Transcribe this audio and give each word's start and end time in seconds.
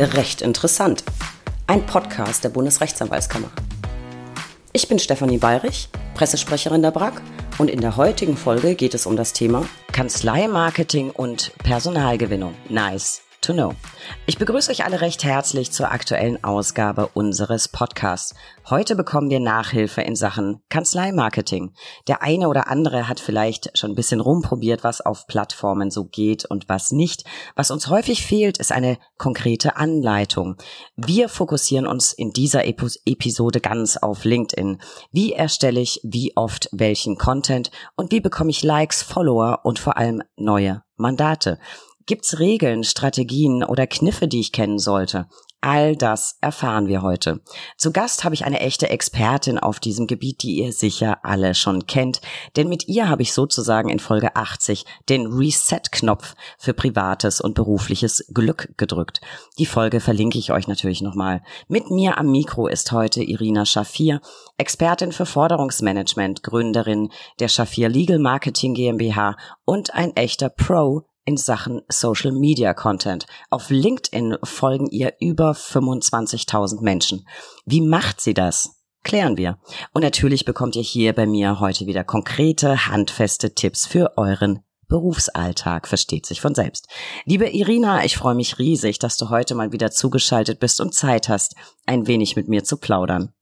Recht 0.00 0.40
interessant. 0.40 1.04
Ein 1.66 1.84
Podcast 1.84 2.42
der 2.42 2.48
Bundesrechtsanwaltskammer. 2.48 3.50
Ich 4.72 4.88
bin 4.88 4.98
Stefanie 4.98 5.36
Bayrich, 5.36 5.90
Pressesprecherin 6.14 6.80
der 6.80 6.90
BRAG 6.90 7.20
und 7.58 7.68
in 7.68 7.82
der 7.82 7.98
heutigen 7.98 8.38
Folge 8.38 8.76
geht 8.76 8.94
es 8.94 9.04
um 9.04 9.14
das 9.16 9.34
Thema 9.34 9.66
Kanzleimarketing 9.92 11.10
und 11.10 11.52
Personalgewinnung. 11.58 12.54
Nice 12.70 13.20
to 13.50 13.54
know. 13.54 13.74
Ich 14.26 14.38
begrüße 14.38 14.70
euch 14.70 14.84
alle 14.84 15.00
recht 15.00 15.24
herzlich 15.24 15.72
zur 15.72 15.90
aktuellen 15.90 16.42
Ausgabe 16.42 17.08
unseres 17.14 17.68
Podcasts. 17.68 18.34
Heute 18.68 18.96
bekommen 18.96 19.30
wir 19.30 19.40
Nachhilfe 19.40 20.02
in 20.02 20.16
Sachen 20.16 20.62
Kanzleimarketing. 20.68 21.74
Der 22.06 22.22
eine 22.22 22.48
oder 22.48 22.68
andere 22.68 23.08
hat 23.08 23.20
vielleicht 23.20 23.76
schon 23.76 23.92
ein 23.92 23.96
bisschen 23.96 24.20
rumprobiert, 24.20 24.84
was 24.84 25.00
auf 25.00 25.26
Plattformen 25.26 25.90
so 25.90 26.04
geht 26.04 26.44
und 26.44 26.68
was 26.68 26.92
nicht. 26.92 27.24
Was 27.56 27.70
uns 27.70 27.88
häufig 27.88 28.24
fehlt, 28.24 28.58
ist 28.58 28.72
eine 28.72 28.98
konkrete 29.18 29.76
Anleitung. 29.76 30.56
Wir 30.96 31.28
fokussieren 31.28 31.86
uns 31.86 32.12
in 32.12 32.32
dieser 32.32 32.64
Episode 32.66 33.60
ganz 33.60 33.96
auf 33.96 34.24
LinkedIn. 34.24 34.80
Wie 35.12 35.32
erstelle 35.32 35.80
ich 35.80 36.00
wie 36.04 36.36
oft 36.36 36.68
welchen 36.72 37.16
Content 37.16 37.70
und 37.96 38.12
wie 38.12 38.20
bekomme 38.20 38.50
ich 38.50 38.62
Likes, 38.62 39.02
Follower 39.02 39.60
und 39.64 39.78
vor 39.78 39.96
allem 39.96 40.22
neue 40.36 40.82
Mandate? 40.96 41.58
Gibt's 42.06 42.38
Regeln, 42.38 42.84
Strategien 42.84 43.62
oder 43.62 43.86
Kniffe, 43.86 44.26
die 44.26 44.40
ich 44.40 44.52
kennen 44.52 44.78
sollte? 44.78 45.26
All 45.62 45.94
das 45.94 46.38
erfahren 46.40 46.86
wir 46.86 47.02
heute. 47.02 47.40
Zu 47.76 47.92
Gast 47.92 48.24
habe 48.24 48.34
ich 48.34 48.46
eine 48.46 48.60
echte 48.60 48.88
Expertin 48.88 49.58
auf 49.58 49.78
diesem 49.78 50.06
Gebiet, 50.06 50.42
die 50.42 50.54
ihr 50.54 50.72
sicher 50.72 51.18
alle 51.22 51.54
schon 51.54 51.86
kennt, 51.86 52.22
denn 52.56 52.70
mit 52.70 52.88
ihr 52.88 53.10
habe 53.10 53.20
ich 53.20 53.34
sozusagen 53.34 53.90
in 53.90 53.98
Folge 53.98 54.36
80 54.36 54.86
den 55.10 55.26
Reset-Knopf 55.26 56.34
für 56.56 56.72
privates 56.72 57.42
und 57.42 57.54
berufliches 57.54 58.24
Glück 58.32 58.72
gedrückt. 58.78 59.20
Die 59.58 59.66
Folge 59.66 60.00
verlinke 60.00 60.38
ich 60.38 60.50
euch 60.50 60.66
natürlich 60.66 61.02
nochmal. 61.02 61.42
Mit 61.68 61.90
mir 61.90 62.16
am 62.16 62.30
Mikro 62.30 62.66
ist 62.66 62.90
heute 62.92 63.22
Irina 63.22 63.66
Schafir, 63.66 64.22
Expertin 64.56 65.12
für 65.12 65.26
Forderungsmanagement, 65.26 66.42
Gründerin 66.42 67.10
der 67.38 67.48
Schafir 67.48 67.90
Legal 67.90 68.18
Marketing 68.18 68.72
GmbH 68.72 69.36
und 69.66 69.92
ein 69.92 70.16
echter 70.16 70.48
Pro 70.48 71.09
in 71.30 71.36
Sachen 71.36 71.82
Social 71.88 72.32
Media 72.32 72.74
Content. 72.74 73.24
Auf 73.50 73.70
LinkedIn 73.70 74.38
folgen 74.42 74.88
ihr 74.88 75.14
über 75.20 75.52
25.000 75.52 76.82
Menschen. 76.82 77.24
Wie 77.64 77.80
macht 77.80 78.20
sie 78.20 78.34
das? 78.34 78.82
Klären 79.04 79.36
wir. 79.36 79.58
Und 79.92 80.02
natürlich 80.02 80.44
bekommt 80.44 80.74
ihr 80.74 80.82
hier 80.82 81.12
bei 81.12 81.26
mir 81.26 81.60
heute 81.60 81.86
wieder 81.86 82.02
konkrete, 82.02 82.88
handfeste 82.88 83.54
Tipps 83.54 83.86
für 83.86 84.18
euren 84.18 84.64
Berufsalltag, 84.88 85.86
versteht 85.86 86.26
sich 86.26 86.40
von 86.40 86.56
selbst. 86.56 86.88
Liebe 87.24 87.48
Irina, 87.48 88.04
ich 88.04 88.16
freue 88.16 88.34
mich 88.34 88.58
riesig, 88.58 88.98
dass 88.98 89.16
du 89.16 89.30
heute 89.30 89.54
mal 89.54 89.70
wieder 89.70 89.92
zugeschaltet 89.92 90.58
bist 90.58 90.80
und 90.80 90.94
Zeit 90.94 91.28
hast, 91.28 91.54
ein 91.86 92.08
wenig 92.08 92.34
mit 92.34 92.48
mir 92.48 92.64
zu 92.64 92.76
plaudern. 92.76 93.32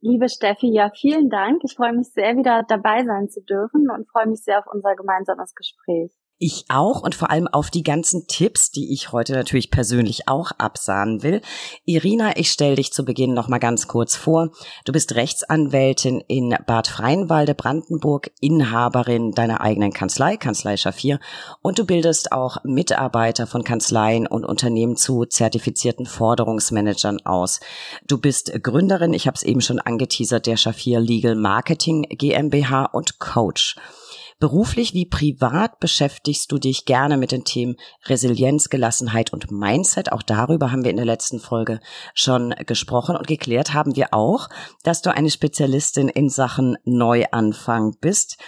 Liebe 0.00 0.28
Steffi, 0.28 0.72
ja, 0.72 0.92
vielen 0.94 1.30
Dank. 1.30 1.62
Ich 1.64 1.74
freue 1.74 1.94
mich 1.94 2.12
sehr, 2.12 2.36
wieder 2.36 2.62
dabei 2.68 3.04
sein 3.04 3.28
zu 3.28 3.42
dürfen 3.42 3.90
und 3.90 4.08
freue 4.08 4.28
mich 4.28 4.44
sehr 4.44 4.60
auf 4.60 4.66
unser 4.72 4.94
gemeinsames 4.94 5.52
Gespräch. 5.56 6.12
Ich 6.38 6.64
auch 6.68 7.02
und 7.02 7.14
vor 7.14 7.30
allem 7.30 7.46
auf 7.46 7.70
die 7.70 7.84
ganzen 7.84 8.26
Tipps, 8.26 8.72
die 8.72 8.92
ich 8.92 9.12
heute 9.12 9.34
natürlich 9.34 9.70
persönlich 9.70 10.26
auch 10.26 10.50
absahnen 10.58 11.22
will. 11.22 11.40
Irina, 11.84 12.36
ich 12.36 12.50
stelle 12.50 12.74
dich 12.74 12.92
zu 12.92 13.04
Beginn 13.04 13.34
noch 13.34 13.46
mal 13.46 13.58
ganz 13.58 13.86
kurz 13.86 14.16
vor. 14.16 14.50
Du 14.84 14.92
bist 14.92 15.14
Rechtsanwältin 15.14 16.20
in 16.26 16.56
Bad 16.66 16.88
Freienwalde, 16.88 17.54
Brandenburg, 17.54 18.32
Inhaberin 18.40 19.30
deiner 19.30 19.60
eigenen 19.60 19.92
Kanzlei, 19.92 20.36
Kanzlei 20.36 20.76
Schafir, 20.76 21.20
und 21.62 21.78
du 21.78 21.86
bildest 21.86 22.32
auch 22.32 22.56
Mitarbeiter 22.64 23.46
von 23.46 23.62
Kanzleien 23.62 24.26
und 24.26 24.44
Unternehmen 24.44 24.96
zu 24.96 25.26
zertifizierten 25.26 26.04
Forderungsmanagern 26.04 27.24
aus. 27.24 27.60
Du 28.08 28.18
bist 28.18 28.52
Gründerin, 28.60 29.14
ich 29.14 29.28
habe 29.28 29.36
es 29.36 29.44
eben 29.44 29.60
schon 29.60 29.78
angeteasert, 29.78 30.46
der 30.46 30.56
Schafir 30.56 30.98
Legal 30.98 31.36
Marketing 31.36 32.02
GmbH 32.02 32.86
und 32.86 33.20
Coach. 33.20 33.76
Beruflich 34.40 34.94
wie 34.94 35.06
privat 35.06 35.78
beschäftigst 35.80 36.50
du 36.50 36.58
dich 36.58 36.84
gerne 36.84 37.16
mit 37.16 37.32
den 37.32 37.44
Themen 37.44 37.76
Resilienz, 38.06 38.68
Gelassenheit 38.68 39.32
und 39.32 39.50
Mindset. 39.50 40.12
Auch 40.12 40.22
darüber 40.22 40.72
haben 40.72 40.84
wir 40.84 40.90
in 40.90 40.96
der 40.96 41.06
letzten 41.06 41.40
Folge 41.40 41.80
schon 42.14 42.54
gesprochen 42.66 43.16
und 43.16 43.26
geklärt 43.26 43.72
haben 43.72 43.96
wir 43.96 44.12
auch, 44.12 44.48
dass 44.82 45.02
du 45.02 45.14
eine 45.14 45.30
Spezialistin 45.30 46.08
in 46.08 46.28
Sachen 46.28 46.76
Neuanfang 46.84 47.96
bist. 48.00 48.38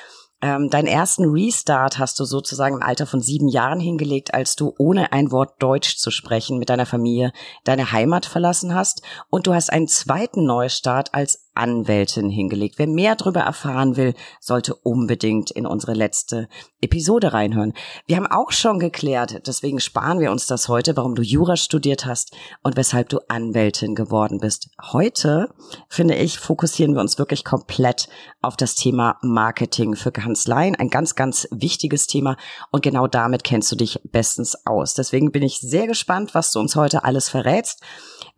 Ähm, 0.43 0.69
deinen 0.69 0.87
ersten 0.87 1.25
Restart 1.25 1.99
hast 1.99 2.21
du 2.21 2.25
sozusagen 2.25 2.77
im 2.77 2.83
Alter 2.83 3.07
von 3.07 3.23
sieben 3.23 3.49
Jahren 3.49 3.81
hingelegt, 3.81 4.35
als 4.35 4.55
du 4.55 4.75
ohne 4.77 5.13
ein 5.13 5.33
Wort 5.33 5.63
Deutsch 5.63 5.97
zu 5.97 6.11
sprechen 6.11 6.59
mit 6.59 6.69
deiner 6.69 6.85
Familie 6.85 7.33
deine 7.65 7.91
Heimat 7.91 8.27
verlassen 8.27 8.75
hast. 8.75 9.03
Und 9.31 9.47
du 9.47 9.55
hast 9.55 9.73
einen 9.73 9.89
zweiten 9.89 10.45
Neustart 10.45 11.15
als 11.15 11.46
Anwältin 11.57 12.29
hingelegt. 12.31 12.79
Wer 12.79 12.87
mehr 12.87 13.17
darüber 13.17 13.41
erfahren 13.41 13.97
will, 13.97 14.15
sollte 14.41 14.75
unbedingt 14.75 15.51
in 15.51 15.67
unsere 15.67 15.95
letzte 15.95 16.49
Episode 16.81 17.33
reinhören. 17.33 17.73
Wir 18.07 18.17
haben 18.17 18.27
auch 18.27 18.53
schon 18.53 18.79
geklärt, 18.79 19.47
deswegen 19.47 19.81
sparen 19.81 20.21
wir 20.21 20.31
uns 20.31 20.47
das 20.47 20.69
heute, 20.69 20.97
warum 20.97 21.15
du 21.15 21.23
Jura 21.23 21.57
studiert 21.57 22.07
hast 22.07 22.35
und 22.63 22.77
weshalb 22.77 23.09
du 23.09 23.19
Anwältin 23.29 23.95
geworden 23.95 24.39
bist. 24.39 24.69
Heute, 24.93 25.49
finde 25.89 26.15
ich, 26.15 26.39
fokussieren 26.39 26.95
wir 26.95 27.01
uns 27.01 27.19
wirklich 27.19 27.45
komplett 27.45 28.09
auf 28.43 28.57
das 28.57 28.75
Thema 28.75 29.19
Marketing 29.23 29.97
für 29.97 30.13
Kanzleien. 30.13 30.77
Ein 30.77 30.91
ganz, 30.91 31.15
ganz 31.15 31.49
wichtiges 31.51 32.07
Thema 32.07 32.37
und 32.71 32.83
genau 32.83 33.07
damit 33.07 33.45
kennst 33.45 33.73
du 33.73 33.77
dich 33.77 34.01
bestens 34.05 34.57
aus. 34.67 34.95
Deswegen 34.95 35.33
bin 35.33 35.43
ich 35.43 35.61
sehr 35.61 35.87
gespannt, 35.87 36.35
was 36.35 36.53
du 36.53 36.61
uns 36.61 36.77
heute 36.77 37.05
alles 37.05 37.29
verrätst. 37.29 37.83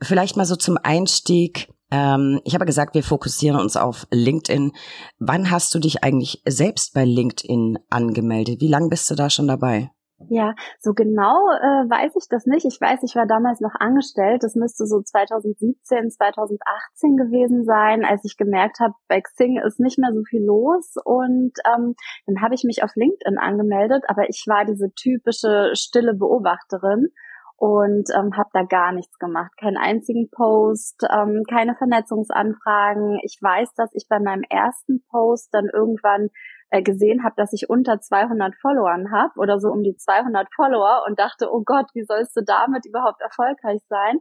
Vielleicht 0.01 0.37
mal 0.37 0.47
so 0.47 0.57
zum 0.57 0.79
Einstieg 0.83 1.69
ähm, 1.91 2.41
ich 2.45 2.55
habe 2.55 2.67
gesagt, 2.67 2.95
wir 2.95 3.03
fokussieren 3.03 3.59
uns 3.59 3.77
auf 3.77 4.07
LinkedIn. 4.11 4.73
Wann 5.19 5.51
hast 5.51 5.75
du 5.75 5.79
dich 5.79 6.05
eigentlich 6.05 6.43
selbst 6.47 6.95
bei 6.95 7.05
LinkedIn 7.05 7.79
angemeldet? 7.91 8.61
Wie 8.61 8.69
lange 8.69 8.89
bist 8.89 9.11
du 9.11 9.15
da 9.15 9.31
schon 9.31 9.49
dabei? 9.49 9.91
Ja, 10.31 10.55
so 10.81 10.95
genau 10.95 11.49
äh, 11.49 11.89
weiß 11.89 12.17
ich 12.17 12.27
das 12.29 12.45
nicht. 12.45 12.67
Ich 12.67 12.81
weiß, 12.81 13.01
ich 13.05 13.15
war 13.15 13.27
damals 13.27 13.61
noch 13.61 13.75
angestellt. 13.79 14.43
Das 14.43 14.57
müsste 14.57 14.85
so 14.87 15.01
2017, 15.01 16.11
2018 16.11 17.17
gewesen 17.17 17.65
sein, 17.65 18.05
als 18.05 18.25
ich 18.25 18.37
gemerkt 18.37 18.81
habe, 18.81 18.95
bei 19.07 19.21
Xing 19.21 19.61
ist 19.65 19.79
nicht 19.79 19.99
mehr 19.99 20.13
so 20.13 20.23
viel 20.29 20.45
los. 20.45 20.97
Und 21.05 21.53
ähm, 21.65 21.95
dann 22.27 22.43
habe 22.43 22.55
ich 22.55 22.65
mich 22.65 22.83
auf 22.83 22.91
LinkedIn 22.97 23.39
angemeldet, 23.39 24.05
aber 24.09 24.29
ich 24.29 24.45
war 24.49 24.65
diese 24.65 24.93
typische 24.93 25.71
stille 25.75 26.15
Beobachterin 26.15 27.13
und 27.59 28.09
ähm, 28.15 28.37
habe 28.37 28.51
da 28.53 28.63
gar 28.63 28.93
nichts 28.93 29.19
gemacht. 29.19 29.51
Keinen 29.61 29.77
einzigen 29.77 30.31
Post, 30.31 31.03
ähm, 31.11 31.43
keine 31.51 31.75
Vernetzungsanfragen. 31.75 33.19
Ich 33.25 33.39
weiß, 33.43 33.75
dass 33.75 33.91
ich 33.95 34.07
bei 34.09 34.21
meinem 34.21 34.45
ersten 34.49 35.03
Post 35.11 35.49
dann 35.53 35.67
irgendwann 35.67 36.29
äh, 36.71 36.83
gesehen 36.83 37.25
habe, 37.25 37.35
dass 37.37 37.53
ich 37.53 37.69
unter 37.69 38.01
200 38.01 38.55
Followern 38.63 39.11
habe 39.11 39.33
oder 39.39 39.59
so 39.59 39.71
um 39.71 39.83
die 39.83 39.97
200 39.97 40.47
Follower 40.55 41.03
und 41.09 41.19
dachte, 41.19 41.53
oh 41.53 41.63
Gott, 41.65 41.87
wie 41.95 42.05
sollst 42.05 42.37
du 42.37 42.45
damit 42.45 42.87
überhaupt 42.87 43.21
erfolgreich 43.21 43.83
sein? 43.89 44.21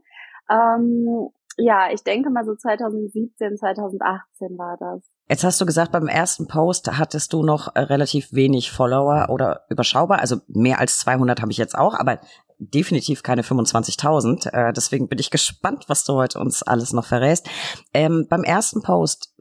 Ähm, 0.50 1.30
ja, 1.58 1.92
ich 1.92 2.04
denke 2.04 2.32
mal 2.32 2.44
so 2.44 2.56
2017, 2.56 3.58
2018 3.58 4.58
war 4.58 4.78
das. 4.80 5.04
Jetzt 5.30 5.44
hast 5.44 5.60
du 5.60 5.66
gesagt, 5.66 5.92
beim 5.92 6.08
ersten 6.08 6.48
Post 6.48 6.98
hattest 6.98 7.34
du 7.34 7.44
noch 7.44 7.76
äh, 7.76 7.82
relativ 7.82 8.34
wenig 8.34 8.72
Follower 8.72 9.28
oder 9.30 9.66
überschaubar. 9.70 10.20
Also 10.20 10.38
mehr 10.48 10.80
als 10.80 11.00
200 11.00 11.42
habe 11.42 11.52
ich 11.52 11.58
jetzt 11.58 11.78
auch, 11.78 11.94
aber 11.94 12.20
definitiv 12.60 13.24
keine 13.24 13.44
25.000. 13.44 14.52
Äh, 14.52 14.74
deswegen 14.74 15.08
bin 15.08 15.20
ich 15.20 15.30
gespannt, 15.30 15.86
was 15.88 16.04
du 16.04 16.14
heute 16.14 16.40
uns 16.40 16.64
alles 16.64 16.94
noch 16.94 17.06
verrätst. 17.06 17.48
Ähm, 17.94 18.26
beim 18.30 18.44
ersten 18.44 18.82
Post, 18.82 19.34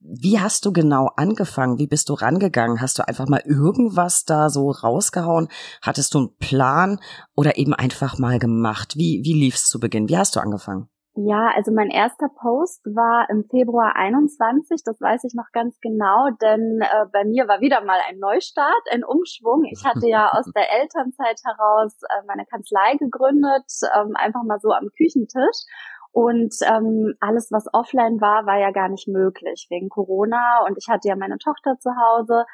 wie 0.00 0.40
hast 0.40 0.64
du 0.64 0.72
genau 0.72 1.10
angefangen? 1.16 1.78
Wie 1.78 1.86
bist 1.86 2.08
du 2.08 2.14
rangegangen? 2.14 2.80
Hast 2.80 2.98
du 2.98 3.06
einfach 3.06 3.28
mal 3.28 3.42
irgendwas 3.44 4.24
da 4.24 4.48
so 4.48 4.70
rausgehauen? 4.70 5.48
Hattest 5.82 6.14
du 6.14 6.18
einen 6.18 6.36
Plan 6.38 7.00
oder 7.34 7.58
eben 7.58 7.74
einfach 7.74 8.18
mal 8.18 8.38
gemacht? 8.38 8.96
Wie, 8.96 9.20
wie 9.24 9.34
lief's 9.34 9.68
zu 9.68 9.78
Beginn? 9.78 10.08
Wie 10.08 10.16
hast 10.16 10.36
du 10.36 10.40
angefangen? 10.40 10.88
Ja, 11.26 11.52
also 11.54 11.70
mein 11.70 11.90
erster 11.90 12.28
Post 12.28 12.80
war 12.86 13.28
im 13.28 13.44
Februar 13.44 13.94
21, 13.94 14.82
das 14.84 14.98
weiß 15.00 15.24
ich 15.24 15.34
noch 15.34 15.52
ganz 15.52 15.78
genau, 15.80 16.30
denn 16.40 16.80
äh, 16.80 17.06
bei 17.12 17.24
mir 17.24 17.46
war 17.46 17.60
wieder 17.60 17.84
mal 17.84 17.98
ein 18.08 18.18
Neustart, 18.18 18.82
ein 18.90 19.04
Umschwung. 19.04 19.64
Ich 19.64 19.84
hatte 19.84 20.08
ja 20.08 20.30
aus 20.32 20.46
der 20.56 20.72
Elternzeit 20.80 21.40
heraus 21.44 22.00
äh, 22.08 22.24
meine 22.26 22.46
Kanzlei 22.46 22.96
gegründet, 22.96 23.68
ähm, 23.94 24.16
einfach 24.16 24.44
mal 24.44 24.60
so 24.60 24.70
am 24.70 24.88
Küchentisch. 24.96 25.66
Und 26.12 26.54
ähm, 26.66 27.14
alles, 27.20 27.52
was 27.52 27.72
offline 27.72 28.20
war, 28.20 28.44
war 28.46 28.58
ja 28.58 28.72
gar 28.72 28.88
nicht 28.88 29.06
möglich 29.06 29.66
wegen 29.70 29.88
Corona. 29.88 30.64
Und 30.66 30.76
ich 30.76 30.88
hatte 30.88 31.08
ja 31.08 31.16
meine 31.16 31.38
Tochter 31.38 31.78
zu 31.78 31.90
Hause 31.90 32.44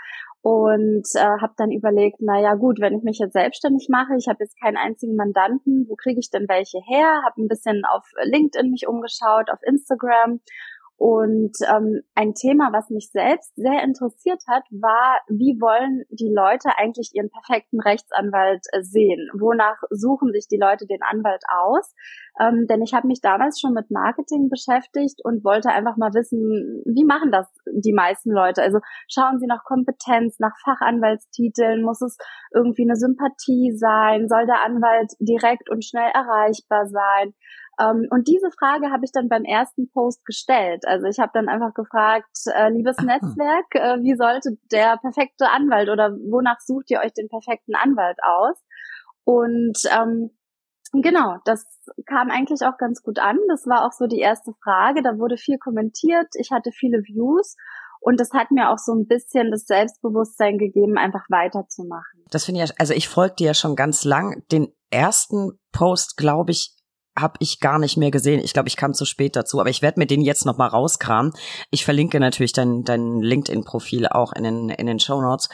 und 0.43 1.09
äh, 1.15 1.41
habe 1.41 1.55
dann 1.57 1.73
überlegt, 1.73 2.19
na 2.21 2.41
ja 2.41 2.55
gut, 2.55 2.79
wenn 2.81 2.97
ich 2.97 3.03
mich 3.03 3.19
jetzt 3.19 3.33
selbstständig 3.33 3.89
mache, 3.91 4.15
ich 4.17 4.29
habe 4.29 4.45
jetzt 4.45 4.61
keinen 4.61 4.77
einzigen 4.77 5.17
Mandanten, 5.17 5.87
wo 5.89 5.97
kriege 5.97 6.21
ich 6.21 6.31
denn 6.31 6.47
welche 6.49 6.79
her? 6.87 7.23
Habe 7.25 7.43
ein 7.43 7.49
bisschen 7.49 7.83
auf 7.85 8.05
LinkedIn 8.23 8.71
mich 8.71 8.87
umgeschaut, 8.87 9.51
auf 9.51 9.59
Instagram 9.63 10.41
und 10.99 11.53
ähm, 11.69 12.01
ein 12.15 12.33
Thema, 12.33 12.73
was 12.73 12.89
mich 12.89 13.11
selbst 13.11 13.55
sehr 13.55 13.83
interessiert 13.83 14.43
hat, 14.49 14.65
war, 14.71 15.21
wie 15.29 15.61
wollen 15.61 16.05
die 16.09 16.33
Leute 16.35 16.71
eigentlich 16.79 17.11
ihren 17.13 17.29
perfekten 17.29 17.81
Rechtsanwalt 17.81 18.65
äh, 18.73 18.83
sehen? 18.83 19.29
Wonach 19.39 19.77
suchen 19.91 20.33
sich 20.33 20.49
die 20.49 20.57
Leute 20.57 20.87
den 20.87 21.03
Anwalt 21.03 21.43
aus? 21.49 21.95
Ähm, 22.41 22.67
denn 22.67 22.81
ich 22.81 22.95
habe 22.95 23.09
mich 23.09 23.21
damals 23.21 23.61
schon 23.61 23.75
mit 23.75 23.91
Marketing 23.91 24.49
beschäftigt 24.49 25.21
und 25.23 25.45
wollte 25.45 25.69
einfach 25.69 25.99
mal 25.99 26.15
wissen, 26.15 26.83
wie 26.87 27.05
machen 27.05 27.31
das 27.31 27.47
die 27.71 27.93
meisten 27.93 28.31
Leute? 28.31 28.63
Also 28.63 28.79
schauen 29.07 29.39
sie 29.39 29.47
nach 29.47 29.65
Kompetenz, 29.65 30.39
nach 30.39 30.57
Fachanwaltstiteln, 30.65 31.83
muss 31.83 32.01
es 32.01 32.17
irgendwie 32.55 32.85
eine 32.85 32.97
Sympathie 32.97 33.73
sein? 33.77 34.29
Soll 34.29 34.47
der 34.47 34.65
Anwalt 34.65 35.13
direkt 35.21 35.69
und 35.69 35.85
schnell 35.85 36.11
erreichbar 36.15 36.87
sein? 36.87 37.35
Ähm, 37.79 38.07
und 38.11 38.29
diese 38.29 38.51
Frage 38.51 38.91
habe 38.91 39.05
ich 39.05 39.13
dann 39.13 39.29
beim 39.29 39.45
ersten 39.45 39.91
Post 39.91 40.25
gestellt. 40.25 40.85
Also 40.87 41.07
ich 41.07 41.19
habe 41.19 41.33
dann 41.35 41.49
einfach 41.49 41.75
gefragt, 41.75 42.31
äh, 42.47 42.71
liebes 42.71 42.97
Netzwerk, 42.99 43.75
äh, 43.75 44.03
wie 44.03 44.17
sollte 44.17 44.57
der 44.71 44.97
perfekte 44.99 45.51
Anwalt 45.51 45.89
oder 45.89 46.13
wonach 46.31 46.61
sucht 46.61 46.91
ihr 46.91 47.01
euch 47.01 47.13
den 47.13 47.29
perfekten 47.29 47.75
Anwalt 47.75 48.19
aus? 48.23 48.57
Und 49.25 49.79
ähm, 49.91 50.31
genau, 50.93 51.37
das 51.45 51.67
kam 52.07 52.31
eigentlich 52.31 52.63
auch 52.63 52.79
ganz 52.79 53.03
gut 53.03 53.19
an. 53.19 53.39
Das 53.49 53.67
war 53.67 53.85
auch 53.85 53.93
so 53.93 54.07
die 54.07 54.21
erste 54.21 54.53
Frage. 54.63 55.03
Da 55.03 55.19
wurde 55.19 55.37
viel 55.37 55.59
kommentiert. 55.59 56.29
Ich 56.35 56.51
hatte 56.51 56.71
viele 56.73 56.99
Views. 56.99 57.57
Und 58.01 58.21
das 58.21 58.31
hat 58.33 58.53
mir 58.53 58.71
auch 58.71 58.79
so 58.79 58.93
ein 58.93 59.07
bisschen 59.07 59.51
das 59.51 59.67
Selbstbewusstsein 59.67 60.59
gegeben, 60.59 60.97
einfach 60.97 61.25
weiterzumachen. 61.29 62.25
Das 62.31 62.45
finde 62.45 62.63
ich, 62.63 62.81
also 62.81 62.95
ich 62.95 63.09
folgte 63.09 63.43
ja 63.43 63.53
schon 63.53 63.75
ganz 63.75 64.05
lang. 64.05 64.45
Den 64.53 64.69
ersten 64.91 65.59
Post, 65.73 66.17
glaube 66.17 66.53
ich, 66.53 66.76
habe 67.19 67.35
ich 67.41 67.61
gar 67.61 67.79
nicht 67.79 67.97
mehr 67.97 68.11
gesehen. 68.11 68.41
Ich 68.45 68.53
glaube, 68.53 68.69
ich 68.69 68.77
kam 68.77 68.95
zu 68.95 69.05
spät 69.05 69.37
dazu, 69.37 69.61
aber 69.61 69.71
ich 69.71 69.83
werde 69.83 69.99
mir 69.99 70.07
den 70.07 70.21
jetzt 70.21 70.47
noch 70.47 70.59
mal 70.59 70.69
rauskramen. 70.69 71.33
Ich 71.71 71.85
verlinke 71.85 72.21
natürlich 72.21 72.53
dein, 72.53 72.85
dein 72.85 73.21
LinkedIn-Profil 73.21 74.07
auch 74.09 74.33
in 74.33 74.45
den, 74.45 74.69
in 74.69 74.87
den 74.87 75.01
Show 75.01 75.21
Notes. 75.21 75.49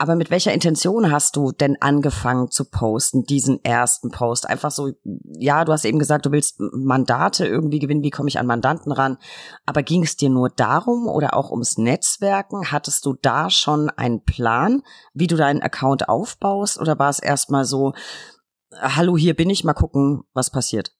Aber 0.00 0.14
mit 0.14 0.30
welcher 0.30 0.52
Intention 0.52 1.10
hast 1.10 1.34
du 1.34 1.50
denn 1.50 1.76
angefangen 1.82 2.52
zu 2.52 2.64
posten, 2.64 3.24
diesen 3.24 3.64
ersten 3.64 4.12
Post? 4.12 4.48
Einfach 4.48 4.70
so, 4.70 4.92
ja, 5.24 5.64
du 5.64 5.72
hast 5.72 5.84
eben 5.84 5.98
gesagt, 5.98 6.24
du 6.24 6.30
willst 6.30 6.60
Mandate 6.60 7.44
irgendwie 7.44 7.80
gewinnen, 7.80 8.04
wie 8.04 8.10
komme 8.10 8.28
ich 8.28 8.38
an 8.38 8.46
Mandanten 8.46 8.92
ran? 8.92 9.18
Aber 9.66 9.82
ging 9.82 10.04
es 10.04 10.16
dir 10.16 10.30
nur 10.30 10.50
darum 10.50 11.08
oder 11.08 11.34
auch 11.34 11.50
ums 11.50 11.78
Netzwerken? 11.78 12.70
Hattest 12.70 13.04
du 13.06 13.14
da 13.20 13.50
schon 13.50 13.90
einen 13.90 14.22
Plan, 14.22 14.82
wie 15.14 15.26
du 15.26 15.34
deinen 15.34 15.62
Account 15.62 16.08
aufbaust? 16.08 16.80
Oder 16.80 16.96
war 17.00 17.10
es 17.10 17.18
erstmal 17.18 17.64
so, 17.64 17.92
hallo, 18.80 19.16
hier 19.16 19.34
bin 19.34 19.50
ich, 19.50 19.64
mal 19.64 19.74
gucken, 19.74 20.22
was 20.34 20.50
passiert. 20.50 20.92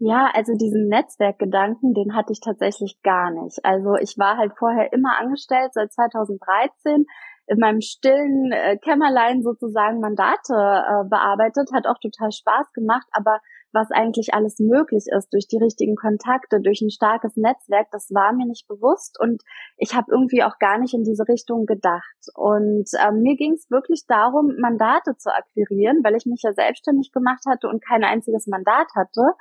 Ja, 0.00 0.30
also 0.32 0.52
diesen 0.54 0.88
Netzwerkgedanken, 0.88 1.92
den 1.92 2.14
hatte 2.14 2.32
ich 2.32 2.40
tatsächlich 2.40 3.02
gar 3.02 3.32
nicht. 3.32 3.58
Also 3.64 3.96
ich 3.96 4.16
war 4.16 4.36
halt 4.36 4.52
vorher 4.56 4.92
immer 4.92 5.18
angestellt 5.18 5.72
seit 5.74 5.92
2013 5.92 7.04
in 7.48 7.58
meinem 7.58 7.80
stillen 7.80 8.52
äh, 8.52 8.76
Kämmerlein 8.76 9.42
sozusagen 9.42 10.00
Mandate 10.00 10.54
äh, 10.54 11.08
bearbeitet, 11.08 11.70
hat 11.74 11.86
auch 11.86 11.98
total 12.00 12.30
Spaß 12.30 12.72
gemacht, 12.74 13.06
aber 13.12 13.40
was 13.72 13.90
eigentlich 13.90 14.34
alles 14.34 14.58
möglich 14.58 15.04
ist 15.06 15.32
durch 15.32 15.46
die 15.48 15.58
richtigen 15.58 15.96
Kontakte, 15.96 16.60
durch 16.60 16.80
ein 16.80 16.90
starkes 16.90 17.36
Netzwerk, 17.36 17.88
das 17.90 18.10
war 18.10 18.32
mir 18.32 18.46
nicht 18.46 18.66
bewusst 18.66 19.18
und 19.20 19.42
ich 19.76 19.94
habe 19.94 20.10
irgendwie 20.10 20.42
auch 20.42 20.58
gar 20.58 20.78
nicht 20.78 20.94
in 20.94 21.04
diese 21.04 21.26
Richtung 21.28 21.66
gedacht. 21.66 22.16
Und 22.34 22.88
ähm, 23.04 23.22
mir 23.22 23.36
ging 23.36 23.52
es 23.52 23.70
wirklich 23.70 24.04
darum, 24.06 24.56
Mandate 24.58 25.16
zu 25.16 25.34
akquirieren, 25.34 26.00
weil 26.02 26.16
ich 26.16 26.26
mich 26.26 26.42
ja 26.42 26.52
selbstständig 26.52 27.12
gemacht 27.12 27.44
hatte 27.46 27.68
und 27.68 27.84
kein 27.84 28.04
einziges 28.04 28.46
Mandat 28.46 28.88
hatte. 28.94 29.34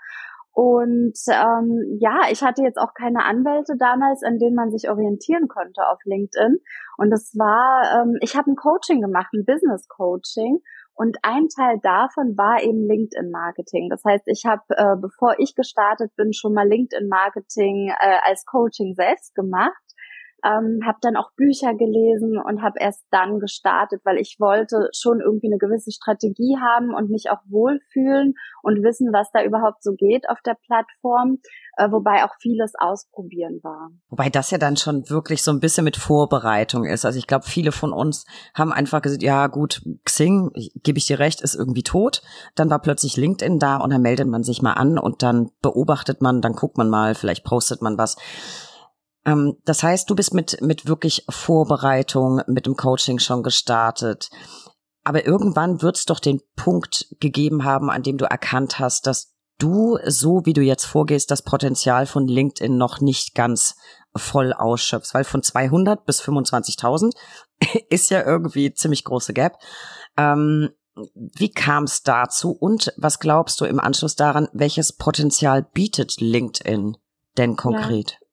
Und 0.58 1.14
ähm, 1.30 2.00
ja, 2.00 2.22
ich 2.32 2.42
hatte 2.42 2.64
jetzt 2.64 2.80
auch 2.80 2.96
keine 2.96 3.26
Anwälte 3.26 3.76
damals, 3.78 4.24
an 4.24 4.40
denen 4.40 4.56
man 4.56 4.72
sich 4.72 4.90
orientieren 4.90 5.48
konnte 5.48 5.88
auf 5.88 6.00
LinkedIn. 6.04 6.58
Und 6.98 7.12
das 7.12 7.36
war, 7.38 8.02
ähm, 8.02 8.18
ich 8.22 8.36
habe 8.36 8.50
ein 8.50 8.56
Coaching 8.56 9.00
gemacht, 9.02 9.32
ein 9.34 9.46
Business 9.46 9.88
Coaching. 9.88 10.58
Und 10.98 11.18
ein 11.22 11.48
Teil 11.48 11.80
davon 11.84 12.36
war 12.38 12.62
eben 12.64 12.88
LinkedIn-Marketing. 12.88 13.88
Das 13.90 14.04
heißt, 14.04 14.28
ich 14.28 14.46
habe, 14.48 14.64
äh, 14.70 14.96
bevor 15.00 15.36
ich 15.38 15.54
gestartet 15.54 16.12
bin, 16.16 16.34
schon 16.34 16.56
mal 16.56 16.68
LinkedIn-Marketing 16.68 17.90
äh, 17.90 18.18
als 18.24 18.46
Coaching 18.46 18.96
selbst 18.96 19.36
gemacht 19.36 19.87
ähm, 20.44 20.82
habe 20.86 20.98
dann 21.02 21.16
auch 21.16 21.32
Bücher 21.36 21.74
gelesen 21.74 22.38
und 22.38 22.62
habe 22.62 22.80
erst 22.80 23.06
dann 23.12 23.40
gestartet, 23.40 24.02
weil 24.04 24.18
ich 24.18 24.38
wollte 24.40 24.90
schon 24.94 25.20
irgendwie 25.20 25.48
eine 25.48 25.58
gewisse 25.58 25.92
Strategie 25.92 26.58
haben 26.62 26.94
und 26.94 27.10
mich 27.10 27.30
auch 27.32 27.42
wohlfühlen 27.50 28.36
und 28.62 28.84
wissen, 28.84 29.12
was 29.12 29.32
da 29.32 29.44
überhaupt 29.44 29.84
so 29.84 29.94
geht 29.94 30.30
auf 30.30 30.40
der 30.46 30.56
Plattform, 30.66 31.40
äh, 31.78 31.90
wobei 31.92 32.24
auch 32.24 32.36
vieles 32.40 32.74
ausprobieren 32.78 33.60
war. 33.64 33.90
Wobei 34.10 34.30
das 34.30 34.52
ja 34.52 34.58
dann 34.58 34.78
schon 34.78 35.10
wirklich 35.10 35.44
so 35.44 35.52
ein 35.52 35.60
bisschen 35.60 35.84
mit 35.84 35.98
Vorbereitung 35.98 36.86
ist. 36.86 37.06
Also 37.06 37.18
ich 37.18 37.28
glaube, 37.28 37.46
viele 37.46 37.72
von 37.72 37.92
uns 37.92 38.26
haben 38.54 38.72
einfach 38.72 39.02
gesagt, 39.02 39.24
ja 39.24 39.48
gut, 39.48 39.82
Xing, 40.06 40.52
gebe 40.84 40.98
ich 41.00 41.08
dir 41.08 41.20
recht, 41.20 41.42
ist 41.42 41.56
irgendwie 41.56 41.84
tot. 41.84 42.22
Dann 42.56 42.70
war 42.70 42.80
plötzlich 42.80 43.18
LinkedIn 43.18 43.60
da 43.60 43.78
und 43.78 43.92
dann 43.92 44.02
meldet 44.02 44.28
man 44.28 44.44
sich 44.44 44.62
mal 44.62 44.74
an 44.74 45.00
und 45.00 45.24
dann 45.24 45.50
beobachtet 45.62 46.22
man, 46.22 46.42
dann 46.42 46.54
guckt 46.54 46.78
man 46.78 46.90
mal, 46.90 47.16
vielleicht 47.16 47.44
postet 47.44 47.82
man 47.82 47.98
was. 47.98 48.18
Ähm, 49.28 49.58
das 49.66 49.84
heißt, 49.84 50.10
du 50.10 50.16
bist 50.16 50.34
mit, 50.34 50.60
mit 50.62 50.88
wirklich 50.88 51.26
Vorbereitung, 51.30 52.42
mit 52.48 52.66
dem 52.66 52.76
Coaching 52.76 53.20
schon 53.20 53.44
gestartet. 53.44 54.30
Aber 55.04 55.26
irgendwann 55.26 55.82
wird 55.82 55.98
es 55.98 56.06
doch 56.06 56.20
den 56.20 56.42
Punkt 56.56 57.08
gegeben 57.20 57.64
haben, 57.64 57.92
an 57.92 58.04
dem 58.04 58.18
du 58.18 58.26
erkannt 58.26 58.80
hast, 58.80 59.06
dass 59.06 59.36
du, 59.60 59.98
so 60.06 60.46
wie 60.46 60.54
du 60.54 60.62
jetzt 60.62 60.86
vorgehst, 60.86 61.30
das 61.32 61.44
Potenzial 61.44 62.06
von 62.06 62.28
LinkedIn 62.28 62.78
noch 62.78 63.02
nicht 63.02 63.36
ganz 63.36 63.76
voll 64.16 64.54
ausschöpfst, 64.54 65.14
weil 65.14 65.24
von 65.24 65.44
200 65.44 66.06
bis 66.06 66.22
25.000 66.22 67.14
ist 67.90 68.10
ja 68.10 68.26
irgendwie 68.26 68.74
ziemlich 68.74 69.04
große 69.04 69.34
Gap. 69.34 69.58
Ähm, 70.18 70.70
wie 71.14 71.52
kam 71.52 71.84
es 71.84 72.02
dazu 72.02 72.52
und 72.52 72.92
was 72.98 73.20
glaubst 73.20 73.62
du 73.62 73.66
im 73.66 73.80
Anschluss 73.80 74.16
daran, 74.16 74.50
welches 74.54 74.94
Potenzial 74.94 75.62
bietet 75.62 76.20
LinkedIn 76.20 76.98
denn 77.38 77.56
konkret? 77.56 78.12
Ja. 78.12 78.27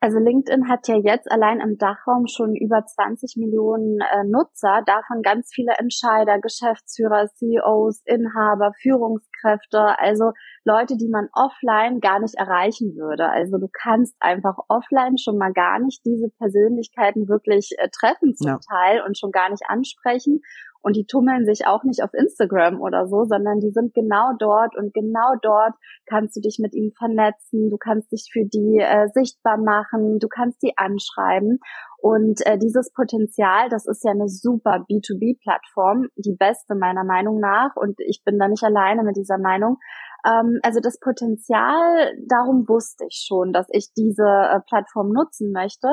Also 0.00 0.18
LinkedIn 0.20 0.68
hat 0.68 0.86
ja 0.86 0.96
jetzt 0.96 1.28
allein 1.30 1.58
im 1.60 1.76
Dachraum 1.76 2.26
schon 2.28 2.54
über 2.54 2.84
20 2.84 3.34
Millionen 3.36 3.98
äh, 4.00 4.22
Nutzer, 4.24 4.82
davon 4.86 5.22
ganz 5.22 5.50
viele 5.52 5.72
Entscheider, 5.76 6.38
Geschäftsführer, 6.38 7.26
CEOs, 7.34 8.02
Inhaber, 8.04 8.72
Führungskräfte, 8.80 9.98
also 9.98 10.30
Leute, 10.64 10.96
die 10.96 11.08
man 11.08 11.28
offline 11.32 11.98
gar 11.98 12.20
nicht 12.20 12.36
erreichen 12.36 12.94
würde. 12.94 13.28
Also 13.28 13.58
du 13.58 13.66
kannst 13.72 14.14
einfach 14.20 14.56
offline 14.68 15.18
schon 15.18 15.36
mal 15.36 15.52
gar 15.52 15.80
nicht 15.80 16.04
diese 16.04 16.28
Persönlichkeiten 16.38 17.28
wirklich 17.28 17.70
äh, 17.78 17.88
treffen 17.88 18.36
zum 18.36 18.46
ja. 18.46 18.58
Teil 18.70 19.02
und 19.02 19.18
schon 19.18 19.32
gar 19.32 19.50
nicht 19.50 19.64
ansprechen. 19.66 20.42
Und 20.82 20.96
die 20.96 21.06
tummeln 21.06 21.44
sich 21.44 21.66
auch 21.66 21.84
nicht 21.84 22.02
auf 22.02 22.14
Instagram 22.14 22.80
oder 22.80 23.06
so, 23.08 23.24
sondern 23.24 23.60
die 23.60 23.70
sind 23.70 23.94
genau 23.94 24.32
dort 24.38 24.76
und 24.76 24.94
genau 24.94 25.34
dort 25.42 25.74
kannst 26.06 26.36
du 26.36 26.40
dich 26.40 26.58
mit 26.60 26.74
ihnen 26.74 26.92
vernetzen, 26.92 27.68
du 27.70 27.76
kannst 27.76 28.12
dich 28.12 28.30
für 28.32 28.44
die 28.44 28.78
äh, 28.78 29.08
sichtbar 29.12 29.58
machen, 29.58 30.18
du 30.18 30.28
kannst 30.28 30.62
die 30.62 30.76
anschreiben. 30.76 31.58
Und 32.00 32.46
äh, 32.46 32.58
dieses 32.58 32.92
Potenzial, 32.92 33.68
das 33.70 33.86
ist 33.86 34.04
ja 34.04 34.12
eine 34.12 34.28
super 34.28 34.84
B2B-Plattform, 34.88 36.06
die 36.16 36.36
beste 36.38 36.76
meiner 36.76 37.02
Meinung 37.02 37.40
nach. 37.40 37.74
Und 37.74 37.98
ich 37.98 38.22
bin 38.24 38.38
da 38.38 38.46
nicht 38.46 38.62
alleine 38.62 39.02
mit 39.02 39.16
dieser 39.16 39.38
Meinung. 39.38 39.78
Ähm, 40.26 40.58
also 40.62 40.80
das 40.80 40.98
Potenzial, 40.98 42.12
darum 42.26 42.68
wusste 42.68 43.04
ich 43.08 43.24
schon, 43.26 43.52
dass 43.52 43.66
ich 43.70 43.92
diese 43.96 44.24
äh, 44.24 44.60
Plattform 44.68 45.12
nutzen 45.12 45.52
möchte. 45.52 45.88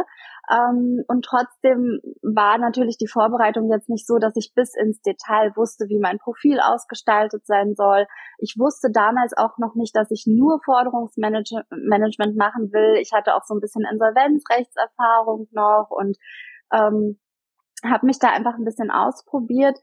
Ähm, 0.49 1.03
und 1.07 1.25
trotzdem 1.25 1.99
war 2.21 2.57
natürlich 2.57 2.97
die 2.97 3.07
Vorbereitung 3.07 3.69
jetzt 3.71 3.89
nicht 3.89 4.07
so, 4.07 4.17
dass 4.17 4.35
ich 4.35 4.53
bis 4.55 4.75
ins 4.75 5.01
Detail 5.01 5.51
wusste, 5.55 5.85
wie 5.89 5.99
mein 5.99 6.17
Profil 6.17 6.59
ausgestaltet 6.59 7.45
sein 7.45 7.75
soll. 7.75 8.05
Ich 8.39 8.55
wusste 8.57 8.89
damals 8.91 9.33
auch 9.37 9.57
noch 9.57 9.75
nicht, 9.75 9.95
dass 9.95 10.11
ich 10.11 10.25
nur 10.27 10.59
Forderungsmanagement 10.65 12.35
machen 12.35 12.71
will. 12.71 12.99
Ich 13.01 13.11
hatte 13.13 13.35
auch 13.35 13.43
so 13.43 13.53
ein 13.53 13.61
bisschen 13.61 13.85
Insolvenzrechtserfahrung 13.91 15.47
noch 15.51 15.87
und 15.89 16.17
ähm, 16.73 17.19
habe 17.83 18.05
mich 18.05 18.19
da 18.19 18.29
einfach 18.29 18.55
ein 18.55 18.65
bisschen 18.65 18.89
ausprobiert 18.89 19.77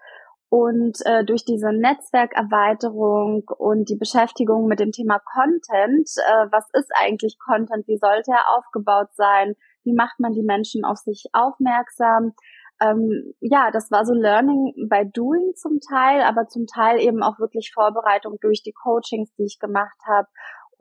und 0.53 0.99
äh, 1.07 1.25
durch 1.25 1.47
diese 1.47 1.73
Netzwerkerweiterung 1.73 3.45
und 3.57 3.89
die 3.89 3.97
Beschäftigung 3.97 4.67
mit 4.67 4.81
dem 4.81 4.93
Thema 4.93 5.19
Content, 5.19 6.11
äh, 6.19 6.47
was 6.51 6.69
ist 6.75 6.93
eigentlich 6.95 7.39
Content, 7.39 7.89
wie 7.89 7.97
sollte 7.97 8.33
er 8.33 8.59
aufgebaut 8.59 9.09
sein, 9.15 9.55
wie 9.85 9.95
macht 9.95 10.21
man 10.21 10.35
die 10.35 10.43
Menschen 10.43 10.85
auf 10.85 10.99
sich 10.99 11.25
aufmerksam, 11.33 12.35
ähm, 12.83 13.33
ja, 13.41 13.71
das 13.71 13.91
war 13.91 14.05
so 14.05 14.13
Learning 14.13 14.75
by 14.91 15.11
Doing 15.11 15.55
zum 15.55 15.81
Teil, 15.81 16.21
aber 16.21 16.49
zum 16.49 16.67
Teil 16.67 17.01
eben 17.01 17.23
auch 17.23 17.39
wirklich 17.39 17.71
Vorbereitung 17.73 18.37
durch 18.43 18.63
die 18.63 18.75
Coachings, 18.75 19.33
die 19.37 19.45
ich 19.45 19.59
gemacht 19.59 19.99
habe 20.07 20.29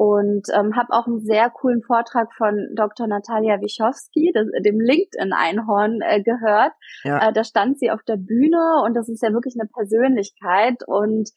und 0.02 0.48
ähm, 0.52 0.76
habe 0.76 0.94
auch 0.94 1.06
einen 1.06 1.20
sehr 1.20 1.52
coolen 1.52 1.84
Vortrag 1.84 2.34
von 2.34 2.70
Dr. 2.74 3.06
Natalia 3.06 3.62
Wischowski, 3.62 4.32
das, 4.34 4.48
dem 4.66 4.80
LinkedIn-Einhorn, 4.80 6.00
äh, 6.02 6.24
gehört. 6.24 6.72
Ja. 7.04 7.30
Äh, 7.30 7.34
da 7.34 7.44
stand 7.44 7.78
sie 7.78 7.92
auf 7.92 8.02
der 8.02 8.18
Bühne 8.18 8.82
und 8.84 8.96
das 8.96 9.10
ist 9.10 9.22
ja 9.22 9.32
wirklich 9.32 9.54
eine 9.60 9.70
Persönlichkeit 9.70 10.82
und 10.88 11.30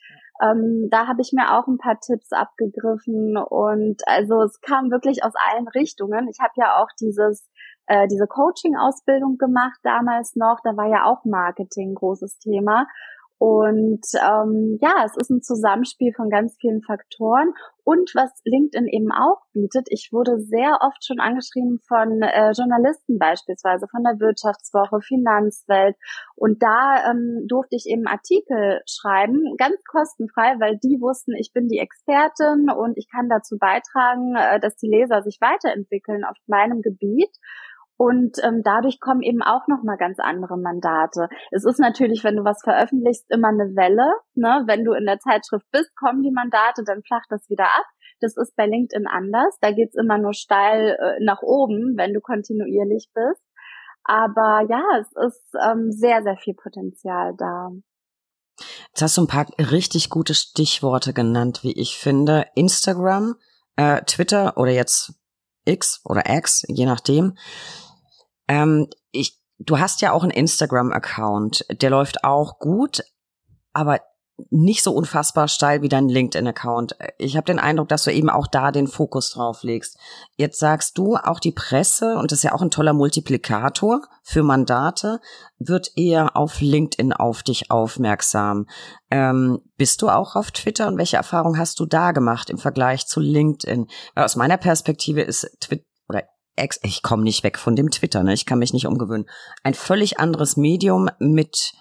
ähm, 0.43 0.89
da 0.91 1.07
habe 1.07 1.21
ich 1.21 1.33
mir 1.35 1.59
auch 1.59 1.67
ein 1.69 1.77
paar 1.77 2.01
Tipps 2.01 2.33
abgegriffen 2.33 3.37
und 3.37 4.01
also 4.07 4.41
es 4.41 4.59
kam 4.63 4.91
wirklich 4.91 5.23
aus 5.25 5.35
allen 5.53 5.69
Richtungen. 5.69 6.27
Ich 6.31 6.39
habe 6.41 6.55
ja 6.57 6.83
auch 6.83 6.89
dieses 6.99 7.47
äh, 7.87 8.09
diese 8.09 8.27
Coaching-Ausbildung 8.27 9.37
gemacht 9.37 9.79
damals 9.83 10.37
noch, 10.37 10.61
da 10.65 10.75
war 10.75 10.89
ja 10.89 11.05
auch 11.05 11.27
Marketing 11.27 11.95
großes 11.95 12.39
Thema 12.39 12.87
Und 13.45 14.07
ähm, 14.15 14.79
ja, 14.81 15.05
es 15.05 15.19
ist 15.19 15.29
ein 15.29 15.43
Zusammenspiel 15.43 16.15
von 16.15 16.31
ganz 16.31 16.57
vielen 16.59 16.81
Faktoren. 16.81 17.53
Und 17.83 18.11
was 18.15 18.31
LinkedIn 18.47 18.89
eben 18.89 19.13
auch 19.13 19.43
bietet, 19.53 19.87
ich 19.91 20.09
wurde 20.13 20.39
sehr 20.39 20.79
oft 20.81 21.05
schon 21.05 21.21
angeschrieben 21.21 21.79
von 21.87 22.23
äh, 22.23 22.53
Journalisten 22.53 23.19
beispielsweise, 23.19 23.87
von 23.91 24.03
der 24.03 24.19
Wirtschaftswoche, 24.19 25.03
Finanzwelt. 25.03 25.95
Und 26.37 26.63
da 26.63 27.11
ähm, 27.11 27.45
durfte 27.47 27.77
ich 27.77 27.85
eben 27.85 28.07
Artikel 28.07 28.81
schreiben, 28.89 29.43
ganz 29.59 29.77
kostenfrei, 29.85 30.57
weil 30.59 30.79
die 30.79 30.97
wussten, 31.03 31.35
ich 31.37 31.53
bin 31.53 31.69
die 31.69 31.81
Expertin 31.81 32.71
und 32.71 32.97
ich 32.97 33.11
kann 33.11 33.29
dazu 33.29 33.59
beitragen, 33.59 34.37
äh, 34.37 34.59
dass 34.59 34.75
die 34.77 34.89
Leser 34.89 35.21
sich 35.21 35.37
weiterentwickeln 35.43 36.25
auf 36.25 36.39
meinem 36.47 36.81
Gebiet. 36.81 37.37
Und 37.97 38.39
ähm, 38.43 38.63
dadurch 38.65 38.99
kommen 38.99 39.23
eben 39.23 39.43
auch 39.43 39.69
noch 39.69 39.85
mal 39.85 39.97
ganz 39.97 40.19
andere 40.19 40.59
Mandate. 40.59 41.29
Es 41.53 41.65
ist 41.65 41.79
natürlich, 41.79 42.25
wenn 42.25 42.37
du 42.37 42.45
was 42.45 42.61
veröffentlichst, 42.63 43.31
immer 43.31 43.49
eine 43.49 43.77
Welle. 43.77 44.15
Ne? 44.35 44.65
Wenn 44.67 44.85
du 44.85 44.93
in 44.93 45.07
der 45.07 45.21
Zeitschrift 45.21 45.67
bist, 45.71 45.95
kommen 45.97 46.23
die 46.23 46.33
Mandate, 46.33 46.83
dann 46.85 47.03
flacht 47.03 47.27
das 47.31 47.49
wieder 47.49 47.67
ab. 47.67 47.87
Das 48.21 48.37
ist 48.37 48.57
bei 48.57 48.67
LinkedIn 48.67 49.07
anders. 49.07 49.57
Da 49.61 49.71
geht's 49.71 49.97
immer 49.97 50.19
nur 50.19 50.33
steil 50.33 50.97
äh, 50.99 51.25
nach 51.25 51.43
oben, 51.43 51.95
wenn 51.97 52.13
du 52.13 52.21
kontinuierlich 52.21 53.11
bist. 53.15 53.43
Aber 54.03 54.67
ja, 54.69 54.83
es 55.01 55.09
ist 55.27 55.55
ähm, 55.65 55.91
sehr, 55.91 56.23
sehr 56.23 56.37
viel 56.37 56.55
Potenzial 56.55 57.35
da. 57.39 57.71
Jetzt 58.89 59.03
hast 59.03 59.17
du 59.17 59.23
ein 59.23 59.29
paar 59.29 59.47
richtig 59.59 60.11
gute 60.11 60.35
Stichworte 60.35 61.13
genannt, 61.13 61.61
wie 61.63 61.73
ich 61.73 61.97
finde. 61.97 62.47
Instagram, 62.55 63.37
äh, 63.77 64.03
Twitter 64.03 64.57
oder 64.57 64.71
jetzt 64.71 65.15
X 65.65 66.01
oder 66.05 66.23
X, 66.29 66.65
je 66.69 66.87
nachdem. 66.87 67.37
Ähm, 68.49 68.89
ich, 69.11 69.39
du 69.59 69.79
hast 69.79 70.01
ja 70.01 70.13
auch 70.13 70.23
einen 70.23 70.33
Instagram-Account, 70.33 71.67
der 71.81 71.91
läuft 71.91 72.25
auch 72.25 72.59
gut, 72.59 73.03
aber 73.73 74.01
nicht 74.51 74.83
so 74.83 74.93
unfassbar 74.93 75.47
steil 75.47 75.83
wie 75.83 75.89
dein 75.89 76.09
LinkedIn-Account. 76.09 76.97
Ich 77.19 77.37
habe 77.37 77.45
den 77.45 77.61
Eindruck, 77.61 77.89
dass 77.89 78.03
du 78.03 78.13
eben 78.13 78.31
auch 78.31 78.49
da 78.49 78.73
den 78.73 78.89
Fokus 78.89 79.31
drauf 79.31 79.63
legst. 79.63 79.97
Jetzt 80.37 80.59
sagst 80.59 80.99
du, 80.99 81.17
auch 81.17 81.39
die 81.39 81.53
Presse, 81.53 82.17
und 82.17 82.33
das 82.33 82.39
ist 82.39 82.43
ja 82.43 82.53
auch 82.53 82.63
ein 82.63 82.71
toller 82.71 82.95
Multiplikator 82.95 84.03
für 84.25 84.43
Mandate, 84.43 85.21
wird 85.59 85.93
eher 85.97 86.37
auf 86.37 86.61
LinkedIn 86.61 87.13
auf 87.13 87.45
dich 87.45 87.71
aufmerksam. 87.71 88.67
Ähm, 89.11 89.61
bist 89.77 90.03
du 90.03 90.09
auch 90.09 90.35
auf 90.35 90.51
Twitter 90.51 90.89
und 90.89 90.99
welche 90.99 91.17
Erfahrung 91.17 91.57
hast 91.57 91.79
du 91.79 91.87
da 91.87 92.11
gemacht 92.11 92.51
im 92.51 92.59
Vergleich 92.59 93.07
zu 93.07 93.21
LinkedIn? 93.21 93.87
Weil 94.15 94.25
aus 94.25 94.35
meiner 94.35 94.57
Perspektive 94.57 95.23
ist 95.23 95.49
Twitter 95.61 95.85
oder 96.09 96.25
Ex, 96.57 96.79
ich 96.83 97.03
komme 97.03 97.23
nicht 97.23 97.45
weg 97.45 97.59
von 97.59 97.77
dem 97.77 97.91
Twitter, 97.91 98.23
ne? 98.23 98.33
ich 98.33 98.47
kann 98.47 98.59
mich 98.59 98.73
nicht 98.73 98.87
umgewöhnen. 98.87 99.27
Ein 99.63 99.75
völlig 99.75 100.19
anderes 100.19 100.57
Medium 100.57 101.09
mit 101.19 101.73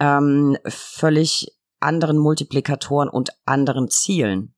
ähm, 0.00 0.56
völlig 0.66 1.52
anderen 1.80 2.18
Multiplikatoren 2.18 3.08
und 3.08 3.30
anderen 3.44 3.88
Zielen. 3.88 4.54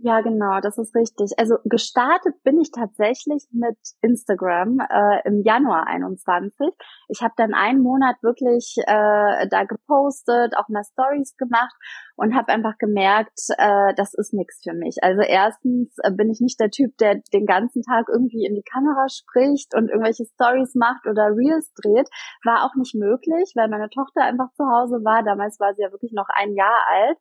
Ja, 0.00 0.20
genau, 0.20 0.60
das 0.60 0.78
ist 0.78 0.94
richtig. 0.94 1.32
Also 1.38 1.56
gestartet 1.64 2.40
bin 2.44 2.60
ich 2.60 2.70
tatsächlich 2.70 3.48
mit 3.50 3.76
Instagram 4.00 4.78
äh, 4.78 5.26
im 5.26 5.42
Januar 5.42 5.88
21. 5.88 6.68
Ich 7.08 7.20
habe 7.20 7.34
dann 7.36 7.52
einen 7.52 7.82
Monat 7.82 8.14
wirklich 8.22 8.76
äh, 8.86 9.48
da 9.48 9.64
gepostet, 9.64 10.56
auch 10.56 10.68
mal 10.68 10.84
Stories 10.84 11.36
gemacht 11.36 11.74
und 12.14 12.36
habe 12.36 12.52
einfach 12.52 12.78
gemerkt, 12.78 13.40
äh, 13.58 13.92
das 13.96 14.14
ist 14.14 14.32
nichts 14.34 14.62
für 14.62 14.72
mich. 14.72 14.98
Also 15.02 15.22
erstens 15.22 15.96
äh, 16.04 16.12
bin 16.12 16.30
ich 16.30 16.38
nicht 16.40 16.60
der 16.60 16.70
Typ, 16.70 16.96
der 16.98 17.16
den 17.32 17.44
ganzen 17.44 17.82
Tag 17.82 18.06
irgendwie 18.08 18.46
in 18.46 18.54
die 18.54 18.62
Kamera 18.62 19.08
spricht 19.08 19.74
und 19.74 19.88
irgendwelche 19.88 20.26
Stories 20.26 20.76
macht 20.76 21.08
oder 21.08 21.34
Reels 21.34 21.72
dreht. 21.74 22.08
War 22.44 22.64
auch 22.64 22.76
nicht 22.76 22.94
möglich, 22.94 23.50
weil 23.56 23.68
meine 23.68 23.90
Tochter 23.90 24.22
einfach 24.22 24.52
zu 24.54 24.62
Hause 24.62 25.02
war. 25.02 25.24
Damals 25.24 25.58
war 25.58 25.74
sie 25.74 25.82
ja 25.82 25.90
wirklich 25.90 26.12
noch 26.12 26.28
ein 26.36 26.54
Jahr 26.54 26.86
alt 26.88 27.18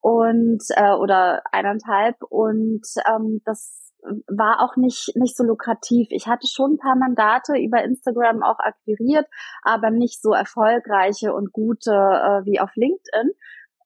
und 0.00 0.62
äh, 0.70 0.92
oder 0.92 1.42
eineinhalb 1.52 2.16
und 2.28 2.82
ähm, 3.06 3.40
das 3.44 3.92
war 4.28 4.60
auch 4.62 4.76
nicht 4.76 5.12
nicht 5.16 5.36
so 5.36 5.44
lukrativ. 5.44 6.08
Ich 6.10 6.26
hatte 6.26 6.46
schon 6.46 6.74
ein 6.74 6.78
paar 6.78 6.96
Mandate 6.96 7.58
über 7.58 7.82
Instagram 7.82 8.42
auch 8.42 8.58
akquiriert, 8.58 9.26
aber 9.62 9.90
nicht 9.90 10.22
so 10.22 10.32
erfolgreiche 10.32 11.34
und 11.34 11.52
gute 11.52 11.90
äh, 11.90 12.44
wie 12.44 12.60
auf 12.60 12.70
LinkedIn. 12.74 13.32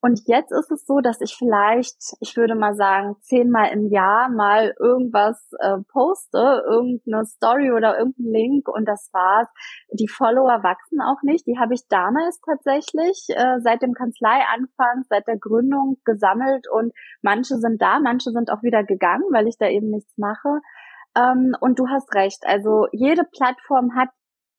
Und 0.04 0.22
jetzt 0.26 0.50
ist 0.50 0.72
es 0.72 0.84
so, 0.84 0.98
dass 0.98 1.20
ich 1.20 1.36
vielleicht, 1.36 2.16
ich 2.18 2.36
würde 2.36 2.56
mal 2.56 2.74
sagen, 2.74 3.14
zehnmal 3.20 3.70
im 3.70 3.86
Jahr 3.86 4.28
mal 4.28 4.74
irgendwas 4.80 5.52
äh, 5.60 5.78
poste, 5.92 6.64
irgendeine 6.66 7.24
Story 7.24 7.70
oder 7.70 7.96
irgendein 7.96 8.32
Link 8.32 8.68
und 8.68 8.86
das 8.88 9.10
war's. 9.12 9.46
Die 9.92 10.08
Follower 10.08 10.64
wachsen 10.64 11.00
auch 11.00 11.22
nicht. 11.22 11.46
Die 11.46 11.56
habe 11.56 11.74
ich 11.74 11.86
damals 11.86 12.40
tatsächlich 12.40 13.26
äh, 13.28 13.60
seit 13.60 13.82
dem 13.82 13.94
Kanzleianfang, 13.94 15.04
seit 15.08 15.28
der 15.28 15.38
Gründung 15.38 15.98
gesammelt 16.04 16.66
und 16.68 16.92
manche 17.22 17.58
sind 17.58 17.80
da, 17.80 18.00
manche 18.00 18.32
sind 18.32 18.50
auch 18.50 18.64
wieder 18.64 18.82
gegangen, 18.82 19.26
weil 19.30 19.46
ich 19.46 19.56
da 19.56 19.68
eben 19.68 19.90
nichts 19.90 20.18
mache. 20.18 20.62
Ähm, 21.16 21.54
und 21.60 21.78
du 21.78 21.86
hast 21.88 22.12
recht. 22.16 22.44
Also 22.44 22.88
jede 22.90 23.22
Plattform 23.22 23.94
hat 23.94 24.08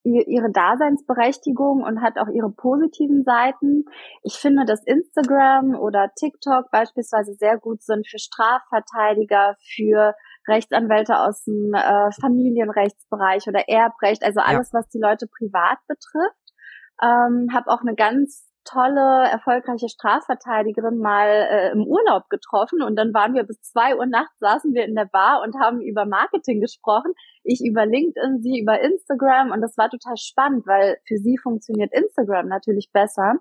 ihre 0.03 0.51
Daseinsberechtigung 0.51 1.83
und 1.83 2.01
hat 2.01 2.17
auch 2.17 2.27
ihre 2.27 2.51
positiven 2.51 3.23
Seiten. 3.23 3.85
Ich 4.21 4.35
finde, 4.35 4.65
dass 4.65 4.83
Instagram 4.85 5.75
oder 5.75 6.11
TikTok 6.15 6.69
beispielsweise 6.71 7.33
sehr 7.33 7.57
gut 7.57 7.81
sind 7.81 8.07
für 8.07 8.19
Strafverteidiger, 8.19 9.55
für 9.75 10.13
Rechtsanwälte 10.47 11.17
aus 11.19 11.43
dem 11.45 11.73
äh, 11.73 12.11
Familienrechtsbereich 12.19 13.47
oder 13.47 13.67
Erbrecht, 13.69 14.23
also 14.23 14.41
alles, 14.41 14.71
ja. 14.73 14.79
was 14.79 14.89
die 14.89 14.99
Leute 14.99 15.27
privat 15.27 15.77
betrifft. 15.87 16.53
Ähm, 17.01 17.49
habe 17.53 17.71
auch 17.71 17.81
eine 17.81 17.95
ganz 17.95 18.52
tolle, 18.63 19.29
erfolgreiche 19.29 19.89
Strafverteidigerin 19.89 20.97
mal 20.97 21.27
äh, 21.27 21.71
im 21.71 21.85
Urlaub 21.85 22.29
getroffen 22.29 22.81
und 22.81 22.95
dann 22.95 23.13
waren 23.13 23.33
wir 23.33 23.43
bis 23.43 23.61
zwei 23.61 23.95
Uhr 23.95 24.05
nachts, 24.05 24.39
saßen 24.39 24.73
wir 24.73 24.85
in 24.85 24.95
der 24.95 25.05
Bar 25.05 25.41
und 25.43 25.55
haben 25.59 25.81
über 25.81 26.05
Marketing 26.05 26.61
gesprochen. 26.61 27.13
Ich 27.43 27.61
über 27.63 27.85
LinkedIn, 27.85 28.41
sie 28.41 28.59
über 28.59 28.79
Instagram 28.79 29.51
und 29.51 29.61
das 29.61 29.77
war 29.77 29.89
total 29.89 30.17
spannend, 30.17 30.65
weil 30.65 30.97
für 31.07 31.17
sie 31.17 31.37
funktioniert 31.37 31.93
Instagram 31.93 32.47
natürlich 32.47 32.89
besser. 32.91 33.35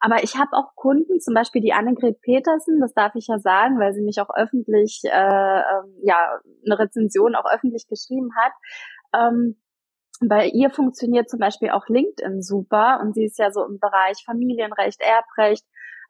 Aber 0.00 0.22
ich 0.22 0.36
habe 0.36 0.50
auch 0.52 0.74
Kunden, 0.74 1.20
zum 1.20 1.34
Beispiel 1.34 1.62
die 1.62 1.72
Annegret 1.72 2.20
Petersen, 2.20 2.80
das 2.80 2.92
darf 2.92 3.14
ich 3.14 3.28
ja 3.28 3.38
sagen, 3.38 3.78
weil 3.78 3.94
sie 3.94 4.02
mich 4.02 4.20
auch 4.20 4.30
öffentlich, 4.34 5.00
äh, 5.04 5.08
äh, 5.08 5.82
ja, 6.02 6.38
eine 6.64 6.78
Rezension 6.78 7.34
auch 7.34 7.46
öffentlich 7.50 7.86
geschrieben 7.88 8.30
hat. 8.36 8.52
Ähm, 9.14 9.56
bei 10.20 10.48
ihr 10.48 10.70
funktioniert 10.70 11.28
zum 11.28 11.40
Beispiel 11.40 11.70
auch 11.70 11.88
LinkedIn 11.88 12.42
super 12.42 13.00
und 13.02 13.14
sie 13.14 13.24
ist 13.24 13.38
ja 13.38 13.50
so 13.50 13.64
im 13.64 13.78
Bereich 13.78 14.22
Familienrecht, 14.24 15.00
Erbrecht. 15.00 15.64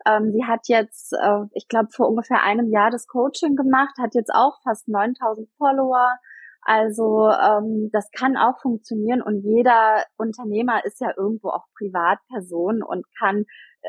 Ähm, 0.06 0.32
sie 0.32 0.44
hat 0.44 0.68
jetzt, 0.68 1.12
äh, 1.12 1.44
ich 1.52 1.68
glaube, 1.68 1.88
vor 1.90 2.08
ungefähr 2.08 2.42
einem 2.42 2.70
Jahr 2.70 2.90
das 2.90 3.06
Coaching 3.06 3.56
gemacht, 3.56 3.94
hat 3.98 4.14
jetzt 4.14 4.30
auch 4.32 4.60
fast 4.62 4.88
9000 4.88 5.48
Follower. 5.56 6.16
Also 6.62 7.30
ähm, 7.30 7.90
das 7.92 8.10
kann 8.10 8.36
auch 8.36 8.60
funktionieren 8.60 9.22
und 9.22 9.42
jeder 9.44 10.02
Unternehmer 10.16 10.84
ist 10.84 11.00
ja 11.00 11.12
irgendwo 11.16 11.50
auch 11.50 11.64
Privatperson 11.78 12.82
und 12.82 13.06
kann 13.16 13.44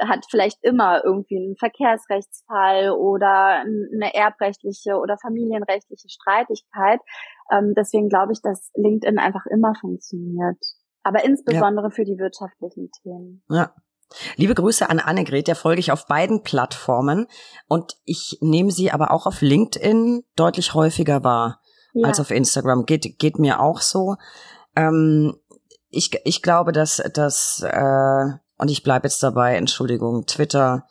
hat 0.05 0.25
vielleicht 0.29 0.57
immer 0.63 1.03
irgendwie 1.03 1.37
einen 1.37 1.55
Verkehrsrechtsfall 1.57 2.91
oder 2.91 3.61
eine 3.63 4.13
erbrechtliche 4.13 4.97
oder 4.97 5.17
familienrechtliche 5.17 6.09
Streitigkeit. 6.09 6.99
Ähm, 7.51 7.73
deswegen 7.75 8.09
glaube 8.09 8.33
ich, 8.33 8.41
dass 8.41 8.71
LinkedIn 8.75 9.19
einfach 9.19 9.45
immer 9.49 9.73
funktioniert. 9.79 10.57
Aber 11.03 11.23
insbesondere 11.23 11.87
ja. 11.87 11.91
für 11.91 12.03
die 12.03 12.17
wirtschaftlichen 12.17 12.89
Themen. 13.01 13.43
Ja. 13.49 13.73
Liebe 14.37 14.55
Grüße 14.55 14.89
an 14.89 14.99
Annegret, 14.99 15.47
der 15.47 15.55
folge 15.55 15.81
ich 15.81 15.91
auf 15.91 16.05
beiden 16.07 16.41
Plattformen 16.41 17.27
und 17.67 17.97
ich 18.05 18.37
nehme 18.39 18.71
sie 18.71 18.91
aber 18.91 19.11
auch 19.11 19.25
auf 19.25 19.41
LinkedIn 19.41 20.23
deutlich 20.37 20.73
häufiger 20.73 21.25
wahr 21.25 21.59
ja. 21.93 22.07
als 22.07 22.19
auf 22.19 22.31
Instagram. 22.31 22.85
Geht, 22.85 23.19
geht 23.19 23.37
mir 23.37 23.59
auch 23.59 23.81
so. 23.81 24.15
Ähm, 24.75 25.37
ich, 25.89 26.11
ich 26.23 26.41
glaube, 26.41 26.71
dass, 26.71 27.01
dass 27.13 27.63
äh, 27.63 28.37
und 28.57 28.71
ich 28.71 28.83
bleibe 28.83 29.07
jetzt 29.07 29.21
dabei, 29.23 29.55
Entschuldigung, 29.55 30.25
Twitter 30.25 30.87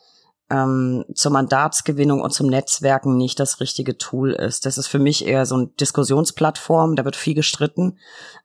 ähm, 0.49 1.05
zur 1.13 1.31
Mandatsgewinnung 1.31 2.21
und 2.21 2.31
zum 2.31 2.47
Netzwerken 2.47 3.17
nicht 3.17 3.39
das 3.39 3.59
richtige 3.59 3.97
Tool 3.97 4.31
ist. 4.31 4.65
Das 4.65 4.77
ist 4.77 4.87
für 4.87 4.99
mich 4.99 5.25
eher 5.25 5.45
so 5.45 5.55
eine 5.55 5.67
Diskussionsplattform, 5.67 6.95
da 6.95 7.05
wird 7.05 7.15
viel 7.15 7.35
gestritten, 7.35 7.97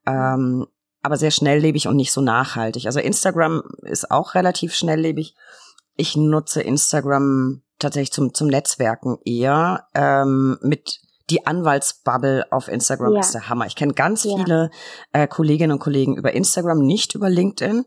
ähm, 0.06 0.66
aber 1.02 1.16
sehr 1.16 1.30
schnelllebig 1.30 1.88
und 1.88 1.96
nicht 1.96 2.12
so 2.12 2.20
nachhaltig. 2.20 2.86
Also 2.86 3.00
Instagram 3.00 3.62
ist 3.82 4.10
auch 4.10 4.34
relativ 4.34 4.74
schnelllebig. 4.74 5.34
Ich 5.96 6.16
nutze 6.16 6.62
Instagram 6.62 7.62
tatsächlich 7.78 8.12
zum, 8.12 8.34
zum 8.34 8.48
Netzwerken 8.48 9.18
eher 9.24 9.86
ähm, 9.94 10.58
mit 10.62 11.00
die 11.30 11.46
Anwaltsbubble 11.46 12.46
auf 12.50 12.68
Instagram 12.68 13.14
ja. 13.14 13.20
ist 13.20 13.32
der 13.32 13.48
Hammer. 13.48 13.66
Ich 13.66 13.76
kenne 13.76 13.94
ganz 13.94 14.24
ja. 14.24 14.36
viele 14.36 14.70
äh, 15.12 15.26
Kolleginnen 15.26 15.72
und 15.72 15.78
Kollegen 15.78 16.16
über 16.16 16.32
Instagram, 16.32 16.80
nicht 16.80 17.14
über 17.14 17.30
LinkedIn. 17.30 17.84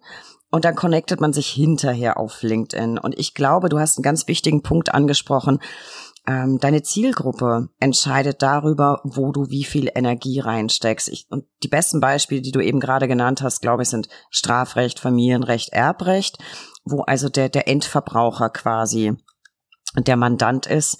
Und 0.55 0.63
dann 0.63 0.75
connectet 0.75 1.19
man 1.19 1.33
sich 1.33 1.49
hinterher 1.49 2.17
auf 2.17 2.41
LinkedIn. 2.41 2.97
Und 2.97 3.19
ich 3.19 3.33
glaube, 3.33 3.67
du 3.67 3.77
hast 3.77 3.97
einen 3.97 4.03
ganz 4.03 4.29
wichtigen 4.29 4.61
Punkt 4.61 4.93
angesprochen. 4.93 5.59
ähm, 6.25 6.59
deine 6.61 6.81
Zielgruppe 6.81 7.67
entscheidet 7.77 8.41
darüber, 8.41 9.01
wo 9.03 9.33
du 9.33 9.49
wie 9.49 9.65
viel 9.65 9.91
Energie 9.93 10.39
reinsteckst. 10.39 11.09
Ich, 11.09 11.27
und 11.29 11.43
die 11.61 11.67
besten 11.67 11.99
Beispiele, 11.99 12.41
die 12.41 12.53
du 12.53 12.61
eben 12.61 12.79
gerade 12.79 13.09
genannt 13.09 13.41
hast, 13.41 13.61
glaube 13.61 13.83
ich, 13.83 13.89
sind 13.89 14.07
Strafrecht, 14.29 15.01
Familienrecht, 15.01 15.73
Erbrecht, 15.73 16.37
wo 16.85 17.01
also 17.01 17.27
der, 17.27 17.49
der 17.49 17.67
Endverbraucher 17.67 18.49
quasi 18.49 19.17
der 19.97 20.15
Mandant 20.15 20.67
ist. 20.67 20.99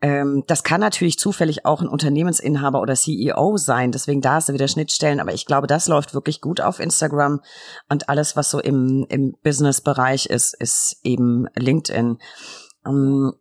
Ähm, 0.00 0.44
das 0.46 0.62
kann 0.62 0.80
natürlich 0.80 1.18
zufällig 1.18 1.66
auch 1.66 1.80
ein 1.80 1.88
Unternehmensinhaber 1.88 2.80
oder 2.80 2.94
CEO 2.94 3.56
sein, 3.56 3.90
deswegen 3.90 4.20
da 4.20 4.38
ist 4.38 4.48
er 4.48 4.54
wieder 4.54 4.68
Schnittstellen, 4.68 5.18
aber 5.18 5.34
ich 5.34 5.44
glaube, 5.44 5.66
das 5.66 5.88
läuft 5.88 6.14
wirklich 6.14 6.40
gut 6.40 6.60
auf 6.60 6.78
Instagram 6.78 7.40
und 7.88 8.08
alles, 8.08 8.36
was 8.36 8.50
so 8.50 8.60
im, 8.60 9.06
im 9.08 9.34
Business-Bereich 9.42 10.26
ist, 10.26 10.54
ist 10.54 11.00
eben 11.02 11.46
LinkedIn. 11.56 12.18
Ähm, 12.86 13.32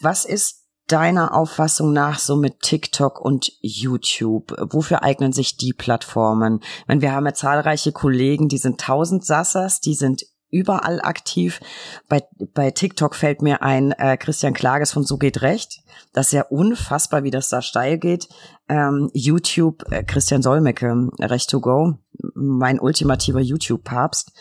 was 0.00 0.24
ist 0.24 0.60
deiner 0.86 1.34
Auffassung 1.34 1.92
nach 1.92 2.18
so 2.18 2.36
mit 2.36 2.60
TikTok 2.60 3.20
und 3.20 3.52
YouTube? 3.60 4.54
Wofür 4.58 5.02
eignen 5.02 5.32
sich 5.32 5.56
die 5.56 5.72
Plattformen? 5.72 6.60
Wenn 6.86 7.00
wir 7.00 7.12
haben 7.12 7.26
ja 7.26 7.34
zahlreiche 7.34 7.92
Kollegen, 7.92 8.48
die 8.48 8.58
sind 8.58 8.80
tausend 8.80 9.24
Sassers, 9.24 9.80
die 9.80 9.94
sind 9.94 10.24
überall 10.50 11.00
aktiv. 11.00 11.60
Bei, 12.08 12.22
bei 12.54 12.70
TikTok 12.70 13.14
fällt 13.14 13.42
mir 13.42 13.62
ein 13.62 13.92
äh, 13.92 14.16
Christian 14.16 14.54
Klages 14.54 14.92
von 14.92 15.04
So 15.04 15.16
geht 15.16 15.42
Recht. 15.42 15.82
Das 16.12 16.26
ist 16.26 16.32
ja 16.32 16.42
unfassbar, 16.42 17.22
wie 17.22 17.30
das 17.30 17.48
da 17.48 17.62
steil 17.62 17.98
geht. 17.98 18.28
Ähm, 18.68 19.10
YouTube, 19.12 19.84
äh, 19.90 20.02
Christian 20.02 20.42
Solmecke, 20.42 21.08
Recht 21.20 21.50
to 21.50 21.60
Go, 21.60 21.94
mein 22.34 22.80
ultimativer 22.80 23.40
YouTube-Papst. 23.40 24.32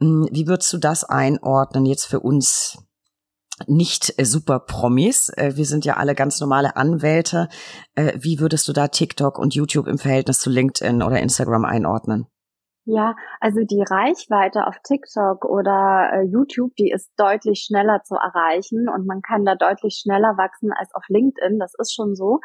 Hm, 0.00 0.28
wie 0.30 0.46
würdest 0.46 0.72
du 0.72 0.78
das 0.78 1.04
einordnen 1.04 1.86
jetzt 1.86 2.04
für 2.04 2.20
uns 2.20 2.78
nicht 3.66 4.14
äh, 4.18 4.24
super 4.24 4.60
Promis? 4.60 5.30
Äh, 5.30 5.56
wir 5.56 5.66
sind 5.66 5.84
ja 5.84 5.96
alle 5.96 6.14
ganz 6.14 6.40
normale 6.40 6.76
Anwälte. 6.76 7.48
Äh, 7.94 8.12
wie 8.18 8.40
würdest 8.40 8.68
du 8.68 8.72
da 8.72 8.88
TikTok 8.88 9.38
und 9.38 9.54
YouTube 9.54 9.86
im 9.86 9.98
Verhältnis 9.98 10.38
zu 10.40 10.50
LinkedIn 10.50 11.02
oder 11.02 11.20
Instagram 11.20 11.64
einordnen? 11.64 12.26
Ja, 12.90 13.16
also 13.38 13.60
die 13.64 13.84
Reichweite 13.86 14.66
auf 14.66 14.76
TikTok 14.82 15.44
oder 15.44 16.08
äh, 16.10 16.22
YouTube, 16.22 16.74
die 16.76 16.90
ist 16.90 17.12
deutlich 17.18 17.66
schneller 17.66 18.00
zu 18.02 18.14
erreichen 18.14 18.88
und 18.88 19.06
man 19.06 19.20
kann 19.20 19.44
da 19.44 19.56
deutlich 19.56 20.00
schneller 20.02 20.38
wachsen 20.38 20.72
als 20.72 20.94
auf 20.94 21.04
LinkedIn. 21.08 21.58
Das 21.58 21.74
ist 21.78 21.92
schon 21.94 22.14
so. 22.14 22.40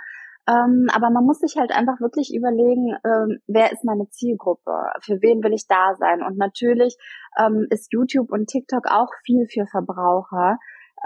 Ähm, 0.46 0.88
aber 0.94 1.12
man 1.12 1.24
muss 1.24 1.40
sich 1.40 1.56
halt 1.58 1.72
einfach 1.72 2.02
wirklich 2.02 2.36
überlegen, 2.36 2.94
ähm, 3.06 3.40
wer 3.48 3.72
ist 3.72 3.86
meine 3.86 4.10
Zielgruppe? 4.10 4.92
Für 5.00 5.22
wen 5.22 5.42
will 5.44 5.54
ich 5.54 5.66
da 5.68 5.96
sein? 5.96 6.22
Und 6.22 6.38
natürlich 6.38 6.98
ähm, 7.40 7.66
ist 7.70 7.94
YouTube 7.94 8.30
und 8.30 8.48
TikTok 8.48 8.88
auch 8.92 9.14
viel 9.24 9.48
für 9.48 9.66
Verbraucher. 9.66 10.58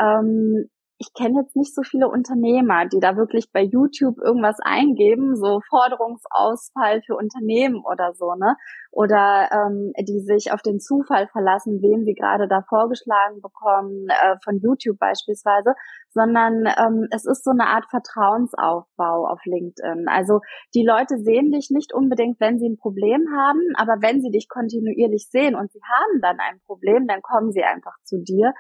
Ähm, 0.02 0.68
ich 1.00 1.14
kenne 1.14 1.42
jetzt 1.42 1.56
nicht 1.56 1.76
so 1.76 1.84
viele 1.84 2.10
Unternehmer, 2.10 2.88
die 2.88 3.00
da 3.00 3.16
wirklich 3.16 3.52
bei 3.52 3.62
YouTube 3.62 4.18
irgendwas 4.18 4.58
eingeben, 4.60 5.36
so 5.36 5.62
Forderungsausfall 5.70 7.04
für 7.04 7.16
Unternehmen 7.16 7.84
oder 7.86 8.14
so, 8.16 8.34
ne? 8.34 8.56
Oder 8.92 9.50
ähm, 9.52 9.94
die 10.00 10.22
sich 10.22 10.52
auf 10.52 10.64
den 10.64 10.80
Zufall 10.80 11.28
verlassen, 11.28 11.82
wen 11.84 12.04
sie 12.04 12.16
gerade 12.16 12.48
da 12.48 12.64
vorgeschlagen 12.68 13.42
bekommen, 13.42 14.08
äh, 14.10 14.38
von 14.44 14.58
YouTube 14.58 14.98
beispielsweise, 14.98 15.76
sondern 16.10 16.66
ähm, 16.66 17.08
es 17.12 17.26
ist 17.26 17.44
so 17.44 17.52
eine 17.52 17.68
Art 17.68 17.86
Vertrauensaufbau 17.92 19.28
auf 19.28 19.40
LinkedIn. 19.46 20.08
Also 20.08 20.40
die 20.74 20.84
Leute 20.84 21.20
sehen 21.20 21.52
dich 21.52 21.70
nicht 21.70 21.94
unbedingt, 21.94 22.40
wenn 22.40 22.58
sie 22.58 22.70
ein 22.70 22.78
Problem 22.78 23.28
haben, 23.38 23.62
aber 23.76 24.02
wenn 24.02 24.22
sie 24.22 24.32
dich 24.32 24.50
kontinuierlich 24.50 25.30
sehen 25.30 25.54
und 25.54 25.72
sie 25.72 25.82
haben 25.84 26.22
dann 26.22 26.40
ein 26.40 26.60
Problem, 26.66 27.06
dann 27.08 27.22
kommen 27.22 27.52
sie 27.52 27.64
einfach 27.64 27.94
zu 28.04 28.18
dir. 28.18 28.54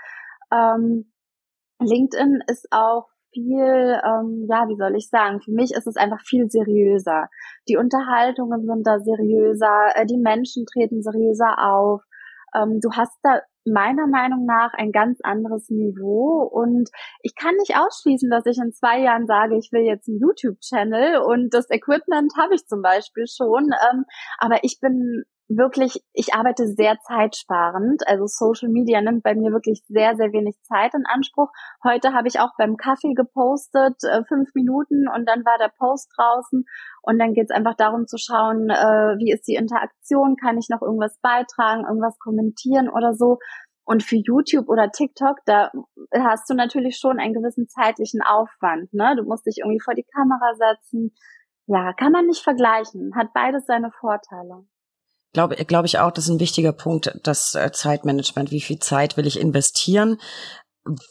Ähm, 0.53 1.11
LinkedIn 1.79 2.41
ist 2.47 2.67
auch 2.71 3.07
viel, 3.33 3.99
ähm, 4.03 4.47
ja, 4.49 4.67
wie 4.67 4.77
soll 4.77 4.95
ich 4.95 5.09
sagen, 5.09 5.41
für 5.41 5.51
mich 5.51 5.71
ist 5.71 5.87
es 5.87 5.95
einfach 5.95 6.21
viel 6.21 6.49
seriöser. 6.49 7.27
Die 7.67 7.77
Unterhaltungen 7.77 8.65
sind 8.65 8.85
da 8.85 8.99
seriöser, 8.99 9.95
äh, 9.95 10.05
die 10.05 10.17
Menschen 10.17 10.65
treten 10.65 11.01
seriöser 11.01 11.57
auf. 11.59 12.01
Ähm, 12.55 12.79
du 12.81 12.89
hast 12.91 13.17
da 13.23 13.41
meiner 13.65 14.07
Meinung 14.07 14.45
nach 14.45 14.73
ein 14.73 14.91
ganz 14.91 15.19
anderes 15.23 15.69
Niveau 15.69 16.49
und 16.51 16.89
ich 17.21 17.35
kann 17.35 17.55
nicht 17.57 17.75
ausschließen, 17.77 18.29
dass 18.29 18.45
ich 18.45 18.57
in 18.57 18.71
zwei 18.71 19.01
Jahren 19.01 19.27
sage, 19.27 19.57
ich 19.57 19.71
will 19.71 19.81
jetzt 19.81 20.07
einen 20.07 20.19
YouTube-Channel 20.19 21.17
und 21.17 21.53
das 21.53 21.69
Equipment 21.69 22.31
habe 22.37 22.55
ich 22.55 22.65
zum 22.65 22.81
Beispiel 22.81 23.25
schon, 23.27 23.65
ähm, 23.91 24.05
aber 24.39 24.63
ich 24.63 24.79
bin 24.79 25.25
wirklich, 25.49 26.03
ich 26.13 26.33
arbeite 26.33 26.67
sehr 26.67 26.97
zeitsparend. 26.99 28.03
Also 28.07 28.25
Social 28.27 28.69
Media 28.69 29.01
nimmt 29.01 29.23
bei 29.23 29.33
mir 29.35 29.51
wirklich 29.51 29.81
sehr, 29.87 30.15
sehr 30.15 30.31
wenig 30.33 30.55
Zeit 30.63 30.93
in 30.93 31.05
Anspruch. 31.05 31.49
Heute 31.83 32.13
habe 32.13 32.27
ich 32.27 32.39
auch 32.39 32.51
beim 32.57 32.75
Kaffee 32.75 33.13
gepostet, 33.13 33.95
äh, 34.03 34.23
fünf 34.25 34.53
Minuten 34.55 35.07
und 35.07 35.27
dann 35.27 35.45
war 35.45 35.57
der 35.57 35.71
Post 35.77 36.11
draußen. 36.17 36.65
Und 37.01 37.19
dann 37.19 37.33
geht 37.33 37.45
es 37.49 37.55
einfach 37.55 37.75
darum 37.75 38.07
zu 38.07 38.17
schauen, 38.17 38.69
äh, 38.69 39.15
wie 39.17 39.31
ist 39.31 39.47
die 39.47 39.55
Interaktion, 39.55 40.35
kann 40.35 40.57
ich 40.57 40.67
noch 40.69 40.81
irgendwas 40.81 41.17
beitragen, 41.21 41.85
irgendwas 41.85 42.17
kommentieren 42.19 42.89
oder 42.89 43.13
so. 43.13 43.37
Und 43.85 44.03
für 44.03 44.17
YouTube 44.17 44.67
oder 44.67 44.91
TikTok, 44.91 45.37
da 45.45 45.71
hast 46.13 46.49
du 46.49 46.55
natürlich 46.55 46.97
schon 46.97 47.19
einen 47.19 47.33
gewissen 47.33 47.69
zeitlichen 47.69 48.21
Aufwand. 48.21 48.93
Ne? 48.93 49.15
Du 49.15 49.23
musst 49.23 49.45
dich 49.45 49.59
irgendwie 49.59 49.79
vor 49.79 49.93
die 49.93 50.05
Kamera 50.13 50.55
setzen. 50.55 51.15
Ja, 51.67 51.93
kann 51.93 52.11
man 52.11 52.25
nicht 52.25 52.43
vergleichen. 52.43 53.13
Hat 53.15 53.31
beides 53.33 53.65
seine 53.65 53.91
Vorteile. 53.91 54.65
Glaube 55.33 55.55
glaube 55.65 55.87
ich 55.87 55.99
auch, 55.99 56.11
das 56.11 56.25
ist 56.25 56.31
ein 56.31 56.39
wichtiger 56.39 56.71
Punkt, 56.71 57.13
das 57.23 57.53
äh, 57.55 57.71
Zeitmanagement. 57.71 58.51
Wie 58.51 58.61
viel 58.61 58.79
Zeit 58.79 59.17
will 59.17 59.27
ich 59.27 59.39
investieren? 59.39 60.17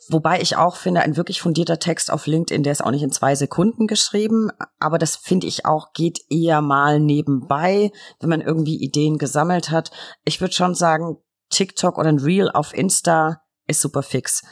Wobei 0.08 0.40
ich 0.40 0.56
auch 0.56 0.76
finde, 0.76 1.02
ein 1.02 1.16
wirklich 1.16 1.40
fundierter 1.42 1.78
Text 1.78 2.10
auf 2.10 2.26
LinkedIn, 2.26 2.62
der 2.62 2.72
ist 2.72 2.82
auch 2.82 2.90
nicht 2.90 3.02
in 3.02 3.12
zwei 3.12 3.34
Sekunden 3.34 3.86
geschrieben, 3.86 4.50
aber 4.78 4.96
das 4.96 5.16
finde 5.16 5.46
ich 5.46 5.66
auch 5.66 5.92
geht 5.92 6.20
eher 6.30 6.62
mal 6.62 6.98
nebenbei, 6.98 7.92
wenn 8.20 8.30
man 8.30 8.40
irgendwie 8.40 8.82
Ideen 8.82 9.18
gesammelt 9.18 9.70
hat. 9.70 9.90
Ich 10.24 10.40
würde 10.40 10.54
schon 10.54 10.74
sagen, 10.74 11.18
TikTok 11.50 11.98
oder 11.98 12.08
ein 12.08 12.18
Reel 12.18 12.50
auf 12.50 12.72
Insta 12.72 13.42
ist 13.66 13.80
super 13.80 14.02
fix. 14.02 14.42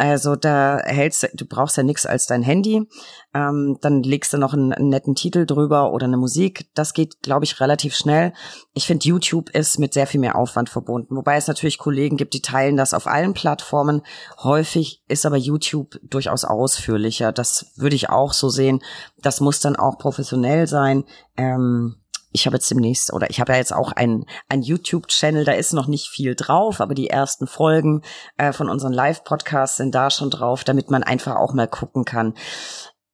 Also 0.00 0.34
da 0.34 0.78
hältst 0.82 1.28
du, 1.34 1.44
brauchst 1.44 1.76
ja 1.76 1.82
nichts 1.82 2.06
als 2.06 2.26
dein 2.26 2.42
Handy. 2.42 2.88
Ähm, 3.34 3.76
dann 3.82 4.02
legst 4.02 4.32
du 4.32 4.38
noch 4.38 4.54
einen, 4.54 4.72
einen, 4.72 4.88
netten 4.88 5.14
Titel 5.14 5.44
drüber 5.44 5.92
oder 5.92 6.06
eine 6.06 6.16
Musik. 6.16 6.70
Das 6.74 6.94
geht, 6.94 7.20
glaube 7.20 7.44
ich, 7.44 7.60
relativ 7.60 7.94
schnell. 7.94 8.32
Ich 8.72 8.86
finde, 8.86 9.06
YouTube 9.06 9.50
ist 9.50 9.78
mit 9.78 9.92
sehr 9.92 10.06
viel 10.06 10.18
mehr 10.18 10.36
Aufwand 10.36 10.70
verbunden. 10.70 11.16
Wobei 11.16 11.36
es 11.36 11.48
natürlich 11.48 11.76
Kollegen 11.76 12.16
gibt, 12.16 12.32
die 12.32 12.40
teilen 12.40 12.78
das 12.78 12.94
auf 12.94 13.06
allen 13.06 13.34
Plattformen. 13.34 14.00
Häufig 14.38 15.04
ist 15.06 15.26
aber 15.26 15.36
YouTube 15.36 16.00
durchaus 16.02 16.46
ausführlicher. 16.46 17.30
Das 17.30 17.66
würde 17.76 17.96
ich 17.96 18.08
auch 18.08 18.32
so 18.32 18.48
sehen. 18.48 18.80
Das 19.18 19.42
muss 19.42 19.60
dann 19.60 19.76
auch 19.76 19.98
professionell 19.98 20.66
sein. 20.66 21.04
Ähm, 21.36 21.96
ich 22.32 22.46
habe 22.46 22.56
jetzt 22.56 22.70
demnächst, 22.70 23.12
oder 23.12 23.28
ich 23.30 23.40
habe 23.40 23.52
ja 23.52 23.58
jetzt 23.58 23.72
auch 23.72 23.92
ein, 23.92 24.24
ein 24.48 24.62
YouTube-Channel, 24.62 25.44
da 25.44 25.52
ist 25.52 25.72
noch 25.72 25.86
nicht 25.86 26.08
viel 26.08 26.34
drauf, 26.34 26.80
aber 26.80 26.94
die 26.94 27.10
ersten 27.10 27.46
Folgen 27.46 28.02
äh, 28.36 28.52
von 28.52 28.68
unseren 28.68 28.92
Live-Podcasts 28.92 29.76
sind 29.76 29.94
da 29.94 30.10
schon 30.10 30.30
drauf, 30.30 30.64
damit 30.64 30.90
man 30.90 31.02
einfach 31.02 31.36
auch 31.36 31.52
mal 31.52 31.68
gucken 31.68 32.04
kann. 32.04 32.34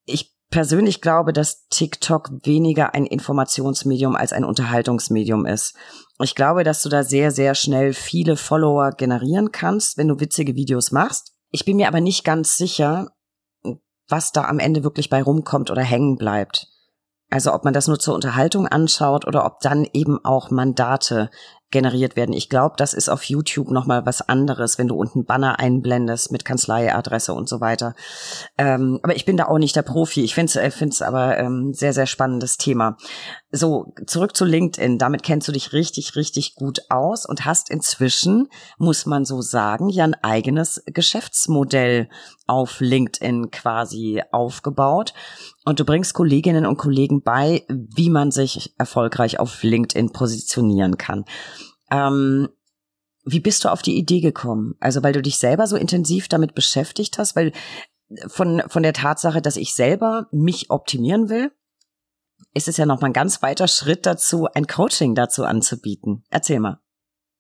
Ich 0.05 0.35
persönlich 0.51 1.01
glaube, 1.01 1.33
dass 1.33 1.67
TikTok 1.69 2.31
weniger 2.45 2.95
ein 2.95 3.07
Informationsmedium 3.07 4.17
als 4.17 4.33
ein 4.33 4.45
Unterhaltungsmedium 4.45 5.47
ist. 5.47 5.75
Ich 6.23 6.35
glaube, 6.35 6.63
dass 6.63 6.83
du 6.83 6.89
da 6.89 7.03
sehr, 7.03 7.31
sehr 7.31 7.55
schnell 7.55 7.95
viele 7.95 8.37
Follower 8.37 8.91
generieren 8.91 9.51
kannst, 9.51 9.99
wenn 9.99 10.09
du 10.09 10.21
witzige 10.21 10.55
Videos 10.55 10.93
machst. 10.93 11.33
Ich 11.51 11.65
bin 11.65 11.77
mir 11.77 11.89
aber 11.89 12.01
nicht 12.01 12.25
ganz 12.25 12.57
sicher, 12.57 13.11
was 14.09 14.33
da 14.33 14.45
am 14.45 14.59
Ende 14.59 14.85
wirklich 14.85 15.11
bei 15.11 15.23
rumkommt 15.23 15.71
oder 15.71 15.83
hängen 15.83 16.17
bleibt. 16.17 16.69
Also 17.31 17.53
ob 17.53 17.65
man 17.65 17.75
das 17.75 17.89
nur 17.89 17.99
zur 17.99 18.15
Unterhaltung 18.15 18.69
anschaut 18.69 19.27
oder 19.27 19.45
ob 19.45 19.61
dann 19.61 19.87
eben 19.93 20.25
auch 20.25 20.51
Mandate 20.51 21.31
generiert 21.71 22.17
werden. 22.17 22.33
Ich 22.33 22.49
glaube, 22.49 22.77
das 22.79 22.95
ist 22.95 23.09
auf 23.09 23.25
YouTube 23.25 23.71
nochmal 23.71 24.07
was 24.07 24.21
anderes, 24.21 24.79
wenn 24.79 24.89
du 24.89 24.95
unten 24.95 25.25
Banner 25.25 25.59
einblendest 25.59 26.31
mit 26.31 26.45
Kanzleiadresse 26.45 27.35
und 27.35 27.49
so 27.49 27.61
weiter. 27.61 27.95
Ähm, 28.57 29.01
aber 29.03 29.17
ich 29.17 29.25
bin 29.25 29.37
da 29.37 29.47
auch 29.47 29.59
nicht 29.59 29.75
der 29.75 29.83
Profi. 29.83 30.23
Ich 30.23 30.35
finde 30.35 30.61
es 30.61 31.01
äh, 31.01 31.05
aber 31.05 31.39
ähm, 31.39 31.73
sehr, 31.75 31.93
sehr 31.93 32.07
spannendes 32.07 32.57
Thema. 32.57 32.97
So, 33.51 33.93
zurück 34.07 34.37
zu 34.37 34.45
LinkedIn. 34.45 34.99
Damit 34.99 35.23
kennst 35.23 35.49
du 35.49 35.53
dich 35.53 35.73
richtig, 35.73 36.15
richtig 36.15 36.55
gut 36.55 36.81
aus 36.89 37.27
und 37.27 37.45
hast 37.45 37.71
inzwischen, 37.71 38.49
muss 38.79 39.07
man 39.07 39.25
so 39.25 39.41
sagen, 39.41 39.89
ja 39.89 40.05
ein 40.05 40.15
eigenes 40.23 40.83
Geschäftsmodell 40.87 42.09
auf 42.47 42.81
LinkedIn 42.81 43.51
quasi 43.51 44.23
aufgebaut. 44.31 45.15
Und 45.65 45.81
du 45.81 45.85
bringst 45.85 46.15
Kolleginnen 46.15 46.65
und 46.65 46.77
Kollegen 46.77 47.23
bei, 47.23 47.65
wie 47.69 48.09
man 48.09 48.31
sich 48.31 48.73
erfolgreich 48.79 49.41
auf 49.41 49.65
LinkedIn 49.65 50.13
positionieren 50.13 50.97
kann. 50.97 51.25
Ähm, 51.90 52.49
wie 53.25 53.40
bist 53.40 53.64
du 53.64 53.70
auf 53.70 53.83
die 53.83 53.96
Idee 53.96 54.20
gekommen? 54.20 54.77
Also 54.81 55.03
weil 55.03 55.12
du 55.12 55.20
dich 55.20 55.38
selber 55.38 55.66
so 55.66 55.77
intensiv 55.77 56.29
damit 56.29 56.55
beschäftigt 56.55 57.18
hast, 57.18 57.35
weil 57.35 57.53
von, 58.29 58.62
von 58.68 58.83
der 58.83 58.92
Tatsache, 58.92 59.42
dass 59.42 59.57
ich 59.57 59.75
selber 59.75 60.29
mich 60.31 60.70
optimieren 60.70 61.29
will, 61.29 61.51
ist 62.55 62.68
es 62.68 62.77
ja 62.77 62.87
noch 62.87 63.01
mal 63.01 63.09
ein 63.09 63.12
ganz 63.12 63.42
weiter 63.42 63.68
Schritt 63.68 64.07
dazu, 64.07 64.46
ein 64.55 64.66
Coaching 64.66 65.14
dazu 65.14 65.44
anzubieten. 65.44 66.25
Erzähl 66.31 66.61
mal. 66.61 66.81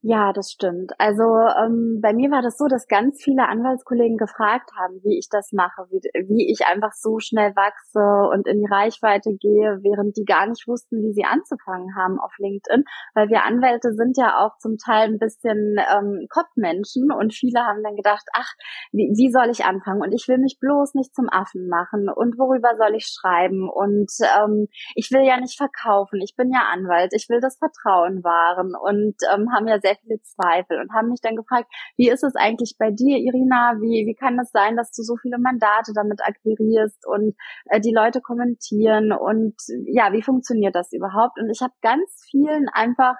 Ja, 0.08 0.32
das 0.32 0.52
stimmt. 0.52 0.92
Also 0.98 1.24
ähm, 1.24 1.98
bei 2.00 2.12
mir 2.12 2.30
war 2.30 2.40
das 2.40 2.56
so, 2.56 2.68
dass 2.68 2.86
ganz 2.86 3.20
viele 3.24 3.48
Anwaltskollegen 3.48 4.16
gefragt 4.16 4.70
haben, 4.78 5.00
wie 5.02 5.18
ich 5.18 5.26
das 5.28 5.50
mache, 5.50 5.82
wie, 5.90 5.98
wie 6.28 6.48
ich 6.48 6.64
einfach 6.64 6.92
so 6.92 7.18
schnell 7.18 7.56
wachse 7.56 8.30
und 8.30 8.46
in 8.46 8.60
die 8.60 8.70
Reichweite 8.70 9.34
gehe, 9.34 9.80
während 9.82 10.16
die 10.16 10.24
gar 10.24 10.46
nicht 10.46 10.68
wussten, 10.68 11.02
wie 11.02 11.12
sie 11.12 11.24
anzufangen 11.24 11.96
haben 11.96 12.20
auf 12.20 12.30
LinkedIn, 12.38 12.84
weil 13.14 13.30
wir 13.30 13.42
Anwälte 13.42 13.94
sind 13.94 14.16
ja 14.16 14.38
auch 14.46 14.56
zum 14.58 14.76
Teil 14.78 15.08
ein 15.08 15.18
bisschen 15.18 15.74
ähm, 15.90 16.28
Kopfmenschen 16.30 17.10
und 17.10 17.34
viele 17.34 17.66
haben 17.66 17.82
dann 17.82 17.96
gedacht, 17.96 18.26
ach, 18.32 18.54
wie, 18.92 19.10
wie 19.16 19.32
soll 19.32 19.50
ich 19.50 19.64
anfangen? 19.64 20.02
Und 20.02 20.12
ich 20.12 20.28
will 20.28 20.38
mich 20.38 20.58
bloß 20.60 20.94
nicht 20.94 21.16
zum 21.16 21.26
Affen 21.28 21.66
machen 21.66 22.08
und 22.14 22.38
worüber 22.38 22.76
soll 22.78 22.94
ich 22.94 23.06
schreiben? 23.10 23.68
Und 23.68 24.12
ähm, 24.38 24.68
ich 24.94 25.10
will 25.10 25.26
ja 25.26 25.40
nicht 25.40 25.58
verkaufen, 25.58 26.20
ich 26.22 26.36
bin 26.36 26.52
ja 26.52 26.62
Anwalt, 26.72 27.10
ich 27.12 27.28
will 27.28 27.40
das 27.40 27.58
Vertrauen 27.58 28.22
wahren 28.22 28.76
und 28.78 29.16
ähm, 29.34 29.50
haben 29.52 29.66
ja 29.66 29.80
sehr 29.80 29.95
viele 30.02 30.20
Zweifel 30.22 30.80
und 30.80 30.92
haben 30.92 31.08
mich 31.08 31.20
dann 31.20 31.36
gefragt, 31.36 31.66
wie 31.96 32.08
ist 32.08 32.24
es 32.24 32.34
eigentlich 32.36 32.76
bei 32.78 32.90
dir, 32.90 33.18
Irina? 33.18 33.76
Wie, 33.80 34.06
wie 34.06 34.14
kann 34.14 34.38
es 34.38 34.50
sein, 34.50 34.76
dass 34.76 34.92
du 34.92 35.02
so 35.02 35.16
viele 35.16 35.38
Mandate 35.38 35.92
damit 35.94 36.20
akquirierst 36.22 37.06
und 37.06 37.34
äh, 37.66 37.80
die 37.80 37.94
Leute 37.94 38.20
kommentieren 38.20 39.12
und 39.12 39.54
ja, 39.86 40.12
wie 40.12 40.22
funktioniert 40.22 40.74
das 40.74 40.92
überhaupt? 40.92 41.38
Und 41.38 41.50
ich 41.50 41.60
habe 41.60 41.74
ganz 41.82 42.26
vielen 42.30 42.68
einfach 42.72 43.16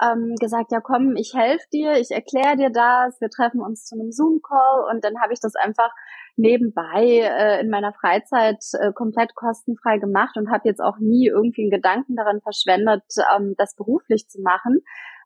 ähm, 0.00 0.34
gesagt, 0.40 0.72
ja 0.72 0.80
komm, 0.80 1.16
ich 1.16 1.34
helfe 1.34 1.64
dir, 1.72 1.94
ich 1.94 2.10
erkläre 2.10 2.56
dir 2.56 2.70
das, 2.70 3.20
wir 3.20 3.30
treffen 3.30 3.60
uns 3.60 3.84
zu 3.84 3.96
einem 3.96 4.12
Zoom-Call 4.12 4.84
und 4.90 5.04
dann 5.04 5.20
habe 5.20 5.32
ich 5.32 5.40
das 5.40 5.54
einfach 5.56 5.90
nebenbei 6.36 7.04
äh, 7.04 7.60
in 7.60 7.68
meiner 7.68 7.92
Freizeit 7.92 8.62
äh, 8.80 8.92
komplett 8.92 9.34
kostenfrei 9.34 9.98
gemacht 9.98 10.36
und 10.36 10.50
habe 10.50 10.68
jetzt 10.68 10.80
auch 10.80 10.98
nie 10.98 11.26
irgendwie 11.26 11.62
einen 11.62 11.70
Gedanken 11.70 12.14
daran 12.14 12.40
verschwendet, 12.40 13.02
ähm, 13.36 13.54
das 13.58 13.74
beruflich 13.74 14.28
zu 14.28 14.40
machen 14.40 14.82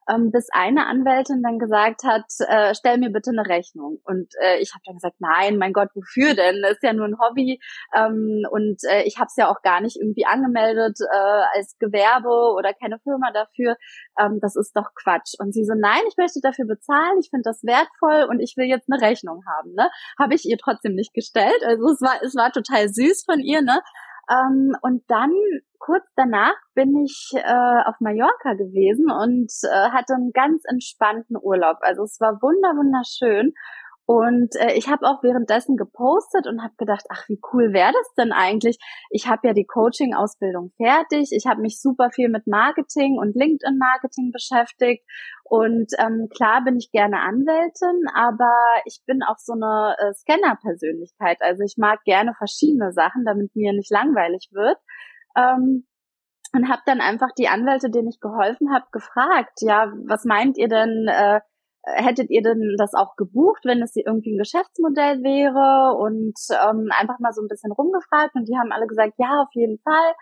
ähm, 0.08 0.30
bis 0.30 0.48
eine 0.52 0.86
Anwältin 0.86 1.42
dann 1.42 1.58
gesagt 1.58 2.04
hat, 2.04 2.24
äh, 2.48 2.74
stell 2.74 2.98
mir 2.98 3.10
bitte 3.10 3.30
eine 3.30 3.46
Rechnung. 3.46 4.00
Und 4.04 4.32
äh, 4.40 4.58
ich 4.58 4.72
habe 4.72 4.82
dann 4.84 4.96
gesagt, 4.96 5.16
nein, 5.18 5.58
mein 5.58 5.72
Gott, 5.72 5.88
wofür 5.94 6.34
denn? 6.34 6.62
Das 6.62 6.72
ist 6.72 6.82
ja 6.82 6.92
nur 6.92 7.06
ein 7.06 7.18
Hobby 7.18 7.60
ähm, 7.96 8.42
und 8.50 8.78
äh, 8.88 9.02
ich 9.04 9.16
habe 9.18 9.26
es 9.26 9.36
ja 9.36 9.50
auch 9.50 9.62
gar 9.62 9.80
nicht 9.80 9.96
irgendwie 9.96 10.26
angemeldet 10.26 10.98
äh, 11.00 11.42
als 11.56 11.76
Gewerbe 11.78 12.54
oder 12.56 12.74
keine 12.74 12.98
Firma 13.00 13.30
dafür. 13.32 13.76
Ähm, 14.18 14.38
das 14.40 14.56
ist 14.56 14.76
doch 14.76 14.90
Quatsch. 14.94 15.34
Und 15.38 15.52
sie 15.52 15.64
so, 15.64 15.74
nein, 15.76 16.02
ich 16.08 16.16
möchte 16.16 16.40
dafür 16.42 16.66
bezahlen, 16.66 17.18
ich 17.20 17.30
finde 17.30 17.44
das 17.44 17.62
wertvoll 17.62 18.28
und 18.28 18.40
ich 18.40 18.54
will 18.56 18.66
jetzt 18.66 18.88
eine 18.90 19.00
Rechnung 19.00 19.42
haben. 19.46 19.74
Ne? 19.74 19.88
Habe 20.18 20.34
ich 20.34 20.44
ihr 20.44 20.58
trotzdem 20.58 20.94
nicht 20.94 21.14
gestellt. 21.14 21.62
Also 21.64 21.84
es 21.90 22.00
war, 22.00 22.22
es 22.22 22.34
war 22.34 22.50
total 22.52 22.88
süß 22.88 23.24
von 23.24 23.40
ihr, 23.40 23.62
ne? 23.62 23.80
Ähm, 24.32 24.74
und 24.82 25.02
dann 25.08 25.32
kurz 25.78 26.04
danach 26.16 26.54
bin 26.74 26.96
ich 27.04 27.32
äh, 27.34 27.82
auf 27.84 27.96
Mallorca 28.00 28.54
gewesen 28.54 29.10
und 29.10 29.52
äh, 29.64 29.90
hatte 29.90 30.14
einen 30.14 30.32
ganz 30.32 30.62
entspannten 30.64 31.36
Urlaub. 31.36 31.78
Also 31.80 32.04
es 32.04 32.18
war 32.20 32.40
wunder 32.40 32.70
wunderschön. 32.76 33.52
Und 34.04 34.56
äh, 34.56 34.72
ich 34.74 34.88
habe 34.88 35.06
auch 35.06 35.22
währenddessen 35.22 35.76
gepostet 35.76 36.46
und 36.46 36.62
habe 36.62 36.74
gedacht, 36.76 37.04
ach, 37.08 37.28
wie 37.28 37.40
cool 37.52 37.72
wäre 37.72 37.92
das 37.92 38.14
denn 38.18 38.32
eigentlich? 38.32 38.78
Ich 39.10 39.28
habe 39.28 39.46
ja 39.46 39.54
die 39.54 39.64
Coaching-Ausbildung 39.64 40.72
fertig. 40.76 41.30
Ich 41.30 41.46
habe 41.46 41.60
mich 41.60 41.80
super 41.80 42.10
viel 42.10 42.28
mit 42.28 42.46
Marketing 42.46 43.18
und 43.18 43.36
LinkedIn-Marketing 43.36 44.32
beschäftigt. 44.32 45.04
Und 45.44 45.92
ähm, 45.98 46.28
klar 46.34 46.64
bin 46.64 46.76
ich 46.76 46.90
gerne 46.90 47.20
Anwältin, 47.20 48.06
aber 48.14 48.52
ich 48.86 49.02
bin 49.06 49.22
auch 49.22 49.38
so 49.38 49.52
eine 49.52 49.94
äh, 49.98 50.12
Scanner-Persönlichkeit. 50.14 51.38
Also 51.40 51.62
ich 51.62 51.76
mag 51.78 52.02
gerne 52.04 52.34
verschiedene 52.34 52.92
Sachen, 52.92 53.24
damit 53.24 53.54
mir 53.54 53.72
nicht 53.72 53.90
langweilig 53.90 54.48
wird. 54.52 54.78
Ähm, 55.36 55.86
und 56.54 56.68
habe 56.68 56.82
dann 56.84 57.00
einfach 57.00 57.30
die 57.38 57.48
Anwälte, 57.48 57.90
denen 57.90 58.08
ich 58.08 58.20
geholfen 58.20 58.74
habe, 58.74 58.84
gefragt, 58.92 59.60
ja, 59.60 59.90
was 60.06 60.24
meint 60.24 60.58
ihr 60.58 60.68
denn, 60.68 61.06
äh, 61.08 61.40
hättet 61.84 62.30
ihr 62.30 62.42
denn 62.42 62.76
das 62.78 62.94
auch 62.94 63.16
gebucht, 63.16 63.64
wenn 63.64 63.82
es 63.82 63.96
irgendwie 63.96 64.34
ein 64.34 64.38
Geschäftsmodell 64.38 65.22
wäre 65.22 65.96
und 65.98 66.38
ähm, 66.50 66.88
einfach 66.90 67.18
mal 67.18 67.32
so 67.32 67.42
ein 67.42 67.48
bisschen 67.48 67.72
rumgefragt 67.72 68.34
und 68.34 68.48
die 68.48 68.56
haben 68.56 68.72
alle 68.72 68.86
gesagt, 68.86 69.14
ja, 69.18 69.42
auf 69.42 69.52
jeden 69.52 69.78
Fall. 69.80 70.14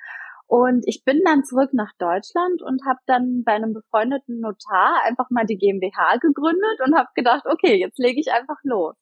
Und 0.47 0.83
ich 0.89 1.05
bin 1.05 1.21
dann 1.25 1.45
zurück 1.45 1.71
nach 1.75 1.93
Deutschland 1.99 2.61
und 2.61 2.85
habe 2.85 2.99
dann 3.07 3.45
bei 3.45 3.53
einem 3.53 3.73
befreundeten 3.73 4.41
Notar 4.41 5.01
einfach 5.05 5.31
mal 5.31 5.47
die 5.47 5.57
GmbH 5.57 6.17
gegründet 6.17 6.81
und 6.85 6.97
habe 6.97 7.09
gedacht, 7.15 7.45
okay, 7.47 7.77
jetzt 7.79 8.01
lege 8.01 8.19
ich 8.19 8.33
einfach 8.33 8.59
los. 8.65 8.97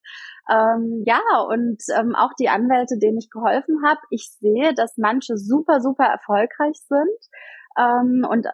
Ähm, 0.51 1.05
ja, 1.07 1.23
und 1.49 1.81
ähm, 1.97 2.15
auch 2.15 2.35
die 2.39 2.51
Anwälte, 2.51 2.99
denen 2.99 3.17
ich 3.17 3.31
geholfen 3.31 3.83
habe, 3.83 4.01
ich 4.11 4.29
sehe, 4.41 4.75
dass 4.75 4.99
manche 4.99 5.39
super, 5.39 5.81
super 5.81 6.05
erfolgreich 6.05 6.77
sind 6.87 7.19
ähm, 7.79 8.27
und 8.29 8.47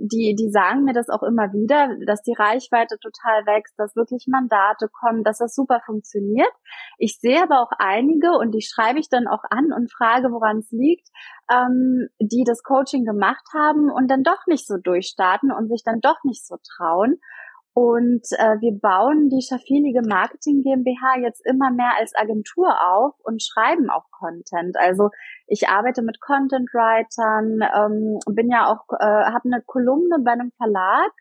die, 0.00 0.34
die 0.38 0.50
sagen 0.50 0.84
mir 0.84 0.92
das 0.92 1.08
auch 1.08 1.22
immer 1.22 1.52
wieder, 1.52 1.88
dass 2.06 2.22
die 2.22 2.34
Reichweite 2.34 2.98
total 3.00 3.46
wächst, 3.46 3.74
dass 3.78 3.96
wirklich 3.96 4.26
Mandate 4.28 4.88
kommen, 4.88 5.24
dass 5.24 5.38
das 5.38 5.54
super 5.54 5.80
funktioniert. 5.84 6.52
Ich 6.98 7.18
sehe 7.18 7.42
aber 7.42 7.60
auch 7.60 7.72
einige 7.78 8.32
und 8.32 8.52
die 8.52 8.62
schreibe 8.62 8.98
ich 8.98 9.08
dann 9.08 9.26
auch 9.26 9.42
an 9.50 9.72
und 9.72 9.92
frage, 9.92 10.28
woran 10.30 10.58
es 10.58 10.70
liegt, 10.70 11.08
ähm, 11.50 12.08
die 12.20 12.44
das 12.46 12.62
Coaching 12.62 13.04
gemacht 13.04 13.44
haben 13.54 13.90
und 13.90 14.08
dann 14.10 14.22
doch 14.22 14.46
nicht 14.46 14.66
so 14.66 14.76
durchstarten 14.76 15.50
und 15.50 15.68
sich 15.68 15.82
dann 15.84 16.00
doch 16.00 16.22
nicht 16.24 16.46
so 16.46 16.56
trauen. 16.76 17.18
Und 17.74 18.26
äh, 18.38 18.60
wir 18.60 18.72
bauen 18.80 19.28
die 19.28 19.42
Schaffilige 19.42 20.02
Marketing 20.02 20.62
GmbH 20.62 21.20
jetzt 21.20 21.46
immer 21.46 21.70
mehr 21.70 21.92
als 21.96 22.12
Agentur 22.16 22.68
auf 22.68 23.14
und 23.22 23.42
schreiben 23.42 23.88
auch 23.88 24.10
Content. 24.10 24.76
Also 24.76 25.10
ich 25.46 25.68
arbeite 25.68 26.02
mit 26.02 26.20
Content 26.20 26.68
Writern, 26.72 27.60
ähm, 27.62 28.18
bin 28.34 28.50
ja 28.50 28.66
auch, 28.66 28.84
äh, 28.98 29.04
habe 29.04 29.44
eine 29.44 29.62
Kolumne 29.64 30.18
bei 30.24 30.32
einem 30.32 30.50
Verlag, 30.56 31.12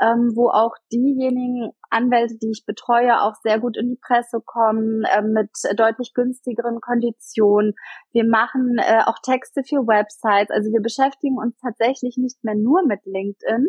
ähm, 0.00 0.32
wo 0.34 0.48
auch 0.48 0.74
diejenigen 0.92 1.72
Anwälte, 1.90 2.36
die 2.40 2.50
ich 2.50 2.64
betreue, 2.66 3.20
auch 3.20 3.34
sehr 3.42 3.58
gut 3.58 3.76
in 3.76 3.88
die 3.88 4.00
Presse 4.00 4.40
kommen, 4.44 5.02
äh, 5.04 5.22
mit 5.22 5.50
deutlich 5.76 6.12
günstigeren 6.14 6.80
Konditionen. 6.80 7.74
Wir 8.12 8.24
machen 8.24 8.76
äh, 8.78 9.02
auch 9.06 9.18
Texte 9.22 9.62
für 9.64 9.86
Websites. 9.86 10.50
Also 10.50 10.70
wir 10.70 10.80
beschäftigen 10.80 11.38
uns 11.38 11.58
tatsächlich 11.58 12.16
nicht 12.16 12.42
mehr 12.44 12.54
nur 12.54 12.86
mit 12.86 13.00
LinkedIn, 13.06 13.68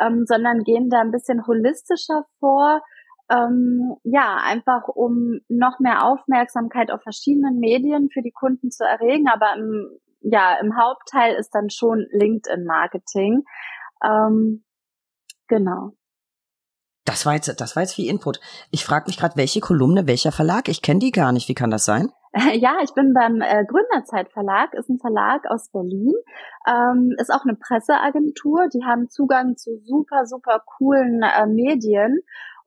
ähm, 0.00 0.24
sondern 0.26 0.64
gehen 0.64 0.90
da 0.90 1.00
ein 1.00 1.12
bisschen 1.12 1.46
holistischer 1.46 2.24
vor. 2.40 2.82
Ähm, 3.30 3.96
ja, 4.02 4.38
einfach 4.42 4.88
um 4.88 5.40
noch 5.48 5.78
mehr 5.78 6.04
Aufmerksamkeit 6.04 6.90
auf 6.90 7.02
verschiedenen 7.02 7.58
Medien 7.58 8.08
für 8.12 8.22
die 8.22 8.32
Kunden 8.32 8.70
zu 8.70 8.84
erregen. 8.84 9.28
Aber 9.28 9.54
im, 9.56 9.98
ja, 10.20 10.58
im 10.60 10.76
Hauptteil 10.76 11.36
ist 11.36 11.50
dann 11.54 11.70
schon 11.70 12.06
LinkedIn-Marketing. 12.10 13.44
Ähm, 14.04 14.64
genau. 15.50 15.90
Das 17.04 17.26
war 17.26 17.34
jetzt, 17.34 17.60
das 17.60 17.76
war 17.76 17.82
jetzt 17.82 17.94
viel 17.94 18.08
Input. 18.08 18.40
Ich 18.70 18.84
frage 18.84 19.06
mich 19.06 19.18
gerade, 19.18 19.36
welche 19.36 19.60
Kolumne, 19.60 20.06
welcher 20.06 20.32
Verlag? 20.32 20.68
Ich 20.68 20.80
kenne 20.80 21.00
die 21.00 21.10
gar 21.10 21.32
nicht. 21.32 21.48
Wie 21.48 21.54
kann 21.54 21.70
das 21.70 21.84
sein? 21.84 22.10
Ja, 22.54 22.76
ich 22.84 22.94
bin 22.94 23.12
beim 23.12 23.40
äh, 23.40 23.64
Gründerzeit 23.64 24.30
Verlag, 24.30 24.72
ist 24.74 24.88
ein 24.88 25.00
Verlag 25.00 25.46
aus 25.48 25.68
Berlin, 25.72 26.14
ähm, 26.64 27.12
ist 27.18 27.32
auch 27.32 27.44
eine 27.44 27.56
Presseagentur, 27.56 28.68
die 28.72 28.84
haben 28.84 29.08
Zugang 29.08 29.56
zu 29.56 29.80
super, 29.84 30.26
super 30.26 30.62
coolen 30.78 31.22
äh, 31.22 31.46
Medien 31.46 32.20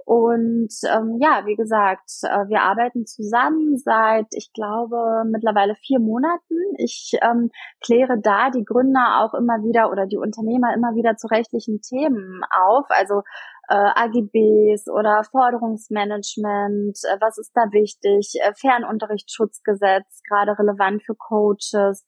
und 0.05 0.69
ähm, 0.85 1.17
ja, 1.21 1.43
wie 1.45 1.55
gesagt, 1.55 2.09
äh, 2.23 2.47
wir 2.49 2.61
arbeiten 2.61 3.05
zusammen 3.05 3.77
seit, 3.77 4.27
ich 4.31 4.51
glaube, 4.53 5.23
mittlerweile 5.25 5.75
vier 5.75 5.99
Monaten. 5.99 6.55
Ich 6.77 7.13
ähm, 7.21 7.51
kläre 7.81 8.19
da 8.19 8.49
die 8.49 8.65
Gründer 8.65 9.21
auch 9.21 9.33
immer 9.33 9.63
wieder 9.63 9.91
oder 9.91 10.05
die 10.05 10.17
Unternehmer 10.17 10.73
immer 10.73 10.95
wieder 10.95 11.15
zu 11.15 11.27
rechtlichen 11.27 11.81
Themen 11.81 12.41
auf. 12.51 12.85
Also 12.89 13.21
äh, 13.69 13.75
AGBs 13.75 14.89
oder 14.89 15.23
Forderungsmanagement, 15.23 16.97
äh, 17.03 17.17
was 17.21 17.37
ist 17.37 17.51
da 17.55 17.71
wichtig, 17.71 18.33
äh, 18.41 18.53
Fernunterrichtsschutzgesetz, 18.55 20.21
gerade 20.27 20.57
relevant 20.59 21.03
für 21.03 21.15
Coaches 21.15 22.05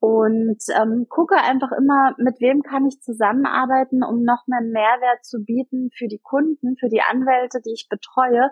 und 0.00 0.62
ähm, 0.74 1.06
gucke 1.10 1.36
einfach 1.36 1.72
immer, 1.72 2.14
mit 2.16 2.40
wem 2.40 2.62
kann 2.62 2.86
ich 2.86 3.02
zusammenarbeiten, 3.02 4.02
um 4.02 4.22
noch 4.22 4.46
mehr 4.46 4.62
Mehrwert 4.62 5.24
zu 5.24 5.44
bieten 5.44 5.90
für 5.94 6.08
die 6.08 6.18
Kunden, 6.18 6.76
für 6.78 6.88
die 6.88 7.02
Anwälte, 7.02 7.60
die 7.60 7.74
ich 7.74 7.88
betreue, 7.90 8.50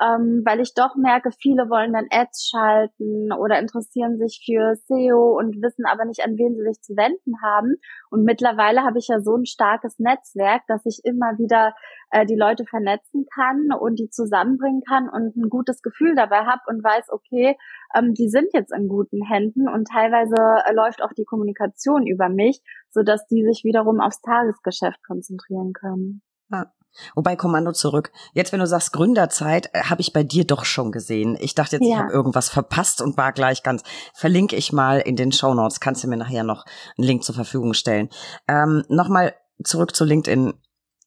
ähm, 0.00 0.42
weil 0.46 0.60
ich 0.60 0.72
doch 0.74 0.96
merke, 0.96 1.30
viele 1.30 1.68
wollen 1.68 1.92
dann 1.92 2.08
Ads 2.10 2.48
schalten 2.48 3.32
oder 3.32 3.58
interessieren 3.58 4.16
sich 4.18 4.42
für 4.44 4.74
SEO 4.86 5.38
und 5.38 5.60
wissen 5.62 5.84
aber 5.84 6.06
nicht, 6.06 6.24
an 6.24 6.38
wen 6.38 6.56
sie 6.56 6.64
sich 6.64 6.80
zu 6.80 6.96
wenden 6.96 7.34
haben. 7.42 7.76
Und 8.10 8.24
mittlerweile 8.24 8.82
habe 8.82 8.98
ich 8.98 9.08
ja 9.08 9.20
so 9.20 9.36
ein 9.36 9.44
starkes 9.44 9.98
Netzwerk, 9.98 10.62
dass 10.68 10.86
ich 10.86 11.00
immer 11.04 11.36
wieder 11.38 11.74
äh, 12.10 12.24
die 12.24 12.36
Leute 12.36 12.64
vernetzen 12.64 13.26
kann 13.34 13.68
und 13.78 13.98
die 13.98 14.08
zusammenbringen 14.08 14.82
kann 14.88 15.08
und 15.08 15.36
ein 15.36 15.50
gutes 15.50 15.82
Gefühl 15.82 16.14
dabei 16.14 16.46
habe 16.46 16.62
und 16.66 16.82
weiß, 16.82 17.10
okay, 17.10 17.56
ähm, 17.94 18.14
die 18.14 18.30
sind 18.30 18.48
jetzt 18.54 18.72
in 18.72 18.88
guten 18.88 19.22
Händen 19.22 19.68
und 19.68 19.86
teilweise 19.88 20.34
äh, 20.64 20.72
läuft 20.72 21.02
auch 21.02 21.12
die 21.12 21.24
Kommunikation 21.24 22.06
über 22.06 22.30
mich, 22.30 22.62
so 22.88 23.02
dass 23.02 23.26
die 23.26 23.44
sich 23.44 23.64
wiederum 23.64 24.00
aufs 24.00 24.22
Tagesgeschäft 24.22 25.04
konzentrieren 25.04 25.74
können. 25.74 26.22
Ja. 26.50 26.72
Wobei 27.14 27.36
Kommando 27.36 27.72
zurück. 27.72 28.12
Jetzt, 28.34 28.52
wenn 28.52 28.60
du 28.60 28.66
sagst 28.66 28.92
Gründerzeit, 28.92 29.70
äh, 29.72 29.82
habe 29.84 30.00
ich 30.00 30.12
bei 30.12 30.22
dir 30.22 30.44
doch 30.46 30.64
schon 30.64 30.92
gesehen. 30.92 31.36
Ich 31.40 31.54
dachte 31.54 31.76
jetzt, 31.76 31.86
ja. 31.86 31.96
ich 31.96 32.02
habe 32.02 32.12
irgendwas 32.12 32.48
verpasst 32.48 33.00
und 33.00 33.16
war 33.16 33.32
gleich 33.32 33.62
ganz. 33.62 33.82
Verlinke 34.14 34.56
ich 34.56 34.72
mal 34.72 34.98
in 34.98 35.16
den 35.16 35.32
Show 35.32 35.54
Notes. 35.54 35.80
Kannst 35.80 36.04
du 36.04 36.08
mir 36.08 36.16
nachher 36.16 36.44
noch 36.44 36.64
einen 36.96 37.06
Link 37.06 37.24
zur 37.24 37.34
Verfügung 37.34 37.74
stellen. 37.74 38.08
Ähm, 38.48 38.84
Nochmal 38.88 39.34
zurück 39.64 39.94
zu 39.94 40.04
LinkedIn. 40.04 40.54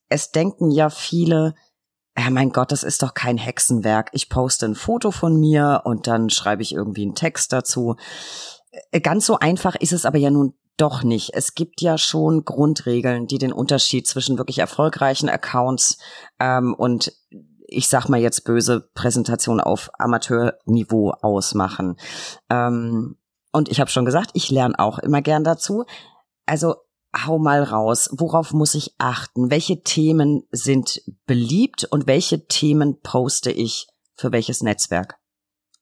es 0.09 0.31
denken 0.31 0.69
ja 0.71 0.89
viele, 0.89 1.55
ja, 2.17 2.29
mein 2.29 2.51
Gott, 2.51 2.71
das 2.71 2.83
ist 2.83 3.01
doch 3.01 3.13
kein 3.13 3.37
Hexenwerk. 3.37 4.09
Ich 4.13 4.29
poste 4.29 4.67
ein 4.67 4.75
Foto 4.75 5.11
von 5.11 5.39
mir 5.39 5.81
und 5.85 6.07
dann 6.07 6.29
schreibe 6.29 6.61
ich 6.61 6.73
irgendwie 6.73 7.03
einen 7.03 7.15
Text 7.15 7.51
dazu. 7.51 7.95
Äh, 8.91 9.01
ganz 9.01 9.25
so 9.25 9.39
einfach 9.39 9.75
ist 9.75 9.93
es 9.93 10.05
aber 10.05 10.17
ja 10.17 10.29
nun 10.29 10.53
doch 10.77 11.03
nicht. 11.03 11.31
Es 11.33 11.53
gibt 11.53 11.81
ja 11.81 11.97
schon 11.97 12.45
Grundregeln, 12.45 13.27
die 13.27 13.37
den 13.37 13.53
Unterschied 13.53 14.07
zwischen 14.07 14.37
wirklich 14.37 14.59
erfolgreichen 14.59 15.29
Accounts 15.29 15.97
ähm, 16.39 16.73
und 16.73 17.13
ich 17.67 17.87
sag 17.87 18.07
mal 18.07 18.19
jetzt 18.19 18.43
böse 18.43 18.89
Präsentation 18.93 19.59
auf 19.59 19.89
Amateurniveau 19.97 21.11
ausmachen. 21.21 21.97
Ähm, 22.49 23.17
und 23.51 23.69
ich 23.69 23.79
habe 23.79 23.89
schon 23.89 24.05
gesagt, 24.05 24.31
ich 24.33 24.49
lerne 24.49 24.77
auch 24.79 24.99
immer 24.99 25.21
gern 25.21 25.43
dazu. 25.43 25.85
Also 26.45 26.75
hau 27.15 27.37
mal 27.37 27.63
raus. 27.63 28.09
Worauf 28.11 28.51
muss 28.53 28.73
ich 28.73 28.95
achten? 28.97 29.51
Welche 29.51 29.81
Themen 29.81 30.43
sind 30.51 31.01
beliebt 31.25 31.85
und 31.89 32.07
welche 32.07 32.47
Themen 32.47 32.99
poste 33.01 33.51
ich 33.51 33.87
für 34.15 34.31
welches 34.31 34.61
Netzwerk? 34.61 35.17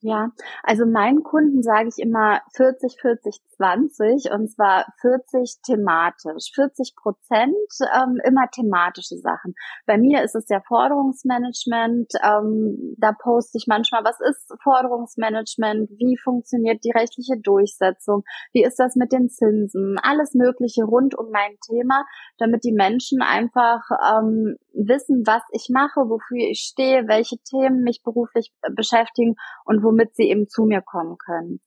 Ja, 0.03 0.31
also 0.63 0.85
meinen 0.85 1.23
Kunden 1.23 1.61
sage 1.61 1.87
ich 1.87 1.99
immer 1.99 2.41
40, 2.55 2.97
40, 2.99 3.39
20 3.61 4.31
und 4.31 4.49
zwar 4.49 4.85
40 5.01 5.61
thematisch, 5.63 6.51
40 6.55 6.95
Prozent 6.95 7.55
ähm, 7.95 8.17
immer 8.25 8.49
thematische 8.51 9.17
Sachen. 9.17 9.53
Bei 9.85 9.97
mir 9.97 10.23
ist 10.23 10.35
es 10.35 10.49
ja 10.49 10.61
Forderungsmanagement, 10.67 12.11
ähm, 12.23 12.95
da 12.97 13.11
poste 13.11 13.59
ich 13.59 13.65
manchmal, 13.67 14.03
was 14.03 14.19
ist 14.19 14.51
Forderungsmanagement, 14.63 15.91
wie 15.91 16.17
funktioniert 16.17 16.83
die 16.83 16.91
rechtliche 16.91 17.37
Durchsetzung, 17.39 18.23
wie 18.51 18.63
ist 18.63 18.79
das 18.79 18.95
mit 18.95 19.11
den 19.11 19.29
Zinsen, 19.29 19.97
alles 20.01 20.33
Mögliche 20.33 20.83
rund 20.83 21.15
um 21.15 21.29
mein 21.31 21.57
Thema, 21.67 22.05
damit 22.39 22.63
die 22.63 22.73
Menschen 22.73 23.21
einfach 23.21 23.81
ähm, 24.11 24.57
wissen, 24.73 25.23
was 25.25 25.43
ich 25.51 25.69
mache, 25.71 26.09
wofür 26.09 26.49
ich 26.49 26.61
stehe, 26.61 27.07
welche 27.07 27.37
Themen 27.37 27.83
mich 27.83 28.01
beruflich 28.03 28.51
beschäftigen 28.75 29.35
und 29.65 29.83
womit 29.83 30.15
sie 30.15 30.29
eben 30.29 30.47
zu 30.47 30.63
mir 30.63 30.81
kommen 30.81 31.17
können. 31.17 31.61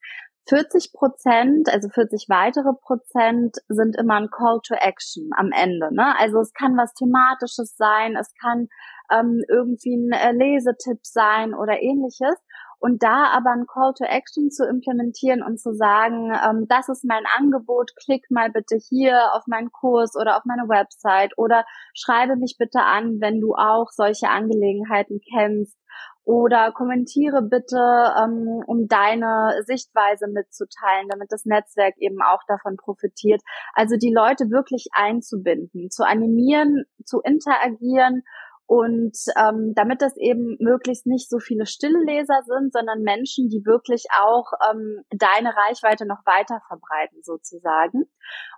40 0.46 0.92
Prozent, 0.92 1.72
also 1.72 1.88
40 1.88 2.26
weitere 2.28 2.72
Prozent 2.82 3.56
sind 3.68 3.96
immer 3.96 4.16
ein 4.16 4.30
Call 4.30 4.60
to 4.66 4.74
Action 4.74 5.30
am 5.36 5.50
Ende. 5.52 5.94
Ne? 5.94 6.14
Also 6.18 6.40
es 6.40 6.52
kann 6.52 6.76
was 6.76 6.92
Thematisches 6.94 7.76
sein, 7.76 8.16
es 8.16 8.32
kann 8.40 8.68
ähm, 9.10 9.42
irgendwie 9.48 9.96
ein 9.96 10.12
äh, 10.12 10.32
Lesetipp 10.32 11.00
sein 11.02 11.54
oder 11.54 11.80
ähnliches. 11.80 12.36
Und 12.78 13.02
da 13.02 13.28
aber 13.32 13.52
ein 13.52 13.66
Call 13.66 13.94
to 13.96 14.04
Action 14.04 14.50
zu 14.50 14.66
implementieren 14.66 15.42
und 15.42 15.58
zu 15.58 15.72
sagen, 15.72 16.30
ähm, 16.34 16.66
das 16.68 16.90
ist 16.90 17.04
mein 17.04 17.24
Angebot, 17.38 17.92
klick 18.04 18.30
mal 18.30 18.50
bitte 18.50 18.76
hier 18.76 19.32
auf 19.32 19.46
meinen 19.46 19.72
Kurs 19.72 20.14
oder 20.20 20.36
auf 20.36 20.44
meine 20.44 20.68
Website 20.68 21.32
oder 21.38 21.64
schreibe 21.94 22.36
mich 22.36 22.56
bitte 22.58 22.80
an, 22.82 23.22
wenn 23.22 23.40
du 23.40 23.54
auch 23.54 23.88
solche 23.88 24.28
Angelegenheiten 24.28 25.20
kennst 25.32 25.78
oder 26.24 26.72
kommentiere 26.72 27.42
bitte, 27.42 27.76
ähm, 28.18 28.62
um 28.66 28.88
deine 28.88 29.62
Sichtweise 29.66 30.26
mitzuteilen, 30.26 31.08
damit 31.08 31.30
das 31.30 31.44
Netzwerk 31.44 31.94
eben 31.98 32.22
auch 32.22 32.40
davon 32.48 32.76
profitiert. 32.76 33.42
Also 33.74 33.96
die 33.96 34.12
Leute 34.12 34.50
wirklich 34.50 34.88
einzubinden, 34.92 35.90
zu 35.90 36.04
animieren, 36.04 36.84
zu 37.04 37.20
interagieren 37.20 38.22
und 38.66 39.16
ähm, 39.36 39.72
damit 39.74 40.00
das 40.00 40.16
eben 40.16 40.56
möglichst 40.58 41.06
nicht 41.06 41.28
so 41.28 41.38
viele 41.38 41.66
stille 41.66 42.02
Leser 42.06 42.40
sind, 42.46 42.72
sondern 42.72 43.02
Menschen, 43.02 43.48
die 43.50 43.62
wirklich 43.66 44.06
auch 44.18 44.46
ähm, 44.70 45.02
deine 45.10 45.54
Reichweite 45.54 46.06
noch 46.06 46.24
weiter 46.24 46.62
verbreiten 46.66 47.22
sozusagen. 47.22 48.04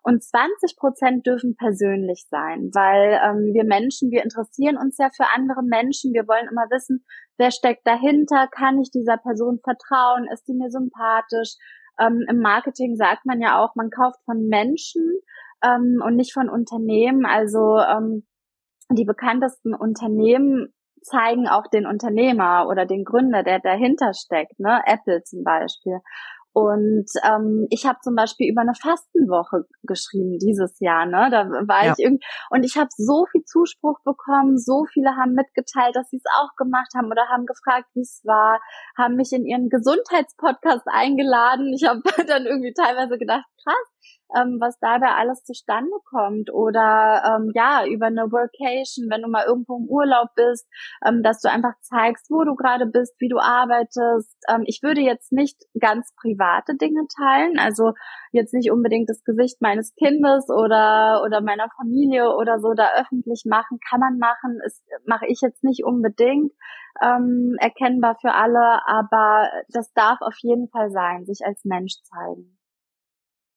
Und 0.02 0.22
20 0.22 0.76
Prozent 0.76 1.26
dürfen 1.26 1.56
persönlich 1.56 2.26
sein, 2.30 2.70
weil 2.72 3.18
ähm, 3.20 3.52
wir 3.52 3.64
Menschen, 3.64 4.12
wir 4.12 4.22
interessieren 4.22 4.76
uns 4.76 4.96
ja 4.98 5.10
für 5.14 5.26
andere 5.34 5.64
Menschen. 5.64 6.12
Wir 6.12 6.28
wollen 6.28 6.46
immer 6.48 6.70
wissen, 6.70 7.04
wer 7.36 7.50
steckt 7.50 7.84
dahinter, 7.84 8.46
kann 8.46 8.78
ich 8.78 8.92
dieser 8.92 9.16
Person 9.16 9.58
vertrauen, 9.58 10.28
ist 10.32 10.46
die 10.46 10.54
mir 10.54 10.70
sympathisch. 10.70 11.56
Ähm, 11.98 12.24
Im 12.28 12.38
Marketing 12.38 12.94
sagt 12.94 13.26
man 13.26 13.40
ja 13.40 13.58
auch, 13.60 13.74
man 13.74 13.90
kauft 13.90 14.20
von 14.24 14.46
Menschen 14.46 15.02
ähm, 15.64 16.00
und 16.04 16.14
nicht 16.14 16.32
von 16.32 16.48
Unternehmen. 16.48 17.26
Also 17.26 17.78
ähm, 17.78 18.24
die 18.90 19.04
bekanntesten 19.04 19.74
Unternehmen 19.74 20.72
zeigen 21.02 21.48
auch 21.48 21.66
den 21.68 21.86
Unternehmer 21.86 22.66
oder 22.68 22.84
den 22.84 23.04
Gründer, 23.04 23.42
der 23.42 23.60
dahinter 23.60 24.12
steckt, 24.12 24.58
ne? 24.58 24.80
Apple 24.86 25.22
zum 25.22 25.44
Beispiel. 25.44 26.00
Und 26.52 27.04
ähm, 27.22 27.66
ich 27.68 27.84
habe 27.84 27.98
zum 28.02 28.14
Beispiel 28.14 28.50
über 28.50 28.62
eine 28.62 28.72
Fastenwoche 28.72 29.66
geschrieben 29.82 30.38
dieses 30.38 30.80
Jahr, 30.80 31.04
ne? 31.04 31.28
Da 31.30 31.44
war 31.68 31.84
ja. 31.84 31.92
ich 31.92 32.02
irgendwie 32.02 32.24
und 32.48 32.64
ich 32.64 32.78
habe 32.78 32.88
so 32.96 33.26
viel 33.30 33.44
Zuspruch 33.44 33.98
bekommen, 34.04 34.56
so 34.56 34.86
viele 34.90 35.10
haben 35.20 35.34
mitgeteilt, 35.34 35.94
dass 35.94 36.08
sie 36.08 36.16
es 36.16 36.24
auch 36.40 36.56
gemacht 36.56 36.88
haben 36.96 37.10
oder 37.10 37.28
haben 37.28 37.44
gefragt, 37.44 37.88
wie 37.92 38.00
es 38.00 38.22
war, 38.24 38.58
haben 38.96 39.16
mich 39.16 39.32
in 39.32 39.44
ihren 39.44 39.68
Gesundheitspodcast 39.68 40.86
eingeladen. 40.86 41.74
Ich 41.74 41.86
habe 41.86 42.00
dann 42.26 42.46
irgendwie 42.46 42.72
teilweise 42.72 43.18
gedacht, 43.18 43.44
krass, 43.62 44.15
ähm, 44.34 44.58
was 44.60 44.78
dabei 44.80 45.12
alles 45.14 45.44
zustande 45.44 45.96
kommt 46.04 46.52
oder 46.52 47.22
ähm, 47.24 47.52
ja 47.54 47.86
über 47.86 48.06
eine 48.06 48.30
Workation, 48.32 49.08
wenn 49.10 49.22
du 49.22 49.28
mal 49.28 49.44
irgendwo 49.46 49.76
im 49.78 49.86
Urlaub 49.88 50.28
bist, 50.34 50.66
ähm, 51.06 51.22
dass 51.22 51.40
du 51.40 51.50
einfach 51.50 51.74
zeigst, 51.80 52.30
wo 52.30 52.44
du 52.44 52.54
gerade 52.56 52.86
bist, 52.86 53.14
wie 53.18 53.28
du 53.28 53.38
arbeitest. 53.38 54.36
Ähm, 54.48 54.62
ich 54.66 54.80
würde 54.82 55.00
jetzt 55.00 55.32
nicht 55.32 55.62
ganz 55.78 56.12
private 56.20 56.76
Dinge 56.76 57.06
teilen, 57.16 57.58
also 57.58 57.92
jetzt 58.32 58.52
nicht 58.52 58.70
unbedingt 58.70 59.08
das 59.08 59.22
Gesicht 59.24 59.60
meines 59.60 59.94
Kindes 59.94 60.48
oder 60.50 61.22
oder 61.24 61.40
meiner 61.40 61.68
Familie 61.76 62.34
oder 62.36 62.58
so 62.58 62.74
da 62.74 62.90
öffentlich 62.98 63.44
machen, 63.46 63.78
kann 63.88 64.00
man 64.00 64.18
machen, 64.18 64.58
ist 64.64 64.82
mache 65.06 65.26
ich 65.26 65.40
jetzt 65.40 65.62
nicht 65.62 65.84
unbedingt 65.84 66.52
ähm, 67.02 67.56
erkennbar 67.60 68.16
für 68.20 68.32
alle, 68.32 68.80
aber 68.86 69.50
das 69.68 69.92
darf 69.92 70.20
auf 70.20 70.36
jeden 70.40 70.68
Fall 70.68 70.90
sein, 70.90 71.24
sich 71.26 71.40
als 71.44 71.64
Mensch 71.64 71.94
zeigen 72.02 72.56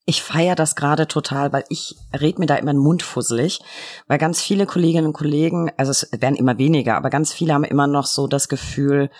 ich 0.10 0.24
feiere 0.24 0.56
das 0.56 0.76
gerade 0.76 1.08
total, 1.08 1.54
weil 1.54 1.66
ich 1.70 1.96
red 2.20 2.40
mir 2.40 2.48
da 2.48 2.56
immer 2.56 2.74
den 2.74 2.82
Mund 2.82 3.04
fusselig, 3.04 3.62
weil 4.08 4.18
ganz 4.18 4.42
viele 4.42 4.66
Kolleginnen 4.66 5.06
und 5.06 5.14
Kollegen, 5.14 5.72
also 5.78 5.92
es 5.92 6.10
werden 6.12 6.34
immer 6.34 6.58
weniger, 6.58 6.98
aber 6.98 7.12
ganz 7.12 7.32
viele 7.32 7.54
haben 7.54 7.64
immer 7.64 7.86
noch 7.86 8.08
so 8.08 8.26
das 8.26 8.50
Gefühl, 8.50 9.12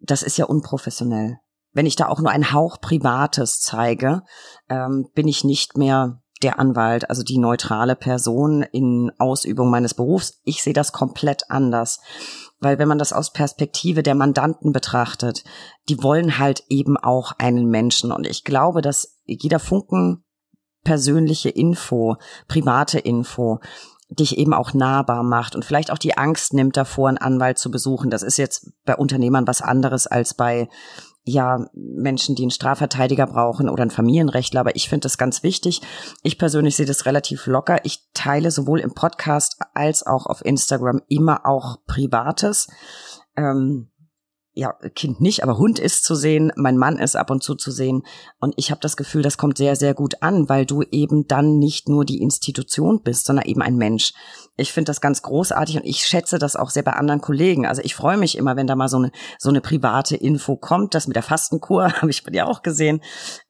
das 0.00 0.22
ist 0.22 0.38
ja 0.38 0.46
unprofessionell. 0.46 1.36
Wenn 1.74 1.84
ich 1.84 1.94
da 1.94 2.08
auch 2.08 2.20
nur 2.20 2.30
ein 2.30 2.54
Hauch 2.54 2.80
Privates 2.80 3.60
zeige, 3.60 4.22
ähm, 4.70 5.10
bin 5.14 5.28
ich 5.28 5.44
nicht 5.44 5.76
mehr 5.76 6.22
der 6.42 6.58
Anwalt, 6.58 7.10
also 7.10 7.22
die 7.22 7.36
neutrale 7.36 7.94
Person 7.94 8.62
in 8.62 9.12
Ausübung 9.18 9.68
meines 9.68 9.92
Berufs. 9.92 10.40
Ich 10.42 10.62
sehe 10.62 10.72
das 10.72 10.92
komplett 10.92 11.50
anders. 11.50 12.00
Weil 12.60 12.78
wenn 12.78 12.88
man 12.88 12.98
das 12.98 13.12
aus 13.12 13.32
Perspektive 13.32 14.02
der 14.02 14.14
Mandanten 14.14 14.72
betrachtet, 14.72 15.44
die 15.88 16.02
wollen 16.02 16.38
halt 16.38 16.64
eben 16.68 16.96
auch 16.96 17.32
einen 17.38 17.68
Menschen. 17.70 18.10
Und 18.10 18.26
ich 18.26 18.44
glaube, 18.44 18.82
dass 18.82 19.20
jeder 19.26 19.60
Funken 19.60 20.24
persönliche 20.84 21.50
Info, 21.50 22.16
private 22.48 22.98
Info, 22.98 23.60
dich 24.10 24.38
eben 24.38 24.54
auch 24.54 24.72
nahbar 24.72 25.22
macht 25.22 25.54
und 25.54 25.64
vielleicht 25.64 25.90
auch 25.90 25.98
die 25.98 26.16
Angst 26.16 26.54
nimmt 26.54 26.76
davor, 26.76 27.08
einen 27.08 27.18
Anwalt 27.18 27.58
zu 27.58 27.70
besuchen. 27.70 28.10
Das 28.10 28.22
ist 28.22 28.38
jetzt 28.38 28.72
bei 28.84 28.96
Unternehmern 28.96 29.46
was 29.46 29.60
anderes 29.60 30.06
als 30.06 30.34
bei 30.34 30.68
ja 31.28 31.66
Menschen, 31.74 32.34
die 32.34 32.42
einen 32.42 32.50
Strafverteidiger 32.50 33.26
brauchen 33.26 33.68
oder 33.68 33.82
einen 33.82 33.90
Familienrechtler. 33.90 34.60
Aber 34.60 34.76
ich 34.76 34.88
finde 34.88 35.04
das 35.04 35.18
ganz 35.18 35.42
wichtig. 35.42 35.82
Ich 36.22 36.38
persönlich 36.38 36.76
sehe 36.76 36.86
das 36.86 37.06
relativ 37.06 37.46
locker. 37.46 37.84
Ich 37.84 38.08
teile 38.14 38.50
sowohl 38.50 38.80
im 38.80 38.94
Podcast 38.94 39.56
als 39.74 40.06
auch 40.06 40.26
auf 40.26 40.44
Instagram 40.44 41.02
immer 41.08 41.46
auch 41.46 41.78
Privates. 41.86 42.68
Ähm, 43.36 43.90
ja, 44.58 44.72
Kind 44.96 45.20
nicht, 45.20 45.44
aber 45.44 45.56
Hund 45.56 45.78
ist 45.78 46.04
zu 46.04 46.16
sehen, 46.16 46.50
mein 46.56 46.76
Mann 46.76 46.98
ist 46.98 47.14
ab 47.14 47.30
und 47.30 47.44
zu 47.44 47.54
zu 47.54 47.70
sehen. 47.70 48.02
Und 48.40 48.54
ich 48.56 48.72
habe 48.72 48.80
das 48.80 48.96
Gefühl, 48.96 49.22
das 49.22 49.38
kommt 49.38 49.56
sehr, 49.56 49.76
sehr 49.76 49.94
gut 49.94 50.20
an, 50.20 50.48
weil 50.48 50.66
du 50.66 50.82
eben 50.90 51.28
dann 51.28 51.60
nicht 51.60 51.88
nur 51.88 52.04
die 52.04 52.20
Institution 52.20 53.00
bist, 53.04 53.26
sondern 53.26 53.46
eben 53.46 53.62
ein 53.62 53.76
Mensch. 53.76 54.14
Ich 54.56 54.72
finde 54.72 54.90
das 54.90 55.00
ganz 55.00 55.22
großartig 55.22 55.76
und 55.76 55.84
ich 55.84 55.98
schätze 55.98 56.40
das 56.40 56.56
auch 56.56 56.70
sehr 56.70 56.82
bei 56.82 56.94
anderen 56.94 57.20
Kollegen. 57.20 57.66
Also 57.66 57.82
ich 57.84 57.94
freue 57.94 58.16
mich 58.16 58.36
immer, 58.36 58.56
wenn 58.56 58.66
da 58.66 58.74
mal 58.74 58.88
so 58.88 58.96
eine, 58.96 59.12
so 59.38 59.48
eine 59.48 59.60
private 59.60 60.16
Info 60.16 60.56
kommt. 60.56 60.92
Das 60.92 61.06
mit 61.06 61.14
der 61.14 61.22
Fastenkur 61.22 61.92
habe 62.02 62.10
ich 62.10 62.24
bei 62.24 62.32
dir 62.32 62.48
auch 62.48 62.62
gesehen. 62.62 63.00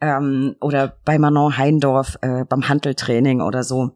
Ähm, 0.03 0.57
oder 0.61 0.99
bei 1.07 1.19
Manon 1.19 1.57
Heindorf 1.57 2.19
äh, 2.21 2.45
beim 2.45 2.69
Handeltraining 2.69 3.41
oder 3.41 3.63
so. 3.63 3.93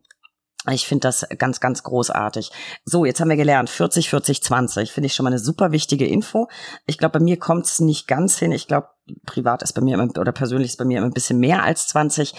Ich 0.70 0.86
finde 0.86 1.08
das 1.08 1.26
ganz, 1.38 1.58
ganz 1.58 1.82
großartig. 1.82 2.50
So, 2.84 3.04
jetzt 3.04 3.20
haben 3.20 3.30
wir 3.30 3.36
gelernt, 3.36 3.68
40, 3.68 4.08
40, 4.08 4.42
20. 4.42 4.92
Finde 4.92 5.06
ich 5.06 5.14
schon 5.14 5.24
mal 5.24 5.30
eine 5.30 5.40
super 5.40 5.72
wichtige 5.72 6.06
Info. 6.06 6.48
Ich 6.86 6.98
glaube, 6.98 7.18
bei 7.18 7.24
mir 7.24 7.38
kommt 7.38 7.66
es 7.66 7.80
nicht 7.80 8.06
ganz 8.06 8.38
hin. 8.38 8.52
Ich 8.52 8.68
glaube, 8.68 8.88
privat 9.26 9.62
ist 9.62 9.72
bei 9.72 9.80
mir 9.80 9.94
immer, 9.94 10.08
oder 10.18 10.30
persönlich 10.30 10.70
ist 10.70 10.76
bei 10.76 10.84
mir 10.84 10.98
immer 10.98 11.08
ein 11.08 11.14
bisschen 11.14 11.40
mehr 11.40 11.64
als 11.64 11.88
20. 11.88 12.34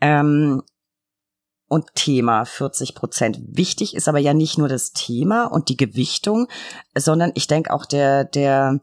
Ähm, 0.00 0.62
und 1.68 1.94
Thema 1.94 2.44
40 2.44 2.94
Prozent. 2.94 3.40
Wichtig 3.42 3.94
ist 3.94 4.08
aber 4.08 4.20
ja 4.20 4.34
nicht 4.34 4.56
nur 4.56 4.68
das 4.68 4.92
Thema 4.92 5.46
und 5.46 5.68
die 5.68 5.76
Gewichtung, 5.76 6.46
sondern 6.94 7.32
ich 7.34 7.48
denke 7.48 7.72
auch 7.72 7.84
der, 7.84 8.24
der 8.24 8.80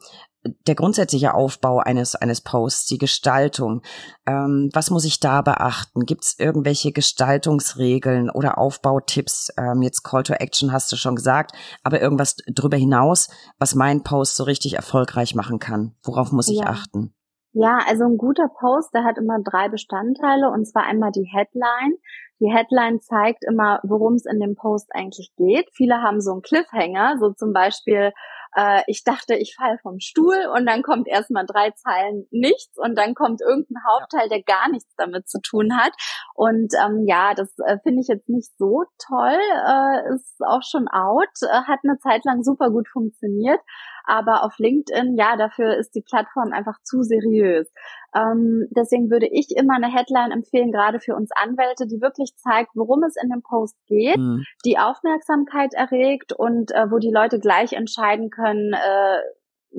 der 0.68 0.76
grundsätzliche 0.76 1.34
Aufbau 1.34 1.80
eines, 1.80 2.16
eines 2.16 2.42
Posts, 2.42 2.88
die 2.88 2.98
Gestaltung. 2.98 3.82
Ähm, 4.26 4.70
was 4.74 4.90
muss 4.90 5.06
ich 5.06 5.20
da 5.20 5.42
beachten? 5.42 6.06
Gibt 6.06 6.24
es 6.24 6.40
irgendwelche 6.40 6.92
Gestaltungsregeln 6.92 8.30
oder 8.30 8.58
Aufbautipps? 8.58 9.54
Ähm, 9.58 9.82
jetzt 9.82 10.04
Call 10.04 10.24
to 10.24 10.34
Action 10.34 10.72
hast 10.72 10.92
du 10.92 10.96
schon 10.96 11.16
gesagt, 11.16 11.54
aber 11.84 12.02
irgendwas 12.02 12.38
drüber 12.54 12.78
hinaus, 12.78 13.30
was 13.58 13.76
mein 13.76 14.04
Post 14.04 14.36
so 14.36 14.44
richtig 14.44 14.76
erfolgreich 14.76 15.36
machen 15.36 15.60
kann? 15.60 15.96
Worauf 16.04 16.32
muss 16.32 16.50
ich 16.50 16.60
ja. 16.60 16.68
achten? 16.68 17.14
Ja, 17.54 17.80
also 17.88 18.06
ein 18.06 18.18
guter 18.18 18.48
Post, 18.48 18.96
der 18.96 19.04
hat 19.04 19.20
immer 19.20 19.38
drei 19.44 19.70
Bestandteile 19.70 20.50
und 20.50 20.66
zwar 20.66 20.86
einmal 20.86 21.12
die 21.12 21.30
Headline. 21.32 21.98
Die 22.40 22.52
Headline 22.52 23.00
zeigt 23.00 23.44
immer, 23.48 23.80
worum 23.84 24.16
es 24.16 24.26
in 24.26 24.40
dem 24.40 24.56
Post 24.56 24.90
eigentlich 24.94 25.32
geht. 25.38 25.70
Viele 25.74 26.02
haben 26.02 26.20
so 26.20 26.32
einen 26.32 26.42
Cliffhanger, 26.42 27.18
so 27.20 27.32
zum 27.32 27.54
Beispiel, 27.54 28.12
äh, 28.56 28.82
ich 28.88 29.04
dachte, 29.04 29.36
ich 29.36 29.56
falle 29.56 29.78
vom 29.82 30.00
Stuhl 30.00 30.48
und 30.56 30.66
dann 30.66 30.84
kommt 30.84 31.08
erstmal 31.08 31.46
drei 31.46 31.72
Zeilen 31.72 32.28
nichts 32.32 32.78
und 32.78 32.98
dann 32.98 33.14
kommt 33.14 33.42
irgendein 33.42 33.84
Hauptteil, 33.90 34.30
der 34.30 34.44
gar 34.44 34.70
nichts 34.70 34.94
damit 34.98 35.28
zu 35.30 35.42
tun 35.42 35.78
hat. 35.78 35.94
Und 36.36 36.74
ähm, 36.84 37.06
ja, 37.08 37.34
das 37.34 37.58
äh, 37.60 37.78
finde 37.84 38.02
ich 38.02 38.08
jetzt 38.08 38.30
nicht 38.30 38.52
so 38.58 38.84
toll, 39.06 39.40
äh, 39.68 40.14
ist 40.16 40.42
auch 40.46 40.64
schon 40.64 40.88
out, 40.88 41.30
äh, 41.42 41.64
hat 41.68 41.80
eine 41.84 41.98
Zeit 42.00 42.26
lang 42.26 42.44
super 42.44 42.70
gut 42.70 42.88
funktioniert. 42.88 43.60
Aber 44.06 44.44
auf 44.44 44.58
LinkedIn, 44.58 45.16
ja, 45.16 45.38
dafür 45.38 45.78
ist 45.78 45.96
die 45.96 46.02
Plattform 46.02 46.52
einfach 46.52 46.82
zu 46.84 47.04
seriös. 47.04 47.72
Ähm, 48.16 48.68
deswegen 48.76 49.10
würde 49.10 49.28
ich 49.28 49.56
immer 49.56 49.76
eine 49.76 49.92
Headline 49.92 50.32
empfehlen, 50.32 50.72
gerade 50.72 51.00
für 51.00 51.16
uns 51.16 51.32
Anwälte, 51.32 51.88
die 51.88 52.02
wirklich 52.02 52.36
zeigt, 52.36 52.72
worum 52.76 53.04
es 53.04 53.16
in 53.22 53.30
dem 53.30 53.42
Post 53.42 53.78
geht, 53.88 54.18
mhm. 54.18 54.44
die 54.66 54.78
Aufmerksamkeit 54.78 55.74
erregt 55.74 56.34
und 56.34 56.72
äh, 56.72 56.92
wo 56.92 57.00
die 57.00 57.12
Leute 57.12 57.40
gleich 57.40 57.74
entscheiden 57.74 58.30
können, 58.30 58.74
äh, 58.74 59.18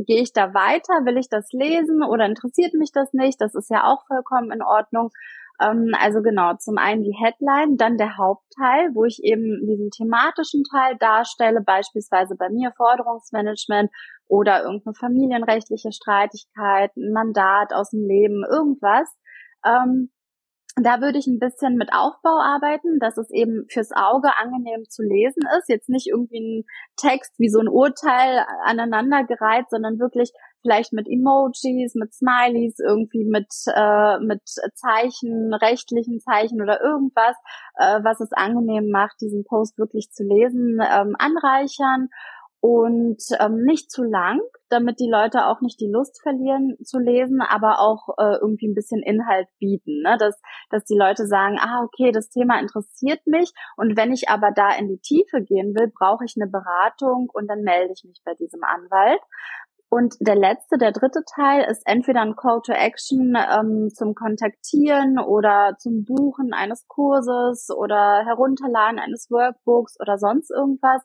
gehe 0.06 0.22
ich 0.22 0.32
da 0.32 0.54
weiter, 0.54 1.04
will 1.04 1.16
ich 1.16 1.28
das 1.28 1.52
lesen 1.52 2.02
oder 2.02 2.26
interessiert 2.26 2.74
mich 2.74 2.90
das 2.92 3.12
nicht? 3.12 3.40
Das 3.40 3.54
ist 3.54 3.70
ja 3.70 3.84
auch 3.84 4.04
vollkommen 4.06 4.50
in 4.50 4.62
Ordnung. 4.62 5.10
Ähm, 5.60 5.92
also 6.00 6.20
genau, 6.20 6.54
zum 6.56 6.78
einen 6.78 7.02
die 7.02 7.16
Headline, 7.16 7.76
dann 7.76 7.96
der 7.96 8.16
Hauptteil, 8.16 8.90
wo 8.94 9.04
ich 9.04 9.22
eben 9.22 9.64
diesen 9.66 9.90
thematischen 9.90 10.64
Teil 10.64 10.96
darstelle, 10.98 11.60
beispielsweise 11.60 12.34
bei 12.36 12.48
mir 12.50 12.72
Forderungsmanagement 12.76 13.90
oder 14.28 14.62
irgendeine 14.64 14.94
familienrechtliche 14.94 15.92
Streitigkeit, 15.92 16.90
ein 16.96 17.12
Mandat 17.12 17.72
aus 17.72 17.90
dem 17.90 18.06
Leben, 18.06 18.44
irgendwas. 18.48 19.08
Ähm, 19.64 20.10
da 20.76 21.00
würde 21.00 21.18
ich 21.18 21.28
ein 21.28 21.38
bisschen 21.38 21.76
mit 21.76 21.92
Aufbau 21.92 22.40
arbeiten, 22.40 22.98
dass 22.98 23.16
es 23.16 23.30
eben 23.30 23.64
fürs 23.68 23.92
Auge 23.92 24.30
angenehm 24.36 24.82
zu 24.88 25.02
lesen 25.02 25.42
ist. 25.58 25.68
Jetzt 25.68 25.88
nicht 25.88 26.08
irgendwie 26.08 26.40
ein 26.40 26.64
Text 26.96 27.32
wie 27.38 27.48
so 27.48 27.60
ein 27.60 27.68
Urteil 27.68 28.44
aneinandergereiht, 28.64 29.70
sondern 29.70 30.00
wirklich 30.00 30.32
vielleicht 30.62 30.92
mit 30.92 31.06
Emojis, 31.06 31.94
mit 31.94 32.12
Smileys, 32.12 32.78
irgendwie 32.80 33.24
mit, 33.24 33.52
äh, 33.72 34.18
mit 34.18 34.42
Zeichen, 34.74 35.54
rechtlichen 35.54 36.18
Zeichen 36.18 36.60
oder 36.60 36.80
irgendwas, 36.82 37.36
äh, 37.76 38.00
was 38.02 38.20
es 38.20 38.32
angenehm 38.32 38.90
macht, 38.90 39.20
diesen 39.20 39.44
Post 39.44 39.78
wirklich 39.78 40.10
zu 40.10 40.24
lesen, 40.24 40.80
ähm, 40.80 41.14
anreichern 41.18 42.08
und 42.64 43.22
ähm, 43.40 43.62
nicht 43.66 43.90
zu 43.90 44.02
lang, 44.02 44.40
damit 44.70 44.98
die 44.98 45.10
Leute 45.10 45.48
auch 45.48 45.60
nicht 45.60 45.78
die 45.80 45.90
Lust 45.92 46.22
verlieren 46.22 46.78
zu 46.82 46.98
lesen, 46.98 47.42
aber 47.42 47.78
auch 47.78 48.16
äh, 48.16 48.38
irgendwie 48.40 48.68
ein 48.68 48.74
bisschen 48.74 49.02
Inhalt 49.02 49.48
bieten, 49.58 50.00
ne? 50.00 50.16
dass, 50.18 50.40
dass 50.70 50.82
die 50.86 50.96
Leute 50.96 51.26
sagen, 51.26 51.58
ah, 51.60 51.84
okay, 51.84 52.10
das 52.10 52.30
Thema 52.30 52.58
interessiert 52.58 53.20
mich 53.26 53.52
und 53.76 53.98
wenn 53.98 54.14
ich 54.14 54.30
aber 54.30 54.50
da 54.50 54.70
in 54.78 54.88
die 54.88 54.98
Tiefe 54.98 55.42
gehen 55.42 55.74
will, 55.74 55.92
brauche 55.94 56.24
ich 56.24 56.36
eine 56.40 56.50
Beratung 56.50 57.28
und 57.30 57.48
dann 57.48 57.60
melde 57.60 57.92
ich 57.92 58.02
mich 58.02 58.22
bei 58.24 58.32
diesem 58.32 58.62
Anwalt. 58.64 59.20
Und 59.90 60.16
der 60.20 60.34
letzte, 60.34 60.78
der 60.78 60.92
dritte 60.92 61.22
Teil 61.36 61.70
ist 61.70 61.82
entweder 61.84 62.22
ein 62.22 62.34
Call 62.34 62.62
to 62.64 62.72
Action 62.72 63.36
ähm, 63.36 63.90
zum 63.94 64.14
Kontaktieren 64.14 65.18
oder 65.18 65.76
zum 65.78 66.04
Buchen 66.06 66.54
eines 66.54 66.88
Kurses 66.88 67.68
oder 67.70 68.24
Herunterladen 68.24 68.98
eines 68.98 69.30
Workbooks 69.30 70.00
oder 70.00 70.16
sonst 70.16 70.50
irgendwas 70.50 71.04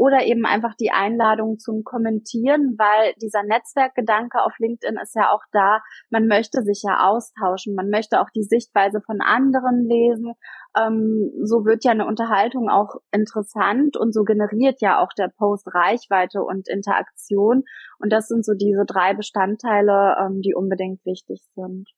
oder 0.00 0.24
eben 0.24 0.46
einfach 0.46 0.74
die 0.80 0.92
Einladung 0.92 1.58
zum 1.58 1.84
Kommentieren, 1.84 2.74
weil 2.78 3.12
dieser 3.20 3.42
Netzwerkgedanke 3.42 4.42
auf 4.42 4.58
LinkedIn 4.58 4.96
ist 4.96 5.14
ja 5.14 5.30
auch 5.30 5.42
da. 5.52 5.80
Man 6.08 6.26
möchte 6.26 6.62
sich 6.62 6.82
ja 6.82 7.06
austauschen, 7.06 7.74
man 7.74 7.90
möchte 7.90 8.18
auch 8.22 8.30
die 8.34 8.44
Sichtweise 8.44 9.02
von 9.04 9.20
anderen 9.20 9.84
lesen. 9.86 10.32
Ähm, 10.74 11.30
so 11.44 11.66
wird 11.66 11.84
ja 11.84 11.90
eine 11.90 12.06
Unterhaltung 12.06 12.70
auch 12.70 12.94
interessant 13.12 13.98
und 13.98 14.14
so 14.14 14.24
generiert 14.24 14.80
ja 14.80 15.02
auch 15.02 15.12
der 15.18 15.28
Post 15.28 15.68
Reichweite 15.74 16.42
und 16.44 16.66
Interaktion. 16.70 17.64
Und 17.98 18.10
das 18.10 18.26
sind 18.26 18.42
so 18.42 18.54
diese 18.54 18.86
drei 18.86 19.12
Bestandteile, 19.12 20.16
ähm, 20.18 20.40
die 20.40 20.54
unbedingt 20.54 21.04
wichtig 21.04 21.42
sind. 21.54 21.90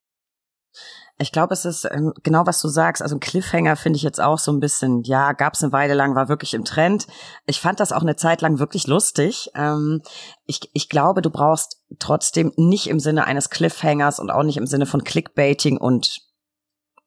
Ich 1.18 1.30
glaube, 1.30 1.54
es 1.54 1.64
ist 1.64 1.84
ähm, 1.90 2.12
genau, 2.22 2.46
was 2.46 2.60
du 2.60 2.68
sagst. 2.68 3.02
Also 3.02 3.16
ein 3.16 3.20
Cliffhanger 3.20 3.76
finde 3.76 3.96
ich 3.96 4.02
jetzt 4.02 4.20
auch 4.20 4.38
so 4.38 4.50
ein 4.50 4.60
bisschen, 4.60 5.02
ja, 5.02 5.32
gab 5.32 5.54
es 5.54 5.62
eine 5.62 5.72
Weile 5.72 5.94
lang, 5.94 6.14
war 6.14 6.28
wirklich 6.28 6.54
im 6.54 6.64
Trend. 6.64 7.06
Ich 7.46 7.60
fand 7.60 7.80
das 7.80 7.92
auch 7.92 8.02
eine 8.02 8.16
Zeit 8.16 8.40
lang 8.40 8.58
wirklich 8.58 8.86
lustig. 8.86 9.50
Ähm, 9.54 10.02
ich, 10.46 10.70
ich 10.72 10.88
glaube, 10.88 11.22
du 11.22 11.30
brauchst 11.30 11.80
trotzdem 11.98 12.52
nicht 12.56 12.88
im 12.88 12.98
Sinne 12.98 13.26
eines 13.26 13.50
Cliffhangers 13.50 14.18
und 14.18 14.30
auch 14.30 14.42
nicht 14.42 14.56
im 14.56 14.66
Sinne 14.66 14.86
von 14.86 15.04
Clickbaiting 15.04 15.76
und 15.76 16.20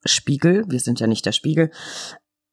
Spiegel. 0.06 0.64
Wir 0.68 0.80
sind 0.80 1.00
ja 1.00 1.08
nicht 1.08 1.26
der 1.26 1.32
Spiegel. 1.32 1.72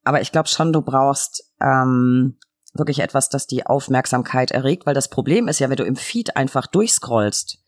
Aber 0.04 0.20
ich 0.20 0.32
glaube 0.32 0.48
schon, 0.48 0.72
du 0.72 0.82
brauchst 0.82 1.52
ähm, 1.60 2.38
wirklich 2.74 3.00
etwas, 3.00 3.28
das 3.28 3.46
die 3.46 3.66
Aufmerksamkeit 3.66 4.50
erregt, 4.50 4.86
weil 4.86 4.94
das 4.94 5.08
Problem 5.08 5.48
ist 5.48 5.58
ja, 5.58 5.68
wenn 5.68 5.76
du 5.76 5.84
im 5.84 5.96
Feed 5.96 6.36
einfach 6.36 6.66
durchscrollst, 6.66 7.61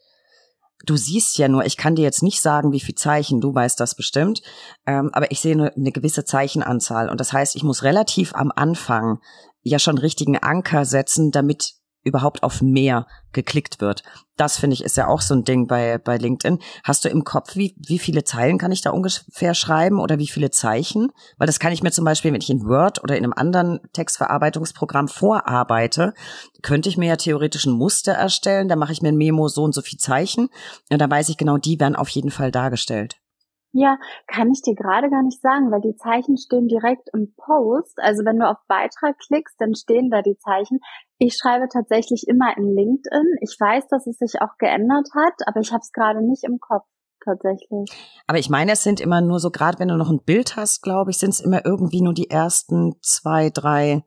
du 0.85 0.97
siehst 0.97 1.38
ja 1.38 1.49
nur, 1.49 1.64
ich 1.64 1.77
kann 1.77 1.94
dir 1.94 2.03
jetzt 2.03 2.23
nicht 2.23 2.40
sagen, 2.40 2.73
wie 2.73 2.81
viel 2.81 2.94
Zeichen, 2.94 3.40
du 3.40 3.55
weißt 3.55 3.79
das 3.81 3.94
bestimmt, 3.94 4.42
ähm, 4.87 5.11
aber 5.12 5.31
ich 5.31 5.40
sehe 5.40 5.57
nur 5.57 5.73
eine 5.75 5.92
gewisse 5.92 6.25
Zeichenanzahl. 6.25 7.09
Und 7.09 7.20
das 7.20 7.33
heißt, 7.33 7.57
ich 7.57 7.62
muss 7.62 7.83
relativ 7.83 8.35
am 8.35 8.53
Anfang 8.55 9.20
ja 9.62 9.79
schon 9.79 9.99
richtigen 9.99 10.37
Anker 10.38 10.85
setzen, 10.85 11.31
damit 11.31 11.75
überhaupt 12.05 12.43
auf 12.43 12.62
mehr 12.62 13.07
geklickt 13.33 13.81
wird. 13.81 14.03
Das 14.37 14.59
finde 14.59 14.75
ich 14.75 14.85
ist 14.85 14.97
ja 14.97 15.09
auch 15.09 15.21
so 15.21 15.35
ein 15.35 15.45
Ding 15.45 15.67
bei, 15.67 15.99
bei 15.99 16.17
LinkedIn. 16.17 16.59
Hast 16.85 17.05
du 17.05 17.09
im 17.09 17.25
Kopf, 17.25 17.57
wie, 17.57 17.75
wie 17.87 17.99
viele 17.99 18.25
Zeilen 18.25 18.59
kann 18.59 18.73
ich 18.73 18.83
da 18.83 18.90
ungefähr 18.90 19.55
schreiben 19.55 20.01
oder 20.01 20.19
wie 20.19 20.27
viele 20.27 20.51
Zeichen? 20.51 21.11
Weil 21.38 21.47
das 21.47 21.59
kann 21.59 21.73
ich 21.73 21.83
mir 21.83 21.90
zum 21.90 22.05
Beispiel, 22.05 22.33
wenn 22.33 22.40
ich 22.40 22.51
in 22.51 22.64
Word 22.67 23.03
oder 23.03 23.17
in 23.17 23.25
einem 23.25 23.33
anderen 23.33 23.81
Textverarbeitungsprogramm 23.93 25.09
vorarbeite, 25.09 26.14
könnte 26.62 26.88
ich 26.88 26.97
mir 26.97 27.09
ja 27.09 27.17
theoretisch 27.17 27.67
ein 27.67 27.73
Muster 27.73 28.12
erstellen. 28.12 28.69
Da 28.69 28.77
mache 28.77 28.93
ich 28.93 29.03
mir 29.03 29.09
ein 29.09 29.17
Memo 29.17 29.49
so 29.49 29.62
und 29.64 29.75
so 29.75 29.83
viel 29.83 29.99
Zeichen 29.99 30.49
und 30.90 31.01
dann 31.01 31.11
weiß 31.11 31.29
ich 31.29 31.37
genau, 31.37 31.57
die 31.59 31.81
werden 31.81 31.97
auf 31.97 32.09
jeden 32.09 32.31
Fall 32.31 32.51
dargestellt. 32.51 33.17
Ja, 33.77 33.99
kann 34.29 34.53
ich 34.53 34.63
dir 34.63 34.77
gerade 34.77 35.11
gar 35.11 35.25
nicht 35.25 35.41
sagen, 35.41 35.73
weil 35.73 35.81
die 35.81 35.97
Zeichen 35.97 36.37
stehen 36.37 36.69
direkt 36.69 37.09
im 37.13 37.35
Post. 37.37 37.99
Also 37.99 38.25
wenn 38.25 38.39
du 38.39 38.49
auf 38.49 38.59
Beitrag 38.69 39.19
klickst, 39.19 39.57
dann 39.59 39.75
stehen 39.75 40.11
da 40.11 40.23
die 40.23 40.39
Zeichen. 40.39 40.79
Ich 41.19 41.37
schreibe 41.37 41.67
tatsächlich 41.69 42.29
immer 42.29 42.57
in 42.57 42.73
LinkedIn. 42.73 43.37
Ich 43.41 43.57
weiß, 43.59 43.89
dass 43.89 44.07
es 44.07 44.19
sich 44.19 44.41
auch 44.41 44.59
geändert 44.59 45.09
hat, 45.13 45.35
aber 45.47 45.59
ich 45.59 45.73
habe 45.73 45.81
es 45.81 45.91
gerade 45.91 46.25
nicht 46.25 46.45
im 46.45 46.61
Kopf 46.61 46.87
tatsächlich. 47.25 47.91
Aber 48.29 48.39
ich 48.39 48.49
meine, 48.49 48.73
es 48.73 48.85
sind 48.85 49.01
immer 49.01 49.21
nur 49.21 49.41
so, 49.41 49.51
gerade 49.51 49.81
wenn 49.81 49.89
du 49.89 49.97
noch 49.97 50.11
ein 50.11 50.23
Bild 50.23 50.55
hast, 50.55 50.83
glaube 50.83 51.11
ich, 51.11 51.19
sind 51.19 51.31
es 51.31 51.41
immer 51.41 51.67
irgendwie 51.67 52.01
nur 52.01 52.15
die 52.15 52.31
ersten 52.31 52.95
zwei, 53.03 53.51
drei 53.51 54.05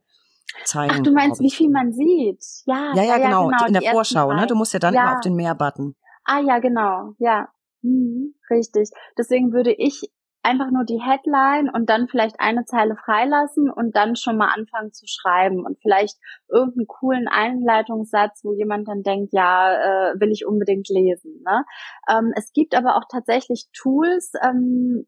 Zeilen. 0.64 0.92
Ach, 0.94 1.00
du 1.02 1.12
meinst, 1.12 1.42
wie 1.42 1.52
viel 1.52 1.70
man 1.70 1.92
sieht? 1.92 2.42
Ja, 2.66 2.94
ja, 2.96 3.04
ja, 3.04 3.18
ja 3.18 3.18
genau. 3.18 3.48
genau. 3.48 3.66
In 3.66 3.74
der 3.74 3.92
Vorschau, 3.92 4.32
ne? 4.32 4.48
Du 4.48 4.56
musst 4.56 4.72
ja 4.72 4.80
dann 4.80 4.94
ja. 4.94 5.04
immer 5.04 5.16
auf 5.16 5.22
den 5.22 5.36
Mehr-Button. 5.36 5.94
Ah 6.24 6.40
ja, 6.40 6.60
genau. 6.60 7.14
Ja, 7.20 7.50
Mhm, 7.82 8.36
richtig. 8.50 8.90
Deswegen 9.18 9.54
würde 9.54 9.74
ich 9.74 10.10
einfach 10.44 10.72
nur 10.72 10.86
die 10.86 11.02
Headline 11.02 11.70
und 11.70 11.90
dann 11.90 12.08
vielleicht 12.08 12.40
eine 12.40 12.64
Zeile 12.64 12.96
freilassen 12.96 13.70
und 13.70 13.96
dann 13.98 14.16
schon 14.16 14.38
mal 14.38 14.54
anfangen 14.56 14.94
zu 14.94 15.06
schreiben 15.06 15.66
und 15.66 15.78
vielleicht 15.82 16.18
irgendeinen 16.48 16.88
coolen 16.88 17.28
Einleitungssatz, 17.28 18.46
wo 18.46 18.54
jemand 18.54 18.88
dann 18.88 19.04
denkt, 19.04 19.34
ja, 19.34 19.74
äh, 19.74 20.20
will 20.20 20.32
ich 20.32 20.46
unbedingt 20.46 20.88
lesen. 20.88 21.44
Ne? 21.46 21.66
Ähm, 22.10 22.32
es 22.36 22.54
gibt 22.54 22.76
aber 22.76 22.96
auch 22.96 23.04
tatsächlich 23.12 23.68
Tools, 23.74 24.32
ähm, 24.42 25.06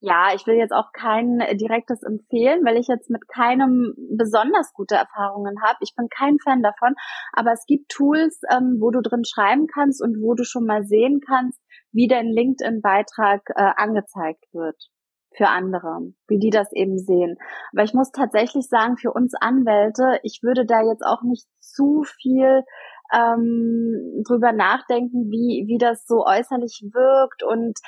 ja, 0.00 0.34
ich 0.34 0.46
will 0.46 0.54
jetzt 0.56 0.72
auch 0.72 0.92
kein 0.92 1.38
direktes 1.52 2.02
empfehlen, 2.02 2.64
weil 2.64 2.78
ich 2.78 2.88
jetzt 2.88 3.10
mit 3.10 3.28
keinem 3.28 3.94
besonders 4.16 4.72
gute 4.72 4.94
Erfahrungen 4.94 5.62
habe. 5.62 5.78
Ich 5.82 5.94
bin 5.94 6.08
kein 6.08 6.38
Fan 6.42 6.62
davon, 6.62 6.94
aber 7.32 7.52
es 7.52 7.66
gibt 7.66 7.90
Tools, 7.90 8.40
ähm, 8.50 8.78
wo 8.80 8.90
du 8.90 9.02
drin 9.02 9.24
schreiben 9.24 9.66
kannst 9.66 10.02
und 10.02 10.22
wo 10.22 10.34
du 10.34 10.44
schon 10.44 10.64
mal 10.64 10.84
sehen 10.84 11.20
kannst, 11.20 11.60
wie 11.92 12.08
dein 12.08 12.26
LinkedIn-Beitrag 12.26 13.42
äh, 13.54 13.72
angezeigt 13.76 14.46
wird 14.52 14.88
für 15.36 15.48
andere, 15.48 16.12
wie 16.28 16.38
die 16.38 16.50
das 16.50 16.72
eben 16.72 16.98
sehen. 16.98 17.36
Aber 17.72 17.84
ich 17.84 17.94
muss 17.94 18.10
tatsächlich 18.10 18.68
sagen, 18.68 18.96
für 18.96 19.12
uns 19.12 19.34
Anwälte, 19.38 20.18
ich 20.22 20.40
würde 20.42 20.64
da 20.66 20.82
jetzt 20.82 21.02
auch 21.04 21.22
nicht 21.22 21.46
zu 21.60 22.04
viel 22.04 22.64
ähm, 23.12 24.22
drüber 24.26 24.52
nachdenken, 24.52 25.30
wie, 25.30 25.64
wie 25.66 25.78
das 25.78 26.06
so 26.06 26.24
äußerlich 26.24 26.82
wirkt 26.92 27.42
und 27.42 27.78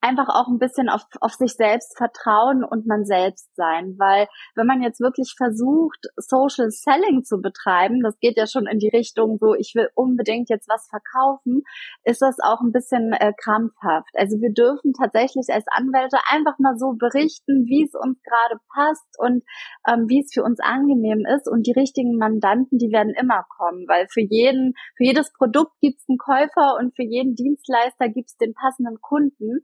einfach 0.00 0.28
auch 0.28 0.48
ein 0.48 0.58
bisschen 0.58 0.88
auf, 0.88 1.02
auf 1.20 1.32
sich 1.32 1.54
selbst 1.54 1.96
vertrauen 1.96 2.64
und 2.64 2.86
man 2.86 3.04
selbst 3.04 3.54
sein. 3.56 3.96
Weil 3.98 4.28
wenn 4.54 4.66
man 4.66 4.82
jetzt 4.82 5.00
wirklich 5.00 5.34
versucht, 5.36 6.06
Social 6.16 6.70
Selling 6.70 7.24
zu 7.24 7.40
betreiben, 7.40 8.02
das 8.02 8.18
geht 8.20 8.36
ja 8.36 8.46
schon 8.46 8.66
in 8.66 8.78
die 8.78 8.90
Richtung 8.90 9.38
so, 9.40 9.54
ich 9.54 9.72
will 9.74 9.88
unbedingt 9.94 10.50
jetzt 10.50 10.68
was 10.68 10.88
verkaufen, 10.88 11.62
ist 12.04 12.22
das 12.22 12.36
auch 12.42 12.60
ein 12.60 12.72
bisschen 12.72 13.12
äh, 13.12 13.32
krampfhaft. 13.36 14.10
Also 14.14 14.40
wir 14.40 14.52
dürfen 14.52 14.92
tatsächlich 14.92 15.46
als 15.50 15.66
Anwälte 15.70 16.18
einfach 16.30 16.58
mal 16.58 16.76
so 16.78 16.92
berichten, 16.92 17.66
wie 17.66 17.84
es 17.84 17.94
uns 17.94 18.18
gerade 18.22 18.60
passt 18.72 19.18
und 19.18 19.42
ähm, 19.88 20.06
wie 20.08 20.20
es 20.20 20.32
für 20.32 20.44
uns 20.44 20.60
angenehm 20.60 21.26
ist. 21.26 21.48
Und 21.50 21.66
die 21.66 21.72
richtigen 21.72 22.16
Mandanten, 22.16 22.78
die 22.78 22.92
werden 22.92 23.14
immer 23.18 23.44
kommen, 23.56 23.86
weil 23.88 24.06
für 24.08 24.22
jeden, 24.22 24.74
für 24.96 25.04
jedes 25.04 25.32
Produkt 25.32 25.72
gibt 25.80 25.98
es 25.98 26.08
einen 26.08 26.18
Käufer 26.18 26.76
und 26.78 26.94
für 26.94 27.02
jeden 27.02 27.34
Dienstleister 27.34 28.08
gibt 28.08 28.30
es 28.30 28.36
den 28.36 28.54
passenden 28.54 29.00
Kunden 29.00 29.60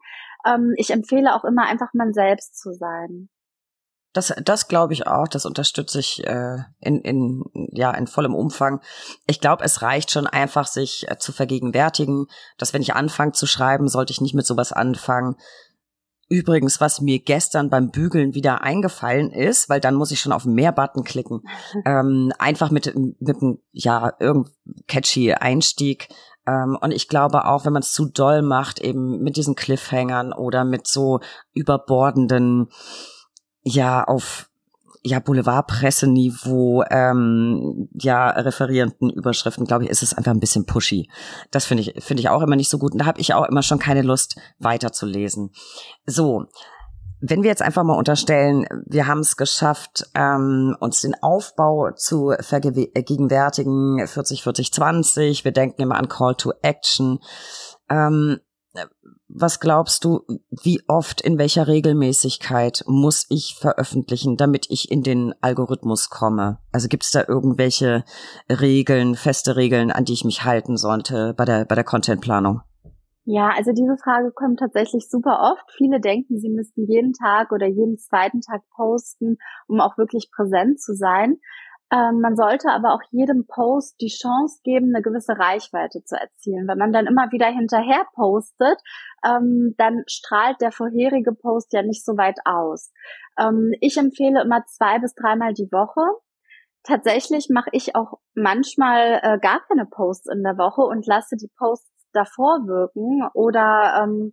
ähm, 0.47 0.75
ich 0.77 0.91
empfehle 0.91 1.35
auch 1.35 1.45
immer 1.45 1.67
einfach 1.67 1.93
man 1.95 2.13
selbst 2.13 2.61
zu 2.61 2.73
sein. 2.73 3.29
Das, 4.15 4.33
das 4.45 4.69
glaube 4.69 4.93
ich 4.93 5.07
auch. 5.09 5.27
Das 5.27 5.45
unterstütze 5.45 5.99
ich 5.99 6.25
äh, 6.25 6.59
in, 6.79 7.01
in, 7.01 7.45
ja, 7.73 7.91
in 7.91 8.07
vollem 8.07 8.35
Umfang. 8.35 8.81
Ich 9.27 9.41
glaube, 9.41 9.65
es 9.65 9.83
reicht 9.83 10.13
schon 10.13 10.29
einfach, 10.29 10.69
sich 10.69 11.11
äh, 11.11 11.19
zu 11.19 11.33
vergegenwärtigen, 11.33 12.27
dass 12.57 12.73
wenn 12.73 12.83
ich 12.83 12.95
anfange 12.95 13.33
zu 13.33 13.47
schreiben, 13.47 13.89
sollte 13.89 14.13
ich 14.13 14.21
nicht 14.21 14.35
mit 14.35 14.47
sowas 14.47 14.73
anfangen. 14.73 15.35
Übrigens, 16.29 16.81
was 16.81 17.01
mir 17.01 17.19
gestern 17.19 17.69
beim 17.69 17.91
Bügeln 17.91 18.35
wieder 18.35 18.63
eingefallen 18.63 19.31
ist, 19.31 19.69
weil 19.69 19.81
dann 19.81 19.97
muss 19.97 20.13
ich 20.13 20.21
schon 20.21 20.33
auf 20.33 20.45
den 20.45 20.55
Mehr-Button 20.55 21.03
klicken, 21.03 21.43
ähm, 21.85 22.33
einfach 22.39 22.71
mit, 22.71 22.95
mit 22.95 23.37
einem, 23.43 23.59
ja, 23.73 24.13
irgend 24.21 24.49
catchy 24.87 25.35
Einstieg 25.35 26.09
ähm, 26.47 26.77
und 26.81 26.93
ich 26.93 27.09
glaube 27.09 27.47
auch, 27.47 27.65
wenn 27.65 27.73
man 27.73 27.83
es 27.83 27.93
zu 27.93 28.07
doll 28.07 28.43
macht, 28.43 28.81
eben 28.81 29.23
mit 29.23 29.37
diesen 29.37 29.55
Cliffhangern 29.55 30.33
oder 30.33 30.65
mit 30.65 30.87
so 30.87 31.21
überbordenden, 31.53 32.69
ja, 33.63 34.05
auf 34.05 34.51
ja, 35.07 35.19
Boulevardpresseniveau, 35.19 36.85
ähm, 36.89 37.91
ja, 37.93 38.31
referierenden 38.31 39.11
Überschriften, 39.11 39.67
glaube 39.67 39.85
ich, 39.85 39.91
ist 39.91 40.03
es 40.03 40.15
einfach 40.15 40.33
ein 40.33 40.41
bisschen 40.41 40.65
pushy. 40.65 41.11
Das 41.51 41.67
finde 41.67 41.83
ich, 41.83 42.03
finde 42.03 42.23
ich 42.23 42.31
auch 42.31 42.41
immer 42.41 42.57
nicht 42.57 42.71
so 42.71 42.79
gut. 42.79 42.93
Und 42.93 43.01
da 43.01 43.07
habe 43.07 43.21
ich 43.21 43.35
auch 43.35 43.45
immer 43.45 43.63
schon 43.63 43.79
keine 43.79 44.01
Lust, 44.01 44.37
weiterzulesen. 44.61 45.51
So, 46.07 46.47
wenn 47.27 47.43
wir 47.43 47.49
jetzt 47.49 47.63
einfach 47.63 47.85
mal 47.85 47.97
unterstellen, 47.97 48.67
wir 48.87 49.07
haben 49.07 49.21
es 49.21 49.37
geschafft, 49.37 50.11
ähm, 50.15 50.77
uns 50.81 51.01
den 51.01 51.15
Aufbau 51.23 51.91
zu 51.93 52.35
vergegenwärtigen, 52.41 54.07
40, 54.07 54.43
40, 54.43 54.73
20, 54.73 55.45
wir 55.45 55.53
denken 55.53 55.81
immer 55.81 55.97
an 55.97 56.09
Call 56.09 56.35
to 56.35 56.53
Action. 56.61 57.21
Ähm, 57.89 58.41
was 59.29 59.59
glaubst 59.59 60.05
du, 60.05 60.21
wie 60.51 60.83
oft, 60.87 61.23
in 61.23 61.39
welcher 61.39 61.67
Regelmäßigkeit 61.67 62.85
muss 62.87 63.25
ich 63.31 63.57
veröffentlichen, 63.59 64.37
damit 64.37 64.67
ich 64.69 64.91
in 64.91 65.03
den 65.03 65.35
Algorithmus 65.41 66.11
komme? 66.11 66.59
Also 66.73 66.89
gibt 66.89 67.05
es 67.05 67.11
da 67.11 67.25
irgendwelche 67.27 68.05
Regeln, 68.51 69.15
feste 69.15 69.57
Regeln, 69.57 69.91
an 69.91 70.05
die 70.05 70.13
ich 70.13 70.25
mich 70.25 70.45
halten 70.45 70.77
sollte 70.77 71.33
bei 71.35 71.47
der, 71.47 71.65
bei 71.65 71.75
der 71.75 71.85
Contentplanung? 71.85 72.61
Ja, 73.27 73.51
also 73.57 73.73
diese 73.73 73.97
Frage 73.97 74.33
kommt 74.33 74.59
tatsächlich 74.59 75.09
super 75.09 75.41
oft. 75.41 75.73
Viele 75.73 75.99
denken, 75.99 76.39
sie 76.39 76.51
müssten 76.51 76.87
jeden 76.87 77.15
Tag 77.15 77.53
oder 77.53 77.67
jeden 77.67 77.97
zweiten 77.97 78.43
Tag 78.43 78.63
posten, 78.77 79.39
um 79.67 79.81
auch 79.81 79.97
wirklich 79.97 80.31
präsent 80.31 80.81
zu 80.81 80.95
sein. 80.95 81.39
Ähm, 81.91 82.21
man 82.21 82.37
sollte 82.37 82.69
aber 82.71 82.93
auch 82.95 83.03
jedem 83.11 83.47
Post 83.47 84.01
die 84.01 84.09
Chance 84.09 84.61
geben, 84.65 84.93
eine 84.95 85.03
gewisse 85.03 85.39
Reichweite 85.39 86.03
zu 86.03 86.17
erzielen. 86.17 86.67
Wenn 86.67 86.79
man 86.79 86.93
dann 86.93 87.07
immer 87.07 87.31
wieder 87.31 87.47
hinterher 87.47 88.07
postet, 88.15 88.79
ähm, 89.25 89.75
dann 89.79 90.03
strahlt 90.07 90.61
der 90.61 90.73
vorherige 90.73 91.33
Post 91.33 91.73
ja 91.73 91.83
nicht 91.83 92.05
so 92.05 92.17
weit 92.17 92.39
aus. 92.45 92.93
Ähm, 93.39 93.73
ich 93.81 93.97
empfehle 93.97 94.43
immer 94.43 94.65
zwei 94.67 94.99
bis 94.99 95.15
dreimal 95.15 95.55
die 95.55 95.71
Woche. 95.73 96.03
Tatsächlich 96.83 97.49
mache 97.49 97.71
ich 97.73 97.97
auch 97.97 98.19
manchmal 98.35 99.21
äh, 99.23 99.39
gar 99.39 99.61
keine 99.69 99.87
Posts 99.87 100.31
in 100.35 100.43
der 100.43 100.59
Woche 100.59 100.83
und 100.83 101.07
lasse 101.07 101.37
die 101.37 101.51
Posts 101.57 101.94
davor 102.15 102.67
wirken 102.67 103.29
oder 103.35 104.03
ähm, 104.03 104.33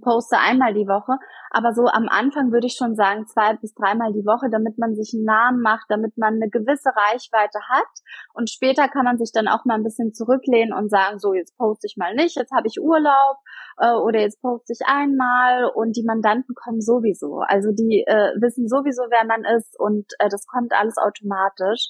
poste 0.00 0.38
einmal 0.38 0.74
die 0.74 0.86
Woche. 0.86 1.18
Aber 1.50 1.72
so 1.74 1.86
am 1.86 2.08
Anfang 2.08 2.52
würde 2.52 2.66
ich 2.66 2.74
schon 2.74 2.94
sagen, 2.94 3.26
zwei 3.26 3.54
bis 3.56 3.74
dreimal 3.74 4.12
die 4.12 4.24
Woche, 4.24 4.48
damit 4.50 4.78
man 4.78 4.94
sich 4.94 5.12
einen 5.14 5.24
Namen 5.24 5.60
macht, 5.60 5.86
damit 5.88 6.16
man 6.16 6.34
eine 6.34 6.48
gewisse 6.48 6.90
Reichweite 6.90 7.60
hat. 7.68 7.92
Und 8.32 8.50
später 8.50 8.88
kann 8.88 9.04
man 9.04 9.18
sich 9.18 9.30
dann 9.32 9.48
auch 9.48 9.64
mal 9.64 9.74
ein 9.74 9.84
bisschen 9.84 10.12
zurücklehnen 10.12 10.72
und 10.72 10.90
sagen, 10.90 11.18
so 11.18 11.34
jetzt 11.34 11.56
poste 11.56 11.86
ich 11.86 11.96
mal 11.96 12.14
nicht, 12.14 12.36
jetzt 12.36 12.52
habe 12.52 12.66
ich 12.66 12.80
Urlaub 12.80 13.36
äh, 13.78 13.92
oder 13.92 14.20
jetzt 14.20 14.40
poste 14.40 14.72
ich 14.72 14.86
einmal 14.86 15.70
und 15.74 15.96
die 15.96 16.04
Mandanten 16.04 16.54
kommen 16.54 16.80
sowieso. 16.80 17.40
Also 17.46 17.70
die 17.70 18.04
äh, 18.06 18.32
wissen 18.40 18.68
sowieso, 18.68 19.02
wer 19.10 19.24
man 19.26 19.44
ist 19.44 19.78
und 19.78 20.06
äh, 20.18 20.28
das 20.28 20.46
kommt 20.46 20.72
alles 20.72 20.96
automatisch. 20.96 21.88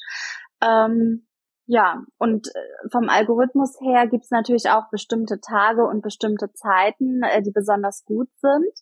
Ähm, 0.62 1.26
ja, 1.66 2.02
und 2.18 2.48
äh, 2.48 2.88
vom 2.92 3.08
Algorithmus 3.08 3.78
her 3.80 4.06
gibt's 4.06 4.30
natürlich 4.30 4.68
auch 4.68 4.90
bestimmte 4.90 5.40
Tage 5.40 5.84
und 5.86 6.02
bestimmte 6.02 6.52
Zeiten, 6.52 7.22
äh, 7.22 7.42
die 7.42 7.52
besonders 7.52 8.04
gut 8.04 8.28
sind. 8.36 8.72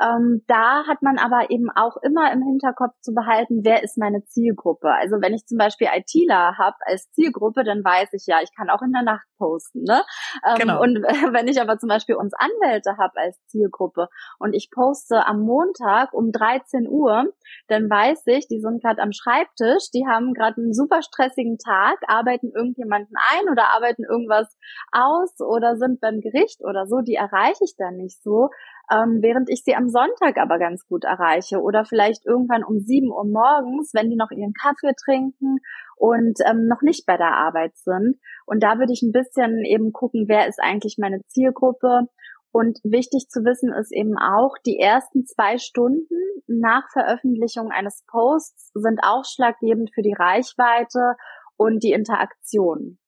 Ähm, 0.00 0.42
da 0.48 0.86
hat 0.86 1.02
man 1.02 1.18
aber 1.18 1.50
eben 1.50 1.70
auch 1.70 1.96
immer 2.02 2.32
im 2.32 2.42
Hinterkopf 2.42 2.94
zu 3.00 3.14
behalten, 3.14 3.60
wer 3.62 3.82
ist 3.82 3.96
meine 3.96 4.24
Zielgruppe. 4.24 4.90
Also 4.90 5.20
wenn 5.20 5.34
ich 5.34 5.46
zum 5.46 5.58
Beispiel 5.58 5.88
ITler 5.94 6.58
habe 6.58 6.76
als 6.86 7.10
Zielgruppe, 7.12 7.62
dann 7.62 7.84
weiß 7.84 8.12
ich 8.12 8.26
ja, 8.26 8.38
ich 8.42 8.50
kann 8.56 8.70
auch 8.70 8.82
in 8.82 8.92
der 8.92 9.02
Nacht 9.02 9.26
posten. 9.38 9.84
Ne? 9.84 10.02
Ähm, 10.44 10.58
genau. 10.58 10.82
Und 10.82 10.96
wenn 11.32 11.46
ich 11.46 11.60
aber 11.60 11.78
zum 11.78 11.88
Beispiel 11.88 12.16
uns 12.16 12.32
Anwälte 12.34 12.96
habe 12.98 13.16
als 13.16 13.38
Zielgruppe 13.46 14.08
und 14.38 14.52
ich 14.52 14.70
poste 14.72 15.26
am 15.26 15.40
Montag 15.40 16.12
um 16.12 16.32
13 16.32 16.88
Uhr, 16.88 17.32
dann 17.68 17.88
weiß 17.88 18.22
ich, 18.26 18.48
die 18.48 18.60
sind 18.60 18.82
gerade 18.82 19.00
am 19.00 19.12
Schreibtisch, 19.12 19.90
die 19.94 20.06
haben 20.08 20.34
gerade 20.34 20.60
einen 20.60 20.74
super 20.74 21.02
stressigen 21.02 21.58
Tag, 21.58 21.98
arbeiten 22.08 22.50
irgendjemanden 22.54 23.14
ein 23.32 23.48
oder 23.50 23.68
arbeiten 23.70 24.04
irgendwas 24.04 24.56
aus 24.90 25.40
oder 25.40 25.76
sind 25.76 26.00
beim 26.00 26.20
Gericht 26.20 26.64
oder 26.64 26.86
so, 26.86 27.00
die 27.00 27.14
erreiche 27.14 27.64
ich 27.64 27.74
dann 27.76 27.96
nicht 27.96 28.22
so, 28.22 28.50
ähm, 28.90 29.18
während 29.22 29.48
ich 29.50 29.62
sie 29.64 29.74
am 29.74 29.88
Sonntag 29.88 30.36
aber 30.36 30.58
ganz 30.58 30.86
gut 30.86 31.04
erreiche 31.04 31.60
oder 31.60 31.84
vielleicht 31.84 32.26
irgendwann 32.26 32.64
um 32.64 32.80
sieben 32.80 33.10
Uhr 33.10 33.24
morgens, 33.24 33.92
wenn 33.94 34.10
die 34.10 34.16
noch 34.16 34.30
ihren 34.30 34.52
Kaffee 34.52 34.94
trinken 35.04 35.58
und 35.96 36.38
ähm, 36.46 36.66
noch 36.66 36.82
nicht 36.82 37.06
bei 37.06 37.16
der 37.16 37.34
Arbeit 37.34 37.76
sind. 37.76 38.18
Und 38.46 38.62
da 38.62 38.78
würde 38.78 38.92
ich 38.92 39.02
ein 39.02 39.12
bisschen 39.12 39.64
eben 39.64 39.92
gucken, 39.92 40.26
wer 40.28 40.48
ist 40.48 40.60
eigentlich 40.60 40.96
meine 40.98 41.20
Zielgruppe. 41.28 42.08
Und 42.52 42.78
wichtig 42.84 43.28
zu 43.30 43.40
wissen 43.44 43.72
ist 43.72 43.92
eben 43.92 44.16
auch, 44.16 44.54
die 44.64 44.78
ersten 44.78 45.26
zwei 45.26 45.58
Stunden 45.58 46.14
nach 46.46 46.88
Veröffentlichung 46.92 47.70
eines 47.70 48.04
Posts 48.06 48.70
sind 48.74 49.00
ausschlaggebend 49.02 49.90
für 49.92 50.02
die 50.02 50.14
Reichweite 50.16 51.16
und 51.56 51.82
die 51.82 51.92
Interaktion. 51.92 52.98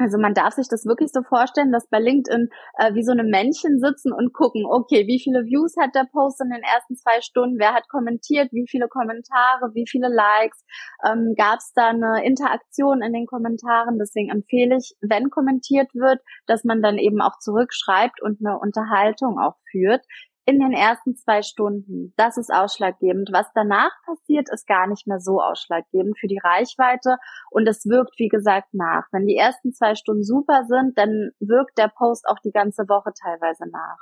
Also 0.00 0.16
man 0.16 0.32
darf 0.32 0.54
sich 0.54 0.66
das 0.68 0.86
wirklich 0.86 1.12
so 1.12 1.22
vorstellen, 1.22 1.72
dass 1.72 1.86
bei 1.90 2.00
LinkedIn 2.00 2.48
äh, 2.78 2.94
wie 2.94 3.04
so 3.04 3.12
eine 3.12 3.22
Männchen 3.22 3.78
sitzen 3.80 4.12
und 4.12 4.32
gucken, 4.32 4.64
okay, 4.64 5.06
wie 5.06 5.20
viele 5.20 5.44
Views 5.44 5.74
hat 5.78 5.94
der 5.94 6.08
Post 6.10 6.40
in 6.40 6.48
den 6.48 6.62
ersten 6.62 6.96
zwei 6.96 7.20
Stunden, 7.20 7.58
wer 7.58 7.74
hat 7.74 7.86
kommentiert, 7.90 8.48
wie 8.50 8.64
viele 8.66 8.88
Kommentare, 8.88 9.74
wie 9.74 9.84
viele 9.86 10.08
Likes, 10.08 10.64
ähm, 11.04 11.34
gab 11.36 11.58
es 11.58 11.72
da 11.74 11.88
eine 11.88 12.24
Interaktion 12.24 13.02
in 13.02 13.12
den 13.12 13.26
Kommentaren. 13.26 13.98
Deswegen 13.98 14.30
empfehle 14.30 14.78
ich, 14.78 14.96
wenn 15.02 15.28
kommentiert 15.28 15.92
wird, 15.94 16.20
dass 16.46 16.64
man 16.64 16.80
dann 16.80 16.96
eben 16.96 17.20
auch 17.20 17.38
zurückschreibt 17.38 18.22
und 18.22 18.40
eine 18.40 18.58
Unterhaltung 18.58 19.38
auch 19.38 19.56
führt 19.70 20.00
in 20.46 20.58
den 20.58 20.72
ersten 20.72 21.16
zwei 21.16 21.42
Stunden. 21.42 22.12
Das 22.16 22.36
ist 22.36 22.52
ausschlaggebend. 22.52 23.30
Was 23.32 23.46
danach 23.54 23.92
passiert, 24.06 24.48
ist 24.52 24.66
gar 24.66 24.86
nicht 24.86 25.06
mehr 25.06 25.20
so 25.20 25.40
ausschlaggebend 25.40 26.18
für 26.18 26.26
die 26.26 26.40
Reichweite 26.42 27.16
und 27.50 27.68
es 27.68 27.86
wirkt, 27.86 28.18
wie 28.18 28.28
gesagt, 28.28 28.68
nach. 28.72 29.04
Wenn 29.12 29.26
die 29.26 29.36
ersten 29.36 29.72
zwei 29.72 29.94
Stunden 29.94 30.24
super 30.24 30.64
sind, 30.66 30.96
dann 30.98 31.30
wirkt 31.40 31.78
der 31.78 31.88
Post 31.88 32.26
auch 32.28 32.38
die 32.44 32.52
ganze 32.52 32.88
Woche 32.88 33.12
teilweise 33.20 33.68
nach. 33.70 33.98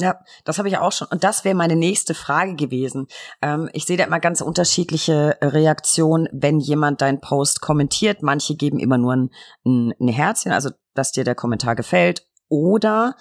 Ja, 0.00 0.18
das 0.44 0.58
habe 0.58 0.68
ich 0.68 0.78
auch 0.78 0.92
schon. 0.92 1.08
Und 1.10 1.24
das 1.24 1.44
wäre 1.44 1.54
meine 1.54 1.76
nächste 1.76 2.14
Frage 2.14 2.54
gewesen. 2.54 3.06
Ähm, 3.42 3.68
ich 3.74 3.84
sehe 3.84 3.98
da 3.98 4.04
immer 4.04 4.20
ganz 4.20 4.40
unterschiedliche 4.40 5.36
Reaktionen, 5.42 6.26
wenn 6.32 6.58
jemand 6.58 7.02
deinen 7.02 7.20
Post 7.20 7.60
kommentiert. 7.60 8.22
Manche 8.22 8.56
geben 8.56 8.78
immer 8.78 8.96
nur 8.96 9.14
ein, 9.14 9.30
ein, 9.66 9.92
ein 10.00 10.08
Herzchen, 10.08 10.52
also 10.52 10.70
dass 10.94 11.12
dir 11.12 11.24
der 11.24 11.34
Kommentar 11.34 11.76
gefällt. 11.76 12.26
Oder 12.48 13.14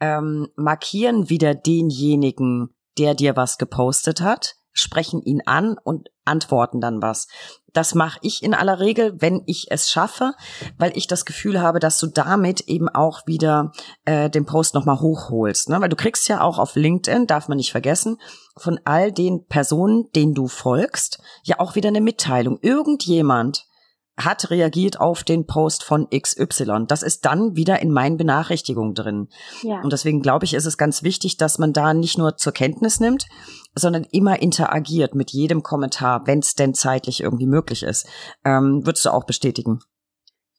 ähm, 0.00 0.48
markieren 0.56 1.28
wieder 1.30 1.54
denjenigen, 1.54 2.74
der 2.98 3.14
dir 3.14 3.36
was 3.36 3.58
gepostet 3.58 4.20
hat, 4.20 4.56
sprechen 4.72 5.20
ihn 5.22 5.42
an 5.46 5.76
und 5.82 6.08
antworten 6.24 6.80
dann 6.80 7.02
was. 7.02 7.26
Das 7.72 7.94
mache 7.94 8.18
ich 8.22 8.42
in 8.42 8.54
aller 8.54 8.80
Regel, 8.80 9.20
wenn 9.20 9.42
ich 9.46 9.66
es 9.70 9.90
schaffe, 9.90 10.32
weil 10.78 10.96
ich 10.96 11.06
das 11.06 11.24
Gefühl 11.24 11.60
habe, 11.60 11.78
dass 11.78 11.98
du 11.98 12.06
damit 12.06 12.62
eben 12.62 12.88
auch 12.88 13.26
wieder 13.26 13.72
äh, 14.04 14.28
den 14.28 14.46
Post 14.46 14.74
nochmal 14.74 15.00
hochholst. 15.00 15.68
Ne? 15.68 15.80
Weil 15.80 15.88
du 15.88 15.96
kriegst 15.96 16.28
ja 16.28 16.40
auch 16.40 16.58
auf 16.58 16.74
LinkedIn, 16.74 17.26
darf 17.26 17.48
man 17.48 17.56
nicht 17.56 17.72
vergessen, 17.72 18.16
von 18.56 18.80
all 18.84 19.12
den 19.12 19.46
Personen, 19.46 20.10
denen 20.14 20.34
du 20.34 20.48
folgst, 20.48 21.20
ja 21.44 21.60
auch 21.60 21.74
wieder 21.74 21.88
eine 21.88 22.00
Mitteilung. 22.00 22.58
Irgendjemand 22.60 23.66
hat 24.24 24.50
reagiert 24.50 25.00
auf 25.00 25.24
den 25.24 25.46
Post 25.46 25.84
von 25.84 26.08
XY. 26.10 26.86
Das 26.86 27.02
ist 27.02 27.24
dann 27.24 27.56
wieder 27.56 27.80
in 27.80 27.90
meinen 27.90 28.16
Benachrichtigungen 28.16 28.94
drin. 28.94 29.28
Ja. 29.62 29.80
Und 29.82 29.92
deswegen 29.92 30.22
glaube 30.22 30.44
ich, 30.44 30.54
ist 30.54 30.66
es 30.66 30.78
ganz 30.78 31.02
wichtig, 31.02 31.36
dass 31.36 31.58
man 31.58 31.72
da 31.72 31.94
nicht 31.94 32.18
nur 32.18 32.36
zur 32.36 32.52
Kenntnis 32.52 33.00
nimmt, 33.00 33.26
sondern 33.74 34.04
immer 34.10 34.40
interagiert 34.42 35.14
mit 35.14 35.30
jedem 35.30 35.62
Kommentar, 35.62 36.26
wenn 36.26 36.40
es 36.40 36.54
denn 36.54 36.74
zeitlich 36.74 37.22
irgendwie 37.22 37.46
möglich 37.46 37.82
ist. 37.82 38.08
Ähm, 38.44 38.84
würdest 38.84 39.04
du 39.04 39.10
auch 39.10 39.24
bestätigen? 39.24 39.80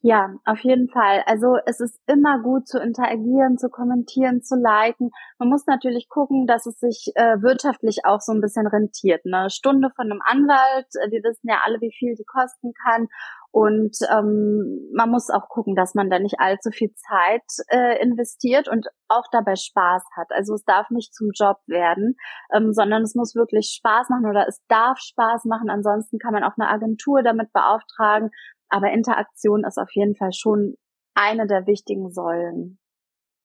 Ja, 0.04 0.34
auf 0.44 0.58
jeden 0.64 0.88
Fall. 0.88 1.22
Also 1.26 1.58
es 1.64 1.78
ist 1.78 1.96
immer 2.08 2.40
gut 2.42 2.66
zu 2.66 2.80
interagieren, 2.80 3.56
zu 3.56 3.68
kommentieren, 3.68 4.42
zu 4.42 4.56
liken. 4.56 5.12
Man 5.38 5.48
muss 5.48 5.64
natürlich 5.66 6.08
gucken, 6.08 6.48
dass 6.48 6.66
es 6.66 6.80
sich 6.80 7.12
äh, 7.14 7.40
wirtschaftlich 7.40 8.00
auch 8.04 8.20
so 8.20 8.32
ein 8.32 8.40
bisschen 8.40 8.66
rentiert. 8.66 9.22
Eine 9.24 9.48
Stunde 9.48 9.90
von 9.94 10.10
einem 10.10 10.20
Anwalt, 10.24 10.88
äh, 11.00 11.08
wir 11.12 11.22
wissen 11.22 11.48
ja 11.48 11.60
alle, 11.64 11.80
wie 11.80 11.94
viel 11.96 12.16
die 12.16 12.24
kosten 12.24 12.72
kann. 12.84 13.06
Und 13.52 13.98
ähm, 14.10 14.88
man 14.94 15.10
muss 15.10 15.28
auch 15.28 15.48
gucken, 15.50 15.74
dass 15.74 15.94
man 15.94 16.08
da 16.08 16.18
nicht 16.18 16.40
allzu 16.40 16.70
viel 16.70 16.90
Zeit 16.94 17.44
äh, 17.68 18.02
investiert 18.02 18.66
und 18.66 18.86
auch 19.08 19.24
dabei 19.30 19.56
Spaß 19.56 20.02
hat. 20.16 20.28
Also 20.30 20.54
es 20.54 20.64
darf 20.64 20.88
nicht 20.88 21.14
zum 21.14 21.28
Job 21.38 21.58
werden, 21.66 22.16
ähm, 22.54 22.72
sondern 22.72 23.02
es 23.02 23.14
muss 23.14 23.34
wirklich 23.34 23.74
Spaß 23.76 24.08
machen 24.08 24.26
oder 24.26 24.48
es 24.48 24.62
darf 24.68 24.98
Spaß 24.98 25.44
machen. 25.44 25.68
Ansonsten 25.68 26.18
kann 26.18 26.32
man 26.32 26.44
auch 26.44 26.56
eine 26.58 26.70
Agentur 26.70 27.22
damit 27.22 27.52
beauftragen. 27.52 28.30
Aber 28.70 28.90
Interaktion 28.90 29.64
ist 29.66 29.76
auf 29.76 29.90
jeden 29.92 30.16
Fall 30.16 30.32
schon 30.32 30.76
eine 31.14 31.46
der 31.46 31.66
wichtigen 31.66 32.10
Säulen. 32.10 32.78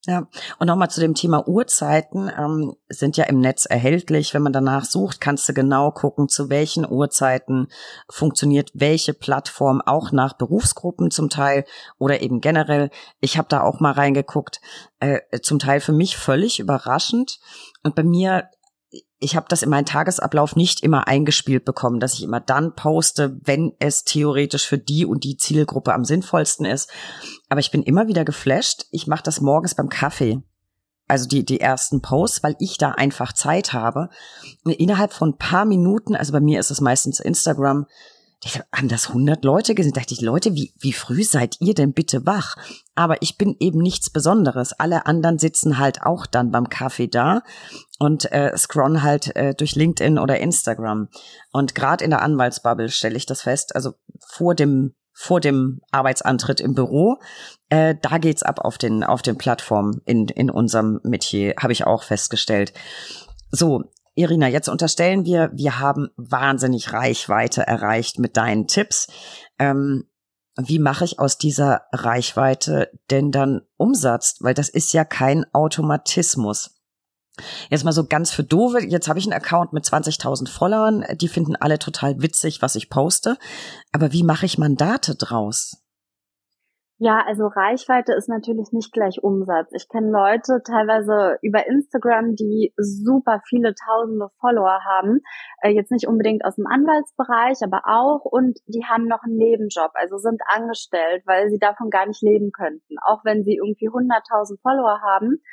Ja, 0.10 0.26
und 0.58 0.68
nochmal 0.68 0.90
zu 0.90 1.02
dem 1.02 1.16
Thema 1.16 1.46
Uhrzeiten, 1.50 2.32
ähm, 2.40 2.78
sind 2.88 3.18
ja 3.18 3.26
im 3.26 3.42
Netz 3.42 3.66
erhältlich. 3.66 4.34
Wenn 4.34 4.42
man 4.42 4.54
danach 4.54 4.86
sucht, 4.86 5.20
kannst 5.20 5.50
du 5.50 5.54
genau 5.54 5.92
gucken, 5.92 6.30
zu 6.30 6.50
welchen 6.50 6.90
Uhrzeiten 6.90 7.68
funktioniert 8.10 8.72
welche 8.74 9.14
Plattform, 9.14 9.82
auch 9.86 10.14
nach 10.14 10.32
Berufsgruppen 10.32 11.12
zum 11.12 11.30
Teil 11.30 11.66
oder 12.00 12.22
eben 12.22 12.40
generell. 12.40 12.90
Ich 13.20 13.38
habe 13.38 13.50
da 13.50 13.62
auch 13.62 13.82
mal 13.82 13.92
reingeguckt, 13.92 14.62
äh, 15.02 15.20
zum 15.42 15.60
Teil 15.60 15.82
für 15.82 15.92
mich 15.92 16.16
völlig 16.16 16.62
überraschend. 16.62 17.42
Und 17.84 17.94
bei 17.94 18.04
mir 18.04 18.50
ich 19.20 19.36
habe 19.36 19.48
das 19.50 19.64
in 19.64 19.70
meinen 19.70 19.86
Tagesablauf 19.86 20.56
nicht 20.56 20.84
immer 20.84 21.08
eingespielt 21.08 21.66
bekommen, 21.66 22.00
dass 22.00 22.14
ich 22.14 22.24
immer 22.24 22.40
dann 22.40 22.76
poste, 22.76 23.40
wenn 23.44 23.74
es 23.80 24.04
theoretisch 24.04 24.68
für 24.68 24.78
die 24.78 25.06
und 25.06 25.24
die 25.24 25.38
Zielgruppe 25.38 25.94
am 25.94 26.06
sinnvollsten 26.06 26.66
ist. 26.66 26.90
Aber 27.50 27.60
ich 27.60 27.72
bin 27.72 27.82
immer 27.84 28.08
wieder 28.08 28.26
geflasht. 28.26 28.86
Ich 28.92 29.08
mache 29.08 29.24
das 29.24 29.42
morgens 29.42 29.74
beim 29.74 29.90
Kaffee. 29.90 30.44
Also 31.08 31.28
die, 31.28 31.46
die 31.46 31.62
ersten 31.62 32.02
Posts, 32.02 32.44
weil 32.44 32.56
ich 32.60 32.78
da 32.78 32.92
einfach 32.92 33.34
Zeit 33.34 33.74
habe. 33.74 34.10
innerhalb 34.66 35.14
von 35.14 35.30
ein 35.30 35.38
paar 35.38 35.66
Minuten, 35.66 36.16
also 36.16 36.34
bei 36.34 36.42
mir 36.42 36.60
ist 36.60 36.70
es 36.70 36.82
meistens 36.82 37.20
Instagram, 37.20 37.88
haben 38.46 38.88
das 38.88 39.10
100 39.10 39.44
Leute 39.44 39.74
gesehen. 39.74 39.94
Da 39.94 40.02
dachte 40.02 40.14
ich, 40.14 40.22
Leute, 40.22 40.54
wie, 40.54 40.74
wie 40.80 40.94
früh 40.94 41.24
seid 41.24 41.58
ihr 41.60 41.74
denn 41.74 41.94
bitte 41.94 42.26
wach? 42.26 42.56
Aber 42.96 43.22
ich 43.22 43.38
bin 43.38 43.56
eben 43.60 43.80
nichts 43.80 44.10
Besonderes. 44.10 44.74
Alle 44.74 45.06
anderen 45.06 45.40
sitzen 45.40 45.80
halt 45.80 46.04
auch 46.04 46.26
dann 46.26 46.52
beim 46.52 46.70
Kaffee 46.70 47.08
da 47.08 47.42
und 48.00 48.32
äh, 48.32 48.56
scrollen 48.56 49.02
halt 49.02 49.36
äh, 49.36 49.56
durch 49.56 49.76
LinkedIn 49.76 50.20
oder 50.20 50.40
Instagram. 50.40 51.10
Und 51.52 51.74
gerade 51.76 52.04
in 52.04 52.12
der 52.12 52.22
Anwaltsbubble 52.22 52.90
stelle 52.90 53.18
ich 53.18 53.26
das 53.26 53.42
fest. 53.42 53.76
Also 53.76 53.94
vor 54.28 54.56
dem 54.56 54.94
vor 55.20 55.40
dem 55.40 55.82
Arbeitsantritt 55.90 56.62
im 56.62 56.76
Büro, 56.76 57.18
äh, 57.70 57.96
da 58.00 58.20
geht's 58.20 58.44
ab 58.44 58.60
auf 58.60 58.78
den 58.78 59.04
auf 59.04 59.24
den 59.24 59.36
Plattformen 59.36 60.00
in 60.06 60.28
in 60.28 60.52
unserem 60.52 61.00
Metier, 61.04 61.56
habe 61.60 61.74
ich 61.74 61.88
auch 61.88 62.04
festgestellt. 62.04 62.72
So, 63.50 63.86
Irina, 64.18 64.48
jetzt 64.48 64.68
unterstellen 64.68 65.26
wir, 65.26 65.52
wir 65.54 65.80
haben 65.80 66.10
wahnsinnig 66.18 66.92
Reichweite 66.92 67.68
erreicht 67.68 68.18
mit 68.18 68.36
deinen 68.36 68.68
Tipps. 68.68 69.08
Ähm, 69.60 70.06
wie 70.58 70.80
mache 70.80 71.06
ich 71.06 71.20
aus 71.20 71.38
dieser 71.38 71.84
Reichweite 71.94 72.90
denn 73.12 73.32
dann 73.32 73.62
Umsatz? 73.78 74.38
Weil 74.40 74.56
das 74.56 74.70
ist 74.70 74.92
ja 74.92 75.06
kein 75.06 75.46
Automatismus. 75.54 76.82
Jetzt 77.70 77.84
mal 77.86 77.92
so 77.92 78.08
ganz 78.08 78.32
für 78.32 78.44
doofe, 78.44 78.84
jetzt 78.84 79.08
habe 79.08 79.20
ich 79.20 79.26
einen 79.26 79.40
Account 79.40 79.72
mit 79.72 79.86
20.000 79.86 80.50
Followern, 80.50 81.06
die 81.22 81.28
finden 81.28 81.56
alle 81.56 81.78
total 81.78 82.20
witzig, 82.20 82.64
was 82.64 82.74
ich 82.74 82.90
poste. 82.90 83.38
Aber 83.92 84.14
wie 84.14 84.24
mache 84.24 84.48
ich 84.48 84.58
Mandate 84.58 85.14
draus? 85.14 85.78
Ja, 87.00 87.24
also 87.28 87.46
Reichweite 87.46 88.14
ist 88.14 88.28
natürlich 88.28 88.72
nicht 88.72 88.92
gleich 88.92 89.22
Umsatz. 89.22 89.70
Ich 89.74 89.88
kenne 89.88 90.10
Leute 90.10 90.64
teilweise 90.66 91.38
über 91.44 91.68
Instagram, 91.68 92.34
die 92.34 92.74
super 92.76 93.40
viele 93.48 93.76
tausende 93.76 94.30
Follower 94.40 94.80
haben. 94.84 95.22
Äh, 95.62 95.70
jetzt 95.70 95.92
nicht 95.92 96.08
unbedingt 96.08 96.44
aus 96.44 96.56
dem 96.56 96.66
Anwaltsbereich, 96.66 97.60
aber 97.62 97.84
auch. 97.86 98.26
Und 98.26 98.58
die 98.66 98.84
haben 98.86 99.06
noch 99.06 99.22
einen 99.24 99.38
Nebenjob, 99.38 99.92
also 99.94 100.18
sind 100.18 100.42
angestellt, 100.48 101.22
weil 101.28 101.52
sie 101.52 101.60
davon 101.60 101.92
gar 101.92 102.08
nicht 102.08 102.24
leben 102.24 102.52
könnten. 102.52 102.96
Auch 103.06 103.24
wenn 103.24 103.44
sie 103.44 103.58
irgendwie 103.58 103.90
100.000 103.90 104.60
Follower 104.64 105.00
haben. 105.00 105.44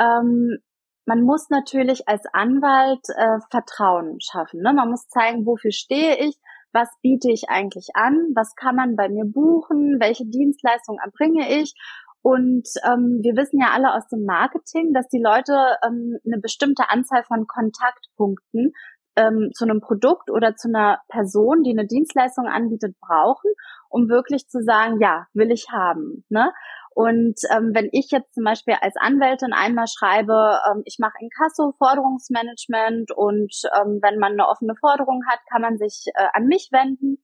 Ähm, 0.00 0.58
man 1.06 1.22
muss 1.22 1.48
natürlich 1.48 2.08
als 2.08 2.24
Anwalt 2.32 3.06
äh, 3.16 3.38
Vertrauen 3.50 4.18
schaffen. 4.20 4.62
Ne? 4.62 4.72
Man 4.72 4.90
muss 4.90 5.06
zeigen, 5.06 5.46
wofür 5.46 5.70
stehe 5.70 6.18
ich 6.18 6.36
was 6.72 6.88
biete 7.02 7.30
ich 7.30 7.48
eigentlich 7.48 7.88
an, 7.94 8.32
was 8.34 8.54
kann 8.54 8.76
man 8.76 8.96
bei 8.96 9.08
mir 9.08 9.24
buchen, 9.24 9.98
welche 10.00 10.26
Dienstleistungen 10.26 11.00
erbringe 11.02 11.60
ich. 11.60 11.74
Und 12.22 12.68
ähm, 12.84 13.20
wir 13.22 13.36
wissen 13.36 13.60
ja 13.60 13.68
alle 13.72 13.94
aus 13.94 14.06
dem 14.08 14.24
Marketing, 14.24 14.92
dass 14.92 15.08
die 15.08 15.22
Leute 15.22 15.54
ähm, 15.86 16.18
eine 16.26 16.40
bestimmte 16.40 16.90
Anzahl 16.90 17.22
von 17.24 17.46
Kontaktpunkten 17.46 18.72
ähm, 19.16 19.50
zu 19.54 19.64
einem 19.64 19.80
Produkt 19.80 20.30
oder 20.30 20.54
zu 20.54 20.68
einer 20.68 20.98
Person, 21.08 21.62
die 21.62 21.70
eine 21.70 21.86
Dienstleistung 21.86 22.46
anbietet, 22.46 22.96
brauchen, 23.00 23.50
um 23.88 24.08
wirklich 24.08 24.48
zu 24.48 24.62
sagen, 24.62 25.00
ja, 25.00 25.26
will 25.32 25.50
ich 25.50 25.66
haben. 25.72 26.24
Ne? 26.28 26.52
Und 26.98 27.38
ähm, 27.54 27.70
wenn 27.74 27.90
ich 27.92 28.10
jetzt 28.10 28.34
zum 28.34 28.42
Beispiel 28.42 28.74
als 28.80 28.96
Anwältin 28.96 29.52
einmal 29.52 29.86
schreibe, 29.86 30.58
ähm, 30.66 30.82
ich 30.84 30.96
mache 30.98 31.14
Inkasso, 31.20 31.72
Forderungsmanagement 31.78 33.12
und 33.14 33.54
ähm, 33.78 34.00
wenn 34.02 34.18
man 34.18 34.32
eine 34.32 34.48
offene 34.48 34.74
Forderung 34.74 35.22
hat, 35.30 35.38
kann 35.48 35.62
man 35.62 35.78
sich 35.78 36.06
äh, 36.16 36.26
an 36.32 36.46
mich 36.46 36.70
wenden. 36.72 37.22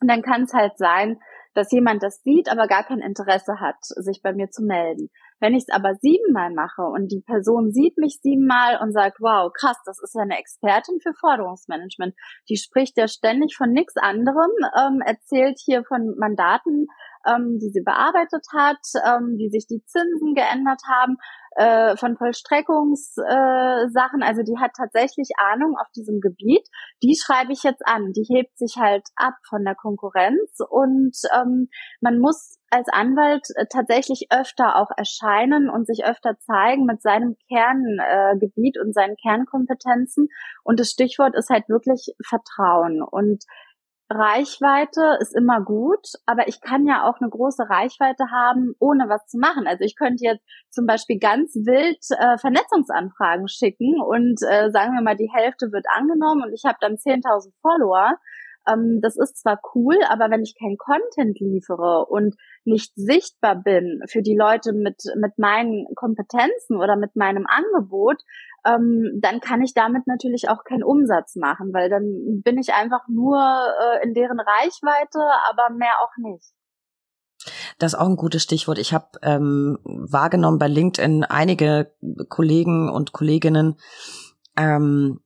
Und 0.00 0.10
dann 0.10 0.22
kann 0.22 0.42
es 0.42 0.52
halt 0.52 0.78
sein, 0.78 1.20
dass 1.54 1.70
jemand 1.70 2.02
das 2.02 2.22
sieht, 2.24 2.50
aber 2.50 2.66
gar 2.66 2.82
kein 2.82 2.98
Interesse 2.98 3.60
hat, 3.60 3.76
sich 3.80 4.20
bei 4.20 4.32
mir 4.32 4.50
zu 4.50 4.64
melden. 4.64 5.10
Wenn 5.38 5.54
ich 5.54 5.66
es 5.68 5.72
aber 5.72 5.94
siebenmal 5.94 6.52
mache 6.52 6.82
und 6.82 7.12
die 7.12 7.22
Person 7.24 7.70
sieht 7.70 7.98
mich 7.98 8.18
siebenmal 8.20 8.80
und 8.82 8.92
sagt, 8.92 9.18
wow, 9.20 9.52
krass, 9.52 9.76
das 9.86 10.02
ist 10.02 10.16
ja 10.16 10.22
eine 10.22 10.40
Expertin 10.40 10.98
für 11.00 11.14
Forderungsmanagement, 11.14 12.16
die 12.48 12.56
spricht 12.56 12.96
ja 12.96 13.06
ständig 13.06 13.54
von 13.56 13.70
nichts 13.70 13.96
anderem, 13.96 14.50
ähm, 14.76 15.02
erzählt 15.06 15.60
hier 15.64 15.84
von 15.84 16.16
Mandaten, 16.18 16.88
ähm, 17.28 17.58
die 17.60 17.70
sie 17.70 17.82
bearbeitet 17.82 18.46
hat, 18.54 18.80
ähm, 19.04 19.36
wie 19.36 19.50
sich 19.50 19.66
die 19.66 19.82
Zinsen 19.84 20.34
geändert 20.34 20.80
haben, 20.88 21.18
äh, 21.58 21.96
von 21.96 22.16
Vollstreckungssachen. 22.16 24.22
Äh, 24.22 24.24
also 24.24 24.42
die 24.42 24.58
hat 24.58 24.72
tatsächlich 24.76 25.30
Ahnung 25.38 25.76
auf 25.76 25.88
diesem 25.94 26.20
Gebiet. 26.20 26.66
Die 27.02 27.16
schreibe 27.16 27.52
ich 27.52 27.62
jetzt 27.62 27.82
an. 27.84 28.12
Die 28.12 28.26
hebt 28.28 28.56
sich 28.56 28.76
halt 28.78 29.08
ab 29.16 29.34
von 29.48 29.64
der 29.64 29.74
Konkurrenz 29.74 30.58
und 30.68 31.16
ähm, 31.34 31.68
man 32.00 32.18
muss 32.18 32.58
als 32.70 32.88
Anwalt 32.92 33.46
äh, 33.56 33.66
tatsächlich 33.70 34.28
öfter 34.30 34.76
auch 34.76 34.90
erscheinen 34.96 35.70
und 35.70 35.86
sich 35.86 36.04
öfter 36.04 36.38
zeigen 36.38 36.84
mit 36.84 37.02
seinem 37.02 37.36
Kerngebiet 37.48 38.76
äh, 38.76 38.80
und 38.80 38.94
seinen 38.94 39.16
Kernkompetenzen. 39.16 40.28
Und 40.64 40.78
das 40.78 40.90
Stichwort 40.90 41.34
ist 41.34 41.50
halt 41.50 41.68
wirklich 41.68 42.14
Vertrauen. 42.26 43.02
Und 43.02 43.44
Reichweite 44.10 45.18
ist 45.20 45.36
immer 45.36 45.60
gut, 45.60 46.06
aber 46.24 46.48
ich 46.48 46.60
kann 46.62 46.86
ja 46.86 47.04
auch 47.08 47.20
eine 47.20 47.28
große 47.28 47.68
Reichweite 47.68 48.30
haben, 48.30 48.74
ohne 48.78 49.08
was 49.08 49.26
zu 49.26 49.38
machen. 49.38 49.66
Also 49.66 49.84
ich 49.84 49.96
könnte 49.96 50.24
jetzt 50.24 50.42
zum 50.70 50.86
Beispiel 50.86 51.18
ganz 51.18 51.54
wild 51.54 51.98
äh, 52.18 52.38
Vernetzungsanfragen 52.38 53.48
schicken 53.48 54.00
und 54.00 54.40
äh, 54.48 54.70
sagen 54.70 54.94
wir 54.94 55.02
mal, 55.02 55.16
die 55.16 55.30
Hälfte 55.32 55.72
wird 55.72 55.84
angenommen 55.94 56.42
und 56.42 56.54
ich 56.54 56.64
habe 56.64 56.78
dann 56.80 56.94
10.000 56.94 57.52
Follower. 57.60 58.16
Ähm, 58.66 59.00
das 59.02 59.16
ist 59.16 59.40
zwar 59.40 59.60
cool, 59.74 59.96
aber 60.08 60.30
wenn 60.30 60.42
ich 60.42 60.56
kein 60.58 60.76
Content 60.78 61.38
liefere 61.40 62.06
und 62.06 62.34
nicht 62.64 62.92
sichtbar 62.94 63.56
bin 63.56 64.00
für 64.08 64.22
die 64.22 64.36
Leute 64.36 64.72
mit, 64.72 65.02
mit 65.16 65.38
meinen 65.38 65.86
Kompetenzen 65.94 66.76
oder 66.78 66.96
mit 66.96 67.14
meinem 67.14 67.46
Angebot, 67.46 68.22
ähm, 68.64 69.18
dann 69.20 69.40
kann 69.40 69.62
ich 69.62 69.74
damit 69.74 70.06
natürlich 70.06 70.48
auch 70.48 70.64
keinen 70.64 70.82
Umsatz 70.82 71.36
machen, 71.36 71.72
weil 71.72 71.88
dann 71.88 72.42
bin 72.42 72.58
ich 72.58 72.72
einfach 72.74 73.06
nur 73.08 73.38
äh, 73.38 74.06
in 74.06 74.14
deren 74.14 74.40
Reichweite, 74.40 75.20
aber 75.50 75.70
mehr 75.74 76.00
auch 76.02 76.16
nicht. 76.18 76.52
Das 77.78 77.92
ist 77.92 77.98
auch 77.98 78.08
ein 78.08 78.16
gutes 78.16 78.42
Stichwort. 78.42 78.78
Ich 78.78 78.92
habe 78.92 79.06
ähm, 79.22 79.78
wahrgenommen 79.84 80.58
bei 80.58 80.66
LinkedIn 80.66 81.24
einige 81.24 81.94
Kollegen 82.28 82.90
und 82.90 83.12
Kolleginnen, 83.12 83.78
ähm, 84.56 85.20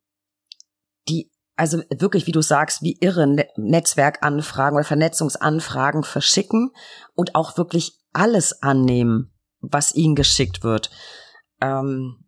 die 1.09 1.31
also 1.57 1.83
wirklich, 1.91 2.27
wie 2.27 2.33
du 2.33 2.43
sagst, 2.43 2.83
wie 2.83 2.99
irre 3.01 3.27
ne 3.27 3.47
Netzwerkanfragen 3.57 4.77
oder 4.77 4.85
Vernetzungsanfragen 4.85 6.03
verschicken 6.03 6.73
und 7.15 7.35
auch 7.35 7.57
wirklich 7.57 7.99
alles 8.13 8.63
annehmen, 8.63 9.33
was 9.61 9.95
ihnen 9.95 10.15
geschickt 10.15 10.65
wird. 10.65 10.91
Ähm, 11.61 12.22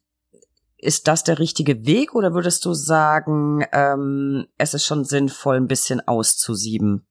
ist 0.84 1.08
das 1.08 1.24
der 1.24 1.38
richtige 1.38 1.86
Weg 1.86 2.14
oder 2.14 2.34
würdest 2.34 2.64
du 2.64 2.72
sagen, 2.74 3.64
ähm, 3.72 4.46
es 4.58 4.74
ist 4.74 4.84
schon 4.84 5.04
sinnvoll, 5.04 5.56
ein 5.56 5.66
bisschen 5.66 6.00
auszusieben? 6.06 7.06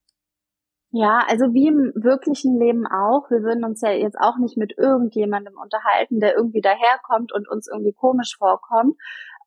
Ja, 0.95 1.25
also 1.27 1.45
wie 1.53 1.67
im 1.67 1.91
wirklichen 1.95 2.59
Leben 2.59 2.85
auch. 2.85 3.31
Wir 3.31 3.41
würden 3.41 3.63
uns 3.63 3.81
ja 3.81 3.89
jetzt 3.89 4.17
auch 4.19 4.37
nicht 4.37 4.57
mit 4.57 4.77
irgendjemandem 4.77 5.55
unterhalten, 5.57 6.19
der 6.19 6.35
irgendwie 6.35 6.61
daherkommt 6.61 7.33
und 7.33 7.49
uns 7.49 7.67
irgendwie 7.67 7.93
komisch 7.93 8.35
vorkommt, 8.37 8.95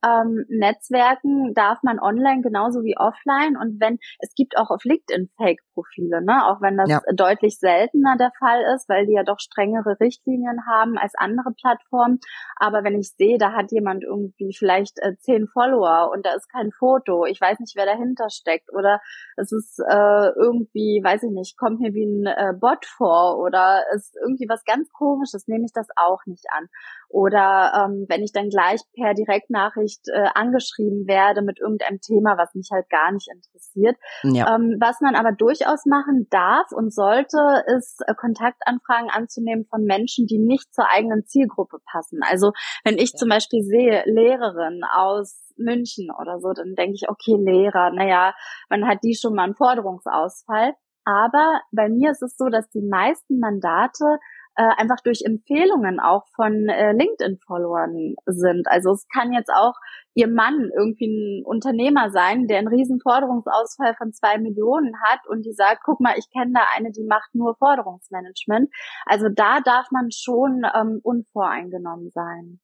ähm, 0.06 0.44
Netzwerken 0.48 1.54
darf 1.54 1.82
man 1.82 1.98
online 1.98 2.42
genauso 2.42 2.82
wie 2.82 2.96
offline. 2.96 3.56
Und 3.56 3.80
wenn, 3.80 3.98
es 4.20 4.34
gibt 4.34 4.56
auch 4.56 4.70
auf 4.70 4.84
LinkedIn 4.84 5.30
Fake-Profile, 5.36 6.22
ne? 6.22 6.46
Auch 6.46 6.60
wenn 6.60 6.76
das 6.76 6.88
ja. 6.88 7.00
deutlich 7.14 7.58
seltener 7.58 8.16
der 8.16 8.30
Fall 8.38 8.62
ist, 8.74 8.88
weil 8.88 9.06
die 9.06 9.14
ja 9.14 9.24
doch 9.24 9.40
strengere 9.40 9.96
Richtlinien 10.00 10.66
haben 10.68 10.96
als 10.98 11.14
andere 11.16 11.52
Plattformen. 11.60 12.20
Aber 12.56 12.84
wenn 12.84 12.98
ich 12.98 13.10
sehe, 13.10 13.38
da 13.38 13.52
hat 13.52 13.72
jemand 13.72 14.04
irgendwie 14.04 14.54
vielleicht 14.56 14.98
äh, 15.00 15.16
zehn 15.18 15.48
Follower 15.48 16.10
und 16.12 16.24
da 16.24 16.34
ist 16.34 16.48
kein 16.50 16.70
Foto, 16.72 17.24
ich 17.24 17.40
weiß 17.40 17.58
nicht, 17.60 17.74
wer 17.76 17.86
dahinter 17.86 18.30
steckt, 18.30 18.72
oder 18.72 19.00
es 19.36 19.52
ist 19.52 19.78
äh, 19.78 20.28
irgendwie, 20.36 21.00
weiß 21.02 21.22
ich 21.24 21.30
nicht, 21.30 21.56
kommt 21.58 21.80
mir 21.80 21.94
wie 21.94 22.04
ein 22.06 22.26
äh, 22.26 22.52
Bot 22.58 22.86
vor 22.86 23.38
oder 23.38 23.84
ist 23.94 24.16
irgendwie 24.22 24.48
was 24.48 24.64
ganz 24.64 24.90
komisches, 24.92 25.48
nehme 25.48 25.64
ich 25.64 25.72
das 25.72 25.88
auch 25.96 26.20
nicht 26.26 26.46
an. 26.50 26.68
Oder 27.08 27.86
ähm, 27.86 28.06
wenn 28.08 28.22
ich 28.22 28.32
dann 28.32 28.48
gleich 28.48 28.80
per 28.94 29.14
Direktnachricht 29.14 29.95
äh, 30.12 30.28
angeschrieben 30.34 31.06
werde 31.06 31.42
mit 31.42 31.60
irgendeinem 31.60 32.00
Thema, 32.00 32.36
was 32.38 32.54
mich 32.54 32.68
halt 32.72 32.88
gar 32.90 33.12
nicht 33.12 33.28
interessiert. 33.32 33.96
Ja. 34.22 34.54
Ähm, 34.54 34.76
was 34.80 35.00
man 35.00 35.14
aber 35.14 35.32
durchaus 35.32 35.86
machen 35.86 36.26
darf 36.30 36.70
und 36.72 36.94
sollte, 36.94 37.64
ist 37.76 38.02
äh, 38.06 38.14
Kontaktanfragen 38.14 39.10
anzunehmen 39.10 39.66
von 39.68 39.84
Menschen, 39.84 40.26
die 40.26 40.38
nicht 40.38 40.74
zur 40.74 40.88
eigenen 40.90 41.24
Zielgruppe 41.26 41.78
passen. 41.90 42.20
Also 42.22 42.52
wenn 42.84 42.98
ich 42.98 43.12
ja. 43.12 43.18
zum 43.18 43.28
Beispiel 43.28 43.62
sehe, 43.62 44.02
Lehrerin 44.06 44.82
aus 44.94 45.52
München 45.56 46.08
oder 46.10 46.38
so, 46.40 46.52
dann 46.52 46.74
denke 46.74 46.94
ich, 46.94 47.08
okay, 47.08 47.36
Lehrer, 47.38 47.90
naja, 47.90 48.34
man 48.68 48.86
hat 48.86 48.98
die 49.02 49.14
schon 49.14 49.34
mal 49.34 49.44
einen 49.44 49.56
Forderungsausfall. 49.56 50.74
Aber 51.04 51.60
bei 51.70 51.88
mir 51.88 52.10
ist 52.10 52.22
es 52.22 52.36
so, 52.36 52.46
dass 52.48 52.68
die 52.70 52.82
meisten 52.82 53.38
Mandate 53.38 54.18
äh, 54.56 54.62
einfach 54.76 55.00
durch 55.04 55.22
Empfehlungen 55.24 56.00
auch 56.00 56.24
von 56.34 56.68
äh, 56.68 56.92
LinkedIn-Followern 56.92 58.14
sind. 58.26 58.66
Also 58.68 58.92
es 58.92 59.06
kann 59.08 59.32
jetzt 59.32 59.50
auch 59.50 59.74
ihr 60.14 60.28
Mann 60.28 60.70
irgendwie 60.74 61.06
ein 61.06 61.44
Unternehmer 61.44 62.10
sein, 62.10 62.46
der 62.46 62.58
einen 62.58 62.68
riesen 62.68 62.98
Forderungsausfall 63.00 63.94
von 63.96 64.12
zwei 64.12 64.38
Millionen 64.38 64.94
hat 65.02 65.20
und 65.28 65.44
die 65.44 65.52
sagt, 65.52 65.82
guck 65.84 66.00
mal, 66.00 66.14
ich 66.16 66.30
kenne 66.30 66.52
da 66.54 66.62
eine, 66.74 66.90
die 66.90 67.04
macht 67.04 67.34
nur 67.34 67.54
Forderungsmanagement. 67.56 68.70
Also 69.04 69.28
da 69.28 69.60
darf 69.60 69.90
man 69.90 70.10
schon 70.10 70.62
ähm, 70.74 71.00
unvoreingenommen 71.02 72.10
sein. 72.10 72.60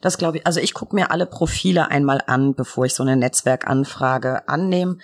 Das 0.00 0.18
glaube 0.18 0.38
ich. 0.38 0.46
Also 0.46 0.60
ich 0.60 0.74
gucke 0.74 0.96
mir 0.96 1.10
alle 1.10 1.26
Profile 1.26 1.90
einmal 1.90 2.20
an, 2.26 2.54
bevor 2.54 2.86
ich 2.86 2.94
so 2.94 3.02
eine 3.02 3.16
Netzwerkanfrage 3.16 4.48
annehme. 4.48 4.98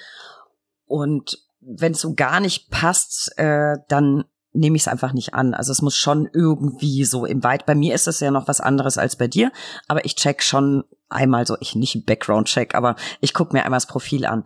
Und 0.86 1.38
wenn 1.60 1.92
es 1.92 2.00
so 2.00 2.14
gar 2.14 2.40
nicht 2.40 2.70
passt, 2.70 3.38
äh, 3.38 3.76
dann 3.88 4.24
nehme 4.52 4.76
ich 4.76 4.82
es 4.82 4.88
einfach 4.88 5.12
nicht 5.12 5.34
an. 5.34 5.54
Also 5.54 5.72
es 5.72 5.82
muss 5.82 5.96
schon 5.96 6.28
irgendwie 6.32 7.04
so 7.04 7.24
im 7.24 7.42
Weit. 7.42 7.66
Bei 7.66 7.74
mir 7.74 7.94
ist 7.94 8.06
es 8.06 8.20
ja 8.20 8.30
noch 8.30 8.48
was 8.48 8.60
anderes 8.60 8.98
als 8.98 9.16
bei 9.16 9.28
dir, 9.28 9.50
aber 9.88 10.04
ich 10.04 10.16
check 10.16 10.42
schon 10.42 10.84
einmal 11.08 11.46
so, 11.46 11.56
ich 11.60 11.74
nicht 11.74 12.04
Background-Check, 12.06 12.74
aber 12.74 12.96
ich 13.20 13.34
gucke 13.34 13.54
mir 13.54 13.64
einmal 13.64 13.78
das 13.78 13.86
Profil 13.86 14.26
an. 14.26 14.44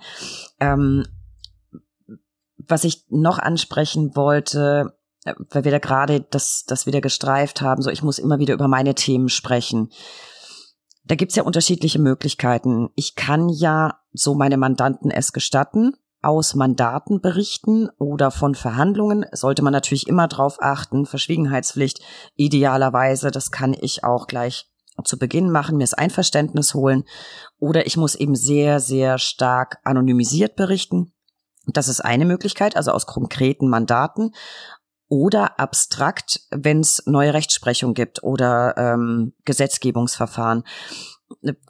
Ähm, 0.61 1.05
was 2.69 2.85
ich 2.85 3.05
noch 3.09 3.39
ansprechen 3.39 4.17
wollte, 4.17 4.95
äh, 5.25 5.35
weil 5.51 5.65
wir 5.65 5.73
da 5.73 5.79
gerade 5.79 6.21
das, 6.21 6.65
das 6.67 6.87
wieder 6.87 7.01
gestreift 7.01 7.61
haben, 7.61 7.83
so 7.83 7.91
ich 7.91 8.03
muss 8.03 8.19
immer 8.19 8.39
wieder 8.39 8.55
über 8.55 8.69
meine 8.69 8.95
Themen 8.95 9.29
sprechen. 9.29 9.91
Da 11.05 11.15
gibt's 11.15 11.37
ja 11.37 11.45
unterschiedliche 11.45 12.01
Möglichkeiten. 12.01 12.89
Ich 12.97 13.15
kann 13.15 13.49
ja 13.49 14.01
so 14.13 14.35
meine 14.35 14.57
Mandanten 14.57 15.11
es 15.11 15.33
gestatten, 15.33 15.97
aus 16.27 16.57
Mandaten 16.57 17.21
berichten 17.21 17.89
oder 17.99 18.33
von 18.33 18.57
Verhandlungen, 18.57 19.25
sollte 19.31 19.63
man 19.63 19.73
natürlich 19.73 20.09
immer 20.09 20.27
drauf 20.27 20.59
achten. 20.61 21.07
Verschwiegenheitspflicht 21.07 22.01
idealerweise, 22.35 23.31
das 23.31 23.53
kann 23.53 23.77
ich 23.81 24.03
auch 24.03 24.27
gleich 24.27 24.69
zu 25.05 25.19
Beginn 25.19 25.51
machen, 25.53 25.77
mir 25.77 25.85
das 25.85 25.95
Einverständnis 25.95 26.75
holen. 26.75 27.05
Oder 27.61 27.87
ich 27.87 27.97
muss 27.97 28.17
eben 28.17 28.35
sehr, 28.35 28.81
sehr 28.81 29.19
stark 29.19 29.79
anonymisiert 29.85 30.57
berichten. 30.57 31.13
Das 31.67 31.87
ist 31.87 32.01
eine 32.01 32.25
Möglichkeit, 32.25 32.77
also 32.77 32.91
aus 32.91 33.07
konkreten 33.07 33.69
Mandaten. 33.69 34.33
Oder 35.09 35.61
abstrakt, 35.61 36.41
wenn 36.51 36.81
es 36.81 37.05
neue 37.07 37.35
Rechtsprechung 37.35 37.95
gibt 37.95 38.25
oder 38.25 38.77
ähm, 38.77 39.33
Gesetzgebungsverfahren. 39.45 40.65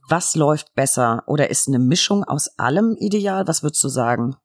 Was 0.09 0.35
läuft 0.35 0.75
besser? 0.75 1.25
Oder 1.27 1.51
ist 1.51 1.69
eine 1.69 1.79
Mischung 1.79 2.25
aus 2.25 2.59
allem 2.59 2.97
ideal? 2.99 3.47
Was 3.47 3.63
würdest 3.63 3.85
du 3.85 3.89
sagen? 3.89 4.37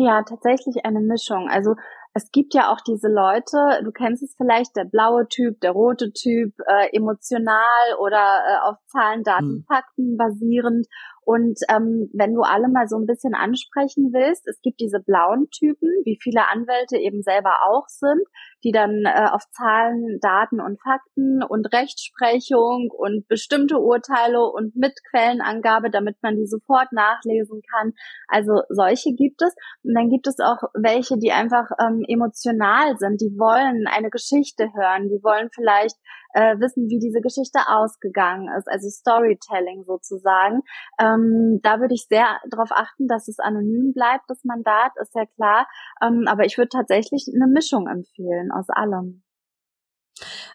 Ja, 0.00 0.22
tatsächlich 0.22 0.84
eine 0.84 1.00
Mischung. 1.00 1.48
Also 1.50 1.74
es 2.14 2.30
gibt 2.30 2.54
ja 2.54 2.72
auch 2.72 2.80
diese 2.86 3.08
Leute, 3.08 3.82
du 3.82 3.90
kennst 3.90 4.22
es 4.22 4.36
vielleicht, 4.36 4.76
der 4.76 4.84
blaue 4.84 5.26
Typ, 5.26 5.60
der 5.60 5.72
rote 5.72 6.12
Typ, 6.12 6.54
äh, 6.66 6.96
emotional 6.96 7.96
oder 7.98 8.16
äh, 8.16 8.68
auf 8.68 8.76
Zahlen, 8.86 9.24
Daten, 9.24 9.44
hm. 9.44 9.64
Fakten 9.66 10.16
basierend. 10.16 10.86
Und 11.28 11.58
ähm, 11.68 12.08
wenn 12.14 12.32
du 12.32 12.40
alle 12.40 12.70
mal 12.72 12.88
so 12.88 12.96
ein 12.96 13.04
bisschen 13.04 13.34
ansprechen 13.34 14.14
willst, 14.14 14.48
es 14.48 14.62
gibt 14.62 14.80
diese 14.80 14.98
blauen 14.98 15.50
Typen, 15.50 15.90
wie 16.06 16.18
viele 16.22 16.48
Anwälte 16.48 16.96
eben 16.96 17.20
selber 17.20 17.68
auch 17.68 17.84
sind, 17.88 18.24
die 18.64 18.72
dann 18.72 19.04
äh, 19.04 19.28
auf 19.30 19.42
Zahlen, 19.50 20.20
Daten 20.22 20.58
und 20.58 20.80
Fakten 20.80 21.42
und 21.42 21.66
Rechtsprechung 21.70 22.88
und 22.96 23.28
bestimmte 23.28 23.76
Urteile 23.76 24.40
und 24.40 24.74
mit 24.74 24.94
Quellenangabe, 25.10 25.90
damit 25.90 26.16
man 26.22 26.36
die 26.36 26.46
sofort 26.46 26.92
nachlesen 26.92 27.60
kann. 27.76 27.92
Also 28.28 28.62
solche 28.70 29.12
gibt 29.12 29.42
es. 29.42 29.54
Und 29.82 29.92
dann 29.92 30.08
gibt 30.08 30.28
es 30.28 30.40
auch 30.40 30.70
welche, 30.80 31.18
die 31.18 31.32
einfach 31.32 31.68
ähm, 31.78 32.06
emotional 32.08 32.96
sind, 32.96 33.20
die 33.20 33.36
wollen 33.36 33.84
eine 33.86 34.08
Geschichte 34.08 34.72
hören, 34.72 35.10
die 35.10 35.20
wollen 35.22 35.50
vielleicht 35.54 35.96
äh, 36.38 36.60
wissen, 36.60 36.88
wie 36.88 37.00
diese 37.00 37.20
Geschichte 37.20 37.58
ausgegangen 37.66 38.48
ist, 38.56 38.68
also 38.68 38.88
Storytelling 38.88 39.82
sozusagen. 39.82 40.62
Ähm, 41.00 41.58
da 41.62 41.80
würde 41.80 41.94
ich 41.94 42.06
sehr 42.08 42.38
darauf 42.48 42.70
achten, 42.70 43.08
dass 43.08 43.26
es 43.26 43.40
anonym 43.40 43.92
bleibt, 43.92 44.24
das 44.28 44.44
Mandat, 44.44 44.92
ist 45.02 45.14
ja 45.14 45.26
klar. 45.26 45.66
Ähm, 46.00 46.26
aber 46.28 46.44
ich 46.44 46.56
würde 46.56 46.68
tatsächlich 46.68 47.26
eine 47.34 47.50
Mischung 47.50 47.88
empfehlen 47.88 48.52
aus 48.52 48.68
allem. 48.68 49.24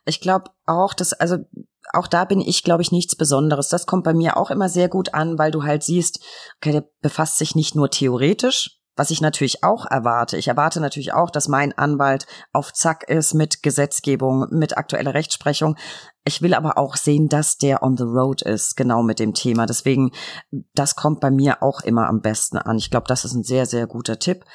Ich 0.05 0.21
glaube 0.21 0.51
auch, 0.65 0.93
dass, 0.93 1.13
also 1.13 1.37
auch 1.91 2.07
da 2.07 2.23
bin 2.23 2.39
ich, 2.39 2.63
glaube 2.63 2.81
ich, 2.81 2.91
nichts 2.91 3.15
Besonderes. 3.15 3.67
Das 3.67 3.85
kommt 3.85 4.05
bei 4.05 4.13
mir 4.13 4.37
auch 4.37 4.51
immer 4.51 4.69
sehr 4.69 4.87
gut 4.87 5.13
an, 5.13 5.37
weil 5.37 5.51
du 5.51 5.63
halt 5.63 5.83
siehst, 5.83 6.23
okay, 6.57 6.71
der 6.71 6.85
befasst 7.01 7.37
sich 7.37 7.55
nicht 7.55 7.75
nur 7.75 7.89
theoretisch 7.89 8.82
was 8.95 9.09
ich 9.09 9.21
natürlich 9.21 9.63
auch 9.63 9.85
erwarte. 9.85 10.37
Ich 10.37 10.47
erwarte 10.47 10.79
natürlich 10.79 11.13
auch, 11.13 11.29
dass 11.29 11.47
mein 11.47 11.77
Anwalt 11.77 12.27
auf 12.51 12.73
Zack 12.73 13.09
ist 13.09 13.33
mit 13.33 13.63
Gesetzgebung, 13.63 14.47
mit 14.51 14.77
aktueller 14.77 15.13
Rechtsprechung. 15.13 15.75
Ich 16.25 16.41
will 16.41 16.53
aber 16.53 16.77
auch 16.77 16.95
sehen, 16.95 17.27
dass 17.27 17.57
der 17.57 17.83
on 17.83 17.97
the 17.97 18.03
road 18.03 18.43
ist, 18.43 18.77
genau 18.77 19.01
mit 19.01 19.19
dem 19.19 19.33
Thema. 19.33 19.65
Deswegen, 19.65 20.11
das 20.73 20.95
kommt 20.95 21.19
bei 21.19 21.31
mir 21.31 21.63
auch 21.63 21.81
immer 21.81 22.07
am 22.07 22.21
besten 22.21 22.57
an. 22.57 22.77
Ich 22.77 22.91
glaube, 22.91 23.07
das 23.07 23.25
ist 23.25 23.33
ein 23.33 23.43
sehr, 23.43 23.65
sehr 23.65 23.87
guter 23.87 24.19
Tipp. 24.19 24.45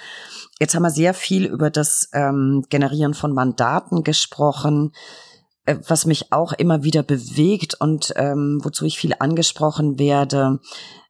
Jetzt 0.60 0.74
haben 0.74 0.82
wir 0.82 0.90
sehr 0.90 1.14
viel 1.14 1.44
über 1.44 1.70
das 1.70 2.08
ähm, 2.12 2.64
Generieren 2.68 3.14
von 3.14 3.32
Mandaten 3.32 4.04
gesprochen 4.04 4.92
äh, 5.66 5.76
was 5.86 6.06
mich 6.06 6.32
auch 6.32 6.52
immer 6.52 6.82
wieder 6.82 7.02
bewegt 7.02 7.74
und 7.78 8.14
ähm, 8.16 8.60
wozu 8.62 8.86
ich 8.86 8.98
viel 8.98 9.14
angesprochen 9.18 9.98
werde, 9.98 10.60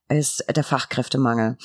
ist 0.08 0.44
der 0.54 0.64
Fachkräftemangel. 0.64 1.58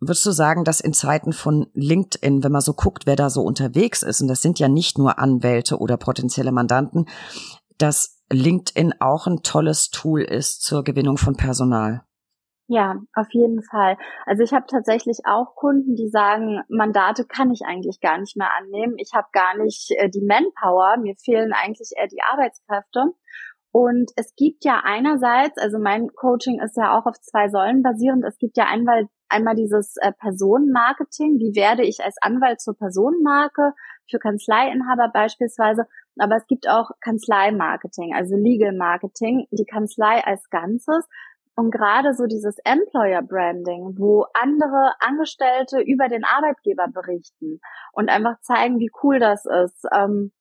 Würdest 0.00 0.26
du 0.26 0.30
sagen, 0.30 0.64
dass 0.64 0.80
in 0.80 0.92
Zeiten 0.92 1.32
von 1.32 1.66
LinkedIn, 1.74 2.44
wenn 2.44 2.52
man 2.52 2.60
so 2.60 2.72
guckt, 2.72 3.06
wer 3.06 3.16
da 3.16 3.30
so 3.30 3.42
unterwegs 3.42 4.02
ist, 4.02 4.20
und 4.20 4.28
das 4.28 4.42
sind 4.42 4.58
ja 4.58 4.68
nicht 4.68 4.96
nur 4.96 5.18
Anwälte 5.18 5.78
oder 5.78 5.96
potenzielle 5.96 6.52
Mandanten, 6.52 7.06
dass 7.78 8.20
LinkedIn 8.30 8.94
auch 9.00 9.26
ein 9.26 9.42
tolles 9.42 9.90
Tool 9.90 10.22
ist 10.22 10.62
zur 10.62 10.84
Gewinnung 10.84 11.16
von 11.16 11.36
Personal? 11.36 12.02
Ja, 12.70 12.96
auf 13.14 13.28
jeden 13.30 13.62
Fall. 13.62 13.96
Also 14.26 14.42
ich 14.42 14.52
habe 14.52 14.66
tatsächlich 14.68 15.20
auch 15.24 15.54
Kunden, 15.54 15.96
die 15.96 16.10
sagen, 16.10 16.60
Mandate 16.68 17.24
kann 17.24 17.50
ich 17.50 17.62
eigentlich 17.64 17.98
gar 18.00 18.18
nicht 18.18 18.36
mehr 18.36 18.50
annehmen. 18.58 18.94
Ich 18.98 19.12
habe 19.14 19.26
gar 19.32 19.56
nicht 19.56 19.90
äh, 19.96 20.10
die 20.10 20.20
Manpower, 20.20 20.98
mir 20.98 21.14
fehlen 21.16 21.54
eigentlich 21.54 21.92
eher 21.96 22.08
die 22.08 22.20
Arbeitskräfte. 22.20 23.14
Und 23.70 24.10
es 24.16 24.34
gibt 24.36 24.66
ja 24.66 24.82
einerseits, 24.84 25.56
also 25.56 25.78
mein 25.78 26.08
Coaching 26.14 26.60
ist 26.60 26.76
ja 26.76 26.98
auch 26.98 27.06
auf 27.06 27.18
zwei 27.20 27.48
Säulen 27.48 27.82
basierend. 27.82 28.22
Es 28.26 28.36
gibt 28.36 28.58
ja 28.58 28.66
einmal, 28.66 29.08
einmal 29.28 29.54
dieses 29.54 29.96
äh, 29.96 30.12
Personenmarketing. 30.12 31.38
Wie 31.38 31.54
werde 31.54 31.84
ich 31.84 32.04
als 32.04 32.16
Anwalt 32.20 32.60
zur 32.60 32.76
Personenmarke 32.76 33.72
für 34.10 34.18
Kanzleiinhaber 34.18 35.10
beispielsweise? 35.12 35.86
Aber 36.18 36.36
es 36.36 36.46
gibt 36.46 36.68
auch 36.68 36.90
Kanzleimarketing, 37.00 38.14
also 38.14 38.36
Legal 38.36 38.72
Marketing, 38.72 39.46
die 39.50 39.66
Kanzlei 39.66 40.24
als 40.24 40.48
Ganzes. 40.50 41.08
Und 41.54 41.72
gerade 41.72 42.14
so 42.14 42.26
dieses 42.26 42.56
Employer 42.64 43.22
Branding, 43.22 43.98
wo 43.98 44.26
andere 44.32 44.92
Angestellte 45.00 45.80
über 45.80 46.08
den 46.08 46.24
Arbeitgeber 46.24 46.86
berichten 46.86 47.60
und 47.92 48.08
einfach 48.08 48.40
zeigen, 48.42 48.78
wie 48.78 48.92
cool 49.02 49.18
das 49.18 49.44
ist. 49.44 49.84
Ähm, 49.92 50.32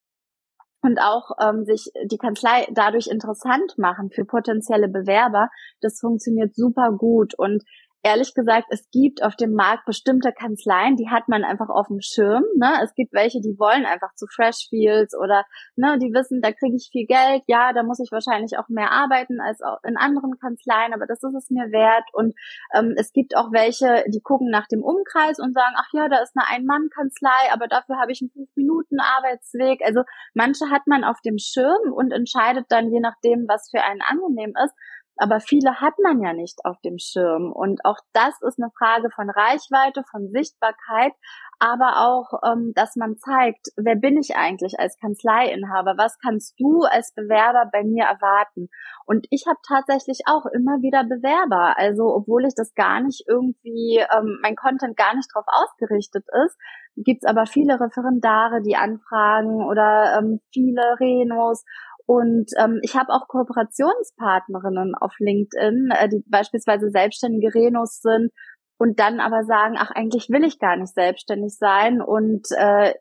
und 0.84 1.00
auch 1.00 1.32
ähm, 1.42 1.66
sich 1.66 1.92
die 2.06 2.20
Kanzlei 2.20 2.68
dadurch 2.72 3.08
interessant 3.08 3.78
machen 3.78 4.12
für 4.12 4.26
potenzielle 4.26 4.88
Bewerber, 4.88 5.50
das 5.82 6.00
funktioniert 6.00 6.56
super 6.56 6.92
gut. 6.92 7.34
Und 7.34 7.64
ehrlich 8.04 8.34
gesagt, 8.34 8.68
es 8.70 8.90
gibt 8.92 9.24
auf 9.24 9.36
dem 9.36 9.54
Markt 9.54 9.86
bestimmte 9.86 10.32
Kanzleien, 10.32 10.96
die 10.96 11.10
hat 11.10 11.28
man 11.28 11.44
einfach 11.44 11.70
auf 11.70 11.88
dem 11.88 12.00
Schirm. 12.02 12.44
Ne? 12.56 12.72
Es 12.84 12.94
gibt 12.94 13.14
welche, 13.14 13.42
die 13.42 13.58
wollen 13.58 13.86
einfach 13.86 14.14
zu 14.16 14.28
Freshfields 14.28 15.18
oder 15.18 15.46
ne, 15.76 15.98
die 16.00 16.14
wissen, 16.14 16.42
da 16.42 16.52
kriege 16.52 16.76
ich 16.76 16.90
viel 16.92 17.06
Geld. 17.06 17.44
Ja, 17.48 17.74
da 17.74 17.84
muss 17.84 18.00
ich 18.00 18.12
wahrscheinlich 18.12 18.58
auch 18.58 18.70
mehr 18.70 18.92
arbeiten 18.92 19.42
als 19.42 19.60
in 19.84 19.98
anderen 19.98 20.38
Kanzleien, 20.40 20.94
aber 20.94 21.06
das 21.06 21.24
ist 21.24 21.36
es 21.36 21.50
mir 21.50 21.72
wert. 21.72 22.06
Und 22.14 22.34
ähm, 22.76 22.94
es 22.98 23.12
gibt 23.12 23.36
auch 23.36 23.52
welche, 23.52 24.04
die 24.08 24.22
gucken 24.22 24.50
nach 24.50 24.68
dem 24.68 24.84
Umkreis 24.84 25.40
und 25.40 25.54
sagen, 25.54 25.76
ach 25.78 25.90
ja, 25.94 26.08
da 26.08 26.22
ist 26.22 26.36
eine 26.36 26.48
Ein-Mann-Kanzlei, 26.48 27.52
aber 27.52 27.68
dafür 27.68 27.98
habe 28.00 28.12
ich 28.12 28.22
einen 28.22 28.32
fünf 28.32 28.50
Minuten 28.56 29.00
Arbeitsweg. 29.00 29.82
Also 29.84 30.04
manche 30.34 30.70
hat 30.70 30.88
man 30.88 31.04
auf 31.04 31.20
dem 31.26 31.38
Schirm 31.38 31.92
und 31.94 32.12
entscheidet 32.12 32.66
dann 32.70 32.92
je 32.92 33.00
nachdem, 33.00 33.48
was 33.48 33.70
für 33.70 33.84
einen 33.84 34.02
angenehm 34.02 34.54
ist. 34.64 34.74
Aber 35.18 35.40
viele 35.40 35.82
hat 35.82 35.94
man 36.02 36.22
ja 36.22 36.34
nicht 36.34 36.66
auf 36.66 36.80
dem 36.82 36.98
Schirm. 37.00 37.52
Und 37.52 37.84
auch 37.86 37.98
das 38.14 38.34
ist 38.42 38.60
eine 38.60 38.72
Frage 38.78 39.10
von 39.10 39.30
Reichweite, 39.30 40.04
von 40.10 40.30
Sichtbarkeit, 40.32 41.14
aber 41.60 42.06
auch, 42.08 42.40
ähm, 42.46 42.74
dass 42.76 42.96
man 42.96 43.18
zeigt, 43.18 43.70
wer 43.76 43.96
bin 43.96 44.18
ich 44.18 44.36
eigentlich 44.36 44.80
als 44.80 44.98
Kanzleiinhaber? 45.00 45.96
Was 45.98 46.20
kannst 46.20 46.60
du 46.60 46.82
als 46.84 47.14
Bewerber 47.16 47.70
bei 47.72 47.84
mir 47.84 48.06
erwarten? 48.06 48.70
Und 49.06 49.26
ich 49.32 49.46
habe 49.48 49.58
tatsächlich 49.68 50.22
auch 50.28 50.46
immer 50.46 50.82
wieder 50.82 51.04
Bewerber. 51.04 51.78
Also 51.78 52.14
obwohl 52.14 52.46
ich 52.46 52.54
das 52.56 52.76
gar 52.76 53.02
nicht 53.02 53.24
irgendwie, 53.28 54.06
ähm, 54.16 54.40
mein 54.42 54.56
Content 54.56 54.96
gar 54.98 55.16
nicht 55.16 55.30
darauf 55.34 55.48
ausgerichtet 55.48 56.26
ist, 56.46 56.58
gibt's 56.96 57.26
aber 57.26 57.46
viele 57.46 57.80
Referendare, 57.80 58.62
die 58.62 58.76
anfragen 58.76 59.66
oder 59.66 60.20
ähm, 60.20 60.42
viele 60.52 61.00
Renos 61.00 61.64
und 62.08 62.52
ähm, 62.58 62.80
ich 62.84 62.96
habe 62.96 63.12
auch 63.12 63.28
Kooperationspartnerinnen 63.28 64.96
auf 64.96 65.14
LinkedIn, 65.20 65.90
äh, 65.92 66.08
die 66.08 66.24
beispielsweise 66.26 66.90
selbstständige 66.90 67.54
Renos 67.54 68.00
sind 68.00 68.32
und 68.78 68.98
dann 68.98 69.20
aber 69.20 69.44
sagen, 69.44 69.76
ach, 69.78 69.92
eigentlich 69.92 70.30
will 70.30 70.46
ich 70.46 70.58
gar 70.58 70.78
nicht 70.78 70.94
selbstständig 70.94 71.58
sein. 71.58 72.02
Und 72.02 72.48
äh, 72.52 72.94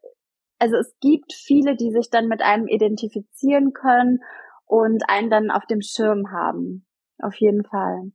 also 0.58 0.76
es 0.76 0.92
gibt 1.00 1.32
viele, 1.32 1.76
die 1.76 1.92
sich 1.92 2.10
dann 2.10 2.26
mit 2.26 2.42
einem 2.42 2.66
identifizieren 2.66 3.72
können 3.72 4.18
und 4.64 5.04
einen 5.08 5.30
dann 5.30 5.52
auf 5.52 5.64
dem 5.66 5.82
Schirm 5.82 6.32
haben. 6.32 6.84
Auf 7.22 7.36
jeden 7.36 7.64
Fall. 7.64 8.10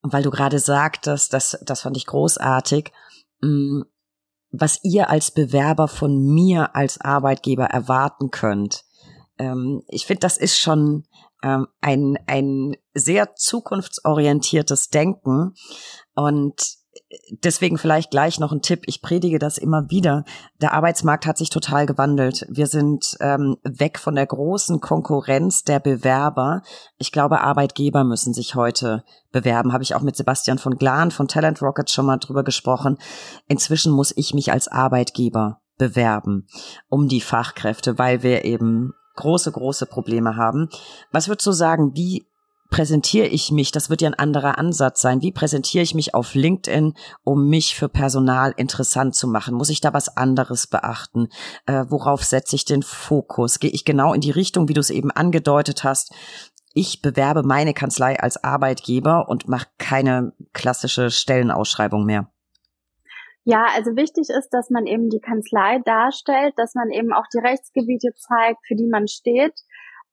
Und 0.00 0.14
weil 0.14 0.22
du 0.22 0.30
gerade 0.30 0.60
sagtest, 0.60 1.34
das, 1.34 1.62
das 1.66 1.82
fand 1.82 1.98
ich 1.98 2.06
großartig, 2.06 2.90
mm, 3.42 3.82
was 4.50 4.80
ihr 4.82 5.10
als 5.10 5.30
Bewerber 5.30 5.88
von 5.88 6.24
mir 6.32 6.74
als 6.74 6.98
Arbeitgeber 7.02 7.66
erwarten 7.66 8.30
könnt 8.30 8.85
ähm, 9.38 9.82
ich 9.88 10.06
finde, 10.06 10.20
das 10.20 10.36
ist 10.36 10.58
schon 10.58 11.04
ähm, 11.42 11.66
ein, 11.80 12.18
ein 12.26 12.76
sehr 12.94 13.34
zukunftsorientiertes 13.34 14.88
Denken 14.88 15.54
und 16.14 16.76
deswegen 17.44 17.78
vielleicht 17.78 18.10
gleich 18.10 18.40
noch 18.40 18.52
ein 18.52 18.62
Tipp. 18.62 18.82
Ich 18.86 19.02
predige 19.02 19.38
das 19.38 19.58
immer 19.58 19.90
wieder. 19.90 20.24
Der 20.60 20.72
Arbeitsmarkt 20.72 21.26
hat 21.26 21.38
sich 21.38 21.50
total 21.50 21.86
gewandelt. 21.86 22.46
Wir 22.48 22.66
sind 22.66 23.16
ähm, 23.20 23.56
weg 23.62 23.98
von 23.98 24.14
der 24.14 24.26
großen 24.26 24.80
Konkurrenz 24.80 25.62
der 25.62 25.80
Bewerber. 25.80 26.62
Ich 26.98 27.12
glaube, 27.12 27.40
Arbeitgeber 27.40 28.04
müssen 28.04 28.34
sich 28.34 28.54
heute 28.54 29.04
bewerben. 29.32 29.72
Habe 29.72 29.84
ich 29.84 29.94
auch 29.94 30.02
mit 30.02 30.16
Sebastian 30.16 30.58
von 30.58 30.76
Glan 30.76 31.10
von 31.10 31.28
Talent 31.28 31.62
Rocket 31.62 31.90
schon 31.90 32.06
mal 32.06 32.18
drüber 32.18 32.44
gesprochen. 32.44 32.98
Inzwischen 33.46 33.92
muss 33.92 34.12
ich 34.16 34.34
mich 34.34 34.52
als 34.52 34.68
Arbeitgeber 34.68 35.60
bewerben 35.78 36.46
um 36.88 37.06
die 37.06 37.20
Fachkräfte, 37.20 37.98
weil 37.98 38.22
wir 38.22 38.44
eben 38.44 38.94
große, 39.16 39.52
große 39.52 39.86
Probleme 39.86 40.36
haben. 40.36 40.68
Was 41.12 41.28
würdest 41.28 41.46
du 41.46 41.52
sagen, 41.52 41.92
wie 41.94 42.26
präsentiere 42.70 43.26
ich 43.26 43.50
mich? 43.50 43.72
Das 43.72 43.90
wird 43.90 44.02
ja 44.02 44.08
ein 44.08 44.14
anderer 44.14 44.58
Ansatz 44.58 45.00
sein. 45.00 45.22
Wie 45.22 45.32
präsentiere 45.32 45.82
ich 45.82 45.94
mich 45.94 46.14
auf 46.14 46.34
LinkedIn, 46.34 46.94
um 47.24 47.48
mich 47.48 47.74
für 47.74 47.88
Personal 47.88 48.52
interessant 48.56 49.14
zu 49.14 49.28
machen? 49.28 49.54
Muss 49.54 49.70
ich 49.70 49.80
da 49.80 49.92
was 49.92 50.16
anderes 50.16 50.66
beachten? 50.66 51.28
Äh, 51.66 51.84
worauf 51.88 52.24
setze 52.24 52.56
ich 52.56 52.64
den 52.64 52.82
Fokus? 52.82 53.58
Gehe 53.58 53.70
ich 53.70 53.84
genau 53.84 54.12
in 54.12 54.20
die 54.20 54.30
Richtung, 54.30 54.68
wie 54.68 54.74
du 54.74 54.80
es 54.80 54.90
eben 54.90 55.10
angedeutet 55.10 55.84
hast? 55.84 56.12
Ich 56.74 57.00
bewerbe 57.00 57.42
meine 57.42 57.72
Kanzlei 57.72 58.20
als 58.20 58.42
Arbeitgeber 58.44 59.28
und 59.28 59.48
mache 59.48 59.68
keine 59.78 60.32
klassische 60.52 61.10
Stellenausschreibung 61.10 62.04
mehr. 62.04 62.28
Ja, 63.48 63.66
also 63.76 63.94
wichtig 63.94 64.28
ist, 64.28 64.48
dass 64.50 64.70
man 64.70 64.86
eben 64.86 65.08
die 65.08 65.20
Kanzlei 65.20 65.78
darstellt, 65.84 66.54
dass 66.56 66.74
man 66.74 66.90
eben 66.90 67.12
auch 67.12 67.26
die 67.32 67.38
Rechtsgebiete 67.38 68.12
zeigt, 68.16 68.58
für 68.66 68.74
die 68.74 68.88
man 68.88 69.06
steht, 69.06 69.54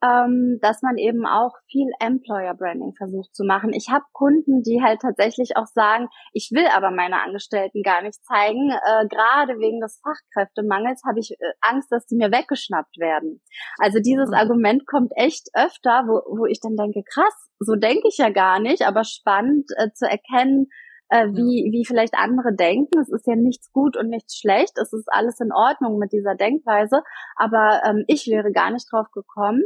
ähm, 0.04 0.60
dass 0.62 0.84
man 0.84 0.98
eben 1.00 1.26
auch 1.26 1.54
viel 1.66 1.90
Employer 2.00 2.54
Branding 2.54 2.94
versucht 2.96 3.34
zu 3.34 3.44
machen. 3.44 3.74
Ich 3.74 3.90
habe 3.90 4.04
Kunden, 4.12 4.62
die 4.62 4.84
halt 4.84 5.02
tatsächlich 5.02 5.58
auch 5.58 5.66
sagen, 5.66 6.10
ich 6.32 6.52
will 6.54 6.68
aber 6.76 6.92
meine 6.92 7.24
Angestellten 7.24 7.82
gar 7.82 8.04
nicht 8.04 8.24
zeigen. 8.24 8.70
Äh, 8.70 9.08
Gerade 9.08 9.58
wegen 9.58 9.82
des 9.82 10.00
Fachkräftemangels 10.04 11.02
habe 11.08 11.20
ich 11.20 11.32
äh, 11.32 11.54
Angst, 11.62 11.92
dass 11.92 12.06
die 12.06 12.18
mir 12.18 12.32
weggeschnappt 12.32 13.00
werden. 13.00 13.42
Also 13.80 13.98
dieses 13.98 14.30
mhm. 14.30 14.36
Argument 14.36 14.86
kommt 14.86 15.12
echt 15.16 15.50
öfter, 15.56 16.04
wo, 16.06 16.38
wo 16.38 16.46
ich 16.46 16.60
dann 16.60 16.76
denke, 16.76 17.02
krass, 17.02 17.50
so 17.58 17.74
denke 17.74 18.08
ich 18.10 18.18
ja 18.18 18.30
gar 18.30 18.60
nicht, 18.60 18.86
aber 18.86 19.04
spannend 19.04 19.72
äh, 19.78 19.90
zu 19.92 20.06
erkennen, 20.06 20.68
äh, 21.14 21.28
wie, 21.28 21.70
wie 21.72 21.86
vielleicht 21.86 22.16
andere 22.16 22.56
denken. 22.56 23.00
Es 23.00 23.10
ist 23.10 23.28
ja 23.28 23.36
nichts 23.36 23.72
gut 23.72 23.96
und 23.96 24.10
nichts 24.10 24.36
schlecht. 24.36 24.80
Es 24.82 24.94
ist 24.94 25.08
alles 25.12 25.40
in 25.40 25.52
Ordnung 25.54 26.00
mit 26.00 26.12
dieser 26.12 26.34
Denkweise. 26.34 27.04
Aber 27.36 27.82
ähm, 27.86 28.04
ich 28.08 28.26
wäre 28.28 28.52
gar 28.52 28.72
nicht 28.72 28.92
drauf 28.92 29.12
gekommen. 29.12 29.62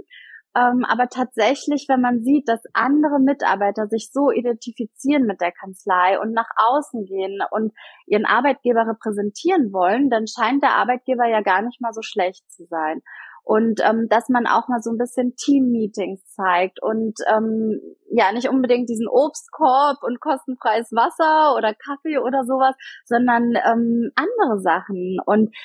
Ähm, 0.57 0.83
aber 0.85 1.07
tatsächlich, 1.07 1.85
wenn 1.87 2.01
man 2.01 2.19
sieht, 2.21 2.49
dass 2.49 2.61
andere 2.73 3.19
Mitarbeiter 3.21 3.87
sich 3.87 4.11
so 4.11 4.29
identifizieren 4.29 5.23
mit 5.23 5.39
der 5.39 5.53
Kanzlei 5.53 6.19
und 6.19 6.33
nach 6.33 6.49
außen 6.57 7.05
gehen 7.05 7.39
und 7.51 7.73
ihren 8.07 8.25
Arbeitgeber 8.25 8.85
repräsentieren 8.85 9.71
wollen, 9.71 10.09
dann 10.09 10.25
scheint 10.27 10.63
der 10.63 10.75
Arbeitgeber 10.75 11.29
ja 11.29 11.41
gar 11.41 11.61
nicht 11.61 11.79
mal 11.79 11.93
so 11.93 12.01
schlecht 12.01 12.43
zu 12.51 12.65
sein 12.65 13.01
und 13.47 13.79
ähm, 13.81 14.07
dass 14.09 14.27
man 14.27 14.45
auch 14.45 14.67
mal 14.67 14.81
so 14.81 14.91
ein 14.91 14.97
bisschen 14.97 15.33
Team-Meetings 15.37 16.21
zeigt 16.35 16.83
und 16.83 17.17
ähm, 17.33 17.79
ja 18.11 18.33
nicht 18.33 18.49
unbedingt 18.49 18.89
diesen 18.89 19.07
Obstkorb 19.07 20.03
und 20.03 20.19
kostenfreies 20.19 20.91
Wasser 20.91 21.55
oder 21.55 21.73
Kaffee 21.73 22.17
oder 22.19 22.43
sowas, 22.43 22.75
sondern 23.05 23.53
ähm, 23.55 24.11
andere 24.15 24.59
Sachen. 24.59 25.19
Und 25.25 25.55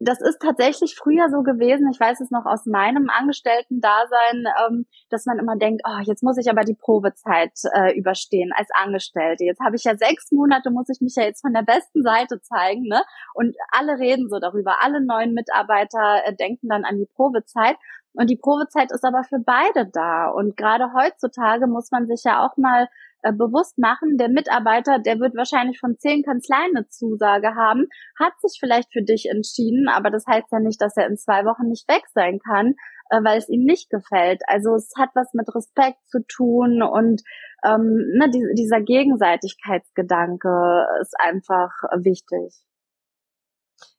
das 0.00 0.20
ist 0.20 0.40
tatsächlich 0.40 0.94
früher 0.96 1.28
so 1.30 1.42
gewesen, 1.42 1.88
ich 1.92 2.00
weiß 2.00 2.20
es 2.20 2.30
noch 2.30 2.46
aus 2.46 2.66
meinem 2.66 3.08
Angestellten-Dasein, 3.10 4.44
ähm, 4.66 4.86
dass 5.10 5.26
man 5.26 5.38
immer 5.38 5.56
denkt, 5.56 5.82
oh, 5.86 6.00
jetzt 6.04 6.22
muss 6.22 6.38
ich 6.38 6.50
aber 6.50 6.62
die 6.62 6.74
Probezeit 6.74 7.52
äh, 7.74 7.96
überstehen 7.96 8.52
als 8.54 8.68
Angestellte. 8.74 9.44
Jetzt 9.44 9.60
habe 9.60 9.76
ich 9.76 9.84
ja 9.84 9.96
sechs 9.96 10.30
Monate, 10.32 10.70
muss 10.70 10.88
ich 10.88 11.00
mich 11.00 11.14
ja 11.16 11.24
jetzt 11.24 11.42
von 11.42 11.52
der 11.52 11.62
besten 11.62 12.02
Seite 12.02 12.40
zeigen, 12.40 12.82
ne? 12.82 13.02
Und 13.34 13.56
alle 13.70 13.98
reden 13.98 14.28
so 14.28 14.38
darüber. 14.38 14.82
Alle 14.82 15.04
neuen 15.04 15.34
Mitarbeiter 15.34 16.22
äh, 16.24 16.34
denken 16.34 16.68
dann 16.68 16.84
an 16.84 16.98
die 16.98 17.08
Probezeit. 17.14 17.76
Und 18.14 18.30
die 18.30 18.36
Probezeit 18.36 18.92
ist 18.92 19.04
aber 19.04 19.24
für 19.24 19.40
beide 19.40 19.86
da. 19.92 20.28
Und 20.28 20.56
gerade 20.56 20.92
heutzutage 20.94 21.66
muss 21.66 21.90
man 21.90 22.06
sich 22.06 22.22
ja 22.24 22.46
auch 22.46 22.56
mal 22.56 22.88
äh, 23.24 23.32
bewusst 23.32 23.78
machen, 23.78 24.18
der 24.18 24.28
Mitarbeiter, 24.28 24.98
der 24.98 25.18
wird 25.18 25.34
wahrscheinlich 25.34 25.80
von 25.80 25.96
zehn 25.98 26.22
Kanzleien 26.22 26.76
eine 26.76 26.86
Zusage 26.88 27.54
haben, 27.54 27.86
hat 28.18 28.34
sich 28.40 28.58
vielleicht 28.60 28.92
für 28.92 29.02
dich 29.02 29.30
entschieden, 29.30 29.88
aber 29.88 30.10
das 30.10 30.26
heißt 30.26 30.52
ja 30.52 30.60
nicht, 30.60 30.80
dass 30.82 30.96
er 30.96 31.06
in 31.06 31.16
zwei 31.16 31.46
Wochen 31.46 31.68
nicht 31.68 31.88
weg 31.88 32.02
sein 32.12 32.38
kann, 32.38 32.74
äh, 33.08 33.24
weil 33.24 33.38
es 33.38 33.48
ihm 33.48 33.64
nicht 33.64 33.88
gefällt. 33.88 34.42
Also 34.46 34.74
es 34.74 34.92
hat 34.98 35.08
was 35.14 35.32
mit 35.32 35.48
Respekt 35.54 36.06
zu 36.06 36.18
tun 36.28 36.82
und 36.82 37.22
ähm, 37.64 38.12
ne, 38.18 38.30
die, 38.30 38.44
dieser 38.58 38.82
Gegenseitigkeitsgedanke 38.82 40.84
ist 41.00 41.14
einfach 41.18 41.70
wichtig 41.96 42.52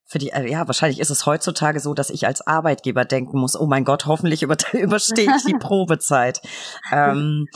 für 0.08 0.20
die, 0.20 0.30
äh, 0.30 0.50
ja, 0.50 0.68
wahrscheinlich 0.68 1.00
ist 1.00 1.10
es 1.10 1.26
heutzutage 1.26 1.80
so, 1.80 1.96
dass 1.96 2.12
ich 2.12 2.28
als 2.28 2.46
Arbeitgeber 2.46 3.06
denken 3.06 3.40
muss, 3.40 3.60
oh 3.60 3.66
mein 3.66 3.84
Gott, 3.84 4.06
hoffentlich 4.06 4.44
über, 4.44 4.56
überstehe 4.74 5.34
ich 5.36 5.46
die 5.46 5.54
Probezeit. 5.60 6.42
ähm, 6.92 7.48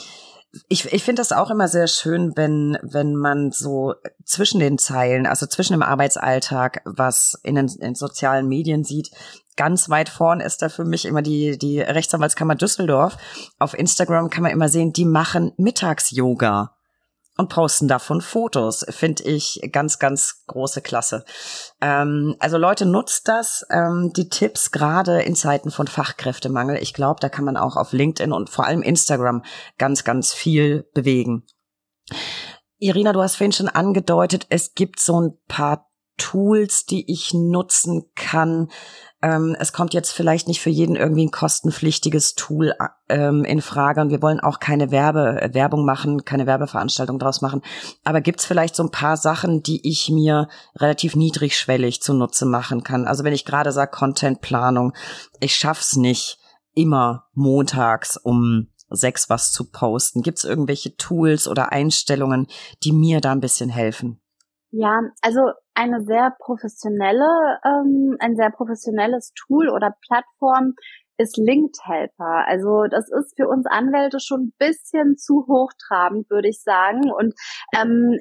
ich, 0.68 0.91
ich 0.91 1.04
finde 1.04 1.20
das 1.20 1.32
auch 1.32 1.52
immer 1.52 1.68
sehr 1.68 1.88
schön, 1.88 2.36
wenn, 2.36 2.78
wenn 2.82 3.16
man 3.16 3.52
so 3.52 3.93
zwischen 4.26 4.60
den 4.60 4.78
Zeilen, 4.78 5.28
also 5.28 5.45
zwischen 5.45 5.74
dem 5.74 5.84
Arbeitsalltag, 5.84 6.82
was 6.86 7.39
in 7.43 7.56
den 7.56 7.68
in 7.68 7.95
sozialen 7.95 8.47
Medien 8.47 8.84
sieht, 8.84 9.12
ganz 9.56 9.89
weit 9.89 10.10
vorn 10.10 10.39
ist 10.39 10.62
da 10.62 10.70
für 10.70 10.86
mich 10.86 11.06
immer 11.06 11.22
die, 11.22 11.58
die 11.58 11.82
Rechtsanwaltskammer 11.82 12.56
Düsseldorf. 12.56 13.18
Auf 13.60 13.78
Instagram 13.78 14.30
kann 14.30 14.43
man 14.43 14.52
immer 14.52 14.70
sehen, 14.70 14.93
die 14.93 15.06
machen 15.06 15.52
Mittags-Yoga 15.58 16.79
und 17.40 17.50
posten 17.50 17.88
davon 17.88 18.22
Fotos. 18.22 18.86
Finde 18.90 19.24
ich 19.24 19.62
ganz, 19.72 19.98
ganz 19.98 20.44
große 20.48 20.82
Klasse. 20.82 21.24
Ähm, 21.82 22.36
also 22.40 22.58
Leute, 22.58 22.86
nutzt 22.86 23.28
das, 23.30 23.66
ähm, 23.72 24.12
die 24.14 24.28
Tipps 24.28 24.72
gerade 24.72 25.22
in 25.22 25.36
Zeiten 25.36 25.72
von 25.72 25.88
Fachkräftemangel. 25.88 26.78
Ich 26.82 26.94
glaube, 26.94 27.22
da 27.22 27.30
kann 27.30 27.46
man 27.46 27.58
auch 27.58 27.78
auf 27.78 27.94
LinkedIn 27.94 28.34
und 28.34 28.50
vor 28.50 28.66
allem 28.66 28.82
Instagram 28.82 29.44
ganz, 29.78 30.04
ganz 30.04 30.34
viel 30.34 30.88
bewegen. 30.94 31.46
Irina, 32.78 33.14
du 33.14 33.22
hast 33.22 33.38
vorhin 33.38 33.52
schon 33.52 33.70
angedeutet, 33.70 34.46
es 34.50 34.74
gibt 34.74 35.00
so 35.00 35.22
ein 35.22 35.38
paar 35.48 35.89
Tools, 36.20 36.86
die 36.86 37.11
ich 37.11 37.34
nutzen 37.34 38.03
kann. 38.15 38.70
Ähm, 39.22 39.55
es 39.59 39.74
kommt 39.74 39.95
jetzt 39.95 40.11
vielleicht 40.11 40.47
nicht 40.47 40.61
für 40.61 40.70
jeden 40.70 40.95
irgendwie 40.95 41.26
ein 41.26 41.32
kostenpflichtiges 41.32 42.36
Tool 42.36 42.74
ähm, 43.09 43.43
in 43.43 43.61
Frage 43.61 44.01
und 44.01 44.11
wir 44.11 44.22
wollen 44.22 44.39
auch 44.39 44.59
keine 44.59 44.91
Werbe, 44.91 45.41
äh, 45.41 45.53
Werbung 45.53 45.84
machen, 45.84 46.24
keine 46.24 46.45
Werbeveranstaltung 46.45 47.17
draus 47.17 47.41
machen. 47.41 47.61
Aber 48.03 48.22
gibt's 48.22 48.45
vielleicht 48.45 48.76
so 48.76 48.84
ein 48.84 48.91
paar 48.91 49.17
Sachen, 49.17 49.63
die 49.63 49.88
ich 49.89 50.09
mir 50.09 50.47
relativ 50.76 51.15
niedrigschwellig 51.15 52.01
zunutze 52.01 52.45
machen 52.45 52.84
kann? 52.84 53.07
Also 53.07 53.24
wenn 53.24 53.34
ich 53.34 53.45
gerade 53.45 53.72
sage 53.72 53.91
Contentplanung, 53.91 54.93
ich 55.39 55.55
schaff's 55.55 55.95
nicht 55.95 56.38
immer 56.76 57.26
montags 57.34 58.15
um 58.15 58.67
sechs 58.89 59.30
was 59.30 59.51
zu 59.51 59.70
posten. 59.70 60.22
Gibt's 60.22 60.43
irgendwelche 60.43 60.95
Tools 60.95 61.47
oder 61.47 61.72
Einstellungen, 61.72 62.47
die 62.84 62.91
mir 62.91 63.22
da 63.22 63.32
ein 63.32 63.41
bisschen 63.41 63.70
helfen? 63.70 64.22
Ja, 64.72 65.01
also 65.22 65.51
eine 65.74 66.01
sehr 66.01 66.36
professionelle, 66.39 67.59
ähm, 67.65 68.17
ein 68.20 68.36
sehr 68.36 68.51
professionelles 68.51 69.34
Tool 69.34 69.70
oder 69.70 69.95
Plattform 70.07 70.76
ist 71.17 71.38
Linked 71.38 71.78
Helper. 71.84 72.45
Also 72.47 72.86
das 72.89 73.09
ist 73.09 73.36
für 73.36 73.47
uns 73.47 73.65
Anwälte 73.65 74.20
schon 74.20 74.41
ein 74.47 74.53
bisschen 74.59 75.17
zu 75.17 75.45
hochtrabend, 75.47 76.30
würde 76.30 76.49
ich 76.49 76.61
sagen. 76.61 77.11
Und 77.11 77.34
ähm, 77.76 78.20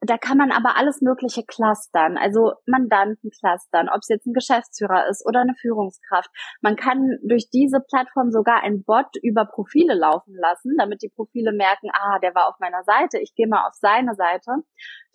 da 0.00 0.16
kann 0.16 0.38
man 0.38 0.52
aber 0.52 0.76
alles 0.76 1.00
Mögliche 1.00 1.42
clustern, 1.44 2.16
also 2.16 2.52
Mandanten 2.66 3.30
clustern, 3.30 3.88
ob 3.88 3.98
es 4.00 4.08
jetzt 4.08 4.26
ein 4.26 4.32
Geschäftsführer 4.32 5.08
ist 5.08 5.26
oder 5.26 5.40
eine 5.40 5.54
Führungskraft. 5.60 6.30
Man 6.60 6.76
kann 6.76 7.18
durch 7.22 7.50
diese 7.50 7.80
Plattform 7.80 8.30
sogar 8.30 8.62
ein 8.62 8.84
Bot 8.84 9.16
über 9.22 9.44
Profile 9.44 9.94
laufen 9.94 10.34
lassen, 10.34 10.76
damit 10.78 11.02
die 11.02 11.08
Profile 11.08 11.52
merken, 11.52 11.90
ah, 11.92 12.18
der 12.20 12.34
war 12.34 12.48
auf 12.48 12.60
meiner 12.60 12.84
Seite, 12.84 13.18
ich 13.18 13.34
gehe 13.34 13.48
mal 13.48 13.66
auf 13.66 13.74
seine 13.74 14.14
Seite. 14.14 14.52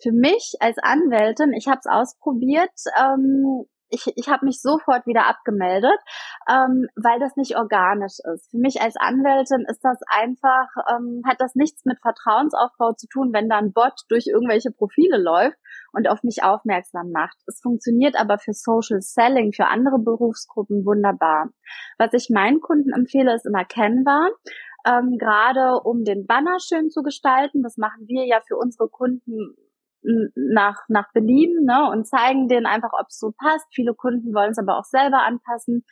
Für 0.02 0.12
mich 0.12 0.54
als 0.60 0.76
Anwältin, 0.78 1.52
ich 1.52 1.66
habe 1.66 1.80
es 1.80 1.86
ausprobiert, 1.86 2.72
ähm, 3.00 3.64
ich, 3.90 4.12
ich 4.16 4.28
habe 4.28 4.44
mich 4.44 4.60
sofort 4.60 5.06
wieder 5.06 5.26
abgemeldet, 5.26 5.98
ähm, 6.48 6.86
weil 6.96 7.18
das 7.20 7.36
nicht 7.36 7.56
organisch 7.56 8.18
ist. 8.34 8.50
Für 8.50 8.58
mich 8.58 8.80
als 8.80 8.96
Anwältin 8.96 9.64
ist 9.68 9.80
das 9.82 9.98
einfach, 10.08 10.68
ähm, 10.90 11.22
hat 11.26 11.40
das 11.40 11.54
nichts 11.54 11.84
mit 11.84 11.98
Vertrauensaufbau 12.00 12.92
zu 12.92 13.06
tun, 13.08 13.32
wenn 13.32 13.48
da 13.48 13.58
ein 13.58 13.72
Bot 13.72 13.94
durch 14.08 14.26
irgendwelche 14.26 14.70
Profile 14.70 15.18
läuft 15.18 15.56
und 15.92 16.08
auf 16.08 16.22
mich 16.22 16.42
aufmerksam 16.42 17.10
macht. 17.10 17.36
Es 17.46 17.60
funktioniert 17.62 18.18
aber 18.18 18.38
für 18.38 18.52
Social 18.52 19.00
Selling, 19.00 19.52
für 19.52 19.66
andere 19.66 19.98
Berufsgruppen 19.98 20.84
wunderbar. 20.84 21.48
Was 21.98 22.12
ich 22.12 22.28
meinen 22.30 22.60
Kunden 22.60 22.92
empfehle, 22.92 23.34
ist 23.34 23.46
immer 23.46 23.64
Canva. 23.64 24.28
Ähm, 24.86 25.18
gerade 25.18 25.80
um 25.82 26.04
den 26.04 26.26
Banner 26.26 26.58
schön 26.60 26.88
zu 26.90 27.02
gestalten. 27.02 27.62
Das 27.62 27.76
machen 27.76 28.06
wir 28.06 28.26
ja 28.26 28.40
für 28.46 28.56
unsere 28.56 28.88
Kunden 28.88 29.56
nach, 30.02 30.80
nach 30.88 31.12
Belieben 31.12 31.64
ne, 31.64 31.90
und 31.90 32.06
zeigen 32.06 32.48
denen 32.48 32.66
einfach, 32.66 32.90
ob 32.98 33.06
es 33.08 33.18
so 33.18 33.32
passt. 33.36 33.66
Viele 33.74 33.94
Kunden 33.94 34.34
wollen 34.34 34.52
es 34.52 34.58
aber 34.58 34.78
auch 34.78 34.84
selber 34.84 35.24
anpassen. 35.26 35.84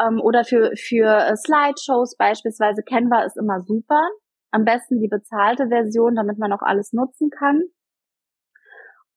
Ähm, 0.00 0.20
oder 0.20 0.44
für, 0.44 0.72
für 0.76 1.06
äh, 1.06 1.36
Slideshows 1.36 2.16
beispielsweise 2.16 2.82
Canva 2.82 3.22
ist 3.24 3.36
immer 3.36 3.62
super. 3.62 4.02
Am 4.50 4.64
besten 4.64 5.00
die 5.00 5.08
bezahlte 5.08 5.68
Version, 5.68 6.14
damit 6.14 6.38
man 6.38 6.52
auch 6.52 6.62
alles 6.62 6.92
nutzen 6.92 7.30
kann. 7.30 7.62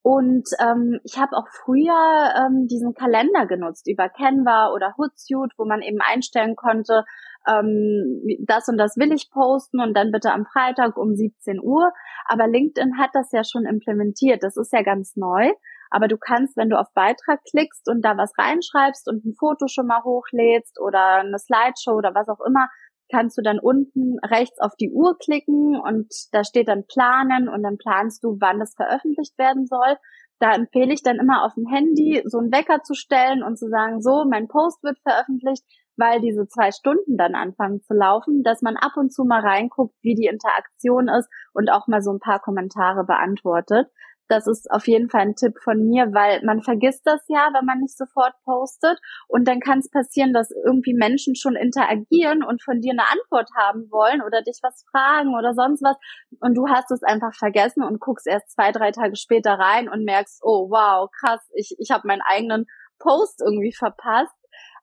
Und 0.02 0.48
ähm, 0.60 1.00
ich 1.04 1.20
habe 1.20 1.36
auch 1.36 1.48
früher 1.50 2.34
ähm, 2.38 2.68
diesen 2.68 2.94
Kalender 2.94 3.46
genutzt 3.46 3.88
über 3.88 4.10
Canva 4.10 4.72
oder 4.74 4.96
Hootsuite, 4.98 5.54
wo 5.58 5.66
man 5.66 5.82
eben 5.82 6.00
einstellen 6.00 6.56
konnte, 6.56 7.04
ähm, 7.48 8.22
das 8.46 8.68
und 8.68 8.78
das 8.78 8.98
will 8.98 9.12
ich 9.14 9.30
posten 9.32 9.80
und 9.80 9.96
dann 9.96 10.12
bitte 10.12 10.32
am 10.32 10.46
Freitag 10.46 10.98
um 10.98 11.16
17 11.16 11.60
Uhr. 11.62 11.92
Aber 12.26 12.48
LinkedIn 12.48 12.98
hat 12.98 13.12
das 13.14 13.32
ja 13.32 13.44
schon 13.44 13.66
implementiert. 13.66 14.44
Das 14.44 14.58
ist 14.58 14.74
ja 14.74 14.82
ganz 14.82 15.16
neu. 15.16 15.52
Aber 15.92 16.08
du 16.08 16.18
kannst, 16.18 16.56
wenn 16.58 16.70
du 16.70 16.80
auf 16.80 16.88
Beitrag 16.94 17.40
klickst 17.50 17.90
und 17.90 18.04
da 18.04 18.16
was 18.18 18.38
reinschreibst 18.38 19.08
und 19.10 19.26
ein 19.26 19.34
Foto 19.34 19.68
schon 19.68 19.88
mal 19.88 20.04
hochlädst 20.04 20.80
oder 20.80 21.16
eine 21.16 21.40
Slideshow 21.40 21.94
oder 21.94 22.14
was 22.14 22.30
auch 22.30 22.46
immer, 22.46 22.68
kannst 23.12 23.38
du 23.38 23.42
dann 23.42 23.60
unten 23.60 24.20
rechts 24.20 24.60
auf 24.60 24.76
die 24.76 24.92
Uhr 24.92 25.18
klicken 25.18 25.80
und 25.80 26.14
da 26.32 26.44
steht 26.44 26.68
dann 26.68 26.86
planen 26.86 27.50
und 27.50 27.64
dann 27.64 27.78
planst 27.78 28.24
du, 28.24 28.38
wann 28.40 28.60
das 28.60 28.76
veröffentlicht 28.76 29.38
werden 29.38 29.66
soll. 29.66 29.98
Da 30.40 30.54
empfehle 30.54 30.94
ich 30.94 31.02
dann 31.02 31.18
immer 31.18 31.44
auf 31.44 31.54
dem 31.56 31.66
Handy 31.66 32.22
so 32.26 32.38
einen 32.38 32.52
Wecker 32.52 32.84
zu 32.84 32.94
stellen 32.94 33.44
und 33.44 33.58
zu 33.58 33.68
sagen, 33.68 34.02
so, 34.02 34.26
mein 34.30 34.48
Post 34.48 34.84
wird 34.84 35.00
veröffentlicht, 35.00 35.64
weil 36.00 36.22
diese 36.22 36.48
zwei 36.48 36.72
Stunden 36.72 37.18
dann 37.18 37.36
anfangen 37.36 37.82
zu 37.82 37.94
laufen, 37.94 38.44
dass 38.44 38.62
man 38.62 38.78
ab 38.78 38.94
und 38.96 39.14
zu 39.14 39.26
mal 39.26 39.42
reinguckt, 39.42 39.96
wie 40.02 40.16
die 40.16 40.28
Interaktion 40.28 41.08
ist 41.08 41.30
und 41.54 41.70
auch 41.70 41.88
mal 41.88 42.02
so 42.02 42.12
ein 42.12 42.20
paar 42.20 42.40
Kommentare 42.40 43.04
beantwortet. 43.04 43.88
Das 44.30 44.46
ist 44.46 44.70
auf 44.70 44.88
jeden 44.88 45.10
Fall 45.10 45.22
ein 45.22 45.36
Tipp 45.36 45.58
von 45.60 45.88
mir, 45.88 46.14
weil 46.14 46.42
man 46.44 46.62
vergisst 46.62 47.02
das 47.06 47.20
ja, 47.28 47.50
wenn 47.54 47.66
man 47.66 47.80
nicht 47.80 47.98
sofort 47.98 48.34
postet. 48.46 49.00
Und 49.28 49.48
dann 49.48 49.60
kann 49.60 49.80
es 49.80 49.90
passieren, 49.90 50.34
dass 50.34 50.52
irgendwie 50.52 50.94
Menschen 50.94 51.36
schon 51.36 51.56
interagieren 51.56 52.44
und 52.44 52.62
von 52.64 52.80
dir 52.80 52.92
eine 52.92 53.10
Antwort 53.10 53.50
haben 53.58 53.90
wollen 53.90 54.22
oder 54.22 54.44
dich 54.44 54.60
was 54.62 54.86
fragen 54.92 55.36
oder 55.36 55.56
sonst 55.56 55.82
was. 55.82 55.98
Und 56.42 56.56
du 56.56 56.68
hast 56.70 56.92
es 56.92 57.02
einfach 57.02 57.34
vergessen 57.34 57.84
und 57.84 58.00
guckst 58.00 58.28
erst 58.28 58.52
zwei, 58.52 58.72
drei 58.72 58.92
Tage 58.92 59.16
später 59.16 59.54
rein 59.54 59.90
und 59.90 60.06
merkst, 60.06 60.42
oh 60.44 60.70
wow, 60.70 61.10
krass, 61.20 61.42
ich, 61.56 61.76
ich 61.80 61.90
habe 61.90 62.08
meinen 62.08 62.22
eigenen 62.22 62.68
Post 63.00 63.42
irgendwie 63.44 63.74
verpasst. 63.74 64.36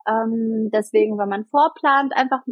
Ähm, 0.06 0.70
deswegen, 0.72 1.18
wenn 1.18 1.28
man 1.28 1.44
vorplant, 1.46 2.12
einfach 2.16 2.42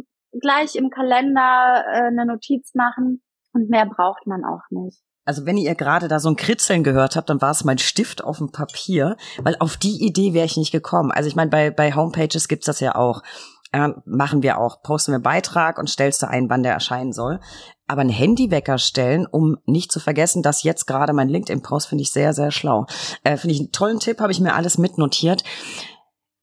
gleich 0.41 0.75
im 0.75 0.89
Kalender 0.89 1.83
äh, 1.87 2.07
eine 2.07 2.25
Notiz 2.25 2.73
machen 2.73 3.21
und 3.53 3.69
mehr 3.69 3.85
braucht 3.85 4.27
man 4.27 4.43
auch 4.43 4.63
nicht. 4.69 4.99
Also 5.25 5.45
wenn 5.45 5.57
ihr 5.57 5.73
gerade 5.73 6.07
da 6.07 6.19
so 6.19 6.29
ein 6.29 6.35
Kritzeln 6.35 6.83
gehört 6.83 7.15
habt, 7.15 7.29
dann 7.29 7.41
war 7.41 7.51
es 7.51 7.63
mein 7.63 7.79
Stift 7.79 8.23
auf 8.23 8.37
dem 8.37 8.51
Papier, 8.51 9.17
weil 9.41 9.55
auf 9.59 9.75
die 9.75 10.05
Idee 10.05 10.33
wäre 10.33 10.45
ich 10.45 10.55
nicht 10.55 10.71
gekommen. 10.71 11.11
Also 11.11 11.27
ich 11.27 11.35
meine, 11.35 11.49
bei, 11.49 11.71
bei 11.71 11.93
Homepages 11.93 12.47
gibt's 12.47 12.67
das 12.67 12.79
ja 12.79 12.95
auch. 12.95 13.23
Äh, 13.71 13.89
machen 14.05 14.43
wir 14.43 14.59
auch. 14.59 14.83
Posten 14.83 15.13
wir 15.13 15.19
Beitrag 15.19 15.79
und 15.79 15.89
stellst 15.89 16.21
du 16.21 16.29
ein, 16.29 16.49
wann 16.49 16.61
der 16.61 16.73
erscheinen 16.73 17.11
soll. 17.11 17.39
Aber 17.87 18.01
ein 18.01 18.09
Handywecker 18.09 18.77
stellen, 18.77 19.25
um 19.25 19.57
nicht 19.65 19.91
zu 19.91 19.99
vergessen, 19.99 20.43
dass 20.43 20.63
jetzt 20.63 20.85
gerade 20.85 21.13
mein 21.13 21.29
LinkedIn-Post 21.29 21.87
finde 21.87 22.03
ich 22.03 22.11
sehr, 22.11 22.33
sehr 22.33 22.51
schlau. 22.51 22.85
Äh, 23.23 23.37
finde 23.37 23.55
ich 23.55 23.59
einen 23.61 23.71
tollen 23.71 23.99
Tipp, 23.99 24.19
habe 24.19 24.31
ich 24.31 24.39
mir 24.39 24.53
alles 24.53 24.77
mitnotiert. 24.77 25.43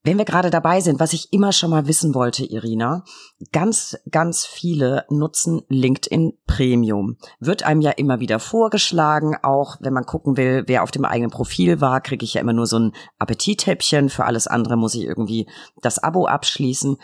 Wenn 0.05 0.19
wir 0.19 0.25
gerade 0.25 0.51
dabei 0.51 0.81
sind, 0.81 0.99
was 0.99 1.13
ich 1.13 1.33
immer 1.33 1.53
schon 1.53 1.71
mal 1.71 1.87
wissen 1.87 2.13
wollte, 2.13 2.45
Irina, 2.45 3.05
ganz, 3.53 3.97
ganz 4.11 4.45
viele 4.45 5.05
nutzen 5.09 5.63
LinkedIn 5.69 6.33
Premium. 6.45 7.19
Wird 7.39 7.63
einem 7.63 7.83
ja 7.83 7.93
immer 7.93 8.19
wieder 8.19 8.41
vorgeschlagen, 8.41 9.37
auch 9.45 9.77
wenn 9.79 9.93
man 9.93 10.05
gucken 10.05 10.37
will, 10.37 10.65
wer 10.67 10.83
auf 10.83 10.91
dem 10.91 11.05
eigenen 11.05 11.31
Profil 11.31 11.81
war, 11.81 12.01
kriege 12.01 12.25
ich 12.25 12.35
ja 12.35 12.41
immer 12.41 12.53
nur 12.53 12.67
so 12.67 12.81
ein 12.81 12.93
Appetithäppchen. 13.21 14.09
Für 14.09 14.25
alles 14.25 14.49
andere 14.49 14.77
muss 14.77 14.97
ich 14.97 15.05
irgendwie 15.05 15.49
das 15.83 16.01
Abo 16.01 16.27
abschließen. 16.27 16.97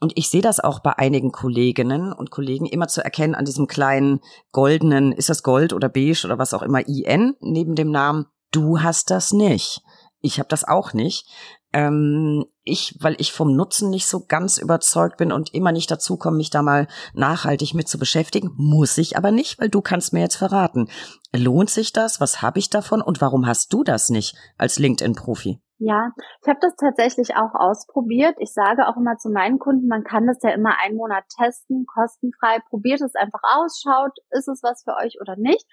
Und 0.00 0.12
ich 0.16 0.28
sehe 0.28 0.42
das 0.42 0.60
auch 0.60 0.80
bei 0.80 0.98
einigen 0.98 1.32
Kolleginnen 1.32 2.12
und 2.12 2.30
Kollegen 2.30 2.66
immer 2.66 2.88
zu 2.88 3.02
erkennen 3.02 3.34
an 3.34 3.46
diesem 3.46 3.66
kleinen 3.66 4.20
goldenen, 4.50 5.12
ist 5.12 5.30
das 5.30 5.42
Gold 5.42 5.72
oder 5.72 5.88
beige 5.88 6.26
oder 6.26 6.38
was 6.38 6.52
auch 6.52 6.62
immer, 6.62 6.86
IN 6.86 7.34
neben 7.40 7.76
dem 7.76 7.90
Namen. 7.90 8.26
Du 8.50 8.82
hast 8.82 9.10
das 9.10 9.32
nicht. 9.32 9.80
Ich 10.20 10.38
habe 10.38 10.48
das 10.48 10.64
auch 10.64 10.92
nicht. 10.92 11.26
Ähm, 11.72 12.44
ich, 12.64 12.96
weil 13.00 13.16
ich 13.18 13.32
vom 13.32 13.56
Nutzen 13.56 13.90
nicht 13.90 14.06
so 14.06 14.24
ganz 14.26 14.58
überzeugt 14.58 15.16
bin 15.16 15.32
und 15.32 15.54
immer 15.54 15.72
nicht 15.72 15.90
dazu 15.90 16.16
komme, 16.16 16.36
mich 16.36 16.50
da 16.50 16.62
mal 16.62 16.86
nachhaltig 17.14 17.74
mit 17.74 17.88
zu 17.88 17.98
beschäftigen, 17.98 18.50
muss 18.56 18.98
ich 18.98 19.16
aber 19.16 19.30
nicht, 19.30 19.58
weil 19.58 19.68
du 19.68 19.80
kannst 19.80 20.12
mir 20.12 20.20
jetzt 20.20 20.36
verraten. 20.36 20.88
Lohnt 21.34 21.70
sich 21.70 21.92
das? 21.92 22.20
Was 22.20 22.42
habe 22.42 22.58
ich 22.58 22.70
davon? 22.70 23.00
Und 23.00 23.20
warum 23.20 23.46
hast 23.46 23.72
du 23.72 23.84
das 23.84 24.10
nicht 24.10 24.36
als 24.58 24.78
LinkedIn-Profi? 24.78 25.60
Ja, 25.84 26.12
ich 26.40 26.48
habe 26.48 26.60
das 26.60 26.76
tatsächlich 26.76 27.34
auch 27.34 27.54
ausprobiert. 27.54 28.36
Ich 28.38 28.52
sage 28.52 28.86
auch 28.86 28.96
immer 28.96 29.16
zu 29.16 29.30
meinen 29.30 29.58
Kunden, 29.58 29.88
man 29.88 30.04
kann 30.04 30.28
das 30.28 30.38
ja 30.40 30.50
immer 30.50 30.78
einen 30.80 30.96
Monat 30.96 31.24
testen, 31.36 31.86
kostenfrei. 31.86 32.60
Probiert 32.68 33.00
es 33.00 33.16
einfach 33.16 33.40
aus, 33.42 33.82
schaut, 33.82 34.12
ist 34.30 34.46
es 34.46 34.62
was 34.62 34.84
für 34.84 34.94
euch 34.94 35.18
oder 35.20 35.34
nicht. 35.36 35.66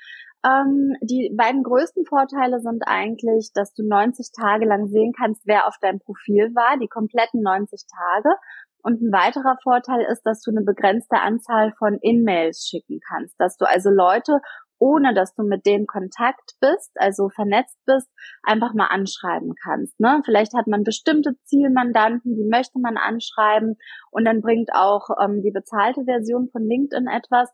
Ähm, 0.44 0.96
die 1.04 1.32
beiden 1.38 1.62
größten 1.62 2.06
Vorteile 2.06 2.60
sind 2.60 2.82
eigentlich, 2.88 3.52
dass 3.54 3.76
du 3.76 3.88
90 3.88 4.32
Tage 4.36 4.66
lang 4.66 4.88
sehen 4.88 5.14
kannst, 5.16 5.44
wer 5.46 5.68
auf 5.68 5.76
deinem 5.80 6.00
Profil 6.00 6.56
war, 6.56 6.80
die 6.80 6.88
kompletten 6.88 7.44
90 7.44 7.84
Tage. 7.86 8.30
Und 8.82 9.02
ein 9.02 9.12
weiterer 9.12 9.58
Vorteil 9.62 10.08
ist, 10.12 10.24
dass 10.24 10.42
du 10.42 10.50
eine 10.50 10.64
begrenzte 10.64 11.20
Anzahl 11.20 11.72
von 11.78 12.00
In-Mails 12.02 12.66
schicken 12.68 13.00
kannst, 13.08 13.36
dass 13.40 13.58
du 13.58 13.66
also 13.66 13.92
Leute, 13.92 14.40
ohne 14.80 15.14
dass 15.14 15.36
du 15.36 15.44
mit 15.44 15.66
denen 15.66 15.86
Kontakt 15.86 16.56
bist, 16.60 16.92
also 16.96 17.30
vernetzt 17.30 17.78
bist, 17.86 18.10
einfach 18.44 18.74
mal 18.74 18.88
anschreiben 18.88 19.54
kannst. 19.62 20.00
Ne? 20.00 20.22
Vielleicht 20.26 20.54
hat 20.56 20.68
man 20.68 20.84
bestimmte 20.84 21.36
Zielmandanten, 21.44 22.36
die 22.36 22.48
möchte 22.50 22.80
man 22.80 22.98
anschreiben 22.98 23.78
und 24.12 24.26
dann 24.26 24.42
bringt 24.42 24.70
auch 24.74 25.10
ähm, 25.22 25.42
die 25.42 25.52
bezahlte 25.52 26.06
Version 26.06 26.50
von 26.50 26.64
LinkedIn 26.68 27.08
etwas, 27.08 27.54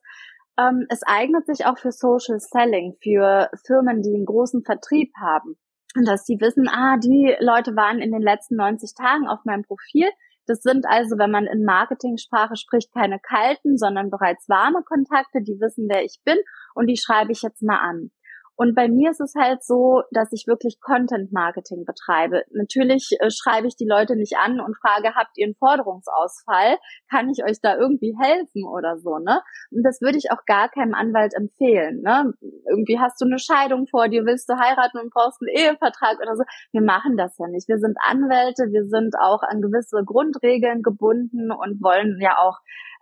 ähm, 0.57 0.85
es 0.89 1.01
eignet 1.03 1.45
sich 1.45 1.65
auch 1.65 1.77
für 1.77 1.91
Social 1.91 2.39
Selling, 2.39 2.95
für 3.01 3.49
Firmen, 3.65 4.01
die 4.01 4.15
einen 4.15 4.25
großen 4.25 4.63
Vertrieb 4.63 5.11
haben. 5.19 5.57
Und 5.95 6.07
dass 6.07 6.25
die 6.25 6.39
wissen, 6.39 6.67
ah, 6.67 6.97
die 6.97 7.35
Leute 7.39 7.75
waren 7.75 7.99
in 7.99 8.11
den 8.11 8.21
letzten 8.21 8.55
90 8.55 8.95
Tagen 8.95 9.27
auf 9.27 9.45
meinem 9.45 9.63
Profil. 9.63 10.09
Das 10.47 10.61
sind 10.61 10.85
also, 10.87 11.17
wenn 11.17 11.31
man 11.31 11.45
in 11.45 11.63
Marketingsprache 11.63 12.55
spricht, 12.55 12.93
keine 12.93 13.19
kalten, 13.19 13.77
sondern 13.77 14.09
bereits 14.09 14.47
warme 14.47 14.83
Kontakte, 14.83 15.41
die 15.41 15.59
wissen, 15.59 15.87
wer 15.89 16.03
ich 16.03 16.19
bin 16.23 16.37
und 16.75 16.87
die 16.87 16.97
schreibe 16.97 17.31
ich 17.31 17.41
jetzt 17.41 17.63
mal 17.63 17.79
an. 17.79 18.11
Und 18.55 18.73
bei 18.73 18.87
mir 18.87 19.11
ist 19.11 19.19
es 19.19 19.33
halt 19.35 19.63
so, 19.63 20.03
dass 20.11 20.31
ich 20.31 20.45
wirklich 20.47 20.79
Content 20.79 21.31
Marketing 21.31 21.83
betreibe. 21.85 22.43
Natürlich 22.51 23.17
äh, 23.19 23.29
schreibe 23.29 23.67
ich 23.67 23.75
die 23.75 23.87
Leute 23.87 24.15
nicht 24.15 24.37
an 24.37 24.61
und 24.61 24.77
frage, 24.77 25.13
habt 25.15 25.37
ihr 25.37 25.45
einen 25.45 25.55
Forderungsausfall? 25.55 26.77
Kann 27.09 27.29
ich 27.29 27.43
euch 27.43 27.59
da 27.61 27.75
irgendwie 27.75 28.15
helfen 28.19 28.63
oder 28.65 28.97
so, 28.97 29.19
ne? 29.19 29.41
Und 29.71 29.83
das 29.83 29.99
würde 30.01 30.17
ich 30.17 30.31
auch 30.31 30.45
gar 30.45 30.69
keinem 30.69 30.93
Anwalt 30.93 31.33
empfehlen, 31.35 32.01
ne? 32.01 32.33
Irgendwie 32.69 32.99
hast 32.99 33.19
du 33.19 33.25
eine 33.25 33.39
Scheidung 33.39 33.87
vor 33.87 34.07
dir, 34.07 34.25
willst 34.25 34.49
du 34.49 34.55
heiraten 34.55 34.99
und 34.99 35.13
brauchst 35.13 35.41
einen 35.41 35.55
Ehevertrag 35.55 36.19
oder 36.21 36.35
so. 36.35 36.43
Wir 36.71 36.81
machen 36.81 37.17
das 37.17 37.37
ja 37.37 37.47
nicht. 37.47 37.67
Wir 37.67 37.77
sind 37.77 37.97
Anwälte, 38.01 38.71
wir 38.71 38.85
sind 38.85 39.15
auch 39.19 39.43
an 39.43 39.61
gewisse 39.61 40.03
Grundregeln 40.05 40.81
gebunden 40.81 41.51
und 41.51 41.83
wollen 41.83 42.19
ja 42.21 42.37
auch 42.37 42.59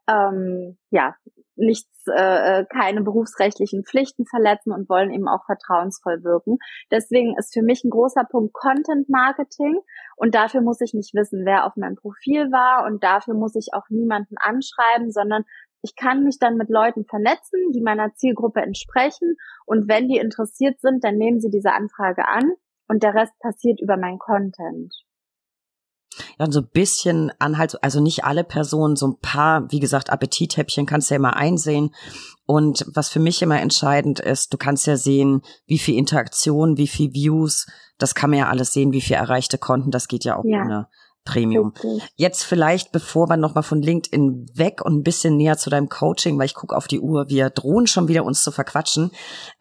ähm, 0.07 0.77
ja 0.89 1.15
nichts, 1.55 2.07
äh, 2.07 2.61
äh, 2.61 2.65
keine 2.65 3.01
berufsrechtlichen 3.01 3.83
Pflichten 3.83 4.25
verletzen 4.25 4.71
und 4.71 4.89
wollen 4.89 5.11
eben 5.11 5.27
auch 5.27 5.45
vertrauensvoll 5.45 6.23
wirken. 6.23 6.57
Deswegen 6.91 7.37
ist 7.37 7.53
für 7.53 7.61
mich 7.61 7.83
ein 7.83 7.89
großer 7.89 8.23
Punkt 8.23 8.53
Content 8.53 9.09
Marketing 9.09 9.79
und 10.15 10.35
dafür 10.35 10.61
muss 10.61 10.81
ich 10.81 10.93
nicht 10.93 11.13
wissen, 11.13 11.45
wer 11.45 11.65
auf 11.65 11.75
meinem 11.75 11.95
Profil 11.95 12.51
war 12.51 12.85
und 12.85 13.03
dafür 13.03 13.35
muss 13.35 13.55
ich 13.55 13.69
auch 13.73 13.87
niemanden 13.89 14.35
anschreiben, 14.37 15.11
sondern 15.11 15.43
ich 15.81 15.95
kann 15.95 16.23
mich 16.23 16.39
dann 16.39 16.57
mit 16.57 16.69
Leuten 16.69 17.05
vernetzen, 17.05 17.59
die 17.73 17.81
meiner 17.81 18.13
Zielgruppe 18.15 18.61
entsprechen 18.61 19.35
und 19.65 19.87
wenn 19.87 20.07
die 20.07 20.17
interessiert 20.17 20.79
sind, 20.79 21.03
dann 21.03 21.17
nehmen 21.17 21.39
sie 21.39 21.49
diese 21.49 21.73
Anfrage 21.73 22.27
an 22.27 22.53
und 22.87 23.03
der 23.03 23.13
Rest 23.13 23.37
passiert 23.39 23.81
über 23.81 23.97
mein 23.97 24.17
Content 24.17 24.93
ja, 26.39 26.51
so 26.51 26.61
ein 26.61 26.69
bisschen 26.71 27.31
Anhalt, 27.39 27.81
also 27.83 27.99
nicht 28.01 28.23
alle 28.23 28.43
Personen, 28.43 28.95
so 28.95 29.07
ein 29.07 29.19
paar, 29.19 29.71
wie 29.71 29.79
gesagt, 29.79 30.09
Appetithäppchen 30.09 30.85
kannst 30.85 31.09
du 31.09 31.15
ja 31.15 31.19
immer 31.19 31.35
einsehen. 31.35 31.93
Und 32.45 32.85
was 32.93 33.09
für 33.09 33.19
mich 33.19 33.41
immer 33.41 33.61
entscheidend 33.61 34.19
ist, 34.19 34.53
du 34.53 34.57
kannst 34.57 34.85
ja 34.85 34.97
sehen, 34.97 35.41
wie 35.65 35.79
viel 35.79 35.97
Interaktion, 35.97 36.77
wie 36.77 36.87
viel 36.87 37.13
Views, 37.13 37.67
das 37.97 38.15
kann 38.15 38.29
man 38.29 38.39
ja 38.39 38.49
alles 38.49 38.73
sehen, 38.73 38.91
wie 38.91 39.01
viel 39.01 39.15
erreichte 39.15 39.57
Konten, 39.57 39.91
das 39.91 40.07
geht 40.07 40.25
ja 40.25 40.37
auch 40.37 40.45
ja. 40.45 40.61
ohne 40.63 40.87
Premium. 41.25 41.73
Richtig. 41.75 42.09
Jetzt 42.15 42.43
vielleicht, 42.43 42.91
bevor 42.91 43.29
wir 43.29 43.37
nochmal 43.37 43.63
von 43.63 43.81
LinkedIn 43.81 44.49
weg 44.55 44.81
und 44.83 44.97
ein 44.97 45.03
bisschen 45.03 45.37
näher 45.37 45.57
zu 45.57 45.69
deinem 45.69 45.89
Coaching, 45.89 46.37
weil 46.37 46.45
ich 46.45 46.53
gucke 46.53 46.75
auf 46.75 46.87
die 46.87 46.99
Uhr, 46.99 47.29
wir 47.29 47.49
drohen 47.49 47.87
schon 47.87 48.07
wieder 48.07 48.25
uns 48.25 48.43
zu 48.43 48.51
verquatschen, 48.51 49.11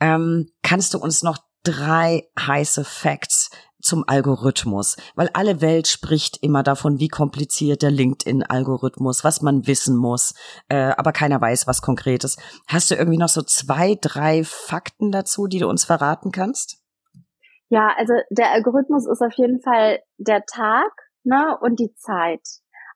ähm, 0.01 0.49
kannst 0.63 0.95
du 0.95 0.99
uns 0.99 1.23
noch 1.23 1.39
drei 1.63 2.25
heiße 2.39 2.85
Facts 2.85 3.51
zum 3.83 4.05
Algorithmus, 4.07 4.97
weil 5.14 5.28
alle 5.35 5.61
Welt 5.61 5.89
spricht 5.89 6.39
immer 6.43 6.62
davon, 6.62 6.99
wie 6.99 7.09
kompliziert 7.09 7.83
der 7.83 7.91
LinkedIn-Algorithmus, 7.91 9.24
was 9.24 9.43
man 9.43 9.66
wissen 9.66 9.97
muss, 9.97 10.35
äh, 10.68 10.93
aber 10.97 11.12
keiner 11.12 11.41
weiß 11.41 11.66
was 11.66 11.83
Konkretes. 11.83 12.37
Hast 12.66 12.91
du 12.91 12.95
irgendwie 12.95 13.18
noch 13.18 13.28
so 13.28 13.43
zwei, 13.43 13.99
drei 14.01 14.45
Fakten 14.45 15.12
dazu, 15.12 15.47
die 15.47 15.59
du 15.59 15.68
uns 15.68 15.85
verraten 15.85 16.33
kannst? 16.33 16.78
Ja, 17.68 17.91
also 17.97 18.14
der 18.30 18.53
Algorithmus 18.53 19.07
ist 19.07 19.22
auf 19.22 19.33
jeden 19.37 19.61
Fall 19.61 20.01
der 20.18 20.45
Tag 20.45 20.93
ne, 21.24 21.57
und 21.61 21.80
die 21.80 21.95
Zeit. 21.95 22.43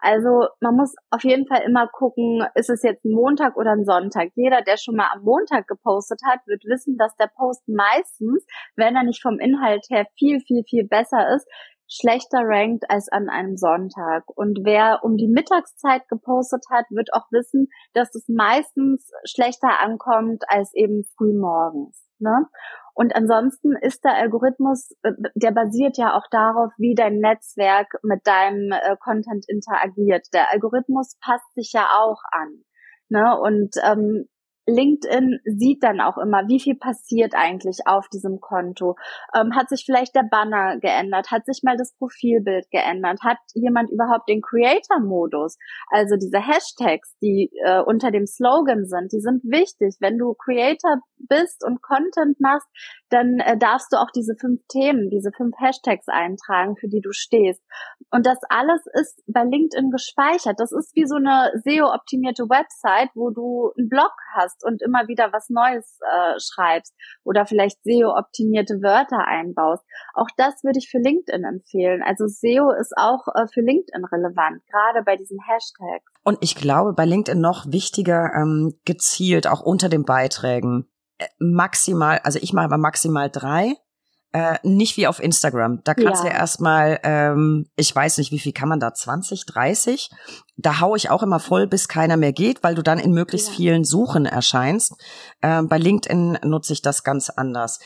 Also 0.06 0.46
man 0.60 0.76
muss 0.76 0.94
auf 1.10 1.24
jeden 1.24 1.48
Fall 1.48 1.62
immer 1.66 1.88
gucken, 1.88 2.46
ist 2.54 2.70
es 2.70 2.84
jetzt 2.84 3.04
ein 3.04 3.10
Montag 3.10 3.56
oder 3.56 3.72
ein 3.72 3.84
Sonntag. 3.84 4.28
Jeder, 4.36 4.62
der 4.62 4.76
schon 4.76 4.94
mal 4.94 5.10
am 5.12 5.24
Montag 5.24 5.66
gepostet 5.66 6.20
hat, 6.24 6.38
wird 6.46 6.62
wissen, 6.64 6.96
dass 6.96 7.16
der 7.16 7.26
Post 7.26 7.64
meistens, 7.66 8.46
wenn 8.76 8.94
er 8.94 9.02
nicht 9.02 9.20
vom 9.20 9.40
Inhalt 9.40 9.84
her 9.90 10.06
viel, 10.16 10.38
viel, 10.38 10.62
viel 10.62 10.86
besser 10.86 11.34
ist, 11.34 11.48
schlechter 11.88 12.38
rankt 12.44 12.88
als 12.88 13.08
an 13.08 13.28
einem 13.28 13.56
Sonntag. 13.56 14.22
Und 14.28 14.60
wer 14.62 15.00
um 15.02 15.16
die 15.16 15.26
Mittagszeit 15.26 16.06
gepostet 16.06 16.62
hat, 16.70 16.84
wird 16.90 17.12
auch 17.12 17.26
wissen, 17.32 17.66
dass 17.92 18.14
es 18.14 18.28
meistens 18.28 19.10
schlechter 19.24 19.80
ankommt 19.80 20.44
als 20.46 20.72
eben 20.74 21.02
früh 21.16 21.36
morgens. 21.36 22.05
Ne? 22.18 22.46
Und 22.94 23.14
ansonsten 23.14 23.76
ist 23.76 24.04
der 24.04 24.14
Algorithmus, 24.14 24.92
äh, 25.02 25.12
der 25.34 25.52
basiert 25.52 25.98
ja 25.98 26.16
auch 26.16 26.26
darauf, 26.30 26.72
wie 26.78 26.94
dein 26.94 27.18
Netzwerk 27.18 27.88
mit 28.02 28.26
deinem 28.26 28.72
äh, 28.72 28.96
Content 28.98 29.44
interagiert. 29.48 30.26
Der 30.32 30.50
Algorithmus 30.50 31.16
passt 31.20 31.54
sich 31.54 31.72
ja 31.74 31.86
auch 31.98 32.22
an. 32.32 32.64
Ne? 33.08 33.38
Und 33.38 33.76
ähm, 33.84 34.26
LinkedIn 34.66 35.40
sieht 35.44 35.82
dann 35.82 36.00
auch 36.00 36.18
immer, 36.18 36.48
wie 36.48 36.60
viel 36.60 36.76
passiert 36.76 37.34
eigentlich 37.34 37.78
auf 37.86 38.08
diesem 38.08 38.40
Konto. 38.40 38.96
Ähm, 39.34 39.54
hat 39.54 39.68
sich 39.68 39.84
vielleicht 39.84 40.14
der 40.14 40.24
Banner 40.28 40.78
geändert? 40.78 41.30
Hat 41.30 41.46
sich 41.46 41.62
mal 41.62 41.76
das 41.76 41.94
Profilbild 41.96 42.70
geändert? 42.70 43.20
Hat 43.22 43.38
jemand 43.54 43.90
überhaupt 43.90 44.28
den 44.28 44.42
Creator-Modus? 44.42 45.56
Also 45.90 46.16
diese 46.16 46.38
Hashtags, 46.38 47.16
die 47.22 47.50
äh, 47.64 47.80
unter 47.80 48.10
dem 48.10 48.26
Slogan 48.26 48.86
sind, 48.86 49.12
die 49.12 49.20
sind 49.20 49.44
wichtig. 49.44 49.96
Wenn 50.00 50.18
du 50.18 50.34
Creator 50.34 51.00
bist 51.28 51.64
und 51.64 51.80
Content 51.82 52.40
machst, 52.40 52.68
dann 53.08 53.38
äh, 53.38 53.56
darfst 53.56 53.92
du 53.92 53.96
auch 53.96 54.10
diese 54.14 54.34
fünf 54.34 54.60
Themen, 54.68 55.10
diese 55.10 55.30
fünf 55.36 55.54
Hashtags 55.58 56.08
eintragen, 56.08 56.76
für 56.76 56.88
die 56.88 57.00
du 57.00 57.12
stehst. 57.12 57.62
Und 58.10 58.26
das 58.26 58.38
alles 58.48 58.82
ist 59.00 59.22
bei 59.26 59.44
LinkedIn 59.44 59.90
gespeichert. 59.90 60.58
Das 60.58 60.72
ist 60.72 60.94
wie 60.94 61.06
so 61.06 61.16
eine 61.16 61.52
SEO-optimierte 61.64 62.44
Website, 62.48 63.10
wo 63.14 63.30
du 63.30 63.72
einen 63.78 63.88
Blog 63.88 64.12
hast 64.34 64.55
und 64.64 64.82
immer 64.82 65.08
wieder 65.08 65.32
was 65.32 65.48
Neues 65.48 65.98
äh, 66.02 66.38
schreibst 66.38 66.94
oder 67.24 67.46
vielleicht 67.46 67.82
SEO-optimierte 67.84 68.82
Wörter 68.82 69.26
einbaust. 69.26 69.84
Auch 70.14 70.28
das 70.36 70.62
würde 70.64 70.78
ich 70.78 70.88
für 70.90 70.98
LinkedIn 70.98 71.44
empfehlen. 71.44 72.02
Also 72.04 72.26
SEO 72.26 72.70
ist 72.72 72.92
auch 72.96 73.26
äh, 73.34 73.46
für 73.52 73.60
LinkedIn 73.60 74.04
relevant, 74.04 74.62
gerade 74.70 75.02
bei 75.04 75.16
diesen 75.16 75.38
Hashtags. 75.40 76.04
Und 76.24 76.38
ich 76.40 76.54
glaube, 76.54 76.92
bei 76.92 77.04
LinkedIn 77.04 77.40
noch 77.40 77.66
wichtiger, 77.66 78.30
ähm, 78.34 78.78
gezielt 78.84 79.46
auch 79.46 79.60
unter 79.60 79.88
den 79.88 80.04
Beiträgen 80.04 80.88
äh, 81.18 81.26
maximal, 81.38 82.20
also 82.24 82.38
ich 82.40 82.52
mache 82.52 82.66
aber 82.66 82.78
maximal 82.78 83.30
drei. 83.30 83.74
Äh, 84.36 84.58
nicht 84.64 84.98
wie 84.98 85.06
auf 85.06 85.18
Instagram. 85.18 85.80
Da 85.84 85.94
kannst 85.94 86.22
ja. 86.22 86.28
du 86.28 86.34
ja 86.34 86.40
erstmal, 86.40 87.00
ähm, 87.04 87.70
ich 87.74 87.96
weiß 87.96 88.18
nicht, 88.18 88.32
wie 88.32 88.38
viel 88.38 88.52
kann 88.52 88.68
man 88.68 88.80
da, 88.80 88.92
20, 88.92 89.46
30? 89.46 90.10
Da 90.58 90.80
hau 90.80 90.94
ich 90.94 91.08
auch 91.08 91.22
immer 91.22 91.40
voll, 91.40 91.66
bis 91.66 91.88
keiner 91.88 92.18
mehr 92.18 92.34
geht, 92.34 92.62
weil 92.62 92.74
du 92.74 92.82
dann 92.82 92.98
in 92.98 93.12
möglichst 93.12 93.48
ja. 93.48 93.54
vielen 93.54 93.84
Suchen 93.84 94.26
erscheinst. 94.26 94.92
Äh, 95.40 95.62
bei 95.62 95.78
LinkedIn 95.78 96.40
nutze 96.44 96.74
ich 96.74 96.82
das 96.82 97.02
ganz 97.02 97.30
anders. 97.30 97.78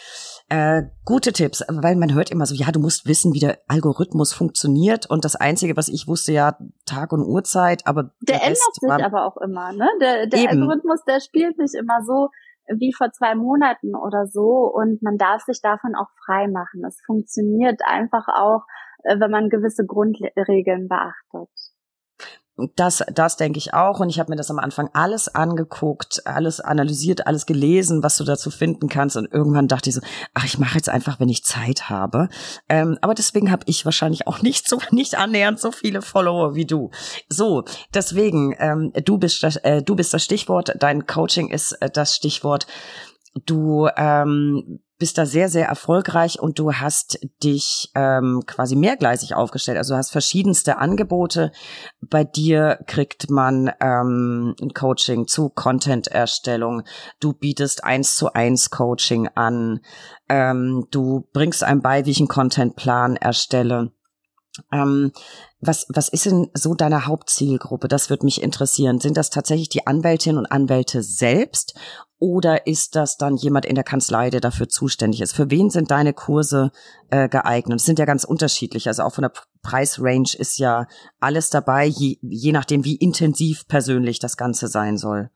Äh, 0.48 0.82
gute 1.04 1.32
Tipps, 1.32 1.62
weil 1.68 1.94
man 1.94 2.14
hört 2.14 2.32
immer 2.32 2.46
so, 2.46 2.56
ja, 2.56 2.72
du 2.72 2.80
musst 2.80 3.06
wissen, 3.06 3.32
wie 3.32 3.38
der 3.38 3.60
Algorithmus 3.68 4.32
funktioniert. 4.32 5.08
Und 5.08 5.24
das 5.24 5.36
Einzige, 5.36 5.76
was 5.76 5.86
ich 5.86 6.08
wusste, 6.08 6.32
ja, 6.32 6.58
Tag 6.84 7.12
und 7.12 7.22
Uhrzeit, 7.22 7.86
aber 7.86 8.10
der, 8.22 8.38
der 8.38 8.42
ändert 8.42 8.74
sich 8.74 8.90
aber 8.90 9.24
auch 9.24 9.36
immer, 9.36 9.72
ne? 9.72 9.88
Der, 10.00 10.26
der 10.26 10.50
Algorithmus, 10.50 11.04
der 11.06 11.20
spielt 11.20 11.58
nicht 11.58 11.76
immer 11.76 12.02
so, 12.04 12.28
wie 12.78 12.92
vor 12.92 13.10
zwei 13.12 13.34
Monaten 13.34 13.94
oder 13.94 14.26
so 14.26 14.70
und 14.72 15.02
man 15.02 15.16
darf 15.16 15.42
sich 15.42 15.60
davon 15.62 15.94
auch 15.94 16.08
frei 16.24 16.48
machen. 16.48 16.84
Es 16.86 17.00
funktioniert 17.04 17.80
einfach 17.84 18.28
auch, 18.28 18.62
äh, 19.04 19.18
wenn 19.18 19.30
man 19.30 19.48
gewisse 19.48 19.86
Grundregeln 19.86 20.88
beachtet. 20.88 21.50
Das, 22.76 23.02
das 23.12 23.36
denke 23.36 23.58
ich 23.58 23.74
auch. 23.74 24.00
Und 24.00 24.08
ich 24.08 24.18
habe 24.18 24.30
mir 24.30 24.36
das 24.36 24.50
am 24.50 24.58
Anfang 24.58 24.90
alles 24.92 25.34
angeguckt, 25.34 26.26
alles 26.26 26.60
analysiert, 26.60 27.26
alles 27.26 27.46
gelesen, 27.46 28.02
was 28.02 28.16
du 28.16 28.24
dazu 28.24 28.50
finden 28.50 28.88
kannst. 28.88 29.16
Und 29.16 29.32
irgendwann 29.32 29.68
dachte 29.68 29.90
ich 29.90 29.96
so, 29.96 30.00
ach, 30.34 30.44
ich 30.44 30.58
mache 30.58 30.76
jetzt 30.76 30.88
einfach, 30.88 31.20
wenn 31.20 31.28
ich 31.28 31.44
Zeit 31.44 31.88
habe. 31.88 32.28
Ähm, 32.68 32.98
aber 33.00 33.14
deswegen 33.14 33.50
habe 33.50 33.64
ich 33.66 33.84
wahrscheinlich 33.84 34.26
auch 34.26 34.42
nicht 34.42 34.68
so, 34.68 34.78
nicht 34.90 35.16
annähernd 35.16 35.60
so 35.60 35.72
viele 35.72 36.02
Follower 36.02 36.54
wie 36.54 36.66
du. 36.66 36.90
So, 37.28 37.64
deswegen, 37.94 38.54
ähm, 38.58 38.92
du 39.04 39.18
bist 39.18 39.42
das, 39.42 39.56
äh, 39.56 39.82
du 39.82 39.96
bist 39.96 40.12
das 40.14 40.24
Stichwort. 40.24 40.74
Dein 40.78 41.06
Coaching 41.06 41.48
ist 41.48 41.72
äh, 41.80 41.90
das 41.90 42.16
Stichwort. 42.16 42.66
Du 43.46 43.88
ähm, 43.96 44.80
bist 45.00 45.18
da 45.18 45.26
sehr, 45.26 45.48
sehr 45.48 45.66
erfolgreich 45.66 46.38
und 46.38 46.58
du 46.58 46.74
hast 46.74 47.18
dich 47.42 47.90
ähm, 47.94 48.42
quasi 48.46 48.76
mehrgleisig 48.76 49.34
aufgestellt. 49.34 49.78
Also 49.78 49.94
du 49.94 49.98
hast 49.98 50.10
verschiedenste 50.10 50.76
Angebote. 50.76 51.50
Bei 52.02 52.22
dir 52.22 52.78
kriegt 52.86 53.30
man 53.30 53.72
ähm, 53.80 54.54
ein 54.60 54.74
Coaching 54.74 55.26
zu 55.26 55.48
Content-Erstellung. 55.48 56.82
Du 57.18 57.32
bietest 57.32 57.82
eins 57.82 58.14
zu 58.14 58.34
eins 58.34 58.70
Coaching 58.70 59.28
an. 59.34 59.80
Ähm, 60.28 60.86
du 60.90 61.26
bringst 61.32 61.64
einem 61.64 61.80
bei, 61.80 62.04
wie 62.04 62.10
ich 62.10 62.18
einen 62.18 62.28
Contentplan 62.28 63.16
erstelle. 63.16 63.92
Ähm, 64.72 65.12
was, 65.60 65.86
was 65.88 66.08
ist 66.08 66.26
denn 66.26 66.50
so 66.54 66.74
deine 66.74 67.06
Hauptzielgruppe? 67.06 67.88
Das 67.88 68.10
würde 68.10 68.24
mich 68.24 68.42
interessieren. 68.42 69.00
Sind 69.00 69.16
das 69.16 69.30
tatsächlich 69.30 69.68
die 69.68 69.86
Anwältinnen 69.86 70.38
und 70.38 70.46
Anwälte 70.46 71.02
selbst 71.02 71.74
oder 72.20 72.66
ist 72.66 72.96
das 72.96 73.16
dann 73.16 73.36
jemand 73.36 73.64
in 73.64 73.74
der 73.74 73.82
Kanzlei, 73.82 74.28
der 74.28 74.40
dafür 74.40 74.68
zuständig 74.68 75.22
ist? 75.22 75.32
Für 75.32 75.50
wen 75.50 75.70
sind 75.70 75.90
deine 75.90 76.12
Kurse 76.12 76.70
äh, 77.08 77.30
geeignet? 77.30 77.80
Es 77.80 77.86
sind 77.86 77.98
ja 77.98 78.04
ganz 78.04 78.24
unterschiedlich. 78.24 78.88
Also 78.88 79.04
auch 79.04 79.14
von 79.14 79.22
der 79.22 79.32
Preisrange 79.62 80.36
ist 80.36 80.58
ja 80.58 80.86
alles 81.18 81.48
dabei, 81.48 81.86
je, 81.86 82.18
je 82.20 82.52
nachdem, 82.52 82.84
wie 82.84 82.96
intensiv 82.96 83.66
persönlich 83.68 84.18
das 84.18 84.36
Ganze 84.36 84.68
sein 84.68 84.98
soll. 84.98 85.30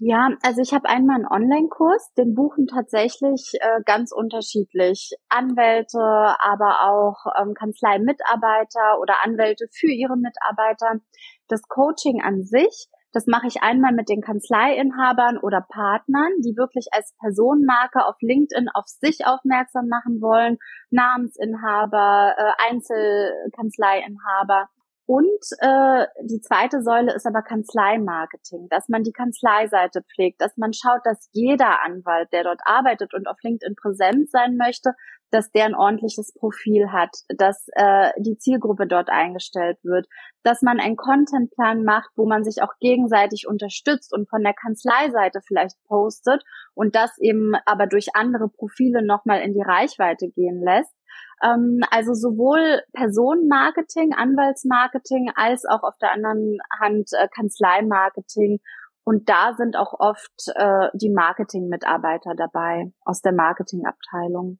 Ja, 0.00 0.28
also 0.42 0.60
ich 0.62 0.72
habe 0.72 0.88
einmal 0.88 1.16
einen 1.16 1.26
Online-Kurs, 1.26 2.12
den 2.14 2.34
buchen 2.34 2.68
tatsächlich 2.68 3.50
äh, 3.60 3.82
ganz 3.84 4.12
unterschiedlich 4.12 5.10
Anwälte, 5.28 5.98
aber 5.98 6.84
auch 6.88 7.26
ähm, 7.40 7.54
Kanzlei-Mitarbeiter 7.54 9.00
oder 9.00 9.16
Anwälte 9.24 9.66
für 9.72 9.90
ihre 9.90 10.16
Mitarbeiter. 10.16 11.00
Das 11.48 11.62
Coaching 11.68 12.22
an 12.22 12.44
sich 12.44 12.86
Das 13.12 13.26
mache 13.26 13.46
ich 13.48 13.62
einmal 13.62 13.92
mit 13.92 14.08
den 14.08 14.20
Kanzleiinhabern 14.20 15.38
oder 15.38 15.62
Partnern, 15.62 16.30
die 16.44 16.56
wirklich 16.56 16.88
als 16.92 17.14
Personenmarke 17.18 18.04
auf 18.06 18.16
LinkedIn 18.20 18.68
auf 18.74 18.86
sich 18.86 19.26
aufmerksam 19.26 19.88
machen 19.88 20.20
wollen, 20.20 20.58
Namensinhaber, 20.90 22.34
äh, 22.36 22.52
Einzelkanzleiinhaber. 22.70 24.68
Und 25.08 25.40
äh, 25.60 26.06
die 26.22 26.42
zweite 26.42 26.82
Säule 26.82 27.14
ist 27.14 27.26
aber 27.26 27.40
Kanzleimarketing, 27.40 28.68
dass 28.68 28.90
man 28.90 29.04
die 29.04 29.12
Kanzleiseite 29.12 30.02
pflegt, 30.02 30.38
dass 30.42 30.58
man 30.58 30.74
schaut, 30.74 31.00
dass 31.04 31.30
jeder 31.32 31.82
Anwalt, 31.82 32.30
der 32.30 32.44
dort 32.44 32.60
arbeitet 32.66 33.14
und 33.14 33.26
auf 33.26 33.38
LinkedIn 33.42 33.74
präsent 33.74 34.30
sein 34.30 34.58
möchte, 34.58 34.92
dass 35.30 35.50
der 35.50 35.64
ein 35.64 35.74
ordentliches 35.74 36.34
Profil 36.34 36.92
hat, 36.92 37.08
dass 37.38 37.68
äh, 37.72 38.10
die 38.18 38.36
Zielgruppe 38.36 38.86
dort 38.86 39.08
eingestellt 39.08 39.78
wird, 39.82 40.06
dass 40.42 40.60
man 40.60 40.78
einen 40.78 40.96
Contentplan 40.96 41.84
macht, 41.84 42.10
wo 42.14 42.26
man 42.26 42.44
sich 42.44 42.62
auch 42.62 42.74
gegenseitig 42.78 43.46
unterstützt 43.48 44.12
und 44.12 44.28
von 44.28 44.42
der 44.42 44.52
Kanzleiseite 44.52 45.40
vielleicht 45.46 45.82
postet 45.86 46.42
und 46.74 46.94
das 46.94 47.16
eben 47.18 47.54
aber 47.64 47.86
durch 47.86 48.08
andere 48.14 48.50
Profile 48.50 49.02
nochmal 49.02 49.40
in 49.40 49.54
die 49.54 49.64
Reichweite 49.64 50.28
gehen 50.28 50.62
lässt. 50.62 50.97
Ähm, 51.42 51.80
also 51.90 52.14
sowohl 52.14 52.82
Personenmarketing, 52.92 54.14
Anwaltsmarketing 54.14 55.30
als 55.34 55.64
auch 55.64 55.82
auf 55.82 55.96
der 56.00 56.12
anderen 56.12 56.58
Hand 56.80 57.10
äh, 57.12 57.28
Kanzleimarketing 57.28 58.60
und 59.08 59.30
da 59.30 59.54
sind 59.56 59.74
auch 59.74 59.94
oft 59.98 60.52
äh, 60.54 60.88
die 60.92 61.08
Marketingmitarbeiter 61.08 62.34
dabei 62.36 62.92
aus 63.06 63.22
der 63.22 63.32
Marketingabteilung. 63.32 64.58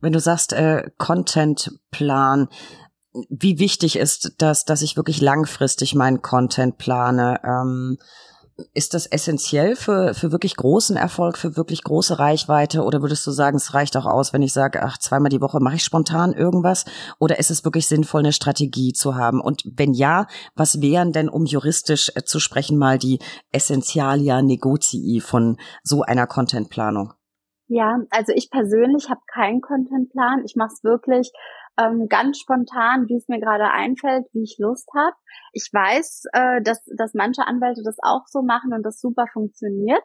Wenn 0.00 0.12
du 0.12 0.20
sagst, 0.20 0.52
äh, 0.52 0.88
Contentplan, 0.96 2.48
wie 3.28 3.58
wichtig 3.58 3.98
ist 3.98 4.36
das, 4.38 4.64
dass 4.64 4.80
ich 4.80 4.96
wirklich 4.96 5.20
langfristig 5.20 5.96
meinen 5.96 6.22
Content 6.22 6.78
plane? 6.78 7.40
Ähm, 7.42 7.98
ist 8.72 8.94
das 8.94 9.06
essentiell 9.06 9.76
für, 9.76 10.14
für 10.14 10.32
wirklich 10.32 10.56
großen 10.56 10.96
Erfolg, 10.96 11.36
für 11.36 11.56
wirklich 11.56 11.82
große 11.82 12.18
Reichweite? 12.18 12.82
Oder 12.82 13.02
würdest 13.02 13.26
du 13.26 13.30
sagen, 13.30 13.56
es 13.56 13.74
reicht 13.74 13.96
auch 13.96 14.06
aus, 14.06 14.32
wenn 14.32 14.42
ich 14.42 14.52
sage, 14.52 14.82
ach, 14.82 14.96
zweimal 14.98 15.28
die 15.28 15.42
Woche 15.42 15.60
mache 15.60 15.76
ich 15.76 15.84
spontan 15.84 16.32
irgendwas? 16.32 16.86
Oder 17.18 17.38
ist 17.38 17.50
es 17.50 17.64
wirklich 17.64 17.86
sinnvoll, 17.86 18.20
eine 18.20 18.32
Strategie 18.32 18.92
zu 18.92 19.14
haben? 19.14 19.40
Und 19.40 19.62
wenn 19.66 19.92
ja, 19.92 20.26
was 20.54 20.80
wären 20.80 21.12
denn, 21.12 21.28
um 21.28 21.44
juristisch 21.44 22.10
äh, 22.14 22.22
zu 22.24 22.40
sprechen, 22.40 22.78
mal 22.78 22.98
die 22.98 23.18
Essentialia 23.52 24.40
Negotii 24.40 25.20
von 25.20 25.58
so 25.82 26.02
einer 26.02 26.26
Contentplanung? 26.26 27.12
Ja, 27.68 27.98
also 28.10 28.32
ich 28.34 28.50
persönlich 28.50 29.10
habe 29.10 29.20
keinen 29.32 29.60
Contentplan. 29.60 30.44
Ich 30.44 30.54
mache 30.56 30.72
es 30.72 30.84
wirklich 30.84 31.32
ähm, 31.78 32.08
ganz 32.08 32.38
spontan, 32.38 33.08
wie 33.08 33.16
es 33.16 33.28
mir 33.28 33.40
gerade 33.40 33.70
einfällt, 33.70 34.26
wie 34.32 34.42
ich 34.42 34.56
Lust 34.58 34.88
habe. 34.96 35.16
Ich 35.52 35.68
weiß, 35.72 36.24
äh, 36.32 36.62
dass, 36.62 36.84
dass 36.96 37.14
manche 37.14 37.46
Anwälte 37.46 37.82
das 37.84 37.96
auch 38.02 38.26
so 38.26 38.42
machen 38.42 38.72
und 38.72 38.82
das 38.82 39.00
super 39.00 39.26
funktioniert. 39.32 40.04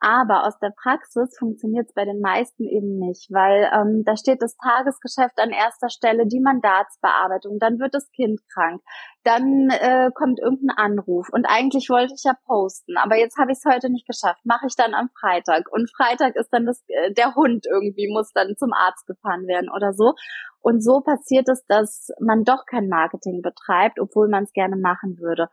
Aber 0.00 0.46
aus 0.46 0.56
der 0.60 0.70
Praxis 0.80 1.36
funktioniert 1.36 1.88
es 1.88 1.94
bei 1.94 2.04
den 2.04 2.20
meisten 2.20 2.64
eben 2.64 2.98
nicht, 2.98 3.32
weil 3.32 3.68
ähm, 3.74 4.04
da 4.04 4.16
steht 4.16 4.40
das 4.40 4.56
Tagesgeschäft 4.56 5.38
an 5.40 5.50
erster 5.50 5.88
Stelle, 5.88 6.26
die 6.26 6.40
Mandatsbearbeitung, 6.40 7.58
dann 7.58 7.80
wird 7.80 7.94
das 7.94 8.08
Kind 8.12 8.40
krank, 8.52 8.80
dann 9.24 9.70
äh, 9.70 10.10
kommt 10.14 10.38
irgendein 10.38 10.76
Anruf. 10.76 11.28
Und 11.32 11.46
eigentlich 11.46 11.90
wollte 11.90 12.14
ich 12.14 12.22
ja 12.22 12.34
posten, 12.46 12.96
aber 12.96 13.16
jetzt 13.16 13.38
habe 13.38 13.50
ich 13.50 13.58
es 13.58 13.64
heute 13.70 13.90
nicht 13.90 14.06
geschafft, 14.06 14.40
mache 14.44 14.66
ich 14.68 14.76
dann 14.76 14.94
am 14.94 15.10
Freitag. 15.20 15.64
Und 15.72 15.90
Freitag 15.90 16.36
ist 16.36 16.50
dann 16.50 16.64
das, 16.64 16.84
äh, 16.86 17.12
der 17.12 17.34
Hund 17.34 17.66
irgendwie 17.66 18.08
muss 18.12 18.32
dann 18.32 18.54
zum 18.56 18.72
Arzt 18.72 19.04
gefahren 19.06 19.48
werden 19.48 19.68
oder 19.68 19.92
so. 19.94 20.14
Und 20.60 20.82
so 20.82 21.00
passiert 21.00 21.48
es, 21.48 21.64
dass 21.66 22.08
man 22.20 22.44
doch 22.44 22.66
kein 22.66 22.88
Marketing 22.88 23.42
betreibt, 23.42 23.98
obwohl 24.00 24.28
man 24.28 24.44
es 24.44 24.52
gerne 24.52 24.76
machen 24.76 25.18
würde. 25.18 25.48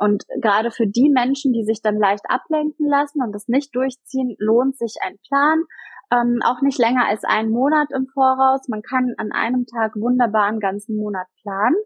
Und 0.00 0.24
gerade 0.40 0.70
für 0.70 0.86
die 0.86 1.10
Menschen, 1.10 1.52
die 1.52 1.62
sich 1.62 1.82
dann 1.82 1.98
leicht 1.98 2.24
ablenken 2.26 2.88
lassen 2.88 3.22
und 3.22 3.32
das 3.32 3.48
nicht 3.48 3.76
durchziehen, 3.76 4.34
lohnt 4.38 4.78
sich 4.78 4.96
ein 5.02 5.18
Plan. 5.28 5.64
Ähm, 6.10 6.40
auch 6.42 6.62
nicht 6.62 6.78
länger 6.78 7.06
als 7.06 7.22
einen 7.22 7.50
Monat 7.50 7.88
im 7.94 8.06
Voraus. 8.06 8.66
Man 8.66 8.80
kann 8.80 9.12
an 9.18 9.30
einem 9.30 9.66
Tag 9.66 9.94
wunderbar 9.96 10.46
einen 10.46 10.58
ganzen 10.58 10.96
Monat 10.96 11.26
planen. 11.42 11.76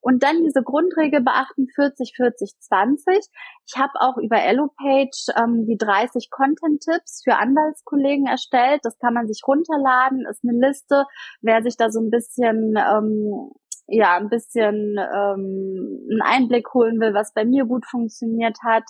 Und 0.00 0.22
dann 0.22 0.44
diese 0.44 0.62
Grundregel 0.62 1.20
beachten, 1.20 1.66
40, 1.74 2.12
40, 2.14 2.52
20. 2.60 3.26
Ich 3.66 3.76
habe 3.76 3.92
auch 3.98 4.18
über 4.18 4.36
EloPage 4.36 5.32
ähm, 5.36 5.66
die 5.66 5.76
30 5.76 6.30
Content-Tipps 6.30 7.22
für 7.24 7.36
Anwaltskollegen 7.36 8.26
erstellt. 8.26 8.82
Das 8.84 8.98
kann 8.98 9.14
man 9.14 9.26
sich 9.26 9.42
runterladen, 9.46 10.26
ist 10.30 10.44
eine 10.44 10.64
Liste. 10.64 11.06
Wer 11.40 11.62
sich 11.62 11.76
da 11.76 11.90
so 11.90 12.00
ein 12.00 12.10
bisschen 12.10 12.76
ähm, 12.76 13.50
ja 13.86 14.16
ein 14.16 14.28
bisschen 14.28 14.96
ähm, 14.98 16.08
einen 16.10 16.22
Einblick 16.22 16.72
holen 16.74 17.00
will, 17.00 17.14
was 17.14 17.32
bei 17.34 17.44
mir 17.44 17.64
gut 17.64 17.86
funktioniert 17.86 18.58
hat. 18.64 18.84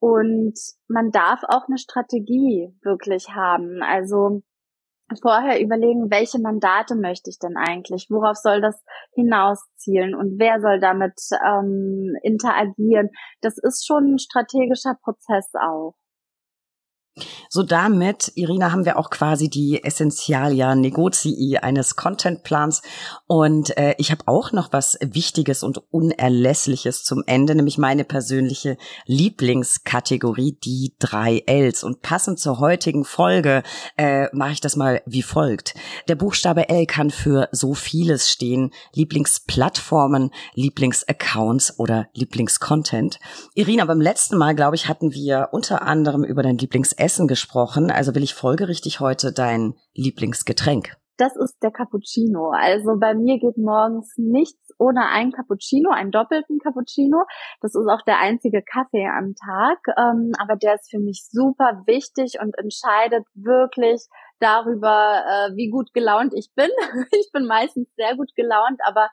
Und 0.00 0.54
man 0.88 1.10
darf 1.10 1.42
auch 1.44 1.68
eine 1.68 1.78
Strategie 1.78 2.74
wirklich 2.82 3.28
haben. 3.30 3.82
Also 3.82 4.42
vorher 5.20 5.60
überlegen, 5.60 6.10
welche 6.10 6.40
Mandate 6.40 6.94
möchte 6.96 7.30
ich 7.30 7.38
denn 7.38 7.56
eigentlich? 7.56 8.06
Worauf 8.10 8.36
soll 8.36 8.60
das 8.60 8.82
hinauszielen? 9.14 10.14
Und 10.14 10.38
wer 10.38 10.60
soll 10.60 10.80
damit 10.80 11.20
ähm, 11.46 12.16
interagieren? 12.22 13.10
Das 13.40 13.58
ist 13.58 13.86
schon 13.86 14.14
ein 14.14 14.18
strategischer 14.18 14.96
Prozess 15.02 15.50
auch. 15.54 15.94
So 17.50 17.62
damit, 17.62 18.32
Irina, 18.36 18.72
haben 18.72 18.86
wir 18.86 18.98
auch 18.98 19.10
quasi 19.10 19.50
die 19.50 19.84
Essentialia 19.84 20.74
Negozii 20.74 21.58
eines 21.58 21.94
Contentplans. 21.94 22.80
Und 23.26 23.76
äh, 23.76 23.94
ich 23.98 24.10
habe 24.10 24.22
auch 24.26 24.52
noch 24.52 24.72
was 24.72 24.96
Wichtiges 25.02 25.62
und 25.62 25.82
Unerlässliches 25.92 27.04
zum 27.04 27.22
Ende, 27.26 27.54
nämlich 27.54 27.76
meine 27.76 28.04
persönliche 28.04 28.78
Lieblingskategorie, 29.04 30.56
die 30.64 30.94
drei 30.98 31.42
Ls. 31.46 31.84
Und 31.84 32.00
passend 32.00 32.40
zur 32.40 32.60
heutigen 32.60 33.04
Folge 33.04 33.62
äh, 33.98 34.34
mache 34.34 34.52
ich 34.52 34.60
das 34.62 34.76
mal 34.76 35.02
wie 35.04 35.22
folgt. 35.22 35.74
Der 36.08 36.14
Buchstabe 36.14 36.70
L 36.70 36.86
kann 36.86 37.10
für 37.10 37.50
so 37.52 37.74
vieles 37.74 38.30
stehen. 38.30 38.70
Lieblingsplattformen, 38.94 40.30
Lieblingsaccounts 40.54 41.78
oder 41.78 42.08
Lieblingscontent. 42.14 43.20
Irina, 43.54 43.84
beim 43.84 44.00
letzten 44.00 44.38
Mal, 44.38 44.54
glaube 44.54 44.76
ich, 44.76 44.88
hatten 44.88 45.12
wir 45.12 45.50
unter 45.52 45.82
anderem 45.82 46.24
über 46.24 46.42
dein 46.42 46.56
Lieblings 46.56 46.94
Essen 47.02 47.28
gesprochen, 47.28 47.90
also 47.90 48.14
will 48.14 48.22
ich 48.22 48.34
folgerichtig 48.34 49.00
heute 49.00 49.32
dein 49.32 49.74
Lieblingsgetränk. 49.94 50.96
Das 51.18 51.36
ist 51.36 51.62
der 51.62 51.70
Cappuccino. 51.70 52.50
Also 52.50 52.98
bei 52.98 53.14
mir 53.14 53.38
geht 53.38 53.58
morgens 53.58 54.14
nichts 54.16 54.70
ohne 54.78 55.08
ein 55.08 55.30
Cappuccino, 55.30 55.90
einen 55.90 56.10
doppelten 56.10 56.58
Cappuccino. 56.58 57.24
Das 57.60 57.74
ist 57.74 57.86
auch 57.86 58.02
der 58.02 58.18
einzige 58.18 58.62
Kaffee 58.62 59.06
am 59.06 59.34
Tag, 59.34 59.78
ähm, 59.98 60.32
aber 60.38 60.56
der 60.56 60.74
ist 60.74 60.90
für 60.90 60.98
mich 60.98 61.26
super 61.30 61.82
wichtig 61.86 62.38
und 62.40 62.56
entscheidet 62.58 63.24
wirklich 63.34 64.08
darüber, 64.40 65.22
äh, 65.24 65.56
wie 65.56 65.70
gut 65.70 65.92
gelaunt 65.92 66.32
ich 66.34 66.50
bin. 66.54 66.70
ich 67.12 67.30
bin 67.32 67.46
meistens 67.46 67.88
sehr 67.96 68.16
gut 68.16 68.34
gelaunt, 68.34 68.80
aber 68.84 69.08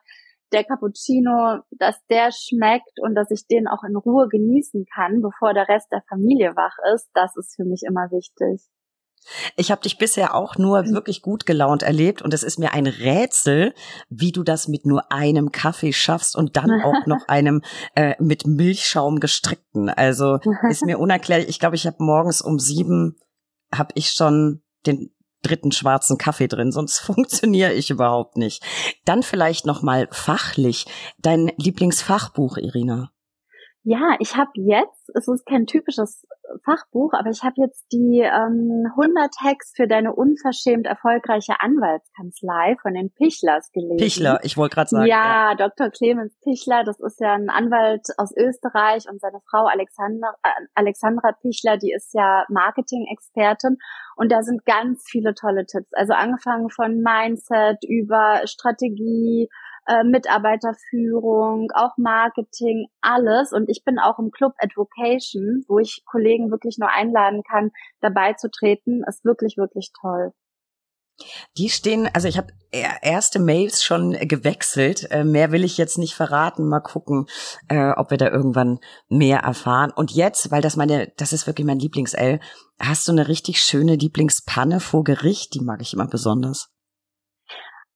der 0.52 0.64
Cappuccino, 0.64 1.60
dass 1.72 1.95
der 2.10 2.32
schmeckt 2.32 3.00
und 3.02 3.16
dass 3.16 3.32
ich 3.32 3.47
den 3.47 3.68
auch 3.68 3.84
in 3.88 3.95
Ruhe 3.95 4.28
genießen 4.28 4.86
kann, 4.93 5.22
bevor 5.22 5.54
der 5.54 5.68
Rest 5.68 5.91
der 5.91 6.04
Familie 6.08 6.56
wach 6.56 6.76
ist, 6.93 7.10
das 7.14 7.36
ist 7.36 7.56
für 7.56 7.66
mich 7.66 7.82
immer 7.88 8.10
wichtig. 8.12 8.70
Ich 9.58 9.70
habe 9.70 9.82
dich 9.82 9.97
bisher 9.97 10.34
auch 10.34 10.58
nur 10.58 10.84
mhm. 10.84 10.93
wirklich 10.93 11.22
gut 11.22 11.45
gelaunt 11.45 11.84
erlebt 11.84 12.22
und 12.22 12.34
es 12.34 12.43
ist 12.43 12.58
mir 12.58 12.74
ein 12.74 12.88
Rätsel, 12.88 13.74
wie 14.10 14.32
du 14.32 14.43
das 14.43 14.68
mit 14.68 14.86
nur 14.86 15.12
einem 15.12 15.52
Kaffee 15.52 15.93
schaffst 15.93 16.36
und 16.36 16.58
dann 16.58 16.70
auch 16.84 17.06
noch 17.06 17.28
einem 17.28 17.62
äh, 17.95 18.16
mit 18.20 18.47
Milchschaum 18.47 19.20
gestrickten. 19.20 19.89
Also 19.89 20.39
ist 20.70 20.86
mir 20.86 21.00
unerklärlich. 21.00 21.50
Ich 21.50 21.60
glaube, 21.60 21.76
ich 21.76 21.86
habe 21.86 21.97
morgens 22.00 22.41
um 22.41 22.60
sieben 22.60 23.18
habe 23.74 23.91
ich 23.95 24.12
schon 24.12 24.64
den 24.86 25.12
dritten 25.41 25.71
schwarzen 25.71 26.17
Kaffee 26.17 26.47
drin, 26.47 26.71
sonst 26.71 26.99
funktioniere 26.99 27.73
ich 27.73 27.89
überhaupt 27.89 28.37
nicht. 28.37 28.63
Dann 29.05 29.23
vielleicht 29.23 29.65
noch 29.65 29.81
mal 29.81 30.07
fachlich 30.11 30.85
dein 31.17 31.51
Lieblingsfachbuch, 31.57 32.57
Irina. 32.57 33.11
Ja, 33.84 34.15
ich 34.19 34.36
habe 34.36 34.51
jetzt, 34.55 35.09
es 35.15 35.27
ist 35.27 35.45
kein 35.45 35.65
typisches 35.65 36.25
Fachbuch, 36.65 37.13
aber 37.13 37.30
ich 37.30 37.43
habe 37.43 37.55
jetzt 37.57 37.88
die 37.93 38.19
ähm, 38.19 38.86
100 38.91 39.34
Hacks 39.41 39.71
für 39.75 39.88
deine 39.88 40.13
unverschämt 40.13 40.86
erfolgreiche 40.86 41.53
Anwaltskanzlei 41.59 42.75
von 42.82 42.93
den 42.93 43.11
Pichlers 43.11 43.71
gelesen. 43.71 43.97
Pichler, 43.97 44.39
ich 44.43 44.57
wollte 44.57 44.75
gerade 44.75 44.89
sagen. 44.89 45.05
Ja, 45.05 45.51
ja, 45.51 45.55
Dr. 45.55 45.89
Clemens 45.91 46.38
Pichler, 46.43 46.84
das 46.84 46.99
ist 46.99 47.19
ja 47.19 47.34
ein 47.34 47.49
Anwalt 47.49 48.07
aus 48.17 48.36
Österreich 48.36 49.05
und 49.09 49.21
seine 49.21 49.39
Frau 49.49 49.65
Alexander, 49.65 50.34
äh, 50.43 50.49
Alexandra 50.75 51.32
Pichler, 51.41 51.77
die 51.77 51.93
ist 51.93 52.13
ja 52.13 52.45
Marketing-Expertin 52.49 53.77
und 54.15 54.32
da 54.32 54.43
sind 54.43 54.65
ganz 54.65 55.05
viele 55.07 55.34
tolle 55.36 55.65
Tipps. 55.65 55.93
Also 55.93 56.13
angefangen 56.13 56.69
von 56.69 57.01
Mindset 57.01 57.78
über 57.87 58.41
Strategie, 58.45 59.49
äh, 59.89 60.03
Mitarbeiterführung, 60.03 61.71
auch 61.74 61.97
Marketing, 61.97 62.87
alles. 63.01 63.51
Und 63.51 63.70
ich 63.70 63.83
bin 63.83 63.97
auch 63.97 64.20
im 64.20 64.29
Club 64.29 64.53
Advocation, 64.59 65.63
wo 65.67 65.79
ich 65.79 66.03
Kollegen 66.05 66.51
wirklich 66.51 66.78
nur 66.78 66.89
einladen 66.89 67.41
kann, 67.43 67.71
dabei 67.99 68.33
zu 68.33 68.51
treten. 68.51 69.03
Ist 69.07 69.25
wirklich, 69.25 69.57
wirklich 69.57 69.91
toll. 69.99 70.32
Die 71.57 71.70
stehen, 71.70 72.07
also 72.13 72.28
ich 72.28 72.37
habe 72.37 72.53
erste 72.71 73.39
Mails 73.39 73.83
schon 73.83 74.11
gewechselt. 74.11 75.09
Äh, 75.11 75.24
mehr 75.24 75.51
will 75.51 75.63
ich 75.63 75.78
jetzt 75.78 75.97
nicht 75.97 76.13
verraten. 76.13 76.70
Mal 76.70 76.79
gucken, 76.79 77.25
äh, 77.67 77.91
ob 77.91 78.11
wir 78.11 78.17
da 78.17 78.29
irgendwann 78.29 78.79
mehr 79.09 79.39
erfahren. 79.39 79.91
Und 79.93 80.11
jetzt, 80.11 80.51
weil 80.51 80.61
das 80.61 80.75
meine, 80.78 81.11
das 81.17 81.33
ist 81.33 81.47
wirklich 81.47 81.66
mein 81.66 81.79
Lieblings-L, 81.79 82.39
hast 82.79 83.07
du 83.07 83.11
eine 83.11 83.28
richtig 83.28 83.61
schöne 83.61 83.95
Lieblingspanne 83.95 84.79
vor 84.79 85.03
Gericht. 85.03 85.55
Die 85.55 85.61
mag 85.61 85.82
ich 85.82 85.93
immer 85.93 86.07
besonders. 86.07 86.70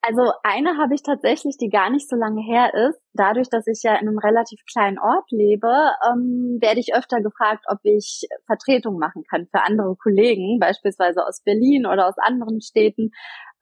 Also 0.06 0.34
eine 0.44 0.78
habe 0.78 0.96
ich 0.96 1.02
tatsächlich, 1.02 1.56
die 1.58 1.70
gar 1.70 1.90
nicht 1.90 2.10
so 2.10 2.18
lange 2.18 2.42
her 2.42 2.74
ist. 2.74 3.00
Dadurch, 3.14 3.50
dass 3.50 3.68
ich 3.68 3.84
ja 3.84 3.94
in 3.94 4.10
einem 4.10 4.18
relativ 4.18 4.60
kleinen 4.70 5.00
Ort 5.00 5.32
lebe, 5.32 5.72
ähm, 6.06 6.58
werde 6.60 6.82
ich 6.82 6.94
öfter 6.94 7.22
gefragt, 7.22 7.64
ob 7.70 7.80
ich 7.84 8.28
Vertretung 8.46 9.00
machen 9.00 9.24
kann 9.30 9.48
für 9.50 9.64
andere 9.64 9.96
Kollegen, 9.96 10.60
beispielsweise 10.60 11.26
aus 11.26 11.42
Berlin 11.46 11.86
oder 11.86 12.06
aus 12.10 12.18
anderen 12.18 12.60
Städten. 12.60 13.12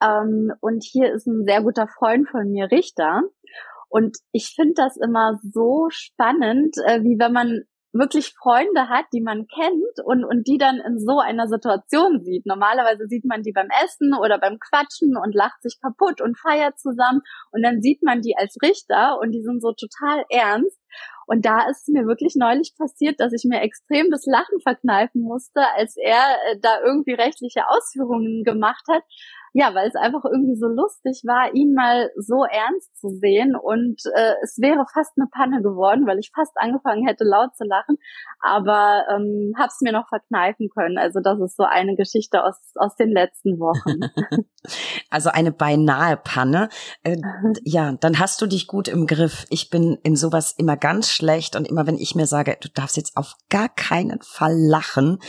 Ähm, 0.04 0.52
und 0.62 0.84
hier 0.84 1.14
ist 1.14 1.28
ein 1.28 1.46
sehr 1.46 1.62
guter 1.62 1.88
Freund 1.88 2.28
von 2.28 2.50
mir, 2.50 2.72
Richter. 2.72 3.22
Und 3.90 4.18
ich 4.32 4.56
finde 4.56 4.74
das 4.78 4.98
immer 4.98 5.38
so 5.44 5.90
spannend, 5.90 6.76
äh, 6.88 7.04
wie 7.04 7.20
wenn 7.20 7.34
man 7.34 7.66
wirklich 7.94 8.34
Freunde 8.34 8.90
hat, 8.90 9.06
die 9.14 9.22
man 9.22 9.48
kennt 9.48 10.06
und, 10.06 10.24
und 10.24 10.48
die 10.48 10.58
dann 10.58 10.80
in 10.80 11.00
so 11.00 11.20
einer 11.20 11.48
Situation 11.48 12.22
sieht. 12.24 12.46
Normalerweise 12.46 13.08
sieht 13.08 13.26
man 13.26 13.42
die 13.44 13.52
beim 13.52 13.68
Essen 13.84 14.14
oder 14.14 14.40
beim 14.40 14.60
Quatschen 14.60 15.18
und 15.18 15.36
lacht 15.36 15.62
sich 15.62 15.80
kaputt 15.82 16.22
und 16.22 16.40
feiert 16.40 16.80
zusammen 16.80 17.22
und 17.52 17.64
dann 17.64 17.82
sieht 17.82 18.02
man 18.04 18.22
die 18.22 18.36
als 18.38 18.56
Richter 18.62 19.20
und 19.20 19.32
die 19.32 19.42
sind 19.42 19.62
so 19.62 19.74
total 19.74 20.24
ernst. 20.30 20.80
Und 21.28 21.46
da 21.46 21.70
ist 21.70 21.88
mir 21.88 22.06
wirklich 22.08 22.36
neulich 22.36 22.74
passiert, 22.78 23.20
dass 23.20 23.32
ich 23.32 23.48
mir 23.48 23.62
extrem 23.62 24.10
das 24.10 24.26
Lachen 24.26 24.60
verkneifen 24.62 25.22
musste, 25.22 25.62
als 25.78 25.96
er 25.96 26.20
äh, 26.52 26.60
da 26.62 26.82
irgendwie 26.84 27.14
rechtliche 27.14 27.68
Ausführungen 27.70 28.44
gemacht 28.44 28.84
hat, 28.90 29.04
ja, 29.54 29.74
weil 29.76 29.88
es 29.88 29.96
einfach 29.96 30.24
irgendwie 30.26 30.56
so 30.56 30.68
lustig 30.68 31.24
war, 31.26 31.54
ihn 31.54 31.74
mal 31.74 32.10
so 32.18 32.46
ernst 32.46 33.00
zu 33.00 33.10
sehen 33.10 33.56
und 33.56 34.02
äh, 34.16 34.34
es 34.44 34.58
wäre 34.60 34.86
fast 34.94 35.12
eine 35.18 35.28
Panne 35.32 35.62
geworden, 35.62 36.08
weil 36.08 36.20
ich 36.20 36.32
fast 36.34 36.54
angefangen 36.56 37.06
hätte 37.06 37.24
laut 37.24 37.56
zu 37.56 37.66
lachen, 37.66 37.98
aber 38.40 39.06
ähm, 39.10 39.54
hab's 39.58 39.82
mir 39.82 39.92
noch 39.92 40.08
verkneifen 40.08 40.70
können. 40.70 40.98
Also 40.98 41.20
das 41.20 41.40
ist 41.40 41.58
so 41.58 41.64
eine 41.64 41.96
Geschichte 41.96 42.44
aus 42.44 42.56
aus 42.76 42.96
den 42.96 43.12
letzten 43.12 43.60
Wochen. 43.60 44.00
also 45.10 45.30
eine 45.30 45.52
beinahe 45.52 46.18
Panne. 46.18 46.70
Äh, 47.04 47.18
ja, 47.64 47.94
dann 47.94 48.20
hast 48.20 48.42
du 48.42 48.48
dich 48.48 48.68
gut 48.68 48.88
im 48.88 49.08
Griff. 49.08 49.46
Ich 49.50 49.70
bin 49.70 49.98
in 50.04 50.16
sowas 50.16 50.54
immer 50.58 50.78
ganz 50.78 51.10
schlecht 51.10 51.56
und 51.56 51.68
immer 51.68 51.88
wenn 51.88 51.98
ich 51.98 52.16
mir 52.16 52.28
sage, 52.28 52.58
du 52.60 52.70
darfst 52.70 52.98
jetzt 52.98 53.18
auf 53.18 53.36
gar 53.50 53.70
keinen 53.70 54.22
Fall 54.22 54.56
lachen, 54.56 55.20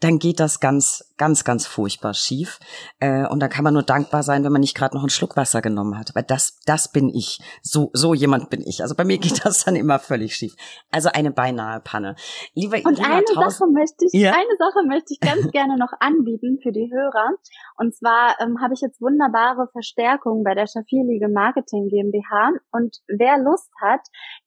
dann 0.00 0.18
geht 0.18 0.40
das 0.40 0.60
ganz 0.60 1.09
ganz 1.20 1.44
ganz 1.44 1.66
furchtbar 1.66 2.14
schief 2.14 2.58
äh, 2.98 3.26
und 3.26 3.40
dann 3.40 3.50
kann 3.50 3.62
man 3.62 3.74
nur 3.74 3.82
dankbar 3.82 4.22
sein, 4.22 4.42
wenn 4.42 4.52
man 4.52 4.62
nicht 4.62 4.74
gerade 4.74 4.96
noch 4.96 5.02
einen 5.02 5.10
Schluck 5.10 5.36
Wasser 5.36 5.60
genommen 5.60 5.98
hat. 5.98 6.12
Weil 6.14 6.22
das, 6.22 6.60
das 6.64 6.90
bin 6.90 7.10
ich. 7.10 7.40
So, 7.62 7.90
so 7.92 8.14
jemand 8.14 8.48
bin 8.48 8.62
ich. 8.62 8.80
Also 8.82 8.94
bei 8.94 9.04
mir 9.04 9.18
geht 9.18 9.44
das 9.44 9.64
dann 9.64 9.76
immer 9.76 9.98
völlig 9.98 10.34
schief. 10.34 10.54
Also 10.90 11.10
eine 11.12 11.30
beinahe 11.30 11.80
Panne. 11.80 12.16
Lieber, 12.54 12.78
Und 12.84 12.98
eine 13.04 13.22
Sache 13.26 13.66
möchte 13.70 14.06
ich, 14.06 14.18
ja? 14.18 14.32
eine 14.32 14.56
Sache 14.58 14.86
möchte 14.86 15.12
ich 15.12 15.20
ganz 15.20 15.50
gerne 15.52 15.76
noch 15.76 15.92
anbieten 16.00 16.58
für 16.62 16.72
die 16.72 16.90
Hörer. 16.90 17.36
Und 17.76 17.94
zwar 17.94 18.36
ähm, 18.40 18.60
habe 18.62 18.74
ich 18.74 18.80
jetzt 18.80 19.00
wunderbare 19.00 19.68
Verstärkung 19.72 20.42
bei 20.42 20.54
der 20.54 20.66
Schafierliege 20.66 21.28
Marketing 21.28 21.88
GmbH. 21.88 22.52
Und 22.72 22.96
wer 23.08 23.38
Lust 23.38 23.70
hat, 23.82 24.00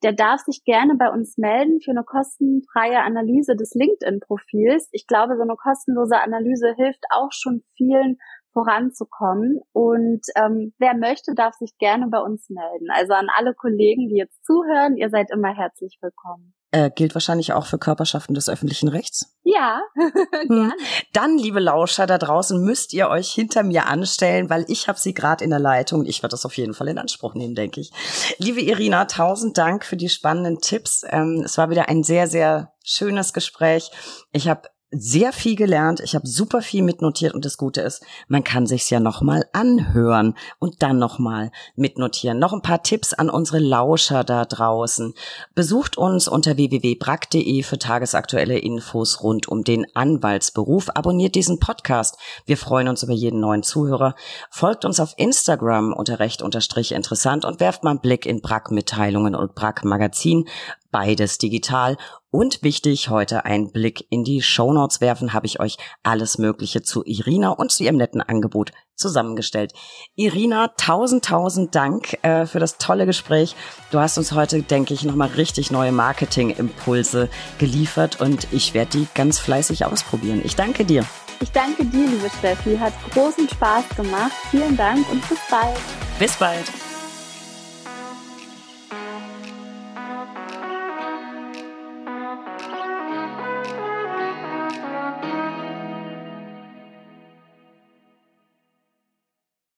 der 0.04 0.14
darf 0.14 0.42
sich 0.42 0.64
gerne 0.64 0.96
bei 0.96 1.10
uns 1.10 1.38
melden 1.38 1.80
für 1.82 1.92
eine 1.92 2.04
kostenfreie 2.04 3.00
Analyse 3.00 3.56
des 3.56 3.74
LinkedIn-Profils. 3.74 4.90
Ich 4.92 5.08
glaube, 5.08 5.36
so 5.36 5.44
eine 5.44 5.56
kostenlose 5.56 6.20
Analyse 6.22 6.63
hilft 6.70 7.04
auch 7.12 7.32
schon 7.32 7.64
vielen 7.76 8.18
voranzukommen. 8.54 9.60
Und 9.74 10.22
ähm, 10.36 10.74
wer 10.78 10.96
möchte, 10.96 11.34
darf 11.36 11.56
sich 11.56 11.78
gerne 11.78 12.08
bei 12.08 12.20
uns 12.20 12.50
melden. 12.50 12.88
Also 12.92 13.14
an 13.14 13.28
alle 13.36 13.54
Kollegen, 13.54 14.08
die 14.08 14.18
jetzt 14.18 14.46
zuhören, 14.46 14.96
ihr 14.96 15.10
seid 15.10 15.32
immer 15.32 15.54
herzlich 15.54 15.98
willkommen. 16.02 16.54
Äh, 16.72 16.90
gilt 16.90 17.14
wahrscheinlich 17.14 17.54
auch 17.54 17.68
für 17.68 17.78
Körperschaften 17.78 18.34
des 18.34 18.50
öffentlichen 18.50 18.88
Rechts. 18.88 19.38
Ja, 19.44 19.82
hm. 20.48 20.74
Dann, 21.14 21.38
liebe 21.38 21.60
Lauscher 21.60 22.08
da 22.08 22.18
draußen, 22.18 22.60
müsst 22.64 22.94
ihr 22.94 23.10
euch 23.10 23.32
hinter 23.32 23.62
mir 23.62 23.86
anstellen, 23.86 24.50
weil 24.50 24.66
ich 24.68 24.88
habe 24.88 24.98
sie 24.98 25.14
gerade 25.14 25.44
in 25.44 25.52
der 25.52 25.60
Leitung. 25.60 26.06
Ich 26.06 26.24
werde 26.24 26.32
das 26.32 26.48
auf 26.48 26.58
jeden 26.58 26.74
Fall 26.74 26.88
in 26.88 26.98
Anspruch 26.98 27.36
nehmen, 27.36 27.54
denke 27.54 27.80
ich. 27.80 27.92
Liebe 28.40 28.60
Irina, 28.60 29.06
tausend 29.06 29.56
Dank 29.56 29.86
für 29.86 29.98
die 29.98 30.10
spannenden 30.10 30.62
Tipps. 30.62 31.04
Ähm, 31.08 31.44
es 31.46 31.60
war 31.60 31.70
wieder 31.70 31.90
ein 31.90 32.02
sehr, 32.02 32.26
sehr 32.26 32.74
schönes 32.84 33.34
Gespräch. 33.34 33.92
Ich 34.32 34.48
habe 34.48 34.70
sehr 34.94 35.34
viel 35.34 35.56
gelernt, 35.56 36.00
ich 36.00 36.16
habe 36.16 36.28
super 36.28 36.62
viel 36.62 36.84
mitnotiert 36.84 37.34
und 37.34 37.46
das 37.46 37.58
Gute 37.58 37.82
ist, 37.82 38.04
man 38.28 38.44
kann 38.44 38.68
sich's 38.68 38.90
ja 38.90 39.00
nochmal 39.00 39.46
anhören 39.52 40.36
und 40.60 40.84
dann 40.84 41.00
nochmal 41.00 41.52
mitnotieren. 41.76 42.40
Noch 42.40 42.54
ein 42.54 42.62
paar 42.62 42.84
Tipps 42.84 43.14
an 43.14 43.30
unsere 43.30 43.60
Lauscher 43.60 44.24
da 44.24 44.46
draußen. 44.46 45.14
Besucht 45.56 45.98
uns 45.98 46.28
unter 46.28 46.58
www.brack.de 46.58 47.64
für 47.64 47.80
tagesaktuelle 47.80 48.60
Infos 48.60 49.24
rund 49.24 49.48
um 49.48 49.64
den 49.64 49.86
Anwaltsberuf. 49.96 50.90
Abonniert 50.94 51.36
diesen 51.36 51.60
Podcast. 51.60 52.18
Wir 52.46 52.58
freuen 52.58 52.88
uns 52.88 53.04
über 53.04 53.14
jeden 53.14 53.40
neuen 53.40 53.64
Zuhörer. 53.64 54.16
Folgt 54.50 54.86
uns 54.86 55.00
auf 55.00 55.14
Instagram 55.18 55.94
unter 55.94 56.20
recht 56.20 56.42
unterstrich 56.42 56.92
interessant 56.92 57.46
und 57.46 57.60
werft 57.60 57.84
mal 57.84 57.92
einen 57.92 58.02
Blick 58.02 58.26
in 58.26 58.42
Brack 58.42 58.72
Mitteilungen 58.72 59.36
und 59.36 59.56
Brack 59.56 59.84
Magazin 59.84 60.46
beides 60.94 61.38
digital. 61.40 61.98
Und 62.34 62.64
wichtig, 62.64 63.10
heute 63.10 63.46
einen 63.46 63.72
Blick 63.72 64.08
in 64.10 64.24
die 64.24 64.42
Shownotes 64.42 65.02
werfen, 65.02 65.34
habe 65.34 65.46
ich 65.46 65.60
euch 65.60 65.78
alles 66.02 66.40
Mögliche 66.40 66.82
zu 66.82 67.04
Irina 67.06 67.52
und 67.52 67.72
zu 67.72 67.84
ihrem 67.84 67.98
netten 67.98 68.22
Angebot 68.22 68.72
zusammengestellt. 68.96 69.72
Irina, 70.16 70.70
tausend, 70.76 71.26
tausend 71.26 71.76
Dank 71.76 72.18
äh, 72.24 72.48
für 72.48 72.58
das 72.58 72.80
tolle 72.80 73.06
Gespräch. 73.06 73.56
Du 73.92 74.00
hast 74.00 74.18
uns 74.18 74.32
heute, 74.32 74.64
denke 74.64 74.96
ich, 74.96 75.04
nochmal 75.04 75.30
richtig 75.38 75.70
neue 75.70 75.92
Marketing-Impulse 75.92 77.30
geliefert 77.60 78.20
und 78.20 78.48
ich 78.52 78.74
werde 78.74 78.98
die 78.98 79.08
ganz 79.14 79.38
fleißig 79.38 79.86
ausprobieren. 79.86 80.42
Ich 80.44 80.56
danke 80.56 80.86
dir. 80.86 81.06
Ich 81.40 81.52
danke 81.52 81.86
dir, 81.86 82.08
liebe 82.08 82.32
Steffi. 82.40 82.78
Hat 82.78 82.94
großen 83.14 83.48
Spaß 83.48 83.90
gemacht. 83.96 84.32
Vielen 84.50 84.76
Dank 84.76 85.08
und 85.12 85.22
bis 85.30 85.38
bald. 85.52 85.78
Bis 86.18 86.36
bald. 86.38 86.66